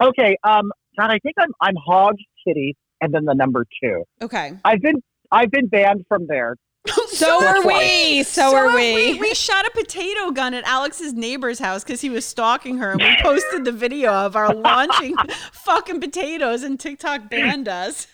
Okay, 0.00 0.36
um, 0.44 0.70
God, 0.98 1.10
I 1.10 1.18
think 1.18 1.34
I'm 1.38 1.50
I'm 1.60 1.74
Hog 1.84 2.14
Kitty 2.46 2.76
and 3.00 3.12
then 3.12 3.24
the 3.24 3.34
number 3.34 3.64
two. 3.82 4.04
Okay. 4.22 4.52
I've 4.64 4.80
been 4.80 5.02
I've 5.32 5.50
been 5.50 5.66
banned 5.68 6.04
from 6.08 6.26
there. 6.26 6.56
So 7.08 7.44
are 7.44 7.66
we. 7.66 8.22
So 8.22 8.54
are 8.54 8.74
we. 8.74 9.14
We 9.20 9.34
shot 9.34 9.66
a 9.66 9.70
potato 9.72 10.30
gun 10.30 10.54
at 10.54 10.64
Alex's 10.64 11.12
neighbor's 11.12 11.58
house 11.58 11.82
because 11.82 12.00
he 12.00 12.08
was 12.10 12.24
stalking 12.24 12.78
her, 12.78 12.92
and 12.92 13.02
we 13.02 13.16
posted 13.20 13.64
the 13.64 13.72
video 13.72 14.12
of 14.12 14.36
our 14.36 14.54
launching 14.54 15.16
fucking 15.52 16.00
potatoes, 16.00 16.62
and 16.62 16.78
TikTok 16.78 17.28
banned 17.28 17.68
us. 17.68 18.06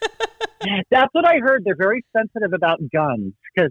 That's 0.91 1.13
what 1.13 1.27
I 1.27 1.39
heard. 1.39 1.63
They're 1.65 1.77
very 1.77 2.05
sensitive 2.17 2.53
about 2.55 2.79
guns 2.93 3.35
because, 3.55 3.71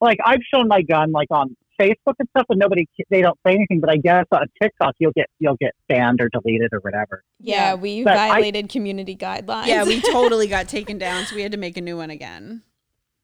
like, 0.00 0.18
I've 0.24 0.40
shown 0.52 0.68
my 0.68 0.82
gun 0.82 1.12
like 1.12 1.28
on 1.30 1.56
Facebook 1.80 2.14
and 2.18 2.28
stuff, 2.30 2.46
and 2.48 2.58
nobody 2.58 2.86
they 3.10 3.20
don't 3.20 3.38
say 3.46 3.54
anything. 3.54 3.80
But 3.80 3.90
I 3.90 3.96
guess 3.96 4.24
on 4.32 4.46
TikTok 4.60 4.94
you'll 4.98 5.12
get 5.12 5.26
you'll 5.38 5.56
get 5.60 5.72
banned 5.88 6.20
or 6.20 6.28
deleted 6.28 6.70
or 6.72 6.80
whatever. 6.80 7.22
Yeah, 7.38 7.74
we 7.74 8.02
But 8.04 8.16
I- 8.16 8.28
violated 8.28 8.68
community 8.70 9.16
guidelines. 9.16 9.66
yeah, 9.66 9.84
we 9.84 10.00
totally 10.12 10.46
got 10.46 10.68
taken 10.68 10.98
down, 10.98 11.26
so 11.26 11.36
we 11.36 11.42
had 11.42 11.52
to 11.52 11.58
make 11.58 11.76
a 11.76 11.80
new 11.82 11.96
one 11.96 12.10
again. 12.10 12.62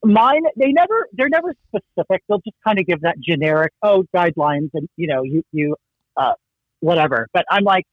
Mine, 0.05 0.43
they 0.57 0.73
never 0.73 1.09
they're 1.13 1.29
never 1.29 1.55
specific. 1.69 2.23
They'll 2.29 2.39
just 2.39 2.57
kind 2.67 2.79
of 2.79 2.87
give 2.87 3.01
that 3.03 3.21
generic 3.21 3.73
oh 3.83 4.05
guidelines 4.15 4.71
and 4.75 4.89
you 4.97 5.07
know 5.07 5.23
you 5.23 5.43
you 5.53 5.77
uh, 6.17 6.33
whatever. 6.81 7.29
But 7.33 7.45
I'm 7.51 7.65
like. 7.65 7.85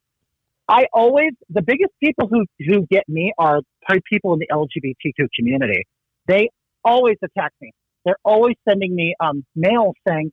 I 0.71 0.86
always 0.93 1.32
the 1.49 1.63
biggest 1.63 1.89
people 1.99 2.27
who 2.27 2.45
who 2.67 2.86
get 2.91 3.09
me 3.09 3.34
are 3.39 3.61
probably 3.82 4.03
people 4.07 4.34
in 4.34 4.39
the 4.39 4.47
LGBTQ 4.51 5.27
community. 5.36 5.88
They 6.27 6.51
always 6.86 7.17
attack 7.23 7.53
me. 7.59 7.71
They're 8.05 8.17
always 8.23 8.55
sending 8.67 8.95
me 8.95 9.15
um, 9.19 9.45
mail 9.55 9.93
saying, 10.07 10.31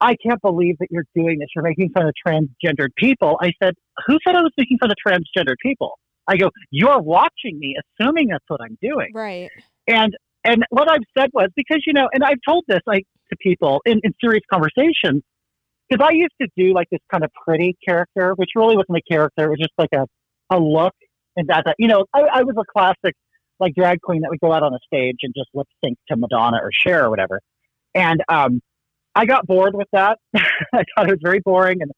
"I 0.00 0.16
can't 0.24 0.40
believe 0.42 0.76
that 0.80 0.88
you're 0.90 1.06
doing 1.14 1.38
this. 1.38 1.48
You're 1.54 1.64
making 1.64 1.90
fun 1.90 2.06
of 2.06 2.14
transgendered 2.26 2.90
people." 2.96 3.38
I 3.40 3.52
said, 3.62 3.74
"Who 4.06 4.18
said 4.26 4.36
I 4.36 4.42
was 4.42 4.52
making 4.56 4.78
fun 4.78 4.90
of 4.90 4.96
transgendered 5.04 5.56
people?" 5.62 5.98
I 6.26 6.36
go, 6.36 6.50
"You're 6.70 7.00
watching 7.00 7.58
me, 7.58 7.74
assuming 8.00 8.28
that's 8.28 8.44
what 8.48 8.60
I'm 8.60 8.78
doing." 8.82 9.10
Right. 9.14 9.50
And 9.86 10.14
and 10.44 10.64
what 10.70 10.90
I've 10.90 11.04
said 11.16 11.30
was 11.32 11.48
because 11.56 11.82
you 11.86 11.92
know, 11.92 12.08
and 12.12 12.22
I've 12.22 12.38
told 12.46 12.64
this 12.68 12.80
like 12.86 13.04
to 13.30 13.36
people 13.40 13.82
in, 13.84 14.00
in 14.02 14.14
serious 14.20 14.42
conversations 14.52 15.22
because 15.88 16.06
I 16.06 16.12
used 16.12 16.34
to 16.40 16.48
do 16.56 16.72
like 16.74 16.88
this 16.90 17.00
kind 17.10 17.24
of 17.24 17.30
pretty 17.46 17.76
character, 17.86 18.34
which 18.36 18.50
really 18.54 18.76
wasn't 18.76 18.98
a 18.98 19.12
character; 19.12 19.44
it 19.44 19.50
was 19.50 19.58
just 19.58 19.72
like 19.78 19.90
a 19.94 20.06
a 20.50 20.58
look. 20.58 20.94
And 21.36 21.48
that, 21.48 21.64
that 21.66 21.76
you 21.78 21.88
know, 21.88 22.04
I, 22.14 22.20
I 22.34 22.42
was 22.42 22.56
a 22.58 22.64
classic 22.70 23.14
like 23.60 23.74
drag 23.74 24.00
queen 24.00 24.22
that 24.22 24.30
would 24.30 24.40
go 24.40 24.52
out 24.52 24.62
on 24.62 24.72
a 24.74 24.78
stage 24.86 25.18
and 25.22 25.34
just 25.36 25.48
lip 25.54 25.66
sync 25.84 25.98
to 26.10 26.16
Madonna 26.16 26.58
or 26.62 26.70
Cher 26.72 27.06
or 27.06 27.10
whatever. 27.10 27.40
And 27.94 28.22
um, 28.28 28.60
I 29.14 29.26
got 29.26 29.46
bored 29.46 29.74
with 29.74 29.88
that. 29.92 30.18
I 30.36 30.84
thought 30.96 31.08
it 31.08 31.10
was 31.10 31.20
very 31.22 31.40
boring, 31.40 31.82
and 31.82 31.90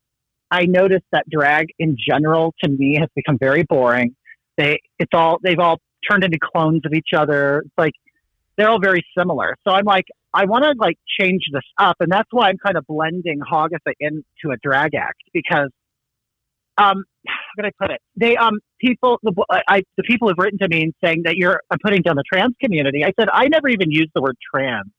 I 0.51 0.65
noticed 0.65 1.05
that 1.13 1.25
drag 1.31 1.69
in 1.79 1.97
general 1.99 2.55
to 2.63 2.71
me 2.71 2.97
has 2.99 3.09
become 3.15 3.39
very 3.39 3.63
boring. 3.63 4.17
They 4.57 4.81
it's 4.99 5.13
all 5.13 5.39
they've 5.43 5.59
all 5.59 5.79
turned 6.11 6.25
into 6.25 6.39
clones 6.41 6.83
of 6.85 6.93
each 6.93 7.11
other. 7.17 7.63
It's 7.65 7.75
like 7.77 7.93
they're 8.57 8.69
all 8.69 8.81
very 8.81 9.05
similar. 9.17 9.57
So 9.67 9.75
I'm 9.75 9.85
like, 9.85 10.07
I 10.33 10.45
want 10.45 10.65
to 10.65 10.75
like 10.79 10.97
change 11.19 11.43
this 11.53 11.63
up, 11.79 11.97
and 12.01 12.11
that's 12.11 12.29
why 12.31 12.49
I'm 12.49 12.59
kind 12.59 12.77
of 12.77 12.87
blending 12.87 13.41
Hagatha 13.41 13.93
into 13.99 14.53
a 14.53 14.57
drag 14.63 14.95
act 14.95 15.23
because, 15.33 15.71
um, 16.81 17.05
how 17.27 17.35
can 17.57 17.65
I 17.67 17.71
put 17.81 17.91
it? 17.91 18.01
They 18.17 18.37
um 18.37 18.59
people 18.81 19.19
the 19.23 19.33
I 19.69 19.83
the 19.97 20.03
people 20.05 20.29
have 20.29 20.37
written 20.39 20.59
to 20.61 20.69
me 20.69 20.83
and 20.83 20.95
saying 21.03 21.23
that 21.25 21.37
you're 21.37 21.61
I'm 21.71 21.79
putting 21.85 22.03
down 22.03 22.17
the 22.17 22.25
trans 22.33 22.55
community. 22.63 23.05
I 23.05 23.13
said 23.19 23.29
I 23.33 23.49
never 23.49 23.69
even 23.69 23.91
use 23.91 24.11
the 24.15 24.23
word 24.23 24.37
trans 24.55 24.91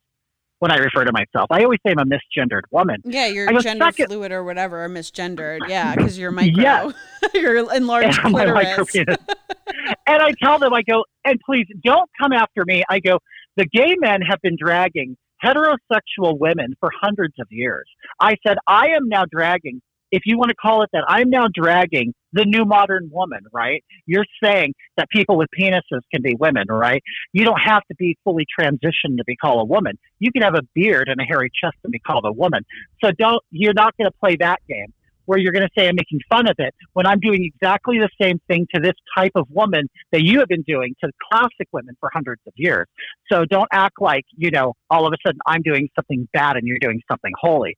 when 0.60 0.72
I 0.72 0.78
refer 0.78 1.04
to 1.04 1.12
myself. 1.12 1.48
I 1.50 1.64
always 1.64 1.80
say 1.86 1.92
I'm 1.92 2.00
a 2.00 2.06
misgendered 2.06 2.62
woman. 2.70 3.02
Yeah, 3.04 3.26
you're 3.28 3.50
I 3.50 3.60
gender 3.62 3.86
"Suck 3.86 4.00
it." 4.00 4.08
fluid 4.08 4.32
or 4.32 4.44
whatever, 4.44 4.84
or 4.84 4.90
misgendered. 4.90 5.68
Yeah, 5.68 5.96
because 5.96 6.20
you're 6.20 6.32
micro. 6.32 6.62
Yes. 6.62 6.94
you're 7.34 7.58
enlarged 7.74 8.20
And 8.24 8.34
my 8.34 8.46
clitoris. 8.46 8.96
and 8.96 10.22
I 10.22 10.32
tell 10.42 10.60
them, 10.60 10.72
I 10.72 10.84
go, 10.84 11.04
and 11.26 11.40
please 11.44 11.66
don't 11.84 12.10
come 12.20 12.32
after 12.32 12.64
me. 12.66 12.84
I 12.90 13.00
go, 13.00 13.18
the 13.58 13.66
gay 13.66 13.96
men 14.00 14.22
have 14.22 14.40
been 14.42 14.56
dragging 14.56 15.18
heterosexual 15.44 16.38
women 16.40 16.76
for 16.80 16.92
hundreds 17.02 17.34
of 17.40 17.48
years. 17.50 17.86
I 18.20 18.36
said, 18.46 18.58
I 18.68 18.90
am 18.90 19.10
now 19.10 19.24
dragging, 19.30 19.82
if 20.12 20.24
you 20.26 20.38
want 20.38 20.50
to 20.50 20.56
call 20.56 20.84
it 20.84 20.90
that, 20.94 21.04
I'm 21.08 21.30
now 21.30 21.48
dragging 21.54 22.14
the 22.34 22.46
new 22.46 22.66
modern 22.66 23.10
woman, 23.12 23.42
right? 23.52 23.84
You're 24.06 24.26
saying 24.44 24.74
that 24.98 25.10
people 25.10 25.38
with 25.38 25.48
penises 25.58 26.02
can 26.14 26.22
be 26.22 26.36
women, 26.40 26.66
right? 26.70 27.02
You 27.34 27.46
don't 27.46 27.60
have 27.60 27.84
to 27.90 27.96
be 27.98 28.18
fully 28.24 28.46
transitioned 28.60 29.18
to 29.18 29.24
be 29.26 29.36
called 29.36 29.62
a 29.62 29.66
woman. 29.66 29.98
You 30.20 30.32
can 30.32 30.42
have 30.42 30.56
a 30.56 30.64
beard 30.76 31.08
and 31.08 31.20
a 31.20 31.24
hairy 31.24 31.50
chest 31.50 31.78
and 31.84 31.92
be 31.92 32.00
called 32.00 32.26
a 32.26 32.32
woman. 32.32 32.66
So 33.04 33.12
don't, 33.12 33.42
you're 33.52 33.74
not 33.74 33.96
going 33.98 34.10
to 34.10 34.18
play 34.20 34.36
that 34.40 34.60
game 34.68 34.94
where 35.26 35.40
you're 35.40 35.54
going 35.54 35.68
to 35.68 35.70
say 35.78 35.88
I'm 35.88 35.96
making 35.96 36.20
fun 36.30 36.50
of 36.50 36.56
it 36.58 36.74
when 36.94 37.06
I'm 37.06 37.20
doing 37.20 37.46
exactly 37.46 38.00
the 38.00 38.10
same 38.22 38.42
thing 38.48 38.68
to 38.74 38.82
this 38.82 38.96
type 39.16 39.32
of 39.36 39.48
woman 39.50 39.88
that 40.12 40.24
you 40.24 40.40
have 40.40 40.48
been 40.48 40.64
doing 40.64 40.96
to 41.04 41.12
classic 41.32 41.68
women 41.72 41.96
for 42.00 42.10
hundreds 42.14 42.42
of 42.48 42.54
years. 42.58 42.88
So 43.32 43.46
don't 43.46 43.70
act 43.72 44.02
like, 44.02 44.26
you 44.36 44.52
know, 44.52 44.74
all 44.90 45.08
of 45.08 45.14
a 45.14 45.18
sudden 45.26 45.40
I'm 45.46 45.62
doing 45.62 45.90
something 45.96 46.28
bad 46.34 46.58
and 46.58 46.68
you're 46.68 46.80
doing 46.80 47.02
something 47.10 47.32
holy. 47.40 47.78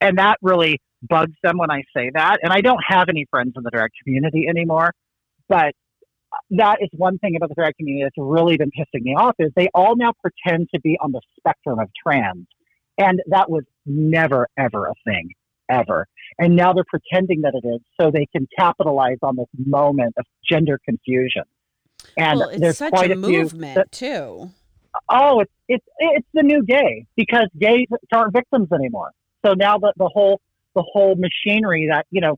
And 0.00 0.18
that 0.18 0.38
really 0.42 0.80
bugs 1.08 1.34
them 1.42 1.58
when 1.58 1.70
I 1.70 1.82
say 1.96 2.10
that. 2.14 2.38
And 2.42 2.52
I 2.52 2.60
don't 2.60 2.82
have 2.86 3.08
any 3.08 3.26
friends 3.30 3.52
in 3.56 3.62
the 3.62 3.70
drag 3.70 3.90
community 4.02 4.46
anymore. 4.48 4.92
But 5.48 5.74
that 6.50 6.78
is 6.80 6.88
one 6.92 7.18
thing 7.18 7.36
about 7.36 7.48
the 7.48 7.54
drag 7.54 7.76
community 7.76 8.04
that's 8.04 8.16
really 8.18 8.56
been 8.56 8.70
pissing 8.70 9.02
me 9.02 9.14
off 9.14 9.34
is 9.38 9.52
they 9.56 9.68
all 9.74 9.96
now 9.96 10.12
pretend 10.20 10.68
to 10.74 10.80
be 10.80 10.98
on 11.00 11.12
the 11.12 11.20
spectrum 11.38 11.78
of 11.78 11.88
trans. 12.06 12.46
And 12.98 13.20
that 13.28 13.50
was 13.50 13.64
never, 13.84 14.48
ever 14.58 14.86
a 14.86 14.94
thing, 15.04 15.30
ever. 15.70 16.06
And 16.38 16.56
now 16.56 16.72
they're 16.72 16.84
pretending 16.88 17.42
that 17.42 17.52
it 17.54 17.66
is 17.66 17.80
so 18.00 18.10
they 18.10 18.26
can 18.26 18.46
capitalize 18.58 19.18
on 19.22 19.36
this 19.36 19.46
moment 19.58 20.14
of 20.18 20.24
gender 20.48 20.78
confusion. 20.84 21.42
And 22.16 22.40
well, 22.40 22.48
it's 22.50 22.60
there's 22.60 22.78
such 22.78 22.92
quite 22.92 23.10
a 23.10 23.14
a, 23.14 23.16
movement 23.16 23.74
that- 23.74 23.92
too. 23.92 24.50
oh, 25.08 25.40
it's 25.40 25.52
it's 25.68 25.86
it's 25.98 26.28
the 26.32 26.42
new 26.42 26.62
gay 26.64 27.06
because 27.16 27.48
gays 27.58 27.86
aren't 28.12 28.32
victims 28.32 28.68
anymore. 28.72 29.10
So 29.44 29.52
now 29.54 29.78
the 29.78 29.92
the 29.96 30.08
whole 30.12 30.40
the 30.76 30.84
whole 30.92 31.16
machinery 31.16 31.88
that 31.90 32.06
you 32.12 32.20
know 32.20 32.36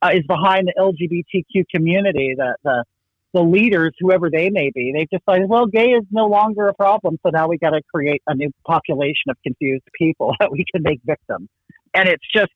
uh, 0.00 0.10
is 0.14 0.24
behind 0.26 0.66
the 0.68 0.74
LGBTQ 0.78 1.64
community, 1.74 2.34
the 2.36 2.56
the 2.64 2.84
the 3.32 3.42
leaders, 3.42 3.92
whoever 4.00 4.28
they 4.30 4.50
may 4.50 4.72
be, 4.74 4.92
they've 4.92 5.08
decided, 5.20 5.48
well, 5.48 5.66
gay 5.66 5.90
is 5.90 6.04
no 6.10 6.26
longer 6.26 6.66
a 6.66 6.74
problem. 6.74 7.16
So 7.24 7.30
now 7.30 7.46
we 7.46 7.58
got 7.58 7.70
to 7.70 7.80
create 7.94 8.22
a 8.26 8.34
new 8.34 8.50
population 8.66 9.28
of 9.28 9.36
confused 9.44 9.84
people 9.96 10.34
that 10.40 10.50
we 10.50 10.64
can 10.72 10.82
make 10.82 11.00
victims. 11.04 11.48
And 11.94 12.08
it's 12.08 12.24
just 12.34 12.50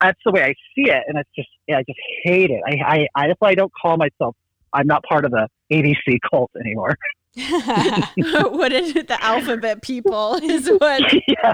that's 0.00 0.18
the 0.24 0.30
way 0.30 0.44
I 0.44 0.54
see 0.74 0.90
it, 0.90 1.02
and 1.08 1.18
it's 1.18 1.30
just 1.34 1.48
yeah, 1.66 1.78
I 1.78 1.82
just 1.82 1.98
hate 2.22 2.50
it. 2.50 2.60
I 2.66 2.76
I, 2.84 3.06
I 3.14 3.26
that's 3.28 3.40
why 3.40 3.50
I 3.50 3.54
don't 3.54 3.72
call 3.82 3.96
myself. 3.96 4.36
I'm 4.72 4.86
not 4.86 5.02
part 5.02 5.24
of 5.24 5.30
the 5.30 5.48
ABC 5.72 6.18
cult 6.30 6.50
anymore. 6.60 6.96
what 7.36 8.72
is 8.72 8.94
it? 8.96 9.08
The 9.08 9.22
alphabet 9.22 9.82
people 9.82 10.34
is 10.42 10.68
what? 10.68 11.02
yeah. 11.26 11.52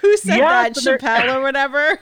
Who 0.00 0.16
said 0.16 0.38
Yeah, 0.38 0.62
that? 0.64 0.76
so 0.76 0.96
Chappelle 0.96 1.36
or 1.36 1.42
whatever? 1.42 2.00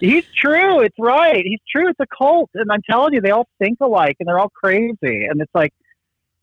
He's 0.00 0.24
true. 0.36 0.80
It's 0.80 0.96
right. 0.98 1.44
He's 1.44 1.60
true. 1.70 1.88
It's 1.88 2.00
a 2.00 2.06
cult, 2.06 2.50
and 2.54 2.70
I'm 2.70 2.82
telling 2.88 3.14
you, 3.14 3.20
they 3.20 3.30
all 3.30 3.48
think 3.58 3.78
alike, 3.80 4.16
and 4.20 4.28
they're 4.28 4.38
all 4.38 4.52
crazy. 4.54 4.96
And 5.02 5.40
it's 5.40 5.54
like, 5.54 5.72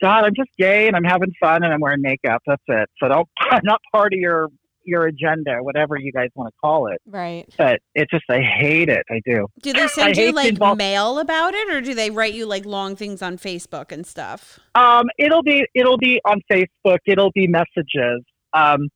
God, 0.02 0.26
I'm 0.26 0.36
just 0.36 0.50
gay, 0.58 0.88
and 0.88 0.96
I'm 0.96 1.04
having 1.04 1.32
fun, 1.40 1.64
and 1.64 1.74
I'm 1.74 1.80
wearing 1.80 2.02
makeup. 2.02 2.42
That's 2.46 2.62
it. 2.68 2.90
So 3.00 3.08
don't. 3.08 3.28
I'm 3.40 3.62
not 3.64 3.80
part 3.92 4.14
of 4.14 4.20
your 4.20 4.50
your 4.86 5.06
agenda, 5.06 5.58
whatever 5.62 5.98
you 5.98 6.12
guys 6.12 6.30
want 6.36 6.54
to 6.54 6.58
call 6.60 6.88
it. 6.88 7.02
Right. 7.06 7.48
But 7.58 7.80
it's 7.96 8.12
just, 8.12 8.26
I 8.30 8.42
hate 8.42 8.90
it. 8.90 9.04
I 9.10 9.22
do. 9.26 9.48
Do 9.62 9.74
they 9.74 9.84
I 9.84 9.88
send 9.88 10.18
you 10.18 10.32
like 10.32 10.60
mail 10.78 11.20
about 11.20 11.54
it, 11.54 11.70
or 11.72 11.82
do 11.82 11.94
they 11.94 12.10
write 12.10 12.34
you 12.34 12.46
like 12.46 12.66
long 12.66 12.96
things 12.96 13.22
on 13.22 13.38
Facebook 13.38 13.92
and 13.92 14.06
stuff? 14.06 14.60
Um, 14.76 15.06
it'll 15.18 15.44
be 15.44 15.66
it'll 15.74 15.98
be 15.98 16.20
on 16.26 16.42
Facebook. 16.52 17.00
It'll 17.06 17.32
be 17.32 17.48
messages. 17.48 18.22
Um, 18.54 18.90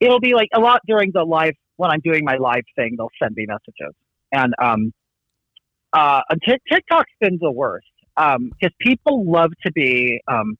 it'll 0.00 0.20
be 0.20 0.34
like 0.34 0.48
a 0.54 0.60
lot 0.60 0.80
during 0.86 1.10
the 1.14 1.24
live 1.24 1.54
when 1.76 1.90
I'm 1.90 2.00
doing 2.00 2.24
my 2.24 2.36
live 2.36 2.64
thing. 2.76 2.94
They'll 2.96 3.10
send 3.22 3.34
me 3.36 3.46
messages, 3.46 3.94
and 4.32 4.54
um, 4.60 4.92
uh, 5.92 6.22
Tik 6.46 6.60
TikTok's 6.70 7.12
been 7.20 7.38
the 7.40 7.50
worst 7.50 7.86
because 8.16 8.74
people 8.80 9.30
love 9.30 9.50
to 9.64 9.72
be 9.72 10.20
um, 10.28 10.56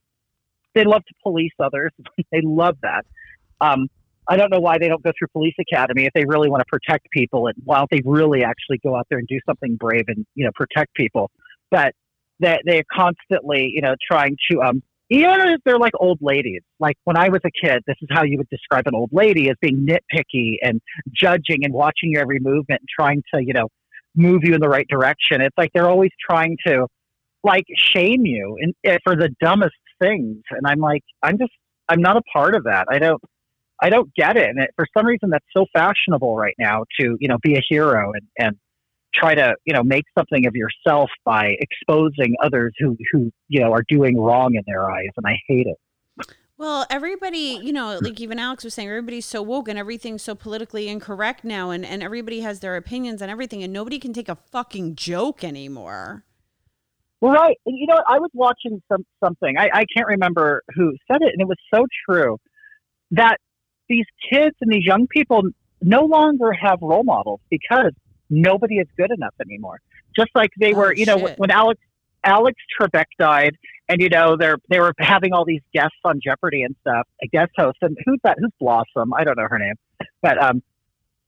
they 0.74 0.84
love 0.84 1.04
to 1.06 1.14
police 1.22 1.52
others. 1.62 1.92
they 2.32 2.40
love 2.42 2.76
that. 2.82 3.04
Um, 3.60 3.88
I 4.26 4.36
don't 4.36 4.50
know 4.50 4.60
why 4.60 4.78
they 4.78 4.88
don't 4.88 5.02
go 5.02 5.12
through 5.18 5.28
police 5.32 5.54
academy 5.60 6.06
if 6.06 6.12
they 6.14 6.24
really 6.24 6.48
want 6.48 6.60
to 6.60 6.66
protect 6.66 7.10
people, 7.10 7.46
and 7.46 7.56
why 7.64 7.78
don't 7.78 7.90
they 7.90 8.00
really 8.04 8.42
actually 8.42 8.78
go 8.78 8.96
out 8.96 9.06
there 9.10 9.18
and 9.18 9.28
do 9.28 9.38
something 9.46 9.76
brave 9.76 10.04
and 10.08 10.26
you 10.34 10.44
know 10.44 10.50
protect 10.54 10.94
people? 10.94 11.30
But 11.70 11.94
that 12.40 12.62
they're 12.64 12.84
constantly, 12.92 13.70
you 13.72 13.82
know, 13.82 13.94
trying 14.10 14.36
to 14.50 14.62
um 14.62 14.82
even 15.10 15.48
if 15.48 15.60
they're 15.64 15.78
like 15.78 15.92
old 15.98 16.18
ladies. 16.20 16.62
Like 16.80 16.96
when 17.04 17.16
I 17.16 17.28
was 17.28 17.40
a 17.44 17.50
kid, 17.50 17.82
this 17.86 17.96
is 18.00 18.08
how 18.10 18.24
you 18.24 18.38
would 18.38 18.48
describe 18.48 18.86
an 18.86 18.94
old 18.94 19.10
lady 19.12 19.50
as 19.50 19.56
being 19.60 19.86
nitpicky 19.86 20.56
and 20.62 20.80
judging 21.12 21.64
and 21.64 21.72
watching 21.72 22.10
your 22.12 22.22
every 22.22 22.38
movement 22.40 22.80
and 22.80 22.88
trying 22.88 23.22
to, 23.34 23.42
you 23.42 23.52
know, 23.52 23.68
move 24.16 24.42
you 24.44 24.54
in 24.54 24.60
the 24.60 24.68
right 24.68 24.86
direction. 24.88 25.40
It's 25.40 25.56
like 25.58 25.70
they're 25.74 25.88
always 25.88 26.10
trying 26.28 26.56
to 26.66 26.86
like 27.42 27.64
shame 27.76 28.24
you 28.24 28.56
and 28.60 28.74
eh, 28.84 28.98
for 29.04 29.16
the 29.16 29.28
dumbest 29.40 29.74
things. 30.00 30.42
And 30.50 30.66
I'm 30.66 30.80
like, 30.80 31.02
I'm 31.22 31.38
just 31.38 31.52
I'm 31.88 32.00
not 32.00 32.16
a 32.16 32.22
part 32.32 32.54
of 32.54 32.64
that. 32.64 32.86
I 32.90 32.98
don't 32.98 33.20
I 33.80 33.90
don't 33.90 34.12
get 34.14 34.36
it. 34.36 34.48
And 34.48 34.60
it, 34.60 34.70
for 34.76 34.86
some 34.96 35.06
reason 35.06 35.30
that's 35.30 35.44
so 35.54 35.66
fashionable 35.74 36.36
right 36.36 36.54
now 36.58 36.84
to, 37.00 37.16
you 37.20 37.28
know, 37.28 37.38
be 37.42 37.56
a 37.56 37.62
hero 37.68 38.12
and, 38.12 38.22
and 38.38 38.56
try 39.14 39.34
to 39.34 39.54
you 39.64 39.72
know 39.72 39.82
make 39.82 40.04
something 40.16 40.46
of 40.46 40.54
yourself 40.54 41.10
by 41.24 41.54
exposing 41.60 42.34
others 42.42 42.72
who 42.78 42.96
who 43.12 43.30
you 43.48 43.60
know 43.60 43.72
are 43.72 43.84
doing 43.88 44.18
wrong 44.18 44.54
in 44.54 44.62
their 44.66 44.90
eyes 44.90 45.10
and 45.16 45.26
i 45.26 45.36
hate 45.48 45.66
it. 45.66 45.76
Well, 46.56 46.86
everybody, 46.88 47.58
you 47.60 47.72
know, 47.72 47.98
like 48.00 48.20
even 48.20 48.38
Alex 48.38 48.62
was 48.62 48.74
saying, 48.74 48.88
everybody's 48.88 49.26
so 49.26 49.42
woke 49.42 49.66
and 49.66 49.76
everything's 49.76 50.22
so 50.22 50.36
politically 50.36 50.88
incorrect 50.88 51.42
now, 51.42 51.70
and, 51.70 51.84
and 51.84 52.00
everybody 52.00 52.42
has 52.42 52.60
their 52.60 52.76
opinions 52.76 53.20
on 53.20 53.28
everything, 53.28 53.64
and 53.64 53.72
nobody 53.72 53.98
can 53.98 54.12
take 54.12 54.28
a 54.28 54.36
fucking 54.52 54.94
joke 54.94 55.42
anymore. 55.42 56.24
well 57.20 57.32
right. 57.32 57.58
And 57.66 57.76
you 57.76 57.86
know 57.88 58.00
i 58.08 58.18
was 58.18 58.30
watching 58.34 58.80
some 58.90 59.04
something. 59.22 59.58
I, 59.58 59.68
I 59.74 59.84
can't 59.94 60.06
remember 60.06 60.62
who 60.76 60.92
said 61.10 61.22
it 61.22 61.32
and 61.32 61.40
it 61.40 61.48
was 61.48 61.58
so 61.74 61.86
true 62.08 62.38
that 63.10 63.38
these 63.88 64.06
kids 64.30 64.54
and 64.60 64.72
these 64.72 64.84
young 64.84 65.06
people 65.08 65.42
no 65.82 66.04
longer 66.04 66.52
have 66.52 66.78
role 66.80 67.04
models 67.04 67.40
because 67.50 67.92
nobody 68.30 68.76
is 68.76 68.86
good 68.96 69.10
enough 69.10 69.34
anymore 69.40 69.78
just 70.16 70.30
like 70.34 70.50
they 70.60 70.72
Oh, 70.74 70.78
were 70.78 70.94
you 70.94 71.06
know 71.06 71.18
shit. 71.18 71.38
when 71.38 71.50
alex 71.50 71.80
alex 72.24 72.56
trebek 72.80 73.04
died 73.18 73.56
and 73.88 74.00
you 74.00 74.08
know 74.08 74.36
they're 74.36 74.56
they 74.70 74.80
were 74.80 74.92
having 74.98 75.32
all 75.32 75.44
these 75.44 75.60
guests 75.74 75.98
on 76.04 76.20
jeopardy 76.24 76.62
and 76.62 76.74
stuff 76.80 77.06
a 77.22 77.26
guest 77.28 77.52
host 77.56 77.78
and 77.82 77.96
who's 78.06 78.18
that 78.24 78.36
who's 78.40 78.50
blossom 78.60 79.12
i 79.14 79.24
don't 79.24 79.36
know 79.36 79.46
her 79.48 79.58
name 79.58 79.74
but 80.22 80.42
um 80.42 80.62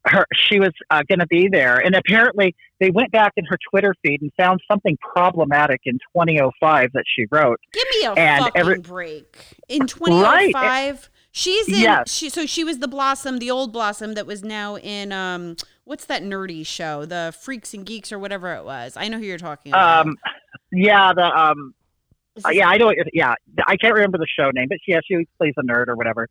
her 0.09 0.24
she 0.34 0.61
was 0.61 0.70
uh, 0.90 1.03
going 1.09 1.18
to 1.18 1.26
be 1.26 1.49
there 1.51 1.78
and 1.84 1.97
apparently 1.97 2.55
they 2.78 2.90
went 2.90 3.11
back 3.11 3.32
in 3.36 3.44
her 3.44 3.59
twitter 3.70 3.92
feed 4.03 4.22
and 4.22 4.30
found 4.36 4.61
something 4.70 4.97
problematic 5.01 5.80
in 5.84 5.94
2005 6.16 6.92
that 6.94 7.03
she 7.12 7.26
wrote 7.30 7.59
Give 7.72 7.84
me 8.01 8.07
a 8.07 8.12
And 8.12 8.44
fucking 8.44 8.61
every- 8.61 8.78
break. 8.78 9.36
In 9.68 9.86
2005, 9.88 11.11
she's 11.32 11.68
in, 11.68 11.74
Yes. 11.80 12.12
she, 12.12 12.28
so 12.30 12.47
she 12.47 12.62
was 12.64 12.78
the 12.78 12.86
Blossom, 12.88 13.38
the 13.38 13.51
old 13.51 13.72
Blossom 13.72 14.14
that 14.14 14.26
was 14.26 14.44
now 14.44 14.76
in, 14.76 15.12
um, 15.12 15.57
what's 15.87 16.05
that 16.05 16.22
nerdy 16.22 16.66
show? 16.66 17.07
The 17.07 17.34
Freaks 17.41 17.72
and 17.72 17.87
Geeks 17.87 18.12
or 18.12 18.18
whatever 18.18 18.55
it 18.55 18.64
was. 18.64 18.97
I 18.97 19.09
know 19.09 19.18
who 19.18 19.24
you're 19.24 19.39
talking 19.39 19.72
about. 19.72 20.07
um 20.07 20.16
yeah 20.70 21.12
the 21.14 21.24
um 21.24 21.72
Uh, 22.45 22.51
yeah, 22.51 22.68
I 22.68 22.76
know. 22.76 22.93
Yeah, 23.14 23.34
I 23.66 23.76
can't 23.76 23.95
remember 23.95 24.18
the 24.18 24.26
show 24.26 24.51
name, 24.51 24.66
but 24.68 24.78
yeah, 24.87 25.01
she 25.07 25.26
plays 25.39 25.55
a 25.57 25.62
nerd 25.62 25.89
or 25.89 25.97
whatever. 25.97 26.28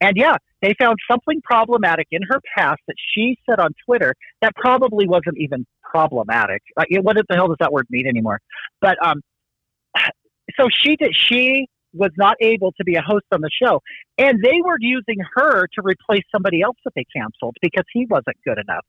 And 0.00 0.16
yeah, 0.16 0.36
they 0.62 0.74
found 0.78 0.98
something 1.10 1.40
problematic 1.42 2.06
in 2.12 2.22
her 2.30 2.40
past 2.56 2.80
that 2.86 2.94
she 3.12 3.36
said 3.44 3.58
on 3.58 3.74
Twitter 3.84 4.14
that 4.40 4.54
probably 4.54 5.08
wasn't 5.08 5.36
even 5.38 5.66
problematic. 5.82 6.62
Like, 6.76 6.88
what 7.02 7.16
the 7.16 7.34
hell 7.34 7.48
does 7.48 7.56
that 7.58 7.72
word 7.72 7.86
mean 7.90 8.06
anymore? 8.06 8.40
But 8.80 9.04
um, 9.04 9.20
so 10.56 10.68
she 10.72 10.94
did. 10.94 11.12
She 11.16 11.66
was 11.92 12.10
not 12.16 12.36
able 12.40 12.72
to 12.72 12.84
be 12.84 12.94
a 12.94 13.02
host 13.02 13.24
on 13.32 13.40
the 13.40 13.50
show, 13.62 13.80
and 14.18 14.42
they 14.42 14.60
were 14.64 14.76
using 14.80 15.16
her 15.34 15.66
to 15.74 15.82
replace 15.82 16.24
somebody 16.30 16.62
else 16.62 16.76
that 16.84 16.92
they 16.94 17.04
canceled 17.14 17.56
because 17.62 17.84
he 17.92 18.06
wasn't 18.10 18.36
good 18.44 18.58
enough. 18.58 18.84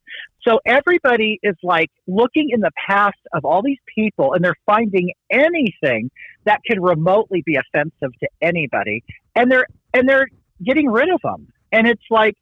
So 0.48 0.60
everybody 0.66 1.40
is 1.44 1.56
like 1.64 1.90
looking 2.08 2.50
in 2.52 2.62
the 2.62 2.72
past 2.88 3.18
of 3.34 3.46
all 3.46 3.62
these 3.62 3.80
people, 3.94 4.34
and 4.34 4.44
they're 4.44 4.56
finding 4.66 5.12
anything 5.32 6.10
that 6.46 6.60
could 6.68 6.82
remotely 6.82 7.44
be 7.46 7.56
offensive 7.56 8.12
to 8.20 8.30
anybody, 8.42 9.04
and 9.36 9.52
they're 9.52 9.68
and 9.94 10.08
they're 10.08 10.28
getting 10.64 10.90
rid 10.90 11.10
of 11.10 11.22
them. 11.24 11.48
And 11.72 11.88
it's 11.88 12.04
like, 12.10 12.36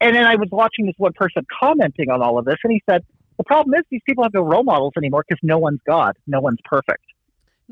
and 0.00 0.14
then 0.14 0.24
I 0.24 0.36
was 0.36 0.48
watching 0.52 0.86
this 0.86 0.94
one 0.98 1.12
person 1.14 1.44
commenting 1.60 2.10
on 2.10 2.22
all 2.22 2.38
of 2.38 2.44
this, 2.44 2.56
and 2.62 2.72
he 2.72 2.82
said 2.88 3.04
the 3.36 3.44
problem 3.44 3.74
is 3.74 3.84
these 3.90 4.00
people 4.06 4.24
have 4.24 4.34
no 4.34 4.42
role 4.42 4.64
models 4.64 4.92
anymore 4.96 5.24
because 5.28 5.40
no 5.42 5.58
one's 5.58 5.80
God, 5.86 6.16
no 6.26 6.40
one's 6.40 6.58
perfect. 6.64 7.04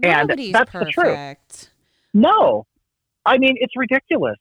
and 0.02 0.28
Nobody's 0.28 0.52
that's 0.52 0.72
the 0.72 0.86
truth. 0.86 1.36
No, 2.14 2.64
I 3.26 3.38
mean 3.38 3.56
it's 3.58 3.74
ridiculous. 3.76 4.36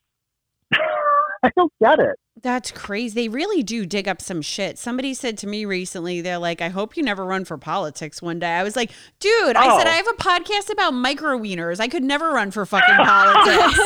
I 0.73 1.49
don't 1.57 1.73
get 1.81 1.99
it. 1.99 2.15
That's 2.41 2.71
crazy. 2.71 3.13
They 3.13 3.27
really 3.29 3.61
do 3.63 3.85
dig 3.85 4.07
up 4.07 4.21
some 4.21 4.41
shit. 4.41 4.79
Somebody 4.79 5.13
said 5.13 5.37
to 5.39 5.47
me 5.47 5.65
recently, 5.65 6.19
they're 6.21 6.37
like, 6.39 6.61
I 6.61 6.69
hope 6.69 6.95
you 6.97 7.03
never 7.03 7.25
run 7.25 7.43
for 7.45 7.57
politics 7.57 8.21
one 8.21 8.39
day. 8.39 8.51
I 8.53 8.63
was 8.63 8.75
like, 8.75 8.91
dude, 9.19 9.55
I 9.55 9.77
said, 9.77 9.87
Oh. 9.87 9.91
I 9.91 9.93
have 9.95 10.07
a 10.07 10.13
podcast 10.13 10.71
about 10.71 10.93
micro 10.93 11.37
wieners. 11.37 11.79
I 11.79 11.87
could 11.89 12.03
never 12.03 12.31
run 12.31 12.49
for 12.51 12.65
fucking 12.65 12.95
politics. 12.95 13.79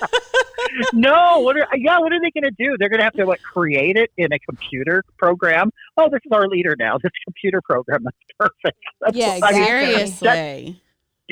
no, 0.92 1.40
what 1.40 1.56
are 1.56 1.66
yeah? 1.76 1.98
What 1.98 2.12
are 2.12 2.20
they 2.20 2.30
going 2.30 2.44
to 2.44 2.64
do? 2.64 2.76
They're 2.78 2.88
going 2.88 3.00
to 3.00 3.04
have 3.04 3.14
to 3.14 3.26
like 3.26 3.42
create 3.42 3.96
it 3.96 4.10
in 4.16 4.32
a 4.32 4.38
computer 4.38 5.02
program. 5.18 5.70
Oh, 5.96 6.08
this 6.10 6.20
is 6.24 6.32
our 6.32 6.46
leader 6.48 6.76
now. 6.78 6.98
This 7.02 7.12
computer 7.24 7.60
program. 7.62 8.04
That's 8.04 8.16
perfect. 8.38 8.78
That's 9.00 9.16
Yeah, 9.16 9.38
what- 9.38 9.54
I 9.54 9.58
mean, 9.58 9.64
Seriously. 10.06 10.82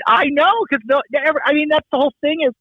I 0.07 0.27
know 0.27 0.53
because 0.69 0.85
no, 0.89 1.01
I 1.45 1.53
mean 1.53 1.69
that's 1.71 1.87
the 1.93 1.99
whole 1.99 2.13
thing 2.21 2.39
is. 2.47 2.55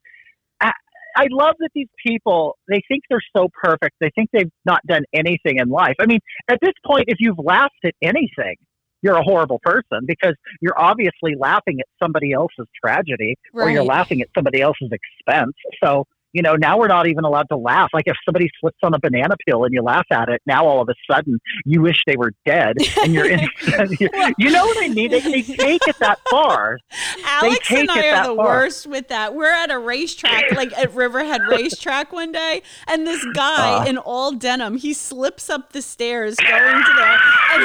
I, 0.59 0.71
I 1.15 1.27
love 1.31 1.55
that 1.59 1.69
these 1.73 1.87
people 2.05 2.57
they 2.69 2.81
think 2.87 3.03
they're 3.09 3.19
so 3.35 3.49
perfect. 3.63 3.95
They 3.99 4.11
think 4.15 4.29
they've 4.31 4.51
not 4.65 4.81
done 4.87 5.03
anything 5.13 5.57
in 5.57 5.69
life. 5.69 5.95
I 5.99 6.05
mean, 6.05 6.19
at 6.49 6.59
this 6.61 6.73
point, 6.85 7.05
if 7.07 7.17
you've 7.19 7.39
laughed 7.39 7.73
at 7.83 7.93
anything, 8.01 8.55
you're 9.01 9.15
a 9.15 9.23
horrible 9.23 9.59
person 9.63 10.05
because 10.05 10.35
you're 10.61 10.79
obviously 10.79 11.35
laughing 11.37 11.79
at 11.79 11.85
somebody 12.01 12.33
else's 12.33 12.67
tragedy 12.83 13.35
or 13.53 13.69
you're 13.69 13.83
laughing 13.83 14.21
at 14.21 14.27
somebody 14.35 14.61
else's 14.61 14.91
expense. 14.91 15.53
So 15.83 16.05
you 16.33 16.41
know 16.41 16.55
now 16.55 16.77
we're 16.77 16.87
not 16.87 17.07
even 17.07 17.23
allowed 17.23 17.47
to 17.51 17.57
laugh. 17.57 17.89
Like 17.93 18.05
if 18.07 18.15
somebody 18.25 18.49
slips 18.59 18.77
on 18.83 18.93
a 18.93 18.99
banana 18.99 19.35
peel 19.47 19.63
and 19.63 19.73
you 19.73 19.81
laugh 19.81 20.05
at 20.11 20.29
it, 20.29 20.41
now 20.45 20.65
all 20.65 20.81
of 20.81 20.89
a 20.89 20.95
sudden 21.11 21.39
you 21.65 21.81
wish 21.81 21.97
they 22.05 22.15
were 22.17 22.31
dead 22.45 22.75
and 23.03 23.13
you're 23.13 23.29
in. 23.29 23.39
you 24.37 24.49
know 24.51 24.65
what 24.65 24.83
I 24.83 24.89
mean? 24.89 25.11
They, 25.11 25.19
they 25.21 25.41
take 25.41 25.87
it 25.87 25.97
that 25.99 26.19
far. 26.29 26.79
Alex 27.25 27.71
and 27.71 27.89
I 27.91 28.09
are 28.09 28.27
the 28.29 28.35
far. 28.35 28.45
worst 28.45 28.87
with 28.87 29.07
that. 29.09 29.35
We're 29.35 29.51
at 29.53 29.71
a 29.71 29.79
racetrack, 29.79 30.51
like 30.53 30.77
at 30.77 30.93
Riverhead 30.93 31.41
Racetrack 31.49 32.11
one 32.11 32.31
day, 32.31 32.61
and 32.87 33.05
this 33.07 33.25
guy 33.33 33.83
Uh. 33.83 33.85
in 33.85 33.97
all 33.97 34.31
denim, 34.31 34.77
he 34.77 34.93
slips 34.93 35.49
up 35.49 35.71
the 35.73 35.81
stairs 35.81 36.35
going 36.35 36.83
to 36.83 36.93
there, 36.95 37.17
and 37.53 37.63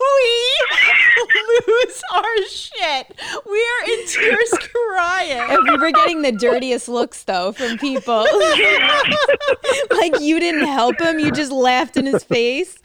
we 0.00 1.64
lose 1.66 2.02
our 2.12 2.42
shit. 2.48 3.18
We 3.46 3.58
are 3.58 3.84
in 3.92 4.06
tears 4.06 4.50
crying. 4.72 5.50
And 5.50 5.68
we 5.68 5.76
were 5.76 5.92
getting 5.92 6.22
the 6.22 6.32
dirtiest 6.32 6.88
looks 6.88 7.24
though 7.24 7.52
from 7.52 7.78
people. 7.78 8.24
like 9.90 10.20
you 10.20 10.40
didn't 10.40 10.66
help 10.66 11.00
him, 11.00 11.18
you 11.18 11.30
just 11.30 11.52
laughed 11.52 11.96
in 11.96 12.06
his 12.06 12.24
face. 12.24 12.78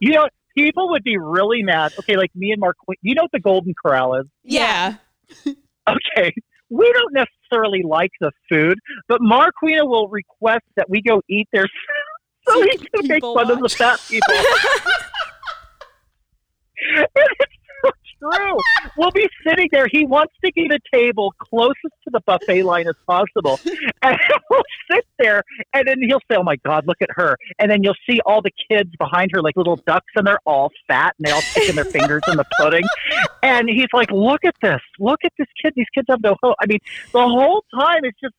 you 0.00 0.12
know, 0.12 0.28
people 0.56 0.90
would 0.90 1.04
be 1.04 1.18
really 1.18 1.62
mad. 1.62 1.92
Okay, 2.00 2.16
like 2.16 2.30
me 2.34 2.52
and 2.52 2.60
Mark, 2.60 2.76
you 3.02 3.14
know 3.14 3.22
what 3.22 3.32
the 3.32 3.40
Golden 3.40 3.74
Corral 3.82 4.14
is? 4.14 4.26
Yeah. 4.42 4.96
Okay, 5.88 6.32
we 6.68 6.92
don't 6.92 7.12
necessarily 7.12 7.82
like 7.82 8.10
the 8.20 8.32
food, 8.48 8.78
but 9.08 9.20
Marquina 9.20 9.86
will 9.86 10.08
request 10.08 10.64
that 10.76 10.90
we 10.90 11.00
go 11.00 11.22
eat 11.28 11.48
there 11.52 11.66
so 12.48 12.62
he 12.62 12.76
can 12.78 13.06
make 13.08 13.22
fun 13.22 13.50
of 13.50 13.60
the 13.60 13.68
fat 13.68 14.00
people. 14.08 14.34
It's 16.78 17.44
so 17.84 17.90
true. 18.30 18.56
We'll 18.96 19.10
be 19.10 19.28
sitting 19.46 19.68
there. 19.72 19.86
He 19.90 20.04
wants 20.06 20.34
to 20.44 20.50
get 20.52 20.70
a 20.72 20.78
table 20.92 21.32
closest 21.38 21.94
to 22.04 22.10
the 22.12 22.20
buffet 22.20 22.62
line 22.62 22.86
as 22.88 22.94
possible, 23.06 23.60
and 24.02 24.18
we'll 24.50 24.62
sit 24.90 25.04
there, 25.18 25.42
and 25.74 25.86
then 25.86 25.98
he'll 26.00 26.20
say, 26.30 26.36
"Oh 26.36 26.42
my 26.42 26.56
God, 26.64 26.86
look 26.86 26.98
at 27.02 27.10
her!" 27.12 27.36
And 27.58 27.70
then 27.70 27.82
you'll 27.82 27.96
see 28.08 28.20
all 28.24 28.42
the 28.42 28.52
kids 28.70 28.90
behind 28.98 29.30
her 29.34 29.42
like 29.42 29.56
little 29.56 29.76
ducks, 29.76 30.12
and 30.16 30.26
they're 30.26 30.40
all 30.46 30.70
fat, 30.88 31.14
and 31.18 31.26
they 31.26 31.32
all 31.32 31.42
sticking 31.42 31.76
their 31.76 31.84
fingers 31.84 32.22
in 32.28 32.36
the 32.36 32.46
pudding. 32.58 32.84
And 33.42 33.68
he's 33.68 33.88
like, 33.92 34.10
"Look 34.10 34.44
at 34.44 34.54
this! 34.62 34.80
Look 34.98 35.20
at 35.24 35.32
this 35.38 35.48
kid! 35.62 35.74
These 35.76 35.86
kids 35.94 36.06
have 36.10 36.22
no 36.22 36.36
hope." 36.42 36.56
I 36.60 36.66
mean, 36.66 36.80
the 37.12 37.22
whole 37.22 37.64
time 37.74 38.00
it's 38.04 38.18
just. 38.20 38.34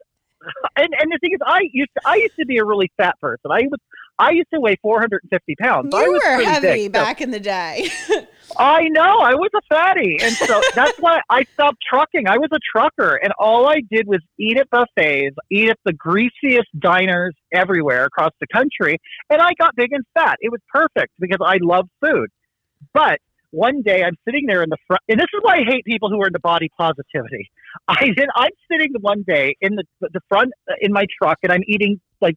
And, 0.76 0.90
and 1.00 1.12
the 1.12 1.18
thing 1.22 1.32
is, 1.34 1.40
I 1.46 1.62
used 1.72 1.90
to, 1.98 2.02
I 2.08 2.16
used 2.16 2.36
to 2.40 2.46
be 2.46 2.58
a 2.58 2.66
really 2.66 2.92
fat 2.98 3.20
person. 3.20 3.52
I 3.52 3.62
was 3.64 3.80
I 4.20 4.32
used 4.32 4.48
to 4.54 4.60
weigh 4.60 4.76
450 4.82 5.56
pounds. 5.62 5.94
I 5.94 6.04
You 6.06 6.12
was 6.14 6.22
were 6.26 6.44
heavy 6.44 6.86
so- 6.86 6.90
back 6.90 7.22
in 7.22 7.32
the 7.32 7.40
day. 7.40 7.90
I 8.58 8.88
know. 8.90 9.20
I 9.20 9.36
was 9.36 9.50
a 9.56 9.62
fatty. 9.70 10.18
And 10.22 10.34
so 10.34 10.62
that's 10.74 10.98
why 11.00 11.20
I 11.30 11.44
stopped 11.54 11.78
trucking. 11.88 12.28
I 12.28 12.38
was 12.38 12.50
a 12.52 12.60
trucker. 12.72 13.20
And 13.22 13.32
all 13.38 13.68
I 13.68 13.82
did 13.92 14.08
was 14.08 14.22
eat 14.40 14.58
at 14.58 14.70
buffets, 14.70 15.36
eat 15.52 15.70
at 15.70 15.78
the 15.86 15.94
greasiest 15.94 16.68
diners 16.80 17.36
everywhere 17.54 18.06
across 18.06 18.32
the 18.40 18.48
country. 18.52 18.98
And 19.30 19.42
I 19.42 19.52
got 19.60 19.76
big 19.76 19.92
and 19.92 20.04
fat. 20.14 20.38
It 20.40 20.52
was 20.52 20.62
perfect 20.74 21.14
because 21.20 21.40
I 21.46 21.58
love 21.62 21.88
food. 22.02 22.30
But 22.94 23.20
one 23.52 23.82
day 23.82 24.04
I'm 24.04 24.16
sitting 24.26 24.46
there 24.46 24.64
in 24.64 24.70
the 24.70 24.78
front, 24.88 25.02
and 25.08 25.20
this 25.20 25.28
is 25.34 25.40
why 25.42 25.56
I 25.56 25.64
hate 25.68 25.86
people 25.86 26.10
who 26.10 26.22
are 26.22 26.28
into 26.28 26.40
body 26.40 26.70
positivity. 26.78 27.50
I 27.88 28.08
did, 28.16 28.28
I'm 28.36 28.52
sitting 28.72 28.94
one 29.02 29.24
day 29.28 29.56
in 29.62 29.76
the, 29.76 29.84
the 30.02 30.22
front 30.28 30.52
uh, 30.70 30.74
in 30.82 30.92
my 30.92 31.06
truck 31.22 31.38
and 31.44 31.52
I'm 31.52 31.64
eating 31.68 32.00
like 32.22 32.36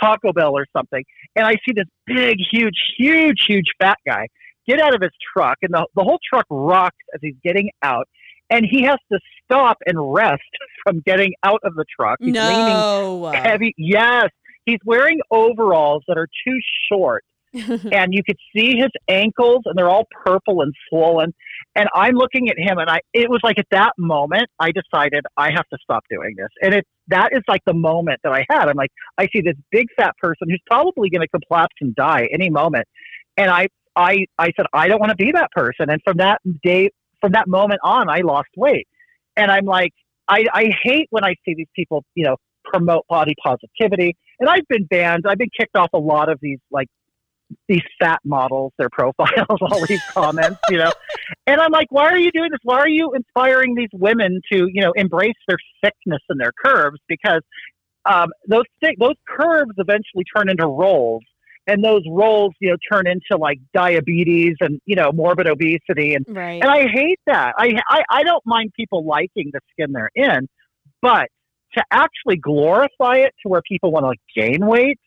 Taco 0.00 0.32
Bell 0.32 0.56
or 0.56 0.66
something. 0.76 1.04
And 1.34 1.46
I 1.46 1.52
see 1.66 1.72
this 1.74 1.86
big, 2.06 2.36
huge, 2.50 2.76
huge, 2.96 3.44
huge 3.46 3.66
fat 3.80 3.98
guy 4.06 4.28
get 4.66 4.80
out 4.80 4.94
of 4.94 5.00
his 5.00 5.12
truck, 5.32 5.58
and 5.62 5.72
the, 5.72 5.86
the 5.94 6.02
whole 6.02 6.18
truck 6.28 6.46
rocks 6.50 6.96
as 7.14 7.20
he's 7.22 7.36
getting 7.44 7.70
out. 7.82 8.08
And 8.50 8.64
he 8.68 8.82
has 8.84 8.98
to 9.10 9.18
stop 9.44 9.78
and 9.86 10.12
rest 10.12 10.42
from 10.84 11.00
getting 11.00 11.34
out 11.42 11.60
of 11.64 11.74
the 11.74 11.84
truck. 11.98 12.18
He's 12.20 12.34
leaning 12.34 12.66
no. 12.66 13.32
heavy. 13.34 13.74
Yes, 13.76 14.28
he's 14.64 14.78
wearing 14.84 15.20
overalls 15.30 16.04
that 16.08 16.16
are 16.16 16.28
too 16.46 16.58
short, 16.90 17.24
and 17.92 18.12
you 18.12 18.22
could 18.24 18.36
see 18.54 18.76
his 18.76 18.90
ankles, 19.08 19.62
and 19.64 19.76
they're 19.76 19.88
all 19.88 20.06
purple 20.24 20.60
and 20.62 20.72
swollen. 20.88 21.34
And 21.74 21.88
I'm 21.94 22.14
looking 22.14 22.48
at 22.50 22.58
him, 22.58 22.78
and 22.78 22.90
I 22.90 23.00
it 23.12 23.30
was 23.30 23.40
like 23.42 23.58
at 23.58 23.66
that 23.70 23.92
moment 23.98 24.48
I 24.58 24.72
decided 24.72 25.24
I 25.36 25.50
have 25.50 25.66
to 25.72 25.78
stop 25.82 26.04
doing 26.10 26.34
this. 26.36 26.48
And 26.62 26.74
it 26.74 26.86
that 27.08 27.30
is 27.32 27.42
like 27.48 27.62
the 27.66 27.74
moment 27.74 28.20
that 28.24 28.32
I 28.32 28.44
had. 28.50 28.68
I'm 28.68 28.76
like, 28.76 28.90
I 29.18 29.28
see 29.32 29.40
this 29.40 29.56
big 29.70 29.86
fat 29.96 30.14
person 30.18 30.48
who's 30.48 30.62
probably 30.66 31.08
going 31.10 31.26
to 31.26 31.40
collapse 31.48 31.74
and 31.80 31.94
die 31.94 32.28
any 32.32 32.50
moment, 32.50 32.86
and 33.36 33.50
I 33.50 33.68
I 33.94 34.26
I 34.38 34.52
said 34.56 34.66
I 34.72 34.88
don't 34.88 35.00
want 35.00 35.10
to 35.10 35.16
be 35.16 35.32
that 35.32 35.50
person. 35.52 35.90
And 35.90 36.00
from 36.04 36.18
that 36.18 36.40
day, 36.62 36.90
from 37.20 37.32
that 37.32 37.48
moment 37.48 37.80
on, 37.82 38.08
I 38.08 38.20
lost 38.20 38.48
weight. 38.56 38.86
And 39.36 39.50
I'm 39.50 39.64
like, 39.64 39.92
I 40.28 40.44
I 40.52 40.70
hate 40.82 41.08
when 41.10 41.24
I 41.24 41.34
see 41.44 41.54
these 41.54 41.68
people, 41.74 42.04
you 42.14 42.24
know, 42.24 42.36
promote 42.64 43.06
body 43.08 43.34
positivity. 43.42 44.16
And 44.38 44.48
I've 44.48 44.66
been 44.68 44.84
banned. 44.84 45.24
I've 45.26 45.38
been 45.38 45.50
kicked 45.58 45.76
off 45.76 45.90
a 45.94 45.98
lot 45.98 46.28
of 46.30 46.38
these 46.42 46.58
like 46.70 46.88
these 47.68 47.82
fat 48.00 48.20
models, 48.24 48.72
their 48.78 48.88
profiles, 48.90 49.46
all 49.60 49.84
these 49.86 50.02
comments, 50.10 50.58
you 50.68 50.78
know. 50.78 50.92
And 51.46 51.60
I'm 51.60 51.72
like, 51.72 51.88
why 51.90 52.06
are 52.06 52.18
you 52.18 52.30
doing 52.32 52.50
this? 52.50 52.60
Why 52.62 52.78
are 52.78 52.88
you 52.88 53.12
inspiring 53.14 53.74
these 53.74 53.88
women 53.92 54.40
to, 54.52 54.68
you 54.72 54.82
know, 54.82 54.92
embrace 54.96 55.36
their 55.48 55.58
thickness 55.82 56.22
and 56.28 56.40
their 56.40 56.52
curves? 56.64 56.98
Because 57.08 57.42
um, 58.04 58.30
those 58.48 58.64
thick, 58.80 58.96
those 58.98 59.16
curves 59.28 59.72
eventually 59.78 60.24
turn 60.36 60.48
into 60.48 60.66
rolls, 60.66 61.22
and 61.66 61.84
those 61.84 62.02
rolls, 62.08 62.54
you 62.60 62.70
know, 62.70 62.76
turn 62.90 63.06
into 63.06 63.36
like 63.36 63.58
diabetes 63.74 64.54
and 64.60 64.80
you 64.86 64.94
know 64.94 65.10
morbid 65.12 65.48
obesity, 65.48 66.14
and 66.14 66.24
right. 66.28 66.62
and 66.62 66.70
I 66.70 66.86
hate 66.86 67.18
that. 67.26 67.54
I, 67.58 67.80
I 67.88 68.04
I 68.10 68.22
don't 68.22 68.44
mind 68.46 68.72
people 68.76 69.04
liking 69.04 69.50
the 69.52 69.60
skin 69.72 69.92
they're 69.92 70.10
in, 70.14 70.48
but 71.02 71.28
to 71.76 71.84
actually 71.90 72.36
glorify 72.36 73.16
it 73.16 73.34
to 73.42 73.48
where 73.48 73.62
people 73.62 73.92
want 73.92 74.04
to 74.04 74.08
like, 74.08 74.20
gain 74.34 74.66
weight, 74.66 74.98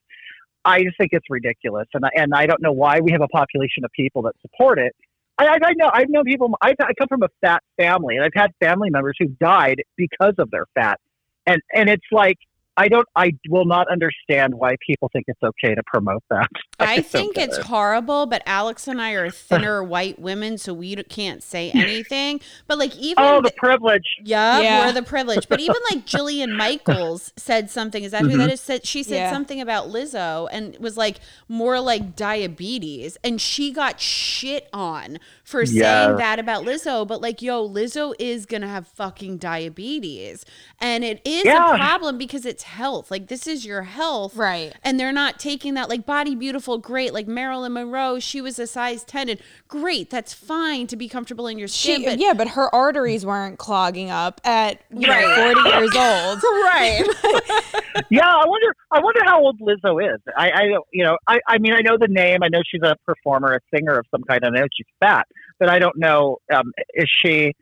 I 0.69 0.83
just 0.83 0.97
think 0.97 1.11
it's 1.13 1.25
ridiculous, 1.29 1.87
and 1.93 2.05
I, 2.05 2.09
and 2.15 2.33
I 2.33 2.45
don't 2.45 2.61
know 2.61 2.71
why 2.71 2.99
we 2.99 3.11
have 3.11 3.21
a 3.21 3.27
population 3.27 3.83
of 3.83 3.91
people 3.91 4.21
that 4.23 4.33
support 4.41 4.79
it. 4.79 4.95
I, 5.37 5.47
I, 5.47 5.57
I 5.63 5.73
know 5.73 5.89
I've 5.91 6.09
known 6.09 6.25
people. 6.25 6.53
I've, 6.61 6.75
I 6.81 6.93
come 6.93 7.07
from 7.07 7.23
a 7.23 7.29
fat 7.41 7.63
family, 7.77 8.15
and 8.15 8.25
I've 8.25 8.33
had 8.35 8.51
family 8.59 8.89
members 8.89 9.15
who 9.19 9.27
died 9.27 9.81
because 9.97 10.35
of 10.37 10.51
their 10.51 10.65
fat, 10.75 10.99
and 11.45 11.61
and 11.73 11.89
it's 11.89 12.05
like 12.11 12.37
I 12.81 12.87
don't. 12.87 13.07
I 13.15 13.31
will 13.49 13.65
not 13.65 13.87
understand 13.91 14.53
why 14.55 14.75
people 14.87 15.09
think 15.11 15.25
it's 15.27 15.43
okay 15.43 15.75
to 15.75 15.83
promote 15.85 16.23
that. 16.29 16.47
I 16.79 16.97
just 16.97 17.11
don't 17.11 17.33
think 17.33 17.37
it's 17.37 17.57
it. 17.57 17.65
horrible, 17.65 18.25
but 18.25 18.41
Alex 18.45 18.87
and 18.87 19.01
I 19.01 19.11
are 19.11 19.29
thinner 19.29 19.83
white 19.93 20.17
women, 20.17 20.57
so 20.57 20.73
we 20.73 20.95
can't 21.03 21.43
say 21.43 21.71
anything. 21.71 22.39
But 22.67 22.77
like 22.77 22.95
even 22.95 23.21
Oh, 23.23 23.41
the 23.41 23.49
th- 23.49 23.57
privilege. 23.57 24.05
yeah, 24.23 24.61
Yeah. 24.61 24.85
we're 24.85 24.93
the 24.93 25.03
privilege. 25.03 25.49
But 25.49 25.59
even 25.59 25.75
like 25.91 26.05
Jillian 26.13 26.55
Michaels 26.55 27.33
said 27.35 27.69
something. 27.69 28.03
Is 28.03 28.11
that 28.11 28.21
who 28.21 28.29
Mm-hmm. 28.29 28.37
that 28.37 28.51
is? 28.53 28.61
Said 28.61 28.85
she 28.85 29.03
said 29.03 29.15
Yeah. 29.15 29.31
something 29.31 29.59
about 29.59 29.89
Lizzo 29.89 30.47
and 30.51 30.73
it 30.75 30.79
was 30.81 30.95
like 30.95 31.17
more 31.49 31.81
like 31.81 32.15
diabetes, 32.15 33.17
and 33.23 33.41
she 33.41 33.71
got 33.73 33.99
shit 33.99 34.69
on 34.71 35.19
for 35.43 35.65
saying 35.65 36.15
that 36.17 36.39
about 36.39 36.63
Lizzo. 36.63 37.05
But 37.05 37.21
like, 37.21 37.41
yo, 37.41 37.67
Lizzo 37.67 38.13
is 38.19 38.45
gonna 38.45 38.67
have 38.69 38.87
fucking 38.87 39.37
diabetes, 39.37 40.45
and 40.79 41.03
it 41.03 41.21
is 41.25 41.43
Yeah. 41.45 41.73
a 41.73 41.77
problem 41.77 42.17
because 42.17 42.45
it's 42.45 42.63
health. 42.69 43.11
Like 43.11 43.27
this 43.27 43.45
is 43.47 43.65
your 43.65 43.83
health, 43.83 44.35
Right. 44.35 44.73
and 44.83 44.99
they're 44.99 45.11
not 45.11 45.39
taking 45.39 45.73
that 45.73 45.89
like 45.89 46.05
body 46.05 46.35
beautiful 46.35 46.77
great 46.77 47.13
like 47.13 47.27
marilyn 47.27 47.73
monroe 47.73 48.19
she 48.19 48.39
was 48.41 48.57
a 48.59 48.65
size 48.67 49.03
10 49.03 49.29
and 49.29 49.39
great 49.67 50.09
that's 50.09 50.33
fine 50.33 50.87
to 50.87 50.95
be 50.95 51.07
comfortable 51.09 51.47
in 51.47 51.57
your 51.59 51.67
skin 51.67 52.01
She, 52.01 52.05
but 52.05 52.19
yeah, 52.19 52.33
but 52.33 52.49
her 52.49 52.73
arteries 52.73 53.25
weren't 53.25 53.57
clogging 53.59 54.09
up 54.09 54.39
at 54.45 54.79
you 54.91 55.07
know, 55.07 55.13
Right. 55.13 55.53
40 55.55 55.69
years 55.69 55.95
old. 55.95 56.39
right 56.43 57.03
Yeah, 58.09 58.25
I 58.25 58.45
wonder. 58.47 58.75
I 58.91 58.99
wonder 59.01 59.21
how 59.25 59.41
old 59.41 59.59
Lizzo 59.59 60.13
is. 60.13 60.21
I, 60.37 60.51
I 60.51 60.67
don't. 60.67 60.85
You 60.91 61.03
know, 61.03 61.17
I, 61.27 61.39
I 61.47 61.57
mean, 61.57 61.73
I 61.73 61.81
know 61.81 61.97
the 61.97 62.07
name. 62.07 62.39
I 62.43 62.47
know 62.47 62.61
she's 62.65 62.81
a 62.83 62.95
performer, 63.05 63.55
a 63.55 63.59
singer 63.75 63.97
of 63.97 64.05
some 64.11 64.23
kind. 64.23 64.39
I 64.43 64.49
know 64.49 64.65
she's 64.75 64.85
fat, 64.99 65.27
but 65.59 65.69
I 65.69 65.79
don't 65.79 65.97
know. 65.97 66.37
Um, 66.53 66.71
is 66.93 67.09
she? 67.09 67.53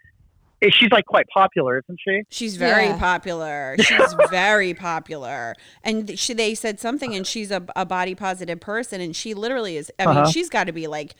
Is 0.60 0.74
she's 0.74 0.92
like 0.92 1.06
quite 1.06 1.28
popular, 1.28 1.78
isn't 1.80 2.00
she? 2.04 2.22
she's 2.30 2.56
very 2.58 2.86
Yeah. 2.88 2.98
popular 2.98 3.76
she's 3.80 4.14
very 4.32 4.74
popular. 4.74 5.54
and 5.84 6.18
she, 6.18 6.34
they 6.34 6.56
said 6.56 6.80
something 6.80 7.16
and 7.16 7.28
she's 7.28 7.52
a, 7.52 7.64
a 7.76 7.86
body 7.86 8.16
positive 8.16 8.60
person 8.60 9.00
and 9.02 9.16
she 9.16 9.34
literally 9.34 9.78
is 9.78 9.92
i 10.00 10.06
mean 10.08 10.18
Uh-huh. 10.18 10.32
she's 10.32 10.50
got 10.50 10.64
to 10.66 10.72
be 10.74 10.88
like 10.88 11.14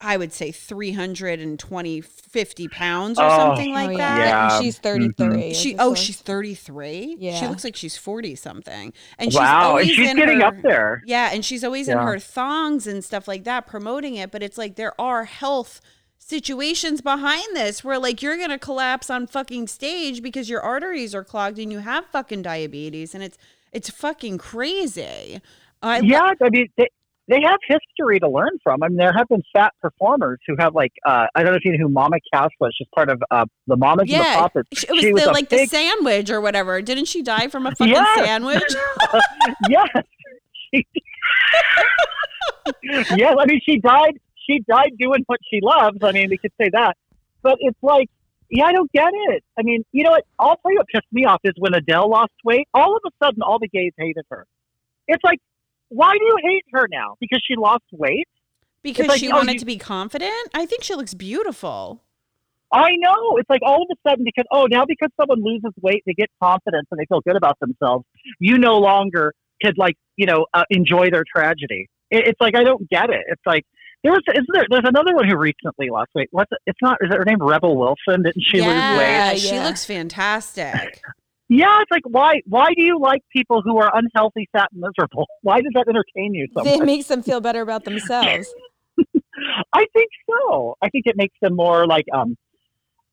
i 0.00 0.16
would 0.16 0.32
say 0.32 0.50
320 0.50 2.00
50 2.00 2.68
pounds 2.68 3.18
or 3.18 3.24
Oh, 3.24 3.36
something 3.36 3.72
like 3.72 3.90
oh, 3.90 3.96
that 3.98 4.18
yeah. 4.18 4.24
Yeah. 4.26 4.56
And 4.56 4.64
she's 4.64 4.78
33. 4.78 5.54
She 5.54 5.76
oh 5.78 5.94
she's 5.94 6.20
33. 6.20 7.16
Yeah. 7.18 7.34
She 7.38 7.46
looks 7.46 7.64
like 7.64 7.76
she's 7.76 7.96
40 7.96 8.34
something. 8.34 8.92
And 9.18 9.30
she's 9.32 9.38
wow, 9.38 9.68
always 9.70 9.88
and 9.88 9.96
she's 9.96 10.10
in 10.10 10.16
getting 10.16 10.40
her, 10.40 10.46
up 10.46 10.62
there. 10.62 11.02
Yeah, 11.06 11.30
and 11.32 11.44
she's 11.44 11.64
always 11.64 11.88
in 11.88 11.98
her 11.98 12.18
thongs 12.18 12.86
and 12.86 13.04
stuff 13.04 13.28
like 13.28 13.44
that 13.44 13.66
promoting 13.66 14.14
it, 14.16 14.30
but 14.30 14.42
it's 14.42 14.56
like 14.58 14.76
there 14.76 14.98
are 15.00 15.24
health 15.24 15.80
situations 16.30 17.00
behind 17.00 17.44
this 17.54 17.82
where 17.84 17.98
like 17.98 18.22
you're 18.22 18.36
going 18.36 18.50
to 18.50 18.58
collapse 18.58 19.10
on 19.10 19.26
fucking 19.26 19.66
stage 19.66 20.22
because 20.22 20.48
your 20.48 20.60
arteries 20.62 21.14
are 21.14 21.24
clogged 21.24 21.58
and 21.58 21.72
you 21.72 21.80
have 21.80 22.06
fucking 22.06 22.40
diabetes 22.42 23.14
and 23.14 23.22
it's 23.24 23.36
it's 23.72 23.90
fucking 23.90 24.38
crazy. 24.38 25.40
I 25.82 25.98
lo- 26.00 26.06
Yeah, 26.06 26.32
I 26.42 26.48
mean, 26.50 26.68
they, 26.76 26.88
they 27.28 27.40
have 27.42 27.58
history 27.68 28.18
to 28.20 28.28
learn 28.28 28.50
from. 28.64 28.82
I 28.82 28.88
mean, 28.88 28.96
there 28.96 29.12
have 29.12 29.28
been 29.28 29.42
fat 29.52 29.72
performers 29.82 30.38
who 30.46 30.54
have 30.58 30.74
like 30.74 30.92
uh, 31.04 31.26
I 31.34 31.42
don't 31.42 31.52
know 31.52 31.56
if 31.56 31.64
you 31.64 31.72
know 31.72 31.78
who 31.78 31.88
Mama 31.88 32.16
Cass 32.32 32.50
was. 32.60 32.74
She's 32.78 32.88
part 32.94 33.10
of 33.10 33.20
uh, 33.30 33.44
the 33.66 33.76
Mamas 33.76 34.02
and 34.02 34.08
the 34.10 34.12
yeah, 34.14 34.36
Papas. 34.36 34.64
it 34.72 34.90
was, 34.90 35.00
She 35.00 35.12
was 35.12 35.22
the, 35.24 35.30
like 35.32 35.48
big- 35.48 35.68
the 35.68 35.76
sandwich 35.76 36.30
or 36.30 36.40
whatever. 36.40 36.80
Didn't 36.80 37.06
she 37.06 37.22
die 37.22 37.48
from 37.48 37.66
a 37.66 37.70
fucking 37.70 37.88
Yes. 37.88 38.18
sandwich? 38.24 38.62
yes. 39.68 39.88
She- 40.72 40.86
yes, 43.16 43.34
I 43.38 43.46
mean 43.46 43.60
she 43.64 43.78
died 43.78 44.18
she 44.50 44.60
died 44.68 44.92
doing 44.98 45.22
what 45.26 45.40
she 45.50 45.60
loves. 45.62 45.98
I 46.02 46.12
mean 46.12 46.28
we 46.30 46.38
could 46.38 46.52
say 46.60 46.70
that. 46.72 46.96
But 47.42 47.56
it's 47.60 47.78
like 47.82 48.08
yeah, 48.50 48.64
I 48.64 48.72
don't 48.72 48.90
get 48.92 49.10
it. 49.12 49.44
I 49.56 49.62
mean, 49.62 49.84
you 49.92 50.02
know 50.02 50.10
what? 50.10 50.24
I'll 50.38 50.56
tell 50.56 50.72
you 50.72 50.78
what 50.78 50.88
pissed 50.88 51.06
me 51.12 51.24
off 51.24 51.40
is 51.44 51.54
when 51.58 51.72
Adele 51.72 52.10
lost 52.10 52.32
weight, 52.44 52.66
all 52.74 52.96
of 52.96 53.02
a 53.06 53.24
sudden 53.24 53.42
all 53.42 53.60
the 53.60 53.68
gays 53.68 53.92
hated 53.96 54.24
her. 54.28 54.44
It's 55.06 55.22
like, 55.22 55.38
why 55.88 56.12
do 56.18 56.24
you 56.24 56.36
hate 56.42 56.64
her 56.72 56.88
now? 56.90 57.14
Because 57.20 57.40
she 57.46 57.54
lost 57.56 57.84
weight? 57.92 58.28
Because 58.82 59.06
like, 59.06 59.20
she 59.20 59.30
oh, 59.30 59.36
wanted 59.36 59.54
you- 59.54 59.58
to 59.60 59.66
be 59.66 59.78
confident. 59.78 60.48
I 60.52 60.66
think 60.66 60.82
she 60.82 60.94
looks 60.94 61.14
beautiful. 61.14 62.02
I 62.72 62.90
know. 62.98 63.36
It's 63.36 63.50
like 63.50 63.62
all 63.64 63.82
of 63.82 63.88
a 63.90 64.08
sudden 64.08 64.24
because 64.24 64.44
oh 64.52 64.66
now 64.70 64.84
because 64.86 65.10
someone 65.20 65.42
loses 65.42 65.72
weight 65.82 66.04
they 66.06 66.12
get 66.12 66.28
confidence 66.40 66.86
and 66.92 67.00
they 67.00 67.06
feel 67.06 67.20
good 67.20 67.34
about 67.34 67.58
themselves. 67.58 68.04
You 68.38 68.58
no 68.58 68.78
longer 68.78 69.34
could 69.60 69.76
like 69.76 69.96
you 70.14 70.26
know 70.26 70.46
uh, 70.54 70.62
enjoy 70.70 71.10
their 71.10 71.24
tragedy. 71.24 71.88
It, 72.12 72.28
it's 72.28 72.40
like 72.40 72.54
I 72.54 72.62
don't 72.62 72.88
get 72.88 73.10
it. 73.10 73.24
It's 73.26 73.42
like 73.44 73.64
there 74.02 74.12
was 74.12 74.22
isn't 74.28 74.46
there? 74.52 74.66
There's 74.70 74.84
another 74.84 75.14
one 75.14 75.28
who 75.28 75.36
recently 75.36 75.90
lost 75.90 76.10
weight. 76.14 76.28
What's 76.30 76.50
it? 76.52 76.58
It's 76.66 76.78
not. 76.82 76.98
Is 77.00 77.10
her 77.12 77.24
name 77.24 77.38
Rebel 77.42 77.76
Wilson? 77.76 78.22
Didn't 78.22 78.42
she 78.42 78.58
lose 78.58 78.66
weight? 78.66 78.74
yeah, 78.74 79.34
she 79.34 79.58
looks 79.60 79.84
fantastic. 79.84 81.00
Yeah. 81.52 81.80
It's 81.82 81.90
like 81.90 82.04
why 82.04 82.42
why 82.46 82.68
do 82.76 82.82
you 82.84 83.00
like 83.00 83.22
people 83.32 83.60
who 83.60 83.76
are 83.78 83.90
unhealthy, 83.92 84.48
fat, 84.52 84.68
and 84.70 84.80
miserable? 84.82 85.26
Why 85.42 85.60
does 85.60 85.72
that 85.74 85.88
entertain 85.88 86.32
you 86.32 86.46
so 86.54 86.64
it 86.64 86.78
much? 86.78 86.86
makes 86.86 87.06
them 87.08 87.24
feel 87.24 87.40
better 87.40 87.60
about 87.60 87.82
themselves. 87.90 88.54
I 89.72 89.84
think 89.92 90.10
so. 90.30 90.76
I 90.80 90.88
think 90.90 91.06
it 91.06 91.16
makes 91.16 91.34
them 91.42 91.56
more 91.56 91.88
like 91.88 92.04
um 92.14 92.36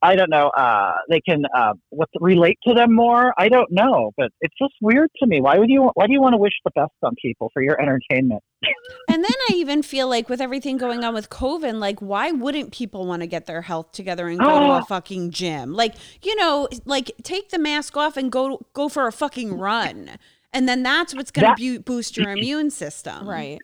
I 0.03 0.15
don't 0.15 0.29
know, 0.29 0.49
uh, 0.49 0.93
they 1.09 1.19
can 1.21 1.43
uh, 1.55 1.73
what 1.89 2.07
relate 2.19 2.59
to 2.67 2.73
them 2.75 2.93
more. 2.93 3.33
I 3.37 3.49
don't 3.49 3.71
know, 3.71 4.11
but 4.15 4.29
it's 4.41 4.53
just 4.61 4.73
weird 4.79 5.09
to 5.19 5.25
me. 5.27 5.41
Why 5.41 5.57
would 5.57 5.69
you? 5.69 5.89
Why 5.95 6.05
do 6.05 6.13
you 6.13 6.21
want 6.21 6.33
to 6.33 6.37
wish 6.37 6.53
the 6.63 6.69
best 6.75 6.91
on 7.01 7.15
people 7.19 7.49
for 7.53 7.61
your 7.63 7.79
entertainment? 7.81 8.41
And 9.09 9.23
then 9.23 9.31
I 9.49 9.53
even 9.55 9.81
feel 9.83 10.07
like 10.09 10.29
with 10.29 10.41
everything 10.41 10.77
going 10.77 11.03
on 11.03 11.13
with 11.13 11.29
COVID, 11.29 11.79
like 11.79 11.99
why 12.01 12.31
wouldn't 12.31 12.71
people 12.73 13.05
want 13.05 13.21
to 13.21 13.27
get 13.27 13.45
their 13.45 13.61
health 13.61 13.91
together 13.93 14.27
and 14.27 14.39
go 14.39 14.59
to 14.59 14.65
a 14.73 14.79
Oh. 14.79 14.83
fucking 14.83 15.31
gym? 15.31 15.73
Like, 15.73 15.95
you 16.21 16.35
know, 16.35 16.67
like 16.85 17.11
take 17.23 17.49
the 17.49 17.57
mask 17.59 17.95
off 17.97 18.17
and 18.17 18.31
go 18.31 18.65
go 18.73 18.89
for 18.89 19.07
a 19.07 19.11
fucking 19.11 19.57
run. 19.57 20.11
And 20.53 20.67
then 20.69 20.83
that's 20.83 21.15
what's 21.15 21.31
going 21.31 21.47
That- 21.47 21.57
to 21.57 21.77
bu- 21.79 21.83
boost 21.83 22.17
your 22.17 22.29
immune 22.31 22.69
system. 22.69 23.27
Right. 23.27 23.59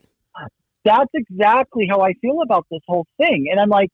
That's 0.86 1.10
exactly 1.14 1.88
how 1.90 2.02
I 2.02 2.14
feel 2.22 2.42
about 2.42 2.66
this 2.70 2.82
whole 2.88 3.06
thing, 3.18 3.48
and 3.50 3.58
I'm 3.60 3.70
like, 3.70 3.92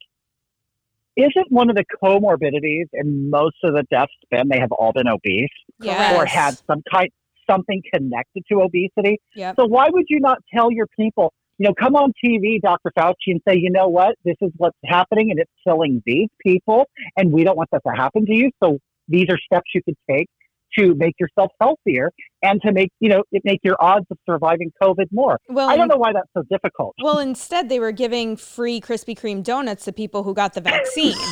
isn't 1.22 1.50
one 1.50 1.70
of 1.70 1.76
the 1.76 1.84
comorbidities 2.02 2.86
in 2.92 3.30
most 3.30 3.56
of 3.64 3.74
the 3.74 3.84
deaths 3.90 4.12
been 4.30 4.48
they 4.48 4.58
have 4.58 4.72
all 4.72 4.92
been 4.92 5.08
obese 5.08 5.48
Yes. 5.80 6.16
or 6.16 6.24
had 6.26 6.56
some 6.66 6.82
kind 6.90 7.08
something 7.48 7.82
connected 7.92 8.44
to 8.50 8.60
obesity? 8.60 9.20
Yep. 9.34 9.56
So 9.58 9.66
why 9.66 9.88
would 9.90 10.06
you 10.08 10.20
not 10.20 10.38
tell 10.54 10.70
your 10.70 10.86
people, 10.98 11.32
you 11.58 11.66
know, 11.66 11.74
come 11.74 11.96
on 11.96 12.12
TV, 12.24 12.60
Dr. 12.60 12.92
Fauci, 12.96 13.14
and 13.28 13.40
say, 13.48 13.56
you 13.56 13.70
know 13.70 13.88
what, 13.88 14.14
this 14.24 14.36
is 14.40 14.50
what's 14.56 14.78
happening 14.84 15.30
and 15.30 15.40
it's 15.40 15.50
killing 15.66 16.02
these 16.06 16.28
people, 16.44 16.86
and 17.16 17.32
we 17.32 17.44
don't 17.44 17.56
want 17.56 17.70
that 17.72 17.82
to 17.86 17.92
happen 17.92 18.24
to 18.26 18.32
you. 18.34 18.50
So 18.62 18.78
these 19.08 19.26
are 19.30 19.38
steps 19.38 19.70
you 19.74 19.82
could 19.82 19.96
take 20.08 20.28
to 20.78 20.94
make 20.94 21.14
yourself 21.18 21.50
healthier 21.60 22.10
and 22.42 22.60
to 22.62 22.72
make, 22.72 22.90
you 23.00 23.08
know, 23.08 23.22
it 23.32 23.42
make 23.44 23.60
your 23.62 23.76
odds 23.80 24.06
of 24.10 24.18
surviving 24.28 24.72
COVID 24.82 25.06
more. 25.12 25.38
Well, 25.48 25.68
I 25.68 25.76
don't 25.76 25.88
know 25.88 25.96
why 25.96 26.12
that's 26.12 26.28
so 26.36 26.42
difficult. 26.50 26.94
Well, 27.02 27.18
instead, 27.18 27.68
they 27.68 27.80
were 27.80 27.92
giving 27.92 28.36
free 28.36 28.80
Krispy 28.80 29.18
Kreme 29.18 29.42
donuts 29.42 29.84
to 29.86 29.92
people 29.92 30.22
who 30.22 30.34
got 30.34 30.54
the 30.54 30.60
vaccine. 30.60 31.16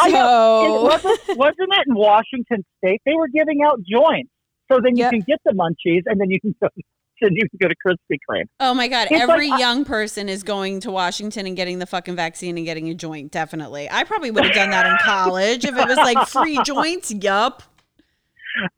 I 0.00 0.10
know. 0.10 0.90
It 0.92 1.00
so, 1.02 1.08
wasn't, 1.08 1.38
wasn't 1.38 1.72
it 1.72 1.84
in 1.88 1.94
Washington 1.94 2.64
State? 2.78 3.00
They 3.04 3.14
were 3.14 3.28
giving 3.28 3.60
out 3.64 3.80
joints, 3.90 4.30
so 4.70 4.80
then 4.82 4.96
you 4.96 5.04
Yep. 5.04 5.10
can 5.12 5.20
get 5.20 5.38
the 5.44 5.52
munchies, 5.52 6.02
and 6.06 6.20
then 6.20 6.30
you 6.30 6.40
can 6.40 6.54
go, 6.60 6.68
then 7.20 7.30
you 7.34 7.42
can 7.48 7.58
go 7.60 7.68
to 7.68 7.74
Krispy 7.86 8.16
Kreme. 8.28 8.44
Oh 8.60 8.74
my 8.74 8.88
God. 8.88 9.08
It's 9.10 9.12
like- 9.12 9.28
Every 9.28 9.48
young 9.48 9.84
person 9.84 10.28
is 10.28 10.42
going 10.42 10.80
to 10.80 10.90
Washington 10.90 11.46
and 11.46 11.56
getting 11.56 11.78
the 11.78 11.86
fucking 11.86 12.16
vaccine 12.16 12.56
and 12.56 12.66
getting 12.66 12.88
a 12.88 12.94
joint. 12.94 13.30
Definitely. 13.32 13.88
I 13.90 14.04
probably 14.04 14.30
would 14.30 14.44
have 14.44 14.54
done 14.54 14.70
that 14.70 14.86
in 14.86 14.96
college 15.04 15.64
if 15.64 15.76
it 15.76 15.88
was 15.88 15.96
like 15.96 16.26
free 16.28 16.58
joints. 16.64 17.12
Yup. 17.12 17.62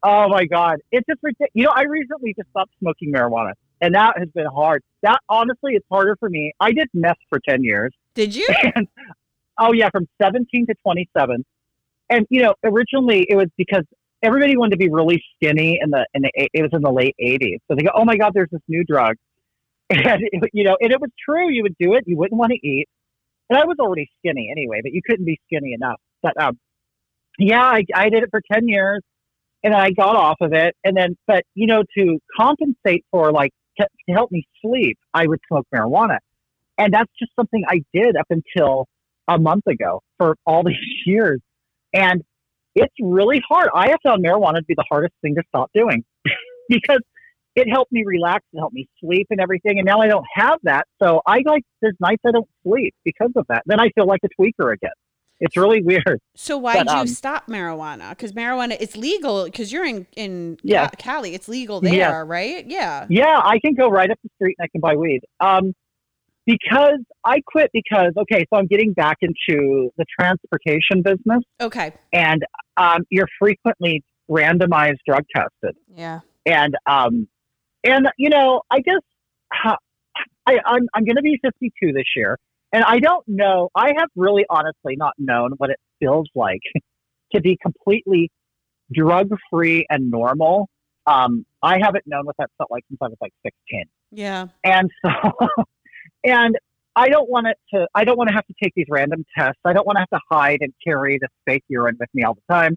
Oh 0.02 0.28
my 0.28 0.44
God, 0.44 0.78
it's 0.92 1.06
just 1.08 1.20
ridiculous. 1.22 1.50
You 1.54 1.64
know, 1.64 1.72
I 1.74 1.82
recently 1.82 2.34
just 2.34 2.48
stopped 2.50 2.72
smoking 2.80 3.12
marijuana, 3.12 3.52
and 3.80 3.94
that 3.94 4.18
has 4.18 4.28
been 4.34 4.46
hard. 4.46 4.82
That 5.02 5.20
honestly, 5.28 5.74
it's 5.74 5.86
harder 5.90 6.16
for 6.18 6.28
me. 6.28 6.52
I 6.60 6.72
did 6.72 6.88
meth 6.94 7.18
for 7.28 7.40
ten 7.48 7.62
years. 7.62 7.92
Did 8.14 8.34
you? 8.34 8.48
and 8.74 8.88
oh 9.58 9.72
yeah, 9.72 9.90
from 9.90 10.08
17 10.20 10.66
to 10.66 10.74
27. 10.82 11.44
And 12.08 12.26
you 12.30 12.42
know, 12.42 12.54
originally 12.64 13.26
it 13.28 13.36
was 13.36 13.48
because 13.56 13.84
everybody 14.22 14.56
wanted 14.56 14.72
to 14.72 14.76
be 14.76 14.88
really 14.88 15.22
skinny 15.36 15.78
in 15.82 15.90
the 15.90 16.06
in 16.14 16.22
the 16.22 16.30
it 16.34 16.62
was 16.62 16.70
in 16.72 16.82
the 16.82 16.90
late 16.90 17.14
80s. 17.22 17.58
So 17.68 17.76
they 17.76 17.82
go, 17.82 17.90
"Oh 17.94 18.04
my 18.04 18.16
god, 18.16 18.32
there's 18.34 18.50
this 18.50 18.62
new 18.68 18.84
drug." 18.84 19.16
And 19.92 20.22
it, 20.22 20.50
you 20.52 20.62
know, 20.62 20.76
and 20.80 20.92
it 20.92 21.00
was 21.00 21.10
true, 21.18 21.50
you 21.50 21.64
would 21.64 21.74
do 21.76 21.94
it, 21.94 22.04
you 22.06 22.16
wouldn't 22.16 22.38
want 22.38 22.52
to 22.52 22.64
eat. 22.64 22.88
And 23.48 23.58
I 23.58 23.64
was 23.64 23.76
already 23.80 24.08
skinny 24.20 24.48
anyway, 24.48 24.82
but 24.84 24.92
you 24.92 25.02
couldn't 25.04 25.24
be 25.24 25.40
skinny 25.46 25.72
enough. 25.72 26.00
But 26.22 26.40
um 26.40 26.58
yeah, 27.40 27.62
I, 27.62 27.84
I 27.92 28.08
did 28.08 28.22
it 28.22 28.28
for 28.30 28.40
10 28.52 28.68
years 28.68 29.02
and 29.62 29.74
I 29.74 29.90
got 29.90 30.16
off 30.16 30.38
of 30.40 30.52
it 30.52 30.74
and 30.84 30.96
then 30.96 31.16
but 31.26 31.44
you 31.54 31.66
know 31.66 31.82
to 31.98 32.18
compensate 32.36 33.04
for 33.10 33.32
like 33.32 33.52
to, 33.78 33.86
to 34.08 34.12
help 34.12 34.30
me 34.30 34.46
sleep, 34.62 34.98
I 35.14 35.26
would 35.26 35.40
smoke 35.48 35.66
marijuana. 35.74 36.18
And 36.78 36.92
that's 36.92 37.10
just 37.18 37.32
something 37.36 37.62
I 37.68 37.82
did 37.92 38.16
up 38.16 38.26
until 38.30 38.86
a 39.28 39.38
month 39.38 39.66
ago 39.66 40.02
for 40.18 40.36
all 40.46 40.62
these 40.66 40.76
years. 41.06 41.40
And 41.92 42.22
it's 42.74 42.94
really 43.00 43.42
hard. 43.48 43.68
I 43.74 43.90
have 43.90 43.98
found 44.02 44.24
marijuana 44.24 44.56
to 44.56 44.64
be 44.64 44.74
the 44.74 44.84
hardest 44.88 45.14
thing 45.22 45.34
to 45.34 45.42
stop 45.48 45.70
doing 45.74 46.04
because 46.68 47.00
it 47.56 47.68
helped 47.68 47.90
me 47.90 48.04
relax, 48.06 48.44
it 48.52 48.58
helped 48.58 48.74
me 48.74 48.88
sleep 49.00 49.26
and 49.30 49.40
everything. 49.40 49.78
And 49.78 49.86
now 49.86 50.00
I 50.00 50.06
don't 50.06 50.26
have 50.34 50.58
that. 50.62 50.86
So 51.02 51.20
I 51.26 51.40
like, 51.44 51.64
there's 51.82 51.96
nights 52.00 52.22
I 52.24 52.30
don't 52.30 52.48
sleep 52.62 52.94
because 53.04 53.32
of 53.34 53.44
that. 53.48 53.64
Then 53.66 53.80
I 53.80 53.88
feel 53.90 54.06
like 54.06 54.20
a 54.24 54.28
tweaker 54.40 54.72
again. 54.72 54.92
It's 55.40 55.56
really 55.56 55.82
weird. 55.82 56.20
So 56.36 56.58
why'd 56.58 56.86
But, 56.86 56.92
you 56.94 57.00
um, 57.00 57.06
stop 57.06 57.46
marijuana? 57.46 58.10
Because 58.10 58.32
marijuana, 58.32 58.76
it's 58.78 58.96
legal. 58.96 59.44
Because 59.44 59.72
you're 59.72 59.84
in 59.86 60.06
in 60.16 60.58
Yeah. 60.62 60.88
Cali, 60.98 61.34
it's 61.34 61.48
legal 61.48 61.80
there, 61.80 61.94
Yeah. 61.94 62.22
right? 62.26 62.66
Yeah. 62.66 63.06
Yeah, 63.08 63.40
I 63.42 63.58
can 63.64 63.74
go 63.74 63.88
right 63.88 64.10
up 64.10 64.18
the 64.22 64.30
street 64.36 64.56
and 64.58 64.64
I 64.64 64.68
can 64.68 64.80
buy 64.80 64.96
weed. 64.96 65.20
Um, 65.40 65.74
because 66.46 66.98
I 67.24 67.40
quit 67.46 67.70
because, 67.72 68.12
okay, 68.16 68.44
so 68.52 68.58
I'm 68.58 68.66
getting 68.66 68.92
back 68.92 69.18
into 69.20 69.90
the 69.96 70.04
transportation 70.18 71.02
business. 71.02 71.42
Okay. 71.60 71.92
and 72.12 72.42
um, 72.76 73.04
you're 73.10 73.28
frequently 73.38 74.02
randomized 74.30 74.98
drug 75.06 75.24
tested. 75.34 75.76
yeah. 75.94 76.20
And 76.46 76.74
um, 76.86 77.28
and 77.84 78.08
you 78.16 78.30
know, 78.30 78.62
I 78.70 78.80
guess 78.80 79.00
I, 80.46 80.58
I'm 80.64 80.86
I'm 80.94 81.04
going 81.04 81.16
to 81.16 81.22
be 81.22 81.38
52 81.42 81.92
this 81.92 82.04
year, 82.16 82.38
and 82.72 82.84
I 82.84 82.98
don't 82.98 83.26
know. 83.26 83.68
I 83.74 83.92
have 83.98 84.08
really 84.16 84.44
honestly 84.48 84.96
not 84.96 85.14
known 85.18 85.52
what 85.56 85.70
it 85.70 85.78
feels 85.98 86.28
like 86.34 86.60
to 87.32 87.40
be 87.40 87.58
completely 87.60 88.30
drug 88.92 89.30
free 89.50 89.86
and 89.88 90.10
normal. 90.10 90.68
Um, 91.06 91.44
I 91.62 91.78
haven't 91.80 92.06
known 92.06 92.26
what 92.26 92.36
that 92.38 92.50
felt 92.58 92.70
like 92.70 92.84
since 92.88 92.98
I 93.02 93.06
was 93.06 93.16
like 93.20 93.32
16 93.44 93.84
Yeah. 94.10 94.48
and 94.64 94.90
so 95.04 95.32
and 96.24 96.56
I 96.96 97.08
don't 97.08 97.30
want 97.30 97.46
it 97.46 97.56
to 97.74 97.86
I 97.94 98.04
don't 98.04 98.18
want 98.18 98.28
to 98.28 98.34
have 98.34 98.46
to 98.46 98.54
take 98.62 98.72
these 98.74 98.86
random 98.88 99.24
tests. 99.36 99.60
I 99.64 99.72
don't 99.72 99.86
want 99.86 99.96
to 99.96 100.00
have 100.00 100.10
to 100.10 100.20
hide 100.30 100.58
and 100.60 100.72
carry 100.84 101.18
this 101.18 101.30
fake 101.46 101.64
urine 101.68 101.96
with 101.98 102.08
me 102.14 102.24
all 102.24 102.34
the 102.34 102.52
time. 102.52 102.76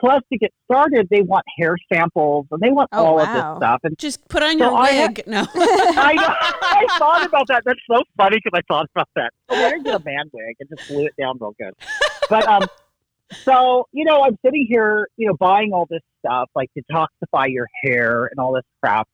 Plus 0.00 0.20
to 0.32 0.38
get 0.38 0.52
started 0.64 1.08
they 1.10 1.22
want 1.22 1.44
hair 1.58 1.76
samples 1.92 2.46
and 2.50 2.60
they 2.60 2.70
want 2.70 2.88
Oh, 2.92 3.04
all 3.04 3.16
wow. 3.16 3.22
of 3.22 3.28
this 3.28 3.66
stuff 3.66 3.80
and 3.84 3.98
Just 3.98 4.26
put 4.28 4.42
on 4.42 4.58
So 4.58 4.70
your 4.70 4.74
I 4.76 4.88
had- 4.90 5.16
wig. 5.18 5.26
no. 5.26 5.40
I 5.54 6.14
I 6.62 6.86
thought 6.98 7.24
about 7.26 7.46
that. 7.48 7.62
That's 7.64 7.78
so 7.90 8.02
funny 8.16 8.38
because 8.42 8.58
I 8.58 8.62
thought 8.72 8.86
about 8.94 9.08
that. 9.16 9.32
To 9.50 9.80
get 9.84 9.94
a 9.94 9.98
man 10.04 10.30
wig 10.32 10.56
and 10.60 10.68
just 10.76 10.88
glue 10.88 11.06
it 11.06 11.14
down 11.18 11.38
real 11.40 11.54
good. 11.58 11.74
But 12.28 12.46
um, 12.48 12.66
so 13.44 13.86
you 13.92 14.04
know, 14.04 14.22
I'm 14.24 14.36
sitting 14.44 14.66
here, 14.68 15.08
you 15.16 15.28
know, 15.28 15.34
buying 15.38 15.72
all 15.72 15.86
this 15.88 16.02
stuff 16.20 16.50
like 16.54 16.70
detoxify 16.76 17.46
your 17.52 17.68
hair 17.82 18.26
and 18.26 18.38
all 18.38 18.52
this 18.52 18.64
crap. 18.82 19.06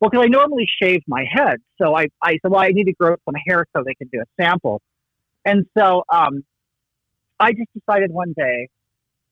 Well, 0.00 0.10
because 0.10 0.24
I 0.24 0.28
normally 0.28 0.66
shave 0.80 1.02
my 1.08 1.24
head, 1.28 1.56
so 1.80 1.96
I 1.96 2.06
I 2.22 2.32
said, 2.42 2.50
well, 2.50 2.60
I 2.60 2.68
need 2.68 2.84
to 2.84 2.92
grow 2.92 3.16
some 3.24 3.34
hair 3.46 3.66
so 3.74 3.82
they 3.84 3.94
can 3.94 4.08
do 4.12 4.20
a 4.20 4.42
sample. 4.42 4.80
And 5.44 5.66
so 5.76 6.04
um, 6.12 6.44
I 7.40 7.52
just 7.52 7.68
decided 7.74 8.10
one 8.12 8.32
day, 8.36 8.68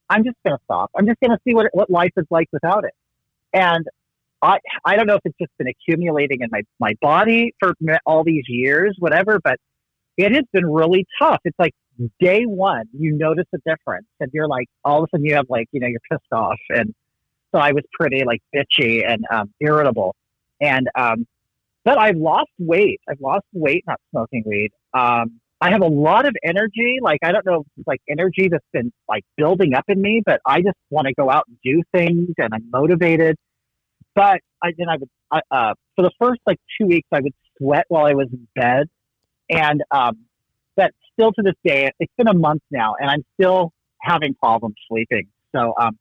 I'm 0.08 0.24
just 0.24 0.36
going 0.44 0.56
to 0.56 0.62
stop. 0.64 0.90
I'm 0.96 1.06
just 1.06 1.20
going 1.20 1.30
to 1.30 1.38
see 1.46 1.54
what 1.54 1.66
what 1.72 1.90
life 1.90 2.12
is 2.16 2.26
like 2.30 2.48
without 2.52 2.84
it. 2.84 2.94
And 3.52 3.86
I 4.42 4.58
I 4.84 4.96
don't 4.96 5.06
know 5.06 5.14
if 5.14 5.22
it's 5.24 5.38
just 5.38 5.52
been 5.58 5.68
accumulating 5.68 6.42
in 6.42 6.48
my 6.50 6.62
my 6.78 6.94
body 7.00 7.54
for 7.58 7.74
all 8.04 8.24
these 8.24 8.44
years, 8.48 8.96
whatever, 8.98 9.40
but 9.42 9.58
it 10.16 10.32
has 10.32 10.44
been 10.52 10.66
really 10.66 11.06
tough. 11.18 11.40
It's 11.44 11.58
like 11.58 11.74
day 12.20 12.44
one, 12.44 12.84
you 12.92 13.12
notice 13.16 13.46
a 13.54 13.58
difference, 13.68 14.06
and 14.20 14.30
you're 14.32 14.48
like, 14.48 14.66
all 14.84 15.02
of 15.02 15.04
a 15.04 15.16
sudden, 15.16 15.26
you 15.26 15.34
have 15.34 15.46
like, 15.48 15.68
you 15.72 15.80
know, 15.80 15.86
you're 15.86 16.00
pissed 16.10 16.32
off, 16.32 16.58
and 16.70 16.94
so 17.52 17.58
I 17.58 17.72
was 17.72 17.84
pretty 17.92 18.24
like 18.24 18.42
bitchy 18.54 19.06
and 19.06 19.24
um, 19.30 19.52
irritable, 19.60 20.14
and 20.60 20.88
um, 20.94 21.26
but 21.84 21.98
I've 21.98 22.16
lost 22.16 22.50
weight. 22.58 23.00
I've 23.08 23.20
lost 23.20 23.46
weight 23.52 23.84
not 23.86 24.00
smoking 24.10 24.42
weed. 24.46 24.70
Um, 24.92 25.40
I 25.66 25.70
have 25.70 25.82
a 25.82 25.88
lot 25.88 26.26
of 26.26 26.36
energy. 26.44 26.98
Like 27.02 27.18
I 27.24 27.32
don't 27.32 27.44
know, 27.44 27.64
like 27.88 28.00
energy 28.08 28.48
that's 28.48 28.64
been 28.72 28.92
like 29.08 29.24
building 29.36 29.74
up 29.74 29.84
in 29.88 30.00
me, 30.00 30.22
but 30.24 30.40
I 30.46 30.60
just 30.60 30.76
want 30.90 31.08
to 31.08 31.14
go 31.14 31.28
out 31.28 31.42
and 31.48 31.56
do 31.64 31.82
things, 31.92 32.28
and 32.38 32.54
I'm 32.54 32.70
motivated. 32.70 33.34
But 34.14 34.38
I 34.62 34.70
then 34.78 34.88
I 34.88 34.96
would 34.96 35.08
I, 35.32 35.40
uh, 35.50 35.74
for 35.96 36.02
the 36.02 36.12
first 36.20 36.40
like 36.46 36.58
two 36.80 36.86
weeks 36.86 37.08
I 37.12 37.18
would 37.20 37.32
sweat 37.58 37.86
while 37.88 38.06
I 38.06 38.14
was 38.14 38.28
in 38.32 38.46
bed, 38.54 38.86
and 39.50 39.82
um, 39.90 40.18
but 40.76 40.92
still 41.12 41.32
to 41.32 41.42
this 41.42 41.56
day 41.64 41.90
it's 41.98 42.12
been 42.16 42.28
a 42.28 42.34
month 42.34 42.62
now, 42.70 42.94
and 43.00 43.10
I'm 43.10 43.24
still 43.40 43.72
having 44.00 44.34
problems 44.34 44.76
sleeping. 44.88 45.26
So 45.52 45.74
um, 45.80 45.98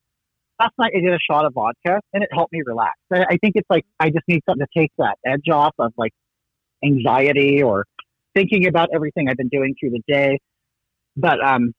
last 0.60 0.74
night 0.78 0.92
I 0.96 1.00
did 1.00 1.12
a 1.12 1.20
shot 1.28 1.44
of 1.46 1.56
vodka, 1.56 2.02
and 2.14 2.22
it 2.22 2.30
helped 2.32 2.54
me 2.54 2.62
relax. 2.64 3.00
I, 3.12 3.24
I 3.32 3.38
think 3.38 3.54
it's 3.56 3.70
like 3.72 3.86
I 4.00 4.12
just 4.12 4.28
need 4.28 4.44
something 4.48 4.68
to 4.72 4.80
take 4.80 4.92
that 5.00 5.18
edge 5.26 5.50
off 5.52 5.74
of 5.80 5.92
like 5.98 6.14
anxiety 6.84 7.64
or 7.64 7.86
thinking 8.36 8.68
about 8.68 8.90
everything 8.94 9.30
I've 9.30 9.38
been 9.38 9.50
doing 9.50 9.76
through 9.80 9.92
the 9.92 10.02
day. 10.08 10.40
But 11.16 11.44
um, 11.44 11.74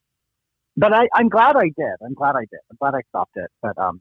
but 0.77 0.93
I, 0.93 1.09
I'm 1.15 1.29
glad 1.29 1.57
I 1.57 1.65
did. 1.65 1.97
I'm 2.05 2.15
glad 2.15 2.37
I 2.37 2.41
did. 2.51 2.61
I'm 2.71 2.77
glad 2.81 2.95
I 2.95 3.03
stopped 3.09 3.37
it. 3.37 3.51
But 3.63 3.79
um, 3.79 4.01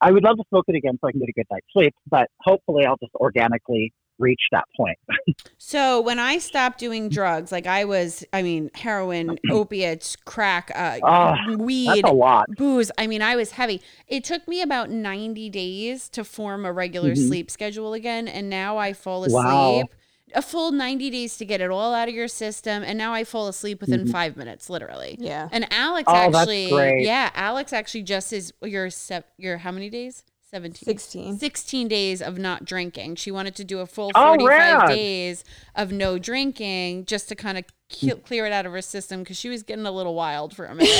I 0.00 0.10
would 0.12 0.24
love 0.24 0.36
to 0.36 0.44
smoke 0.48 0.64
it 0.68 0.76
again 0.76 0.98
so 1.00 1.08
I 1.08 1.12
can 1.12 1.20
get 1.20 1.28
a 1.28 1.32
good 1.32 1.46
night's 1.50 1.66
sleep. 1.72 1.94
But 2.08 2.28
hopefully, 2.40 2.84
I'll 2.86 2.96
just 3.02 3.14
organically 3.16 3.92
reach 4.18 4.40
that 4.52 4.64
point. 4.76 4.98
So 5.56 6.00
when 6.00 6.18
I 6.18 6.38
stopped 6.38 6.78
doing 6.78 7.08
drugs, 7.08 7.52
like 7.52 7.66
I 7.66 7.84
was, 7.84 8.24
I 8.32 8.42
mean, 8.42 8.70
heroin, 8.74 9.38
opiates, 9.50 10.16
crack, 10.16 10.70
uh, 10.74 10.98
Oh, 11.02 11.56
weed, 11.56 12.04
a 12.04 12.12
lot. 12.12 12.46
booze. 12.56 12.90
I 12.98 13.06
mean, 13.06 13.22
I 13.22 13.36
was 13.36 13.52
heavy. 13.52 13.80
It 14.08 14.24
took 14.24 14.46
me 14.48 14.62
about 14.62 14.90
90 14.90 15.48
days 15.50 16.08
to 16.10 16.24
form 16.24 16.64
a 16.64 16.72
regular 16.72 17.12
Mhm. 17.12 17.28
sleep 17.28 17.50
schedule 17.50 17.92
again. 17.92 18.26
And 18.28 18.50
now 18.50 18.78
I 18.78 18.92
fall 18.92 19.24
asleep 19.24 19.34
Wow. 19.44 19.88
A 20.34 20.42
full 20.42 20.72
90 20.72 21.10
days 21.10 21.36
to 21.38 21.44
get 21.44 21.60
it 21.60 21.70
all 21.70 21.94
out 21.94 22.08
of 22.08 22.14
your 22.14 22.28
system 22.28 22.82
and 22.82 22.98
now 22.98 23.12
I 23.14 23.24
fall 23.24 23.48
asleep 23.48 23.80
within 23.80 24.04
Mhm. 24.06 24.12
5 24.12 24.36
minutes 24.36 24.68
literally. 24.68 25.16
Yeah. 25.20 25.48
And 25.52 25.66
Alex 25.72 26.04
Oh, 26.08 26.12
that's 26.12 26.36
actually 26.36 26.70
great. 26.70 27.04
yeah, 27.04 27.30
Alex 27.34 27.72
actually 27.72 28.02
just 28.02 28.32
is 28.32 28.52
your 28.62 28.90
se- 28.90 29.22
your 29.38 29.58
how 29.58 29.70
many 29.72 29.88
days? 29.90 30.24
17. 30.50 30.86
16. 30.86 31.38
16 31.38 31.88
days 31.88 32.22
of 32.22 32.38
not 32.38 32.64
drinking. 32.64 33.16
She 33.16 33.30
wanted 33.30 33.54
to 33.56 33.64
do 33.64 33.80
a 33.80 33.86
full 33.86 34.10
Oh, 34.14 34.28
45 34.36 34.48
rad. 34.48 34.88
days 34.88 35.44
of 35.74 35.92
no 35.92 36.18
drinking 36.18 37.04
just 37.04 37.28
to 37.28 37.34
kind 37.34 37.58
of 37.58 37.64
ke- 37.92 38.24
clear 38.24 38.46
it 38.46 38.52
out 38.52 38.64
of 38.64 38.72
her 38.72 38.80
system 38.80 39.26
cuz 39.26 39.36
she 39.38 39.50
was 39.50 39.62
getting 39.62 39.84
a 39.84 39.92
little 39.92 40.14
wild 40.14 40.56
for 40.56 40.64
a 40.64 40.74
minute. 40.74 40.88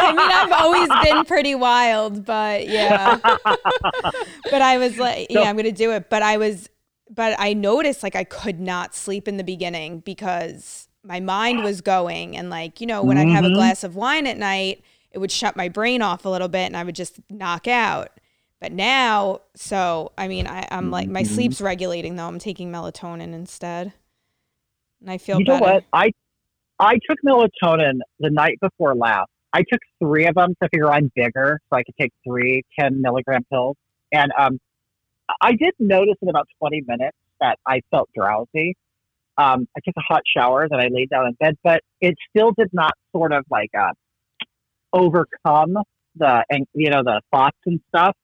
I 0.00 0.12
mean, 0.16 0.30
I've 0.30 0.52
always 0.52 0.88
been 1.04 1.24
pretty 1.24 1.54
wild, 1.56 2.24
but 2.24 2.68
yeah. 2.68 3.16
but 3.22 4.62
I 4.62 4.78
was 4.78 4.96
like, 4.98 5.26
yeah, 5.30 5.42
I'm 5.42 5.56
gonna 5.56 5.72
do 5.72 5.90
it. 5.92 6.08
But 6.08 6.22
I 6.22 6.36
was, 6.36 6.68
but 7.10 7.34
I 7.38 7.54
noticed 7.54 8.02
like 8.02 8.16
I 8.16 8.24
could 8.24 8.60
not 8.60 8.94
sleep 8.94 9.28
in 9.28 9.36
the 9.36 9.44
beginning 9.44 10.00
because 10.00 10.88
my 11.02 11.20
mind 11.20 11.62
was 11.62 11.80
going, 11.80 12.36
and 12.36 12.50
like 12.50 12.80
you 12.80 12.86
know, 12.86 13.02
when 13.02 13.16
I'd 13.16 13.28
have 13.28 13.44
a 13.44 13.48
Mhm. 13.50 13.54
glass 13.54 13.84
of 13.84 13.96
wine 13.96 14.26
at 14.26 14.36
night, 14.36 14.82
it 15.10 15.18
would 15.18 15.32
shut 15.32 15.56
my 15.56 15.68
brain 15.68 16.02
off 16.02 16.24
a 16.24 16.28
little 16.28 16.48
bit, 16.48 16.66
and 16.66 16.76
I 16.76 16.84
would 16.84 16.94
just 16.94 17.20
knock 17.30 17.66
out. 17.66 18.10
But 18.60 18.72
now, 18.72 19.40
so 19.54 20.12
I 20.18 20.28
mean, 20.28 20.46
I, 20.46 20.66
I'm 20.70 20.90
like 20.90 21.08
my 21.08 21.22
Mhm. 21.22 21.26
sleep's 21.26 21.60
regulating 21.60 22.16
though. 22.16 22.26
I'm 22.26 22.38
taking 22.38 22.70
melatonin 22.72 23.32
instead, 23.32 23.92
and 25.00 25.10
I 25.10 25.18
feel 25.18 25.38
you 25.38 25.44
know 25.44 25.54
better. 25.54 25.74
what? 25.74 25.84
I 25.92 26.10
I 26.80 26.94
took 27.08 27.18
melatonin 27.26 28.00
the 28.20 28.30
night 28.30 28.58
before 28.60 28.94
last. 28.94 29.28
I 29.52 29.60
took 29.62 29.80
three 30.00 30.26
of 30.26 30.34
them 30.34 30.54
to 30.62 30.68
figure 30.68 30.90
I'm 30.92 31.10
bigger, 31.14 31.58
so 31.70 31.76
I 31.76 31.82
could 31.82 31.94
take 32.00 32.12
three 32.26 32.62
10 32.78 33.00
milligram 33.00 33.44
pills. 33.50 33.76
And 34.12 34.30
um, 34.38 34.58
I 35.40 35.52
did 35.52 35.74
notice 35.78 36.16
in 36.22 36.28
about 36.28 36.48
20 36.58 36.84
minutes 36.86 37.16
that 37.40 37.58
I 37.66 37.82
felt 37.90 38.08
drowsy. 38.14 38.76
Um, 39.36 39.68
I 39.76 39.80
took 39.84 39.94
a 39.96 40.00
hot 40.00 40.22
shower, 40.26 40.64
and 40.64 40.74
I 40.74 40.88
laid 40.88 41.10
down 41.10 41.26
in 41.26 41.34
bed, 41.34 41.56
but 41.62 41.80
it 42.00 42.16
still 42.30 42.52
did 42.52 42.70
not 42.72 42.92
sort 43.12 43.32
of 43.32 43.44
like 43.50 43.70
uh, 43.78 43.92
overcome 44.92 45.76
the 46.16 46.44
and 46.50 46.66
you 46.74 46.90
know 46.90 47.02
the 47.04 47.20
thoughts 47.32 47.58
and 47.64 47.80
stuff. 47.88 48.16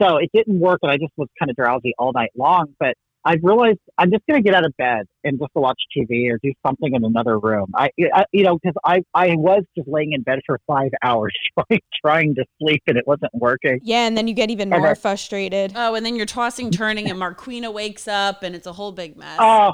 So 0.00 0.18
it 0.18 0.30
didn't 0.32 0.60
work, 0.60 0.78
and 0.82 0.92
I 0.92 0.98
just 0.98 1.12
was 1.16 1.28
kind 1.38 1.50
of 1.50 1.56
drowsy 1.56 1.94
all 1.98 2.12
night 2.12 2.30
long. 2.36 2.74
But 2.78 2.94
I 3.24 3.34
realized 3.42 3.78
I'm 3.98 4.10
just 4.10 4.24
going 4.26 4.42
to 4.42 4.44
get 4.46 4.54
out 4.54 4.64
of 4.64 4.74
bed 4.78 5.06
and 5.24 5.38
just 5.38 5.50
watch 5.54 5.78
TV 5.96 6.30
or 6.32 6.38
do 6.42 6.52
something 6.66 6.94
in 6.94 7.04
another 7.04 7.38
room. 7.38 7.66
I, 7.74 7.90
I 8.14 8.24
you 8.32 8.44
know, 8.44 8.58
because 8.58 8.74
I, 8.84 9.02
I 9.12 9.36
was 9.36 9.62
just 9.76 9.86
laying 9.88 10.12
in 10.12 10.22
bed 10.22 10.38
for 10.46 10.58
five 10.66 10.90
hours 11.02 11.32
trying, 11.58 11.80
trying 12.02 12.34
to 12.36 12.44
sleep 12.60 12.82
and 12.86 12.96
it 12.96 13.06
wasn't 13.06 13.34
working. 13.34 13.78
yeah, 13.82 14.06
and 14.06 14.16
then 14.16 14.26
you 14.26 14.32
get 14.34 14.50
even 14.50 14.72
And 14.72 14.80
more 14.80 14.92
I- 14.92 14.94
frustrated. 14.94 15.72
oh, 15.76 15.94
and 15.94 16.04
then 16.06 16.16
you're 16.16 16.24
tossing 16.26 16.70
turning 16.70 17.10
and 17.10 17.18
Marquina 17.18 17.70
wakes 17.70 18.08
up 18.08 18.42
and 18.42 18.54
it's 18.54 18.66
a 18.66 18.72
whole 18.72 18.92
big 18.92 19.16
mess. 19.16 19.36
Oh 19.38 19.72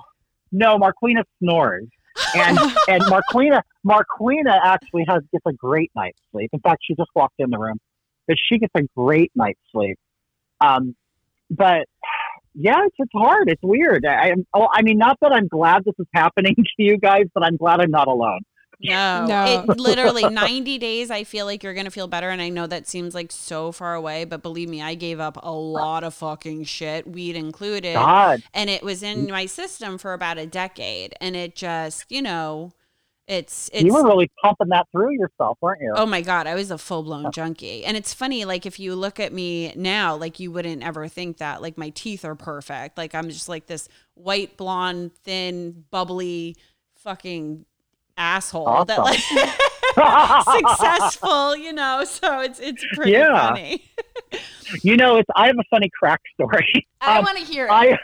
no, 0.52 0.77
Marquina 0.78 1.23
snores, 1.40 1.86
and 2.35 2.59
and 2.89 3.02
Marquina 3.09 3.62
Marquina 3.85 4.59
actually 4.64 5.05
has 5.09 5.23
gets 5.32 5.44
a 5.47 5.52
great 5.52 5.90
night's 5.94 6.18
sleep. 6.32 6.51
In 6.52 6.60
fact, 6.60 6.78
she 6.86 6.94
just 6.97 7.10
walked 7.14 7.35
in 7.39 7.51
the 7.51 7.59
room, 7.59 7.78
but 8.27 8.36
she 8.48 8.59
gets 8.59 8.73
a 8.77 8.82
great 8.97 9.31
night's 9.36 9.60
sleep. 9.73 9.98
Um, 10.60 10.94
but 11.51 11.86
yeah, 12.59 12.85
it's, 12.87 12.97
it's 12.99 13.12
hard. 13.15 13.51
It's 13.51 13.62
weird. 13.62 14.07
I, 14.07 14.31
I'm. 14.31 14.47
Oh, 14.55 14.69
I 14.73 14.83
mean, 14.83 14.99
not 14.99 15.19
that 15.20 15.33
I'm 15.33 15.47
glad 15.47 15.85
this 15.85 15.95
is 15.99 16.07
happening 16.15 16.55
to 16.57 16.65
you 16.78 16.99
guys, 16.99 17.24
but 17.35 17.45
I'm 17.45 17.57
glad 17.57 17.81
I'm 17.81 17.91
not 17.91 18.09
alone. 18.09 18.41
No, 18.81 19.27
No. 19.27 19.65
It 19.70 19.78
literally 19.78 20.28
90 20.28 20.78
days. 20.78 21.11
I 21.11 21.24
feel 21.24 21.47
like 21.47 21.62
you're 21.62 21.74
gonna 21.74 21.91
feel 21.91 22.09
better, 22.09 22.31
and 22.31 22.43
I 22.43 22.49
know 22.49 22.66
that 22.66 22.87
seems 22.87 23.15
like 23.15 23.33
so 23.33 23.73
far 23.73 23.95
away, 23.95 24.24
but 24.24 24.43
believe 24.43 24.69
me, 24.69 24.83
I 24.83 24.95
gave 24.95 25.20
up 25.20 25.39
a 25.43 25.53
lot 25.53 26.05
of 26.05 26.15
fucking 26.15 26.65
shit, 26.65 27.07
weed 27.07 27.37
included, 27.37 27.95
God, 27.95 28.43
and 28.53 28.69
it 28.69 28.83
was 28.83 29.03
in 29.03 29.31
my 29.31 29.47
system 29.47 29.99
for 29.99 30.12
about 30.12 30.39
a 30.39 30.47
decade, 30.47 31.15
and 31.20 31.37
it 31.37 31.55
just, 31.57 32.05
you 32.11 32.20
know, 32.20 32.73
it's 33.28 33.69
it's. 33.73 33.82
you 33.82 33.93
were 33.93 34.05
really 34.05 34.31
pumping 34.43 34.69
that 34.69 34.86
through 34.93 35.12
yourself, 35.19 35.59
weren't 35.61 35.81
you? 35.81 35.93
Oh 35.97 36.07
my 36.07 36.20
god, 36.20 36.47
I 36.47 36.55
was 36.55 36.70
a 36.70 36.78
full 36.78 37.03
blown 37.03 37.32
junkie. 37.32 37.85
And 37.85 37.97
it's 37.97 38.15
funny, 38.15 38.44
like 38.44 38.66
if 38.66 38.78
you 38.78 38.94
look 38.94 39.19
at 39.19 39.32
me 39.32 39.73
now, 39.74 40.15
like 40.16 40.39
you 40.39 40.53
wouldn't 40.53 40.82
ever 40.82 41.09
think 41.09 41.39
that. 41.39 41.61
Like 41.62 41.77
my 41.77 41.90
teeth 41.90 42.24
are 42.24 42.35
perfect. 42.36 42.97
Like 42.97 43.15
I'm 43.15 43.28
just 43.28 43.48
like 43.48 43.66
this 43.66 43.89
white, 44.15 44.57
blonde, 44.57 45.12
thin, 45.24 45.85
bubbly, 45.90 46.57
fucking 46.97 47.65
asshole 48.16 48.85
that 48.86 48.98
like 49.01 49.20
successful, 50.57 51.57
you 51.57 51.73
know. 51.73 52.05
So 52.05 52.40
it's 52.40 52.61
it's 52.61 52.85
pretty 52.94 53.12
Yeah. 53.12 53.48
funny. 53.48 53.85
you 54.82 54.97
know, 54.97 55.16
it's. 55.16 55.28
I 55.35 55.47
have 55.48 55.57
a 55.59 55.65
funny 55.70 55.90
crack 55.98 56.20
story. 56.35 56.86
I 57.01 57.19
Um, 57.19 57.24
want 57.24 57.39
to 57.39 57.44
hear 57.44 57.66
it. 57.66 57.70
I 57.70 57.98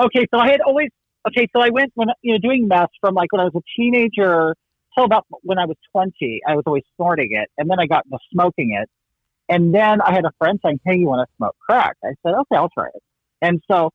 okay, 0.00 0.26
so 0.32 0.38
I 0.40 0.50
had 0.50 0.60
always 0.62 0.88
okay, 1.28 1.48
so 1.54 1.62
I 1.62 1.70
went 1.70 1.92
when 1.94 2.08
you 2.22 2.32
know 2.32 2.38
doing 2.38 2.68
meth 2.68 2.90
from 3.00 3.14
like 3.14 3.32
when 3.32 3.40
I 3.40 3.44
was 3.44 3.54
a 3.56 3.80
teenager 3.80 4.54
till 4.94 5.04
about 5.04 5.26
when 5.42 5.58
I 5.58 5.66
was 5.66 5.76
twenty. 5.92 6.40
I 6.46 6.54
was 6.54 6.64
always 6.66 6.84
snorting 6.96 7.30
it, 7.32 7.48
and 7.58 7.70
then 7.70 7.78
I 7.78 7.86
got 7.86 8.04
into 8.06 8.18
smoking 8.32 8.78
it, 8.80 8.88
and 9.48 9.74
then 9.74 10.00
I 10.00 10.12
had 10.12 10.24
a 10.24 10.32
friend 10.38 10.58
saying, 10.64 10.80
"Hey, 10.84 10.96
you 10.96 11.06
want 11.06 11.28
to 11.28 11.36
smoke 11.36 11.56
crack?" 11.60 11.96
I 12.04 12.14
said, 12.24 12.34
"Okay, 12.34 12.56
I'll 12.56 12.70
try 12.70 12.88
it." 12.94 13.02
And 13.42 13.62
so 13.70 13.90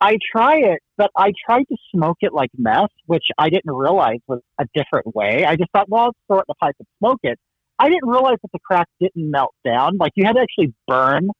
I 0.00 0.18
try 0.32 0.56
it, 0.58 0.80
but 0.96 1.10
I 1.16 1.32
tried 1.46 1.64
to 1.68 1.76
smoke 1.94 2.18
it 2.20 2.32
like 2.32 2.50
meth, 2.58 2.90
which 3.06 3.24
I 3.38 3.48
didn't 3.48 3.72
realize 3.72 4.18
was 4.26 4.40
a 4.58 4.66
different 4.74 5.14
way. 5.14 5.44
I 5.46 5.56
just 5.56 5.70
thought, 5.72 5.88
well, 5.88 6.04
I'll 6.04 6.16
throw 6.26 6.38
it 6.38 6.40
in 6.40 6.44
the 6.48 6.54
pipe 6.60 6.74
and 6.78 6.88
smoke 6.98 7.20
it. 7.22 7.38
I 7.78 7.88
didn't 7.88 8.08
realize 8.08 8.36
that 8.42 8.52
the 8.52 8.58
crack 8.58 8.86
didn't 9.00 9.30
melt 9.30 9.54
down. 9.64 9.96
Like 9.96 10.12
you 10.14 10.24
had 10.24 10.34
to 10.34 10.40
actually 10.40 10.74
burn. 10.86 11.30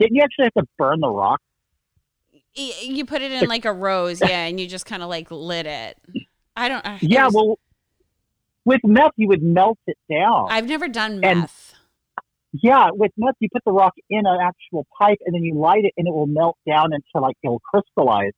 Didn't 0.00 0.16
you 0.16 0.22
actually 0.22 0.46
have 0.46 0.64
to 0.64 0.68
burn 0.78 1.00
the 1.00 1.10
rock? 1.10 1.40
You 2.56 3.04
put 3.04 3.22
it 3.22 3.32
in 3.32 3.48
like 3.48 3.64
a 3.64 3.72
rose, 3.72 4.20
yeah, 4.20 4.46
and 4.46 4.58
you 4.58 4.66
just 4.66 4.86
kind 4.86 5.02
of 5.02 5.08
like 5.08 5.30
lit 5.30 5.66
it. 5.66 5.98
I 6.56 6.68
don't. 6.68 6.84
it 6.86 7.02
Yeah, 7.02 7.26
was- 7.26 7.34
well, 7.34 7.58
with 8.64 8.80
meth, 8.84 9.12
you 9.16 9.28
would 9.28 9.42
melt 9.42 9.78
it 9.86 9.98
down. 10.10 10.48
I've 10.50 10.66
never 10.66 10.88
done 10.88 11.22
and- 11.22 11.40
meth. 11.40 11.74
yeah, 12.52 12.88
with 12.92 13.12
meth, 13.16 13.34
you 13.40 13.48
put 13.52 13.62
the 13.64 13.72
rock 13.72 13.94
in 14.10 14.26
an 14.26 14.38
actual 14.40 14.86
pipe 14.98 15.18
and 15.24 15.34
then 15.34 15.42
you 15.44 15.54
light 15.54 15.84
it 15.84 15.92
and 15.96 16.08
it 16.08 16.12
will 16.12 16.26
melt 16.26 16.56
down 16.66 16.92
into 16.92 17.20
like 17.24 17.36
it'll 17.42 17.60
crystallize. 17.60 18.32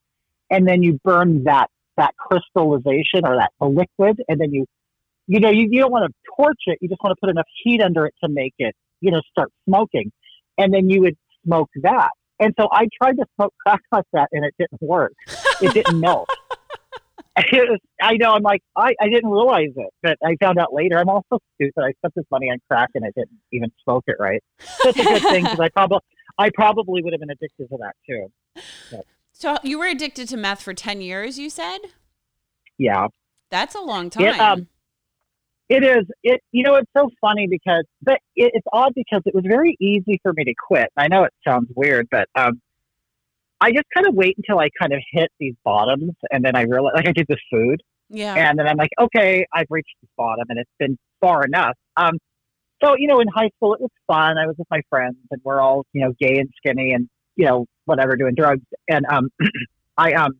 And 0.50 0.66
then 0.66 0.82
you 0.82 0.98
burn 1.04 1.44
that, 1.44 1.68
that 1.96 2.14
crystallization 2.16 3.24
or 3.24 3.36
that 3.36 3.50
the 3.60 3.66
liquid. 3.66 4.20
And 4.28 4.40
then 4.40 4.52
you, 4.52 4.66
you 5.26 5.40
know, 5.40 5.50
you, 5.50 5.68
you 5.70 5.80
don't 5.80 5.92
want 5.92 6.10
to 6.10 6.14
torch 6.36 6.58
it. 6.66 6.78
You 6.80 6.88
just 6.88 7.02
want 7.02 7.16
to 7.16 7.20
put 7.20 7.30
enough 7.30 7.46
heat 7.62 7.80
under 7.82 8.06
it 8.06 8.14
to 8.24 8.28
make 8.28 8.54
it, 8.58 8.74
you 9.00 9.10
know, 9.10 9.20
start 9.30 9.50
smoking. 9.66 10.10
And 10.58 10.74
then 10.74 10.90
you 10.90 11.02
would 11.02 11.16
smoke 11.44 11.70
that. 11.82 12.10
And 12.40 12.54
so 12.58 12.68
I 12.70 12.88
tried 13.00 13.16
to 13.16 13.24
smoke 13.36 13.54
crack 13.64 13.80
like 13.90 14.04
that 14.12 14.28
and 14.32 14.44
it 14.44 14.54
didn't 14.58 14.80
work. 14.80 15.12
It 15.60 15.74
didn't 15.74 16.00
melt. 16.00 16.28
It 17.36 17.70
was, 17.70 17.78
I 18.02 18.14
know. 18.16 18.32
I'm 18.32 18.42
like, 18.42 18.62
I, 18.76 18.94
I 19.00 19.08
didn't 19.08 19.30
realize 19.30 19.70
it, 19.76 19.90
but 20.02 20.18
I 20.24 20.36
found 20.40 20.58
out 20.58 20.72
later. 20.72 20.98
I'm 20.98 21.08
also 21.08 21.38
stupid. 21.54 21.80
I 21.80 21.92
spent 21.98 22.14
this 22.16 22.24
money 22.30 22.50
on 22.50 22.58
crack 22.68 22.90
and 22.94 23.04
I 23.04 23.10
didn't 23.16 23.38
even 23.52 23.70
smoke 23.84 24.04
it 24.08 24.16
right. 24.18 24.42
That's 24.82 24.98
a 24.98 25.04
good 25.04 25.22
thing 25.22 25.44
because 25.44 25.60
I 25.60 25.68
probably, 25.68 26.00
I 26.36 26.50
probably 26.54 27.02
would 27.02 27.12
have 27.12 27.20
been 27.20 27.30
addicted 27.30 27.68
to 27.68 27.78
that 27.78 27.94
too. 28.08 29.02
So 29.32 29.56
you 29.62 29.78
were 29.78 29.86
addicted 29.86 30.28
to 30.30 30.36
meth 30.36 30.62
for 30.62 30.74
10 30.74 31.00
years, 31.00 31.38
you 31.38 31.48
said? 31.48 31.78
Yeah, 32.76 33.06
That's 33.50 33.74
a 33.74 33.80
long 33.80 34.10
time. 34.10 34.24
It, 34.24 34.40
um, 34.40 34.68
it 35.68 35.84
is. 35.84 36.06
It, 36.22 36.40
you 36.52 36.62
know, 36.62 36.76
it's 36.76 36.90
so 36.96 37.10
funny 37.20 37.46
because, 37.48 37.84
but 38.02 38.18
it, 38.36 38.52
it's 38.54 38.66
odd 38.72 38.92
because 38.94 39.22
it 39.26 39.34
was 39.34 39.44
very 39.46 39.76
easy 39.80 40.18
for 40.22 40.32
me 40.32 40.44
to 40.44 40.54
quit. 40.66 40.88
I 40.96 41.08
know 41.08 41.24
it 41.24 41.32
sounds 41.46 41.68
weird, 41.74 42.08
but 42.10 42.28
um, 42.34 42.60
I 43.60 43.72
just 43.72 43.86
kind 43.94 44.06
of 44.06 44.14
wait 44.14 44.36
until 44.38 44.58
I 44.58 44.68
kind 44.80 44.92
of 44.92 45.00
hit 45.12 45.30
these 45.38 45.54
bottoms, 45.64 46.12
and 46.30 46.44
then 46.44 46.56
I 46.56 46.62
realize, 46.62 46.92
like 46.94 47.08
I 47.08 47.12
did 47.12 47.26
with 47.28 47.38
food. 47.50 47.82
yeah. 48.34 48.48
and 48.48 48.58
then 48.58 48.66
I'm 48.66 48.76
like, 48.76 48.90
okay, 48.98 49.46
I've 49.52 49.66
reached 49.68 49.94
the 50.00 50.08
bottom, 50.16 50.44
and 50.48 50.58
it's 50.58 50.70
been 50.78 50.96
far 51.20 51.44
enough. 51.44 51.76
Um, 51.96 52.18
so 52.82 52.94
you 52.96 53.08
know, 53.08 53.20
in 53.20 53.28
high 53.28 53.50
school, 53.56 53.74
it 53.74 53.80
was 53.80 53.90
fun. 54.06 54.38
I 54.38 54.46
was 54.46 54.56
with 54.56 54.68
my 54.70 54.80
friends, 54.88 55.16
and 55.30 55.40
we're 55.44 55.60
all 55.60 55.84
you 55.92 56.02
know, 56.02 56.14
gay 56.18 56.38
and 56.38 56.48
skinny, 56.56 56.92
and 56.92 57.08
you 57.36 57.44
know, 57.44 57.66
whatever, 57.84 58.16
doing 58.16 58.34
drugs. 58.36 58.62
And 58.88 59.04
um, 59.06 59.28
I 59.98 60.12
um, 60.12 60.32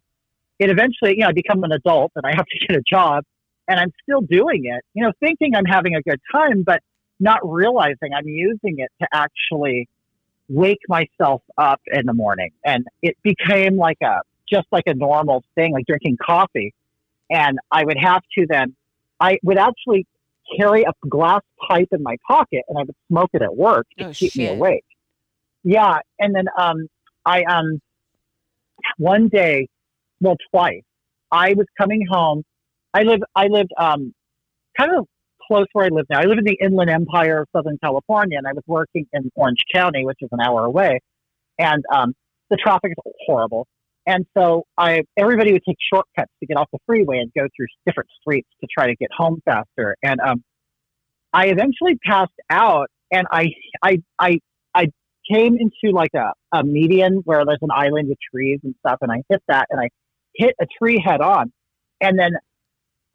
it 0.59 0.71
eventually, 0.71 1.15
you 1.17 1.19
know, 1.19 1.29
I 1.29 1.33
become 1.33 1.63
an 1.65 1.73
adult, 1.73 2.13
and 2.17 2.25
I 2.25 2.35
have 2.35 2.47
to 2.47 2.67
get 2.67 2.77
a 2.77 2.83
job, 2.89 3.25
and 3.69 3.79
I'm 3.79 3.93
still 4.03 4.21
doing 4.21 4.65
it. 4.65 4.85
You 4.95 5.05
know, 5.05 5.13
thinking 5.21 5.55
I'm 5.55 5.65
having 5.65 5.95
a 5.95 6.03
good 6.03 6.21
time, 6.33 6.63
but 6.63 6.83
not 7.21 7.41
realizing 7.43 8.13
I'm 8.17 8.29
using 8.29 8.79
it 8.79 8.91
to 9.03 9.09
actually 9.13 9.89
wake 10.49 10.81
myself 10.89 11.43
up 11.59 11.81
in 11.87 12.07
the 12.07 12.15
morning, 12.15 12.51
and 12.65 12.87
it 13.03 13.17
became 13.23 13.77
like 13.77 13.99
a 14.03 14.21
just 14.51 14.67
like 14.73 14.85
a 14.87 14.95
normal 14.95 15.45
thing, 15.55 15.73
like 15.73 15.85
drinking 15.87 16.17
coffee 16.25 16.73
and 17.31 17.59
I 17.71 17.85
would 17.85 17.99
have 17.99 18.23
to 18.39 18.47
then, 18.49 18.75
I 19.21 19.39
would 19.43 19.59
actually 19.59 20.07
carry 20.59 20.85
a 20.85 20.93
glass 21.09 21.43
pipe 21.69 21.89
in 21.93 22.03
my 22.03 22.17
pocket 22.27 22.63
and 22.69 22.79
I 22.79 22.83
would 22.83 22.95
smoke 23.09 23.31
it 23.35 23.43
at 23.43 23.55
work 23.55 23.87
to 23.99 24.07
Oh, 24.07 24.13
keep 24.13 24.35
me 24.37 24.47
awake. 24.47 24.85
Yeah, 25.65 25.99
and 26.19 26.35
then 26.35 26.47
um, 26.57 26.89
I 27.27 27.43
um, 27.43 27.81
one 28.97 29.29
day, 29.29 29.69
well, 30.21 30.37
twice, 30.51 30.83
I 31.31 31.53
was 31.55 31.67
coming 31.77 32.07
home. 32.09 32.45
I 32.95 33.03
live, 33.03 33.21
I 33.35 33.47
lived 33.49 33.73
um, 33.79 34.15
kind 34.79 34.91
of 34.97 35.07
close 35.47 35.67
where 35.73 35.87
I 35.87 35.89
live 35.89 36.07
now. 36.11 36.21
I 36.21 36.25
live 36.25 36.39
in 36.39 36.45
the 36.45 36.59
Inland 36.61 36.91
Empire 36.91 37.43
of 37.43 37.49
Southern 37.55 37.79
California, 37.83 38.39
and 38.39 38.47
I 38.47 38.53
was 38.53 38.65
working 38.67 39.07
in 39.13 39.31
Orange 39.35 39.65
County, 39.75 40.05
which 40.05 40.19
is 40.21 40.29
an 40.33 40.41
hour 40.41 40.65
away, 40.65 41.01
and 41.59 41.83
um, 41.93 42.15
the 42.51 42.57
traffic 42.57 42.93
is 42.93 43.13
horrible. 43.27 43.67
And 44.07 44.25
so 44.37 44.65
I 44.79 45.03
everybody 45.19 45.53
would 45.53 45.63
take 45.69 45.77
shortcuts 45.93 46.33
to 46.41 46.47
get 46.47 46.57
off 46.57 46.69
the 46.73 46.79
freeway 46.87 47.19
and 47.19 47.31
go 47.37 47.47
through 47.55 47.67
different 47.85 48.09
streets 48.21 48.49
to 48.63 48.67
try 48.73 48.87
to 48.87 48.97
get 48.97 49.11
home 49.15 49.43
faster. 49.45 49.97
And 50.03 50.19
um, 50.21 50.43
I 51.33 51.49
eventually 51.49 51.99
passed 52.03 52.33
out, 52.49 52.89
and 53.11 53.27
I 53.31 53.49
I 53.83 54.03
I 54.19 54.41
I 54.75 54.87
came 55.31 55.57
into 55.57 55.95
like 55.95 56.15
a, 56.17 56.33
a 56.53 56.65
median 56.65 57.21
where 57.25 57.45
there's 57.45 57.59
an 57.61 57.71
island 57.71 58.09
with 58.09 58.19
trees 58.33 58.61
and 58.65 58.75
stuff, 58.81 58.99
and 59.03 59.13
I 59.13 59.23
hit 59.29 59.43
that, 59.49 59.67
and 59.69 59.79
I 59.79 59.91
hit 60.35 60.55
a 60.59 60.67
tree 60.79 61.03
head 61.05 61.21
on, 61.21 61.53
and 62.01 62.19
then 62.19 62.31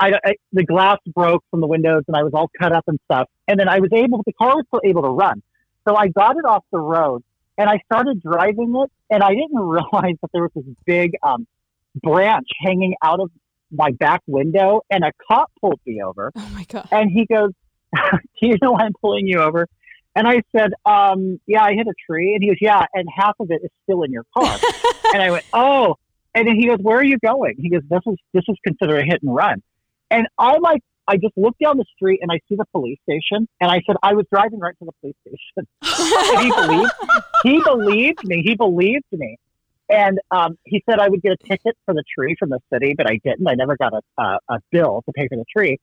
I, 0.03 0.19
I 0.25 0.33
the 0.51 0.63
glass 0.63 0.97
broke 1.07 1.43
from 1.51 1.61
the 1.61 1.67
windows, 1.67 2.03
and 2.07 2.15
I 2.17 2.23
was 2.23 2.33
all 2.33 2.49
cut 2.59 2.71
up 2.73 2.83
and 2.87 2.99
stuff. 3.05 3.27
And 3.47 3.59
then 3.59 3.67
I 3.69 3.79
was 3.79 3.91
able, 3.93 4.21
the 4.25 4.33
car 4.33 4.55
was 4.55 4.65
still 4.67 4.81
able 4.83 5.01
to 5.03 5.09
run, 5.09 5.41
so 5.87 5.95
I 5.95 6.07
got 6.07 6.35
it 6.37 6.45
off 6.45 6.63
the 6.71 6.79
road, 6.79 7.23
and 7.57 7.69
I 7.69 7.79
started 7.91 8.21
driving 8.21 8.73
it, 8.83 8.91
and 9.09 9.23
I 9.23 9.29
didn't 9.29 9.59
realize 9.59 10.15
that 10.21 10.29
there 10.33 10.43
was 10.43 10.51
this 10.55 10.65
big 10.85 11.13
um, 11.23 11.47
branch 12.01 12.47
hanging 12.59 12.95
out 13.03 13.19
of 13.19 13.29
my 13.71 13.91
back 13.91 14.21
window, 14.27 14.81
and 14.89 15.03
a 15.03 15.11
cop 15.27 15.51
pulled 15.59 15.79
me 15.85 16.01
over, 16.03 16.31
Oh 16.35 16.49
my 16.53 16.63
god. 16.65 16.87
and 16.91 17.09
he 17.11 17.25
goes, 17.25 17.51
"Do 17.95 18.47
you 18.47 18.57
know 18.61 18.71
why 18.73 18.81
I'm 18.83 18.93
pulling 19.01 19.27
you 19.27 19.39
over?" 19.39 19.67
And 20.15 20.27
I 20.27 20.43
said, 20.55 20.71
um, 20.85 21.39
"Yeah, 21.47 21.63
I 21.63 21.73
hit 21.73 21.87
a 21.87 21.93
tree." 22.07 22.33
And 22.35 22.43
he 22.43 22.49
goes, 22.49 22.57
"Yeah, 22.61 22.85
and 22.93 23.07
half 23.15 23.33
of 23.39 23.49
it 23.49 23.61
is 23.63 23.71
still 23.83 24.03
in 24.03 24.11
your 24.11 24.25
car." 24.37 24.59
and 25.13 25.23
I 25.23 25.31
went, 25.31 25.45
"Oh." 25.53 25.95
And 26.35 26.47
then 26.47 26.55
he 26.55 26.67
goes, 26.67 26.77
"Where 26.81 26.97
are 26.97 27.03
you 27.03 27.17
going?" 27.17 27.55
He 27.57 27.69
goes, 27.69 27.81
"This 27.89 28.01
is 28.05 28.15
this 28.33 28.43
is 28.47 28.55
considered 28.63 28.99
a 28.99 29.03
hit 29.05 29.21
and 29.23 29.33
run." 29.33 29.63
And 30.13 30.27
I 30.37 30.59
like, 30.59 30.81
I 31.07 31.17
just 31.17 31.35
looked 31.35 31.59
down 31.59 31.77
the 31.77 31.85
street 31.95 32.19
and 32.21 32.31
I 32.31 32.39
see 32.47 32.55
the 32.55 32.65
police 32.71 32.99
station, 33.01 33.47
and 33.59 33.71
I 33.71 33.81
said, 33.85 33.95
"I 34.03 34.13
was 34.13 34.25
driving 34.31 34.59
right 34.59 34.75
to 34.77 34.85
the 34.85 34.91
police 35.01 35.15
station." 35.27 35.67
he 36.39 36.51
believed, 36.51 36.91
he 37.43 37.61
believed 37.65 38.23
me. 38.23 38.43
He 38.45 38.55
believed 38.55 39.05
me. 39.11 39.37
And 39.89 40.19
um, 40.31 40.57
he 40.63 40.83
said 40.87 40.99
I 40.99 41.09
would 41.09 41.21
get 41.21 41.33
a 41.33 41.47
ticket 41.47 41.75
for 41.85 41.93
the 41.93 42.03
tree 42.15 42.35
from 42.37 42.51
the 42.51 42.59
city, 42.71 42.93
but 42.95 43.09
I 43.09 43.19
didn't. 43.23 43.47
I 43.47 43.55
never 43.55 43.75
got 43.75 43.93
a, 43.93 44.21
a, 44.21 44.39
a 44.49 44.59
bill 44.71 45.01
to 45.05 45.11
pay 45.13 45.27
for 45.27 45.35
the 45.35 45.45
tree. 45.51 45.77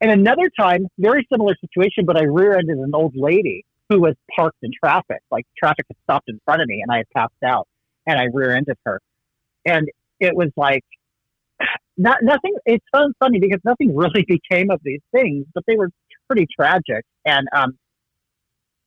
And 0.00 0.10
another 0.10 0.48
time, 0.58 0.86
very 0.98 1.26
similar 1.30 1.54
situation, 1.60 2.06
but 2.06 2.16
I 2.16 2.22
rear-ended 2.22 2.78
an 2.78 2.92
old 2.94 3.14
lady 3.14 3.64
who 3.88 4.00
was 4.00 4.14
parked 4.34 4.58
in 4.62 4.70
traffic. 4.72 5.20
Like 5.30 5.44
traffic 5.56 5.86
had 5.88 5.96
stopped 6.04 6.28
in 6.28 6.40
front 6.44 6.62
of 6.62 6.68
me, 6.68 6.82
and 6.82 6.90
I 6.90 6.98
had 6.98 7.10
passed 7.14 7.42
out, 7.44 7.66
and 8.06 8.18
I 8.18 8.28
rear-ended 8.32 8.78
her. 8.86 9.00
And 9.66 9.88
it 10.18 10.34
was 10.34 10.50
like 10.56 10.84
not 11.96 12.18
nothing. 12.22 12.54
It 12.66 12.82
sounds 12.94 13.14
funny 13.18 13.38
because 13.38 13.60
nothing 13.64 13.94
really 13.96 14.24
became 14.26 14.70
of 14.70 14.80
these 14.84 15.02
things, 15.12 15.46
but 15.54 15.64
they 15.66 15.76
were 15.76 15.90
pretty 16.28 16.46
tragic. 16.54 17.04
And 17.24 17.46
um, 17.54 17.78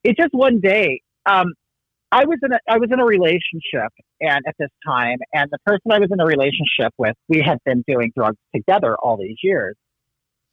it 0.03 0.17
just 0.17 0.33
one 0.33 0.59
day, 0.59 1.01
um, 1.25 1.53
I 2.11 2.25
was 2.25 2.37
in 2.43 2.53
a 2.53 2.59
I 2.69 2.77
was 2.77 2.89
in 2.91 2.99
a 2.99 3.05
relationship, 3.05 3.91
and 4.21 4.45
at 4.47 4.55
this 4.59 4.69
time, 4.85 5.17
and 5.33 5.49
the 5.51 5.57
person 5.65 5.91
I 5.91 5.99
was 5.99 6.09
in 6.11 6.19
a 6.19 6.25
relationship 6.25 6.93
with, 6.97 7.15
we 7.27 7.41
had 7.41 7.57
been 7.65 7.83
doing 7.87 8.11
drugs 8.15 8.37
together 8.55 8.95
all 8.95 9.17
these 9.17 9.37
years, 9.43 9.75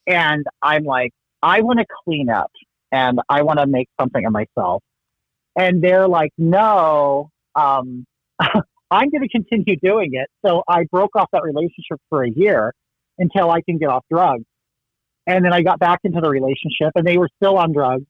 and 0.06 0.44
I'm 0.62 0.84
like, 0.84 1.12
I 1.42 1.60
want 1.60 1.78
to 1.78 1.84
clean 2.04 2.30
up, 2.30 2.50
and 2.90 3.20
I 3.28 3.42
want 3.42 3.60
to 3.60 3.66
make 3.66 3.88
something 4.00 4.24
of 4.24 4.32
myself, 4.32 4.82
and 5.54 5.82
they're 5.82 6.08
like, 6.08 6.32
no, 6.38 7.30
um, 7.54 8.06
I'm 8.92 9.10
going 9.10 9.22
to 9.22 9.28
continue 9.28 9.76
doing 9.82 10.10
it. 10.12 10.28
So 10.44 10.62
I 10.68 10.84
broke 10.84 11.16
off 11.16 11.28
that 11.32 11.42
relationship 11.42 11.98
for 12.08 12.24
a 12.24 12.30
year 12.30 12.74
until 13.18 13.50
I 13.50 13.62
can 13.62 13.78
get 13.78 13.88
off 13.88 14.04
drugs, 14.10 14.44
and 15.26 15.44
then 15.44 15.52
I 15.52 15.62
got 15.62 15.78
back 15.78 16.00
into 16.04 16.20
the 16.20 16.28
relationship, 16.28 16.92
and 16.94 17.06
they 17.06 17.16
were 17.16 17.28
still 17.38 17.56
on 17.58 17.72
drugs 17.72 18.04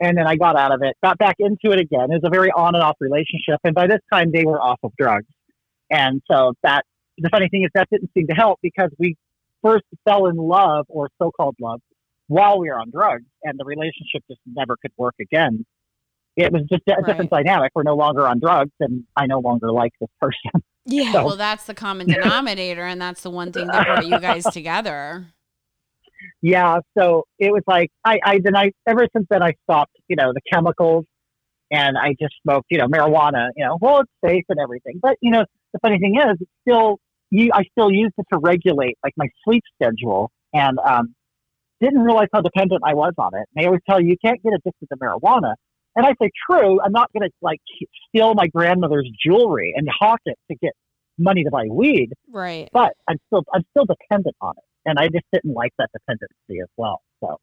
and 0.00 0.16
then 0.16 0.26
I 0.26 0.36
got 0.36 0.56
out 0.56 0.72
of 0.72 0.82
it, 0.82 0.96
got 1.02 1.18
back 1.18 1.36
into 1.38 1.72
it 1.72 1.80
again. 1.80 2.10
It 2.10 2.22
was 2.22 2.22
a 2.24 2.30
very 2.30 2.50
on 2.50 2.74
and 2.74 2.84
off 2.84 2.96
relationship, 3.00 3.58
and 3.64 3.74
by 3.74 3.86
this 3.86 4.00
time 4.12 4.30
they 4.32 4.44
were 4.44 4.60
off 4.60 4.78
of 4.82 4.92
drugs. 4.98 5.26
And 5.90 6.22
so 6.30 6.52
that 6.62 6.84
the 7.16 7.28
funny 7.30 7.48
thing 7.48 7.64
is 7.64 7.70
that 7.74 7.88
didn't 7.90 8.10
seem 8.14 8.26
to 8.28 8.34
help 8.34 8.58
because 8.62 8.90
we 8.98 9.16
first 9.62 9.84
fell 10.04 10.26
in 10.26 10.36
love 10.36 10.86
or 10.88 11.08
so-called 11.20 11.56
love 11.60 11.80
while 12.28 12.60
we 12.60 12.68
were 12.68 12.78
on 12.78 12.90
drugs, 12.90 13.24
and 13.42 13.58
the 13.58 13.64
relationship 13.64 14.22
just 14.30 14.40
never 14.46 14.76
could 14.80 14.92
work 14.96 15.14
again. 15.20 15.64
It 16.38 16.52
was 16.52 16.62
just 16.70 16.82
a 16.88 16.92
Right. 16.94 17.04
different 17.06 17.30
dynamic. 17.30 17.72
We're 17.74 17.82
no 17.82 17.96
longer 17.96 18.26
on 18.26 18.38
drugs, 18.38 18.70
and 18.80 19.04
I 19.16 19.26
no 19.26 19.40
longer 19.40 19.70
like 19.72 19.92
this 20.00 20.10
person. 20.20 20.62
Yeah. 20.90 21.12
So- 21.12 21.26
Well, 21.26 21.36
that's 21.36 21.64
the 21.66 21.74
common 21.74 22.06
denominator, 22.06 22.84
and 22.86 22.98
that's 22.98 23.22
the 23.22 23.28
one 23.30 23.52
thing 23.52 23.66
that 23.66 23.86
brought 23.86 24.06
you 24.06 24.18
guys 24.20 24.44
together. 24.52 25.26
yeah, 26.42 26.78
so 26.96 27.24
it 27.38 27.52
was 27.52 27.62
like 27.66 27.90
I, 28.04 28.18
I 28.24 28.40
then 28.42 28.56
I 28.56 28.70
ever 28.86 29.06
since 29.14 29.26
then 29.28 29.42
I 29.42 29.52
stopped, 29.64 29.92
you 30.08 30.16
know, 30.16 30.32
the 30.32 30.40
chemicals 30.52 31.04
and 31.70 31.98
I 31.98 32.14
just 32.20 32.34
smoked, 32.42 32.66
you 32.70 32.78
know, 32.78 32.86
marijuana, 32.86 33.48
you 33.56 33.64
know, 33.66 33.76
well 33.80 34.00
it's 34.00 34.10
safe 34.24 34.44
and 34.48 34.58
everything. 34.58 34.98
But, 35.02 35.16
you 35.20 35.30
know, 35.30 35.44
the 35.74 35.78
funny 35.80 35.98
thing 35.98 36.16
is 36.16 36.38
it's 36.40 36.50
still 36.66 36.98
you 37.30 37.50
I 37.52 37.64
still 37.72 37.90
used 37.92 38.14
it 38.16 38.26
to 38.32 38.38
regulate 38.38 38.96
like 39.04 39.12
my 39.18 39.28
sleep 39.44 39.62
schedule 39.80 40.30
and 40.54 40.78
um 40.78 41.14
didn't 41.82 42.00
realize 42.00 42.28
how 42.32 42.40
dependent 42.40 42.80
I 42.84 42.94
was 42.94 43.12
on 43.18 43.34
it. 43.34 43.44
And 43.54 43.62
they 43.62 43.66
always 43.66 43.82
tell 43.88 44.00
you 44.00 44.08
you 44.08 44.16
can't 44.24 44.42
get 44.42 44.54
addicted 44.54 44.86
to 44.90 44.96
marijuana. 44.96 45.54
And 45.96 46.06
I 46.06 46.10
say, 46.20 46.30
true, 46.48 46.80
I'm 46.80 46.92
not 46.92 47.10
gonna 47.12 47.30
like 47.42 47.60
steal 48.08 48.34
my 48.34 48.46
grandmother's 48.46 49.10
jewelry 49.24 49.74
and 49.76 49.88
hawk 49.88 50.20
it 50.24 50.38
to 50.50 50.56
get 50.56 50.72
money 51.18 51.42
to 51.42 51.50
buy 51.50 51.64
weed 51.68 52.10
right. 52.30 52.68
but 52.72 52.92
I'm 53.08 53.18
still 53.26 53.44
I'm 53.52 53.64
still 53.70 53.84
dependent 53.84 54.36
on 54.40 54.54
it, 54.56 54.64
and 54.88 54.98
I 54.98 55.08
just 55.08 55.24
didn't 55.32 55.54
like 55.54 55.72
that 55.78 55.90
dependency 55.92 56.60
as 56.62 56.68
well. 56.76 57.02
So 57.20 57.38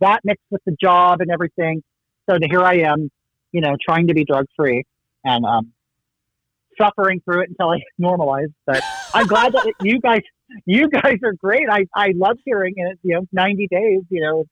that 0.00 0.20
mixed 0.24 0.44
with 0.50 0.62
the 0.64 0.76
job 0.80 1.20
and 1.20 1.30
everything, 1.30 1.82
so 2.28 2.38
here 2.48 2.62
I 2.62 2.78
am, 2.78 3.10
you 3.52 3.60
know, 3.60 3.76
trying 3.84 4.06
to 4.08 4.14
be 4.14 4.24
drug 4.24 4.46
free 4.56 4.84
and 5.24 5.44
um, 5.44 5.72
suffering 6.80 7.20
through 7.24 7.42
it 7.42 7.50
until 7.50 7.70
I 7.70 7.80
normalize. 8.00 8.52
But 8.66 8.82
I'm 9.14 9.26
glad 9.26 9.52
that 9.52 9.72
you 9.82 10.00
guys 10.00 10.22
you 10.66 10.88
guys 10.88 11.18
are 11.24 11.32
great. 11.32 11.68
I 11.70 11.86
I 11.94 12.12
love 12.14 12.38
hearing 12.44 12.74
it. 12.76 12.98
You 13.02 13.16
know, 13.16 13.26
90 13.32 13.68
days. 13.70 14.02
You 14.08 14.20
know, 14.22 14.44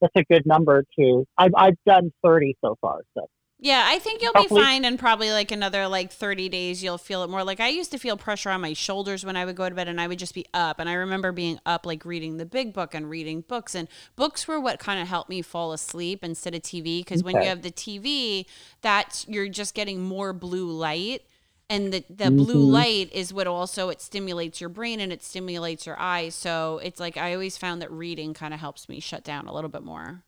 that's 0.00 0.16
a 0.16 0.24
good 0.24 0.46
number 0.46 0.84
too. 0.98 1.26
I've 1.38 1.52
I've 1.56 1.76
done 1.86 2.12
30 2.24 2.56
so 2.64 2.76
far. 2.80 3.00
So 3.14 3.26
Yeah, 3.58 3.84
I 3.86 3.98
think 3.98 4.22
you'll 4.22 4.34
be 4.34 4.48
fine 4.48 4.84
in 4.84 4.98
probably 4.98 5.30
like 5.30 5.50
another 5.50 5.88
like 5.88 6.12
30 6.12 6.48
days. 6.48 6.82
You'll 6.82 6.98
feel 6.98 7.22
it 7.22 7.30
more. 7.30 7.42
Like 7.42 7.60
I 7.60 7.68
used 7.68 7.90
to 7.92 7.98
feel 7.98 8.16
pressure 8.16 8.50
on 8.50 8.60
my 8.60 8.74
shoulders 8.74 9.24
when 9.24 9.36
I 9.36 9.44
would 9.44 9.56
go 9.56 9.68
to 9.68 9.74
bed 9.74 9.88
and 9.88 10.00
I 10.00 10.06
would 10.06 10.18
just 10.18 10.34
be 10.34 10.44
up. 10.52 10.78
And 10.78 10.88
I 10.88 10.94
remember 10.94 11.32
being 11.32 11.58
up, 11.64 11.86
like 11.86 12.04
reading 12.04 12.36
the 12.36 12.46
big 12.46 12.74
book 12.74 12.94
and 12.94 13.08
reading 13.08 13.40
books. 13.40 13.74
And 13.74 13.88
books 14.14 14.46
were 14.46 14.60
what 14.60 14.78
kind 14.78 15.00
of 15.00 15.08
helped 15.08 15.30
me 15.30 15.40
fall 15.42 15.72
asleep 15.72 16.22
instead 16.22 16.54
of 16.54 16.62
TV. 16.62 17.00
Because 17.00 17.22
when 17.22 17.36
you 17.36 17.48
have 17.48 17.62
the 17.62 17.72
TV, 17.72 18.46
that's 18.82 19.26
you're 19.28 19.48
just 19.48 19.74
getting 19.74 20.02
more 20.02 20.32
blue 20.32 20.70
light. 20.70 21.22
And 21.68 21.92
the, 21.92 22.04
the 22.08 22.30
blue 22.30 22.64
Mhm. 22.66 22.70
light 22.72 23.12
is 23.12 23.34
what 23.34 23.48
also 23.48 23.88
it 23.88 24.00
stimulates 24.00 24.60
your 24.60 24.70
brain 24.70 25.00
and 25.00 25.12
it 25.12 25.22
stimulates 25.24 25.84
your 25.84 25.98
eyes. 25.98 26.34
So 26.36 26.80
it's 26.82 27.00
like 27.00 27.16
I 27.16 27.32
always 27.32 27.56
found 27.58 27.82
that 27.82 27.90
reading 27.90 28.34
kind 28.34 28.54
of 28.54 28.60
helps 28.60 28.88
me 28.88 29.00
shut 29.00 29.24
down 29.24 29.46
a 29.48 29.52
little 29.54 29.70
bit 29.70 29.82
more. 29.82 30.22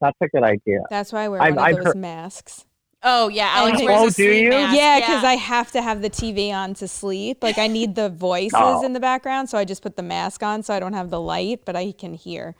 that's 0.00 0.16
a 0.20 0.28
good 0.28 0.42
idea. 0.42 0.80
That's 0.90 1.12
why 1.14 1.22
I 1.22 1.28
wear 1.28 1.40
I've- 1.40 1.56
one 1.56 1.58
of 1.58 1.64
I've 1.68 1.76
those 1.76 1.84
heard- 1.86 1.96
masks. 1.96 2.66
Oh 3.02 3.28
yeah, 3.28 3.50
Alex 3.54 3.78
Oh, 3.80 3.84
wears 3.86 4.12
a 4.14 4.16
do 4.16 4.24
you? 4.32 4.50
mask. 4.50 4.76
Yeah, 4.76 5.00
because 5.00 5.24
I 5.24 5.34
have 5.34 5.72
to 5.72 5.80
have 5.82 6.02
the 6.02 6.10
TV 6.10 6.50
on 6.52 6.74
to 6.74 6.88
sleep. 6.88 7.42
Like 7.42 7.56
I 7.58 7.66
need 7.68 7.94
the 7.94 8.08
voices 8.28 8.52
Oh. 8.54 8.84
in 8.84 8.92
the 8.92 9.00
background, 9.00 9.48
so 9.48 9.56
I 9.56 9.64
just 9.64 9.82
put 9.82 9.96
the 9.96 10.02
mask 10.02 10.42
on 10.42 10.62
so 10.62 10.74
I 10.74 10.80
don't 10.80 10.92
have 10.94 11.08
the 11.10 11.20
light, 11.20 11.60
but 11.64 11.74
I 11.74 11.92
can 11.92 12.14
hear. 12.14 12.54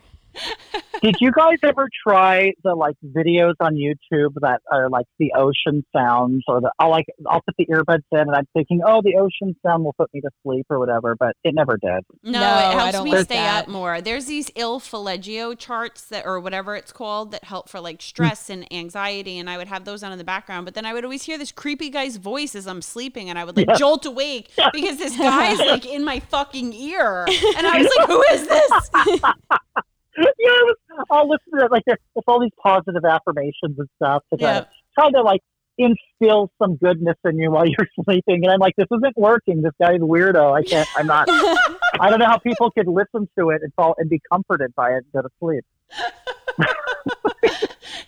Did 1.01 1.15
you 1.19 1.31
guys 1.31 1.57
ever 1.63 1.87
try 2.07 2.53
the 2.63 2.73
like 2.73 2.95
videos 3.05 3.53
on 3.59 3.75
YouTube 3.75 4.33
that 4.41 4.61
are 4.71 4.89
like 4.89 5.05
the 5.19 5.33
ocean 5.37 5.83
sounds 5.95 6.43
or 6.47 6.61
the 6.61 6.71
I'll 6.79 6.89
like 6.89 7.05
I'll 7.27 7.41
put 7.41 7.55
the 7.57 7.65
earbuds 7.67 8.03
in 8.11 8.19
and 8.21 8.31
I'm 8.35 8.47
thinking, 8.53 8.81
oh, 8.85 9.01
the 9.03 9.15
ocean 9.17 9.55
sound 9.65 9.83
will 9.83 9.93
put 9.93 10.09
me 10.13 10.21
to 10.21 10.29
sleep 10.43 10.65
or 10.69 10.79
whatever, 10.79 11.15
but 11.19 11.33
it 11.43 11.53
never 11.53 11.77
did. 11.77 12.03
No, 12.23 12.39
No, 12.39 12.47
it 12.59 12.63
I 12.63 12.71
helps 12.71 12.93
don't 12.93 13.05
me 13.05 13.11
like 13.11 13.25
stay 13.25 13.35
that. 13.35 13.63
up 13.63 13.67
more. 13.67 14.01
There's 14.01 14.25
these 14.25 14.49
Solfeggio 14.51 15.53
charts 15.57 16.03
that, 16.05 16.25
or 16.25 16.39
whatever 16.39 16.75
it's 16.75 16.91
called, 16.91 17.31
that 17.31 17.43
help 17.43 17.69
for 17.69 17.79
like 17.81 18.01
stress 18.01 18.49
and 18.49 18.71
anxiety, 18.73 19.37
and 19.37 19.49
I 19.49 19.57
would 19.57 19.67
have 19.67 19.85
those 19.85 20.01
on 20.01 20.11
in 20.11 20.17
the 20.17 20.23
background. 20.23 20.65
But 20.65 20.73
then 20.75 20.85
I 20.85 20.93
would 20.93 21.03
always 21.03 21.23
hear 21.23 21.37
this 21.37 21.51
creepy 21.51 21.89
guy's 21.89 22.17
voice 22.17 22.55
as 22.55 22.67
I'm 22.67 22.81
sleeping, 22.81 23.29
and 23.29 23.37
I 23.37 23.43
would 23.43 23.57
like 23.57 23.67
Yeah. 23.67 23.75
jolt 23.75 24.05
awake 24.05 24.49
because 24.73 24.97
this 24.97 25.15
guy's 25.17 25.59
like 25.59 25.85
in 25.85 26.03
my 26.03 26.19
fucking 26.19 26.73
ear, 26.73 27.25
and 27.27 27.67
I 27.67 27.79
was 27.81 27.91
like, 27.97 28.07
"Who 28.07 28.23
is 28.31 28.47
this?" 28.47 28.89
yeah, 30.39 30.49
was, 30.49 30.75
I'll 31.11 31.29
listen 31.29 31.59
to 31.59 31.65
it 31.65 31.71
like 31.71 31.83
there's 31.85 31.99
there's 32.15 32.23
all 32.27 32.39
these 32.41 32.51
positive 32.61 33.03
affirmations 33.05 33.77
and 33.77 33.87
stuff 33.97 34.23
to 34.33 34.37
Yeah. 34.39 34.61
try, 34.95 35.09
try 35.09 35.11
to 35.11 35.21
like 35.21 35.41
instill 35.77 36.49
some 36.61 36.77
goodness 36.77 37.17
in 37.25 37.37
you 37.37 37.51
while 37.51 37.65
you're 37.67 37.87
sleeping. 38.05 38.43
And 38.43 38.51
I'm 38.51 38.59
like, 38.59 38.75
this 38.77 38.87
isn't 38.95 39.17
working. 39.17 39.61
This 39.61 39.73
guy's 39.81 39.99
weirdo. 39.99 40.57
I 40.57 40.63
can't. 40.63 40.87
I'm 40.97 41.07
not. 41.07 41.27
I 41.99 42.09
don't 42.09 42.19
know 42.19 42.27
how 42.27 42.37
people 42.37 42.71
could 42.71 42.87
listen 42.87 43.27
to 43.37 43.49
it 43.49 43.61
and 43.61 43.73
fall 43.73 43.93
and 43.97 44.09
be 44.09 44.21
comforted 44.31 44.73
by 44.75 44.91
it 44.91 45.03
and 45.03 45.05
go 45.13 45.21
to 45.21 45.29
sleep. 45.39 45.65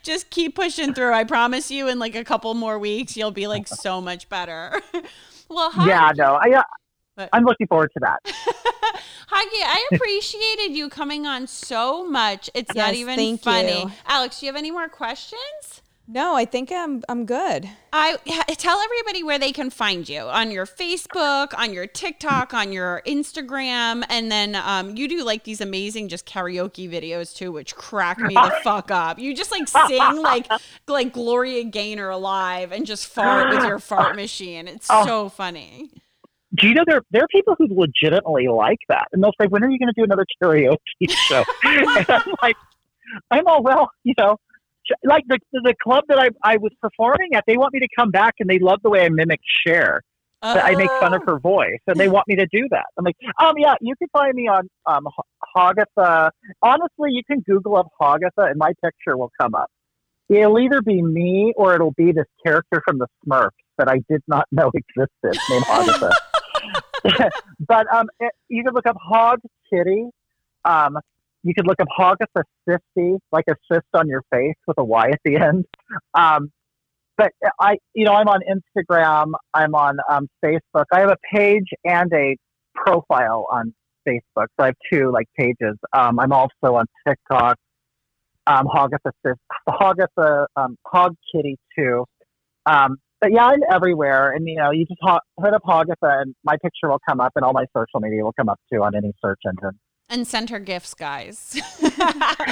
Just 0.03 0.29
keep 0.29 0.55
pushing 0.55 0.93
through. 0.93 1.11
I 1.13 1.25
promise 1.25 1.69
you, 1.69 1.89
in 1.89 1.99
like 1.99 2.15
a 2.15 2.23
couple 2.23 2.53
more 2.53 2.79
weeks, 2.79 3.17
you'll 3.17 3.31
be 3.31 3.47
like 3.47 3.67
so 3.67 3.99
much 3.99 4.29
better. 4.29 4.81
well, 5.49 5.69
hi, 5.71 5.87
Yeah, 5.87 6.11
no, 6.15 6.35
I. 6.41 6.51
Uh, 6.59 6.63
But- 7.17 7.29
I'm 7.33 7.43
looking 7.43 7.67
forward 7.67 7.91
to 7.93 7.99
that. 8.01 8.23
Huggy, 9.29 9.61
I 9.61 9.85
appreciated 9.91 10.71
you 10.77 10.87
coming 10.87 11.25
on 11.27 11.47
so 11.47 12.07
much. 12.07 12.49
It's 12.53 12.73
not 12.73 12.93
even 12.93 13.17
thank 13.17 13.41
funny. 13.41 13.81
you. 13.81 13.91
Alex, 14.05 14.39
do 14.39 14.45
you 14.45 14.51
have 14.51 14.57
any 14.57 14.71
more 14.71 14.87
questions? 14.87 15.81
No, 16.09 16.35
I 16.37 16.45
think 16.45 16.71
I'm 16.71 17.03
I'm 17.09 17.25
good. 17.25 17.67
I 17.91 18.15
tell 18.57 18.79
everybody 18.79 19.23
where 19.23 19.37
they 19.37 19.51
can 19.51 19.69
find 19.69 20.07
you 20.07 20.21
on 20.21 20.51
your 20.51 20.65
Facebook, 20.65 21.53
on 21.57 21.73
your 21.73 21.85
TikTok, 21.85 22.53
on 22.53 22.71
your 22.71 23.01
Instagram, 23.05 24.05
and 24.09 24.31
then 24.31 24.55
um, 24.55 24.95
you 24.95 25.09
do 25.09 25.25
like 25.25 25.43
these 25.43 25.59
amazing 25.59 26.07
just 26.07 26.25
karaoke 26.25 26.89
videos 26.89 27.35
too, 27.35 27.51
which 27.51 27.75
crack 27.75 28.19
me 28.19 28.35
the 28.35 28.53
fuck 28.63 28.89
up. 28.89 29.19
You 29.19 29.35
just 29.35 29.51
like 29.51 29.67
sing 29.67 30.21
like 30.21 30.47
like 30.87 31.11
Gloria 31.11 31.65
Gaynor 31.65 32.09
alive 32.09 32.71
and 32.71 32.85
just 32.85 33.07
fart 33.07 33.49
with 33.49 33.63
your 33.65 33.79
fart 33.79 34.15
machine. 34.15 34.69
It's 34.69 34.87
Oh. 34.89 35.05
so 35.05 35.27
funny. 35.27 35.89
Do 36.57 36.67
you 36.67 36.73
know 36.73 36.83
there 36.87 37.01
there 37.11 37.23
are 37.23 37.27
people 37.27 37.55
who 37.57 37.67
legitimately 37.69 38.47
like 38.47 38.79
that, 38.89 39.07
and 39.11 39.23
they'll 39.23 39.33
say, 39.39 39.47
"When 39.47 39.63
are 39.63 39.69
you 39.69 39.79
going 39.79 39.93
to 39.93 39.93
do 39.95 40.03
another 40.03 40.25
karaoke 40.41 40.77
show?" 41.31 41.43
and 41.63 42.05
I'm 42.09 42.21
like, 42.41 42.57
"I'm 43.31 43.47
all 43.47 43.63
well, 43.63 43.91
you 44.03 44.13
know." 44.17 44.37
Like 45.03 45.23
the 45.27 45.37
the 45.51 45.75
club 45.83 46.05
that 46.07 46.17
I 46.17 46.29
I 46.43 46.57
was 46.57 46.71
performing 46.81 47.35
at, 47.35 47.43
they 47.45 47.57
want 47.57 47.73
me 47.73 47.79
to 47.81 47.87
come 47.97 48.09
back, 48.09 48.35
and 48.39 48.49
they 48.49 48.59
love 48.59 48.79
the 48.83 48.89
way 48.89 49.01
I 49.01 49.09
mimic 49.09 49.41
Cher. 49.65 50.01
I 50.61 50.75
make 50.75 50.91
fun 50.99 51.13
of 51.13 51.21
her 51.25 51.39
voice, 51.39 51.79
and 51.87 51.99
they 51.99 52.07
want 52.07 52.27
me 52.27 52.35
to 52.37 52.47
do 52.51 52.67
that. 52.71 52.85
I'm 52.97 53.03
like, 53.03 53.17
um, 53.39 53.55
yeah, 53.57 53.73
you 53.81 53.95
can 53.97 54.07
find 54.13 54.33
me 54.33 54.47
on 54.47 54.69
um 54.85 55.07
H- 55.07 55.25
Hagatha. 55.55 56.29
Honestly, 56.61 57.09
you 57.11 57.21
can 57.29 57.41
Google 57.41 57.75
up 57.75 57.87
Hagatha, 58.01 58.49
and 58.49 58.57
my 58.57 58.71
picture 58.83 59.17
will 59.17 59.31
come 59.39 59.55
up. 59.55 59.69
It'll 60.29 60.59
either 60.59 60.81
be 60.81 61.01
me 61.01 61.53
or 61.55 61.75
it'll 61.75 61.91
be 61.91 62.11
this 62.11 62.27
character 62.45 62.81
from 62.85 62.97
the 62.97 63.07
Smurfs 63.25 63.49
that 63.77 63.87
I 63.89 64.01
did 64.09 64.21
not 64.27 64.45
know 64.51 64.71
existed 64.73 65.39
named 65.49 65.65
Hagatha. 65.65 66.11
but 67.67 67.87
um, 67.93 68.07
it, 68.19 68.31
you 68.49 68.63
can 68.63 68.73
look 68.73 68.87
up 68.87 68.97
Hog 69.01 69.39
Kitty. 69.71 70.05
Um, 70.65 70.97
you 71.43 71.53
could 71.53 71.67
look 71.67 71.79
up 71.79 71.87
Hagatha 71.97 72.43
Cysty, 72.67 73.19
like 73.31 73.45
a 73.49 73.55
cyst 73.71 73.87
on 73.93 74.07
your 74.07 74.23
face 74.31 74.55
with 74.67 74.77
a 74.77 74.83
Y 74.83 75.09
at 75.09 75.19
the 75.23 75.37
end. 75.37 75.65
Um, 76.13 76.51
but 77.17 77.31
I, 77.59 77.77
you 77.93 78.05
know, 78.05 78.13
I'm 78.13 78.27
on 78.27 78.41
Instagram. 78.41 79.31
I'm 79.53 79.73
on 79.73 79.97
um, 80.09 80.27
Facebook. 80.43 80.85
I 80.91 80.99
have 80.99 81.09
a 81.09 81.17
page 81.33 81.67
and 81.83 82.11
a 82.13 82.35
profile 82.75 83.47
on 83.51 83.73
Facebook. 84.07 84.47
So 84.57 84.63
I 84.63 84.65
have 84.67 84.75
two 84.91 85.11
like 85.11 85.27
pages. 85.37 85.77
Um, 85.93 86.19
I'm 86.19 86.31
also 86.31 86.75
on 86.75 86.85
TikTok. 87.07 87.57
Um, 88.45 88.67
Hagatha 88.67 89.11
Sif, 89.25 89.35
Hagatha 89.67 90.45
um, 90.55 90.77
Hog 90.85 91.15
Kitty 91.33 91.57
too. 91.77 92.05
Um, 92.65 92.97
but 93.21 93.31
yeah, 93.31 93.45
I'm 93.45 93.59
everywhere, 93.71 94.31
and 94.31 94.47
you 94.47 94.55
know, 94.55 94.71
you 94.71 94.85
just 94.85 94.99
ho- 95.01 95.19
hit 95.43 95.53
up 95.53 95.63
Hagatha, 95.63 96.21
and 96.21 96.35
my 96.43 96.55
picture 96.61 96.89
will 96.89 96.99
come 97.07 97.19
up, 97.19 97.31
and 97.35 97.43
all 97.45 97.53
my 97.53 97.65
social 97.75 97.99
media 97.99 98.23
will 98.23 98.33
come 98.33 98.49
up 98.49 98.59
too 98.71 98.83
on 98.83 98.95
any 98.95 99.13
search 99.23 99.39
engine. 99.45 99.79
And 100.09 100.25
send 100.25 100.49
her 100.51 100.59
gifts, 100.59 100.93
guys. 100.93 101.59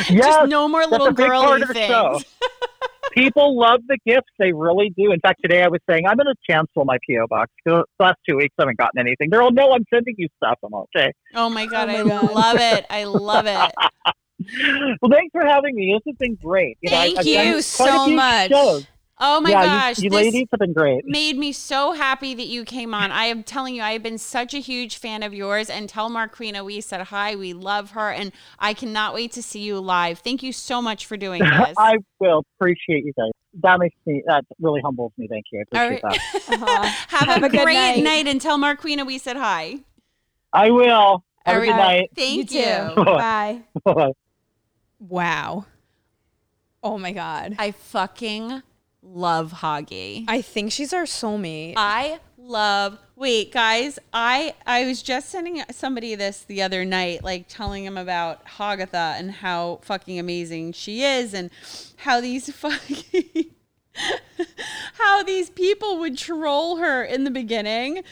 Yes, 0.09 0.25
just 0.25 0.49
no 0.49 0.67
more 0.67 0.85
little 0.85 1.07
a 1.07 1.13
girly 1.13 1.61
things. 1.67 2.25
People 3.13 3.57
love 3.57 3.79
the 3.87 3.97
gifts; 4.05 4.27
they 4.39 4.51
really 4.51 4.91
do. 4.97 5.11
In 5.13 5.19
fact, 5.21 5.39
today 5.41 5.63
I 5.63 5.69
was 5.69 5.79
saying 5.89 6.05
I'm 6.05 6.17
going 6.17 6.25
to 6.27 6.35
cancel 6.49 6.83
my 6.83 6.97
PO 7.09 7.27
box. 7.29 7.49
The 7.65 7.85
last 7.99 8.17
two 8.27 8.35
weeks 8.35 8.53
I 8.59 8.63
haven't 8.63 8.77
gotten 8.77 8.99
anything. 8.99 9.29
They're 9.29 9.41
all, 9.41 9.51
"No, 9.53 9.71
I'm 9.71 9.85
sending 9.93 10.15
you 10.17 10.27
stuff." 10.35 10.57
I'm 10.65 10.73
okay. 10.73 11.13
Oh 11.33 11.49
my 11.49 11.65
god, 11.65 11.87
oh 11.89 11.93
my 11.93 11.99
I 11.99 12.03
God. 12.03 12.31
love 12.33 12.57
it. 12.59 12.85
I 12.89 13.03
love 13.05 13.45
it. 13.47 13.73
Well, 15.01 15.11
thanks 15.11 15.31
for 15.31 15.45
having 15.45 15.75
me. 15.75 15.93
This 15.95 16.11
has 16.11 16.17
been 16.19 16.35
great. 16.35 16.77
You 16.81 16.91
know, 16.91 16.97
I- 16.97 17.05
Thank 17.05 17.19
I've 17.19 17.25
you 17.25 17.33
done 17.35 17.45
quite 17.53 17.55
a 17.55 17.61
so 17.63 18.07
much. 18.09 18.51
shows. 18.51 18.87
Oh 19.17 19.39
my 19.39 19.51
yeah, 19.51 19.63
gosh, 19.63 19.99
you, 19.99 20.05
you 20.05 20.09
this 20.09 20.17
ladies 20.17 20.47
have 20.51 20.59
been 20.59 20.73
great. 20.73 21.05
made 21.05 21.37
me 21.37 21.53
so 21.53 21.93
happy 21.93 22.33
that 22.35 22.47
you 22.47 22.65
came 22.65 22.93
on. 22.93 23.11
I 23.11 23.25
am 23.25 23.43
telling 23.43 23.75
you, 23.75 23.81
I 23.81 23.93
have 23.93 24.03
been 24.03 24.17
such 24.17 24.53
a 24.53 24.57
huge 24.57 24.97
fan 24.97 25.23
of 25.23 25.33
yours. 25.33 25.69
And 25.69 25.87
tell 25.87 26.09
Marquina 26.09 26.65
we 26.65 26.81
said 26.81 26.99
hi. 27.07 27.33
We 27.35 27.53
love 27.53 27.91
her, 27.91 28.11
and 28.11 28.33
I 28.59 28.73
cannot 28.73 29.13
wait 29.13 29.31
to 29.33 29.41
see 29.41 29.61
you 29.61 29.79
live. 29.79 30.19
Thank 30.19 30.43
you 30.43 30.51
so 30.51 30.81
much 30.81 31.05
for 31.05 31.15
doing 31.15 31.39
this. 31.59 31.75
I 31.77 31.95
will 32.19 32.43
appreciate 32.59 33.05
you 33.05 33.13
guys. 33.17 33.31
That 33.63 33.79
makes 33.79 33.95
me. 34.05 34.21
That 34.27 34.43
really 34.59 34.81
humbles 34.83 35.13
me. 35.17 35.27
Thank 35.29 35.45
you. 35.53 35.63
I 35.73 35.85
appreciate 35.85 36.03
All 36.03 36.11
that. 36.11 36.41
Uh-huh. 36.55 36.83
have, 37.07 37.27
Have 37.29 37.43
a, 37.43 37.45
a 37.45 37.49
good 37.49 37.63
great 37.63 37.73
night. 37.75 38.03
night. 38.03 38.27
and 38.27 38.41
tell 38.41 38.57
Marquina 38.57 39.05
we 39.05 39.17
said 39.17 39.37
hi. 39.37 39.79
I 40.51 40.71
will. 40.71 41.23
Have 41.45 41.55
All 41.57 41.61
a 41.61 41.65
good 41.65 41.71
night. 41.71 42.09
Thank 42.15 42.51
you 42.51 42.59
you. 42.59 42.95
Bye. 42.95 43.61
Bye. 43.85 44.11
Wow. 44.99 45.65
Oh 46.83 46.97
my 46.97 47.13
god. 47.13 47.55
I 47.57 47.71
fucking 47.71 48.61
love 49.05 49.51
Hoggy. 49.53 50.25
I 50.27 50.41
think 50.41 50.71
she's 50.71 50.93
our 50.93 51.03
soulmate. 51.03 51.73
I 51.77 52.19
love. 52.37 52.97
Wait, 53.15 53.51
guys, 53.51 53.97
I 54.13 54.55
I 54.65 54.85
was 54.85 55.01
just 55.01 55.29
sending 55.29 55.63
somebody 55.71 56.15
this 56.15 56.41
the 56.41 56.61
other 56.61 56.83
night, 56.83 57.23
like 57.23 57.45
telling 57.47 57.85
him 57.85 57.97
about 57.97 58.45
Hagatha 58.45 59.19
and 59.19 59.31
how 59.31 59.79
fucking 59.83 60.19
amazing 60.19 60.73
she 60.73 61.03
is, 61.03 61.33
and 61.33 61.49
how 61.97 62.19
these 62.19 62.51
fucking 62.55 63.51
how 64.95 65.23
these 65.23 65.49
people 65.49 65.99
would 65.99 66.17
troll 66.17 66.77
her 66.77 67.03
in 67.03 67.23
the 67.23 67.31
beginning. 67.31 68.03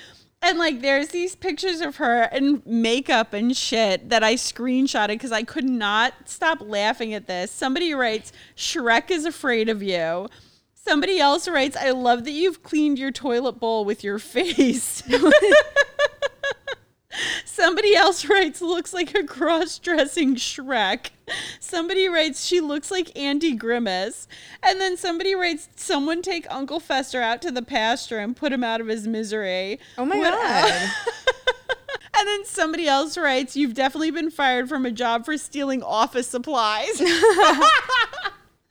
And 0.41 0.59
like, 0.59 0.81
there's 0.81 1.09
these 1.09 1.37
pictures 1.37 1.79
of 1.79 1.97
her 1.97 2.23
and 2.23 2.65
makeup 2.65 3.31
and 3.31 3.55
shit 3.55 4.09
that 4.09 4.25
I 4.25 4.33
screenshotted 4.35 5.07
because 5.07 5.31
I 5.31 5.43
could 5.43 5.63
not 5.63 6.13
stop 6.25 6.59
laughing 6.59 7.13
at 7.13 7.27
this. 7.27 7.49
Somebody 7.49 7.93
writes, 7.93 8.33
Shrek 8.57 9.09
is 9.09 9.23
afraid 9.23 9.69
of 9.69 9.81
you. 9.81 10.27
Somebody 10.85 11.19
else 11.19 11.47
writes, 11.47 11.77
I 11.77 11.91
love 11.91 12.25
that 12.25 12.31
you've 12.31 12.61
cleaned 12.63 12.99
your 12.99 13.11
toilet 13.11 13.53
bowl 13.59 13.85
with 13.85 14.03
your 14.03 14.19
face. 14.19 15.01
Somebody 17.45 17.95
else 17.95 18.25
writes, 18.27 18.59
looks 18.61 18.91
like 18.93 19.13
a 19.15 19.23
cross 19.23 19.77
dressing 19.77 20.35
Shrek. 20.35 21.11
Somebody 21.59 22.07
writes, 22.09 22.43
she 22.43 22.59
looks 22.59 22.89
like 22.89 23.15
Andy 23.17 23.53
Grimace. 23.53 24.27
And 24.63 24.81
then 24.81 24.97
somebody 24.97 25.35
writes, 25.35 25.69
someone 25.75 26.21
take 26.23 26.47
Uncle 26.49 26.79
Fester 26.79 27.21
out 27.21 27.41
to 27.43 27.51
the 27.51 27.61
pasture 27.61 28.17
and 28.17 28.35
put 28.35 28.51
him 28.51 28.63
out 28.63 28.81
of 28.81 28.87
his 28.87 29.07
misery. 29.07 29.79
oh 29.97 30.05
my 30.05 30.17
What- 30.17 30.31
god. 30.33 30.91
And 32.15 32.27
then 32.27 32.45
somebody 32.45 32.87
else 32.87 33.17
writes, 33.17 33.55
You've 33.57 33.73
definitely 33.73 34.11
been 34.11 34.29
fired 34.29 34.69
from 34.69 34.85
a 34.85 34.91
job 34.91 35.25
for 35.25 35.35
stealing 35.35 35.81
office 35.81 36.27
supplies. 36.27 37.01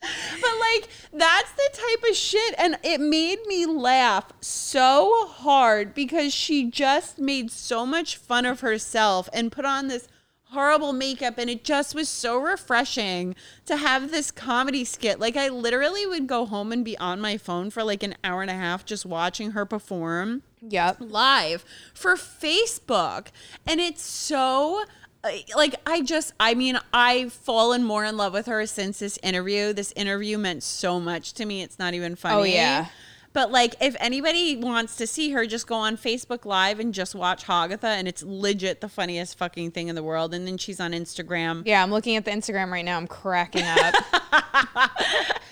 but 0.03 0.51
like, 0.61 0.89
that's 1.13 1.53
the 1.53 1.71
type 1.73 2.11
of 2.11 2.17
shit. 2.17 2.55
And 2.59 2.79
it 2.83 3.01
made 3.01 3.39
me 3.47 3.67
laugh 3.67 4.33
so 4.41 5.27
hard 5.29 5.95
because 5.95 6.35
she 6.35 6.71
just 6.71 7.19
made 7.19 7.51
so 7.51 7.87
much 7.87 8.17
fun 8.17 8.45
of 8.47 8.61
herself 8.61 9.29
and 9.33 9.53
put 9.53 9.65
on 9.65 9.89
this 9.89 10.09
horrible 10.47 10.93
makeup. 10.93 11.39
And 11.39 11.49
it 11.49 11.65
just 11.65 11.95
was 11.95 12.09
so 12.09 12.37
refreshing 12.39 13.35
to 13.67 13.77
have 13.77 14.11
this 14.11 14.31
comedy 14.31 14.85
skit. 14.85 15.19
Like, 15.19 15.37
I 15.37 15.49
literally 15.49 16.05
would 16.07 16.27
go 16.27 16.45
home 16.47 16.73
and 16.73 16.85
be 16.85 16.99
on 16.99 17.21
my 17.21 17.39
phone 17.39 17.71
for 17.71 17.83
like 17.85 18.03
an 18.03 18.15
hour 18.23 18.43
and 18.43 18.51
a 18.51 18.55
half 18.55 18.85
just 18.85 19.07
watching 19.07 19.53
her 19.53 19.65
perform 19.65 20.43
Yep. 20.61 20.97
live 21.01 21.65
for 21.95 22.17
Facebook. 22.17 23.29
And 23.67 23.81
it's 23.81 24.03
so 24.03 24.85
like 25.55 25.75
I 25.87 26.03
just 26.03 26.33
I 26.41 26.55
mean 26.55 26.79
I've 26.93 27.33
fallen 27.33 27.85
more 27.85 28.05
in 28.05 28.17
love 28.17 28.33
with 28.33 28.47
her 28.47 28.67
since 28.67 28.99
this 28.99 29.19
interview. 29.23 29.73
This 29.73 29.93
interview 29.93 30.39
meant 30.39 30.63
so 30.63 30.99
much 30.99 31.33
to 31.35 31.45
me. 31.45 31.63
It's 31.63 31.79
not 31.79 31.95
even 31.95 32.17
funny. 32.17 32.35
Oh, 32.35 32.43
yeah. 32.43 32.87
But 33.33 33.51
like 33.51 33.77
if 33.81 33.97
anybody 33.99 34.57
wants 34.57 34.97
to 34.97 35.07
see 35.07 35.31
her 35.31 35.47
just 35.47 35.67
go 35.67 35.77
on 35.77 35.97
Facebook 35.97 36.45
live 36.45 36.81
and 36.81 36.93
just 36.93 37.15
watch 37.15 37.45
Hagatha 37.45 37.85
and 37.85 38.07
it's 38.07 38.23
legit 38.23 38.81
the 38.81 38.89
funniest 38.89 39.39
fucking 39.39 39.71
thing 39.71 39.89
in 39.89 39.95
the 39.95 40.03
world 40.03 40.35
and 40.35 40.47
then 40.47 40.59
she's 40.59 40.81
on 40.81 40.93
Instagram. 40.93 41.63
Yeah, 41.65 41.83
I'm 41.83 41.91
looking 41.91 42.17
at 42.17 42.25
the 42.25 42.31
Instagram 42.31 42.71
right 42.71 42.85
now. 42.85 42.97
I'm 42.97 43.07
cracking 43.07 43.65
up. 43.65 43.95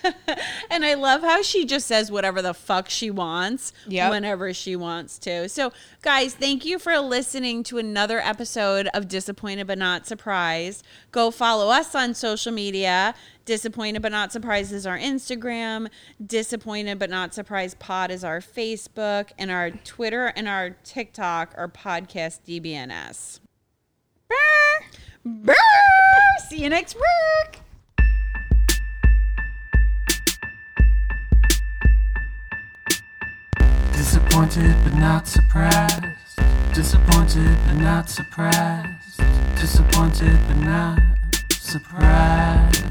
And 0.69 0.85
I 0.85 0.93
love 0.93 1.21
how 1.21 1.41
she 1.41 1.65
just 1.65 1.85
says 1.85 2.09
whatever 2.11 2.41
the 2.41 2.53
fuck 2.53 2.89
she 2.89 3.11
wants 3.11 3.73
Yep. 3.87 4.11
whenever 4.11 4.53
she 4.53 4.75
wants 4.75 5.17
to. 5.19 5.49
So, 5.49 5.73
guys, 6.01 6.33
thank 6.33 6.63
you 6.65 6.79
for 6.79 6.97
listening 6.99 7.63
to 7.63 7.77
another 7.77 8.19
episode 8.19 8.87
of 8.93 9.07
Disappointed 9.09 9.67
But 9.67 9.77
Not 9.77 10.07
Surprised. 10.07 10.85
Go 11.11 11.29
follow 11.29 11.69
us 11.69 11.93
on 11.93 12.13
social 12.13 12.53
media. 12.53 13.13
Disappointed 13.43 14.01
But 14.01 14.11
Not 14.13 14.31
Surprised 14.31 14.71
is 14.71 14.87
our 14.87 14.97
Instagram. 14.97 15.87
Disappointed 16.25 16.97
But 16.99 17.09
Not 17.09 17.33
Surprised 17.33 17.79
Pod 17.79 18.09
is 18.11 18.23
our 18.23 18.39
Facebook. 18.39 19.31
And 19.37 19.51
our 19.51 19.71
Twitter 19.71 20.27
and 20.27 20.47
our 20.47 20.69
TikTok 20.83 21.53
are 21.57 21.67
Podcast 21.67 22.39
DBNS. 22.47 23.39
Brr! 24.29 24.85
Brr! 25.25 25.55
See 26.49 26.61
you 26.63 26.69
next 26.69 26.95
week. 26.95 27.61
Disappointed 34.31 34.77
but 34.85 34.93
not 34.93 35.27
surprised. 35.27 36.39
Disappointed 36.73 37.57
but 37.67 37.73
not 37.73 38.09
surprised. 38.09 39.17
Disappointed 39.59 40.39
but 40.47 40.57
not 40.57 40.99
surprised. 41.51 42.90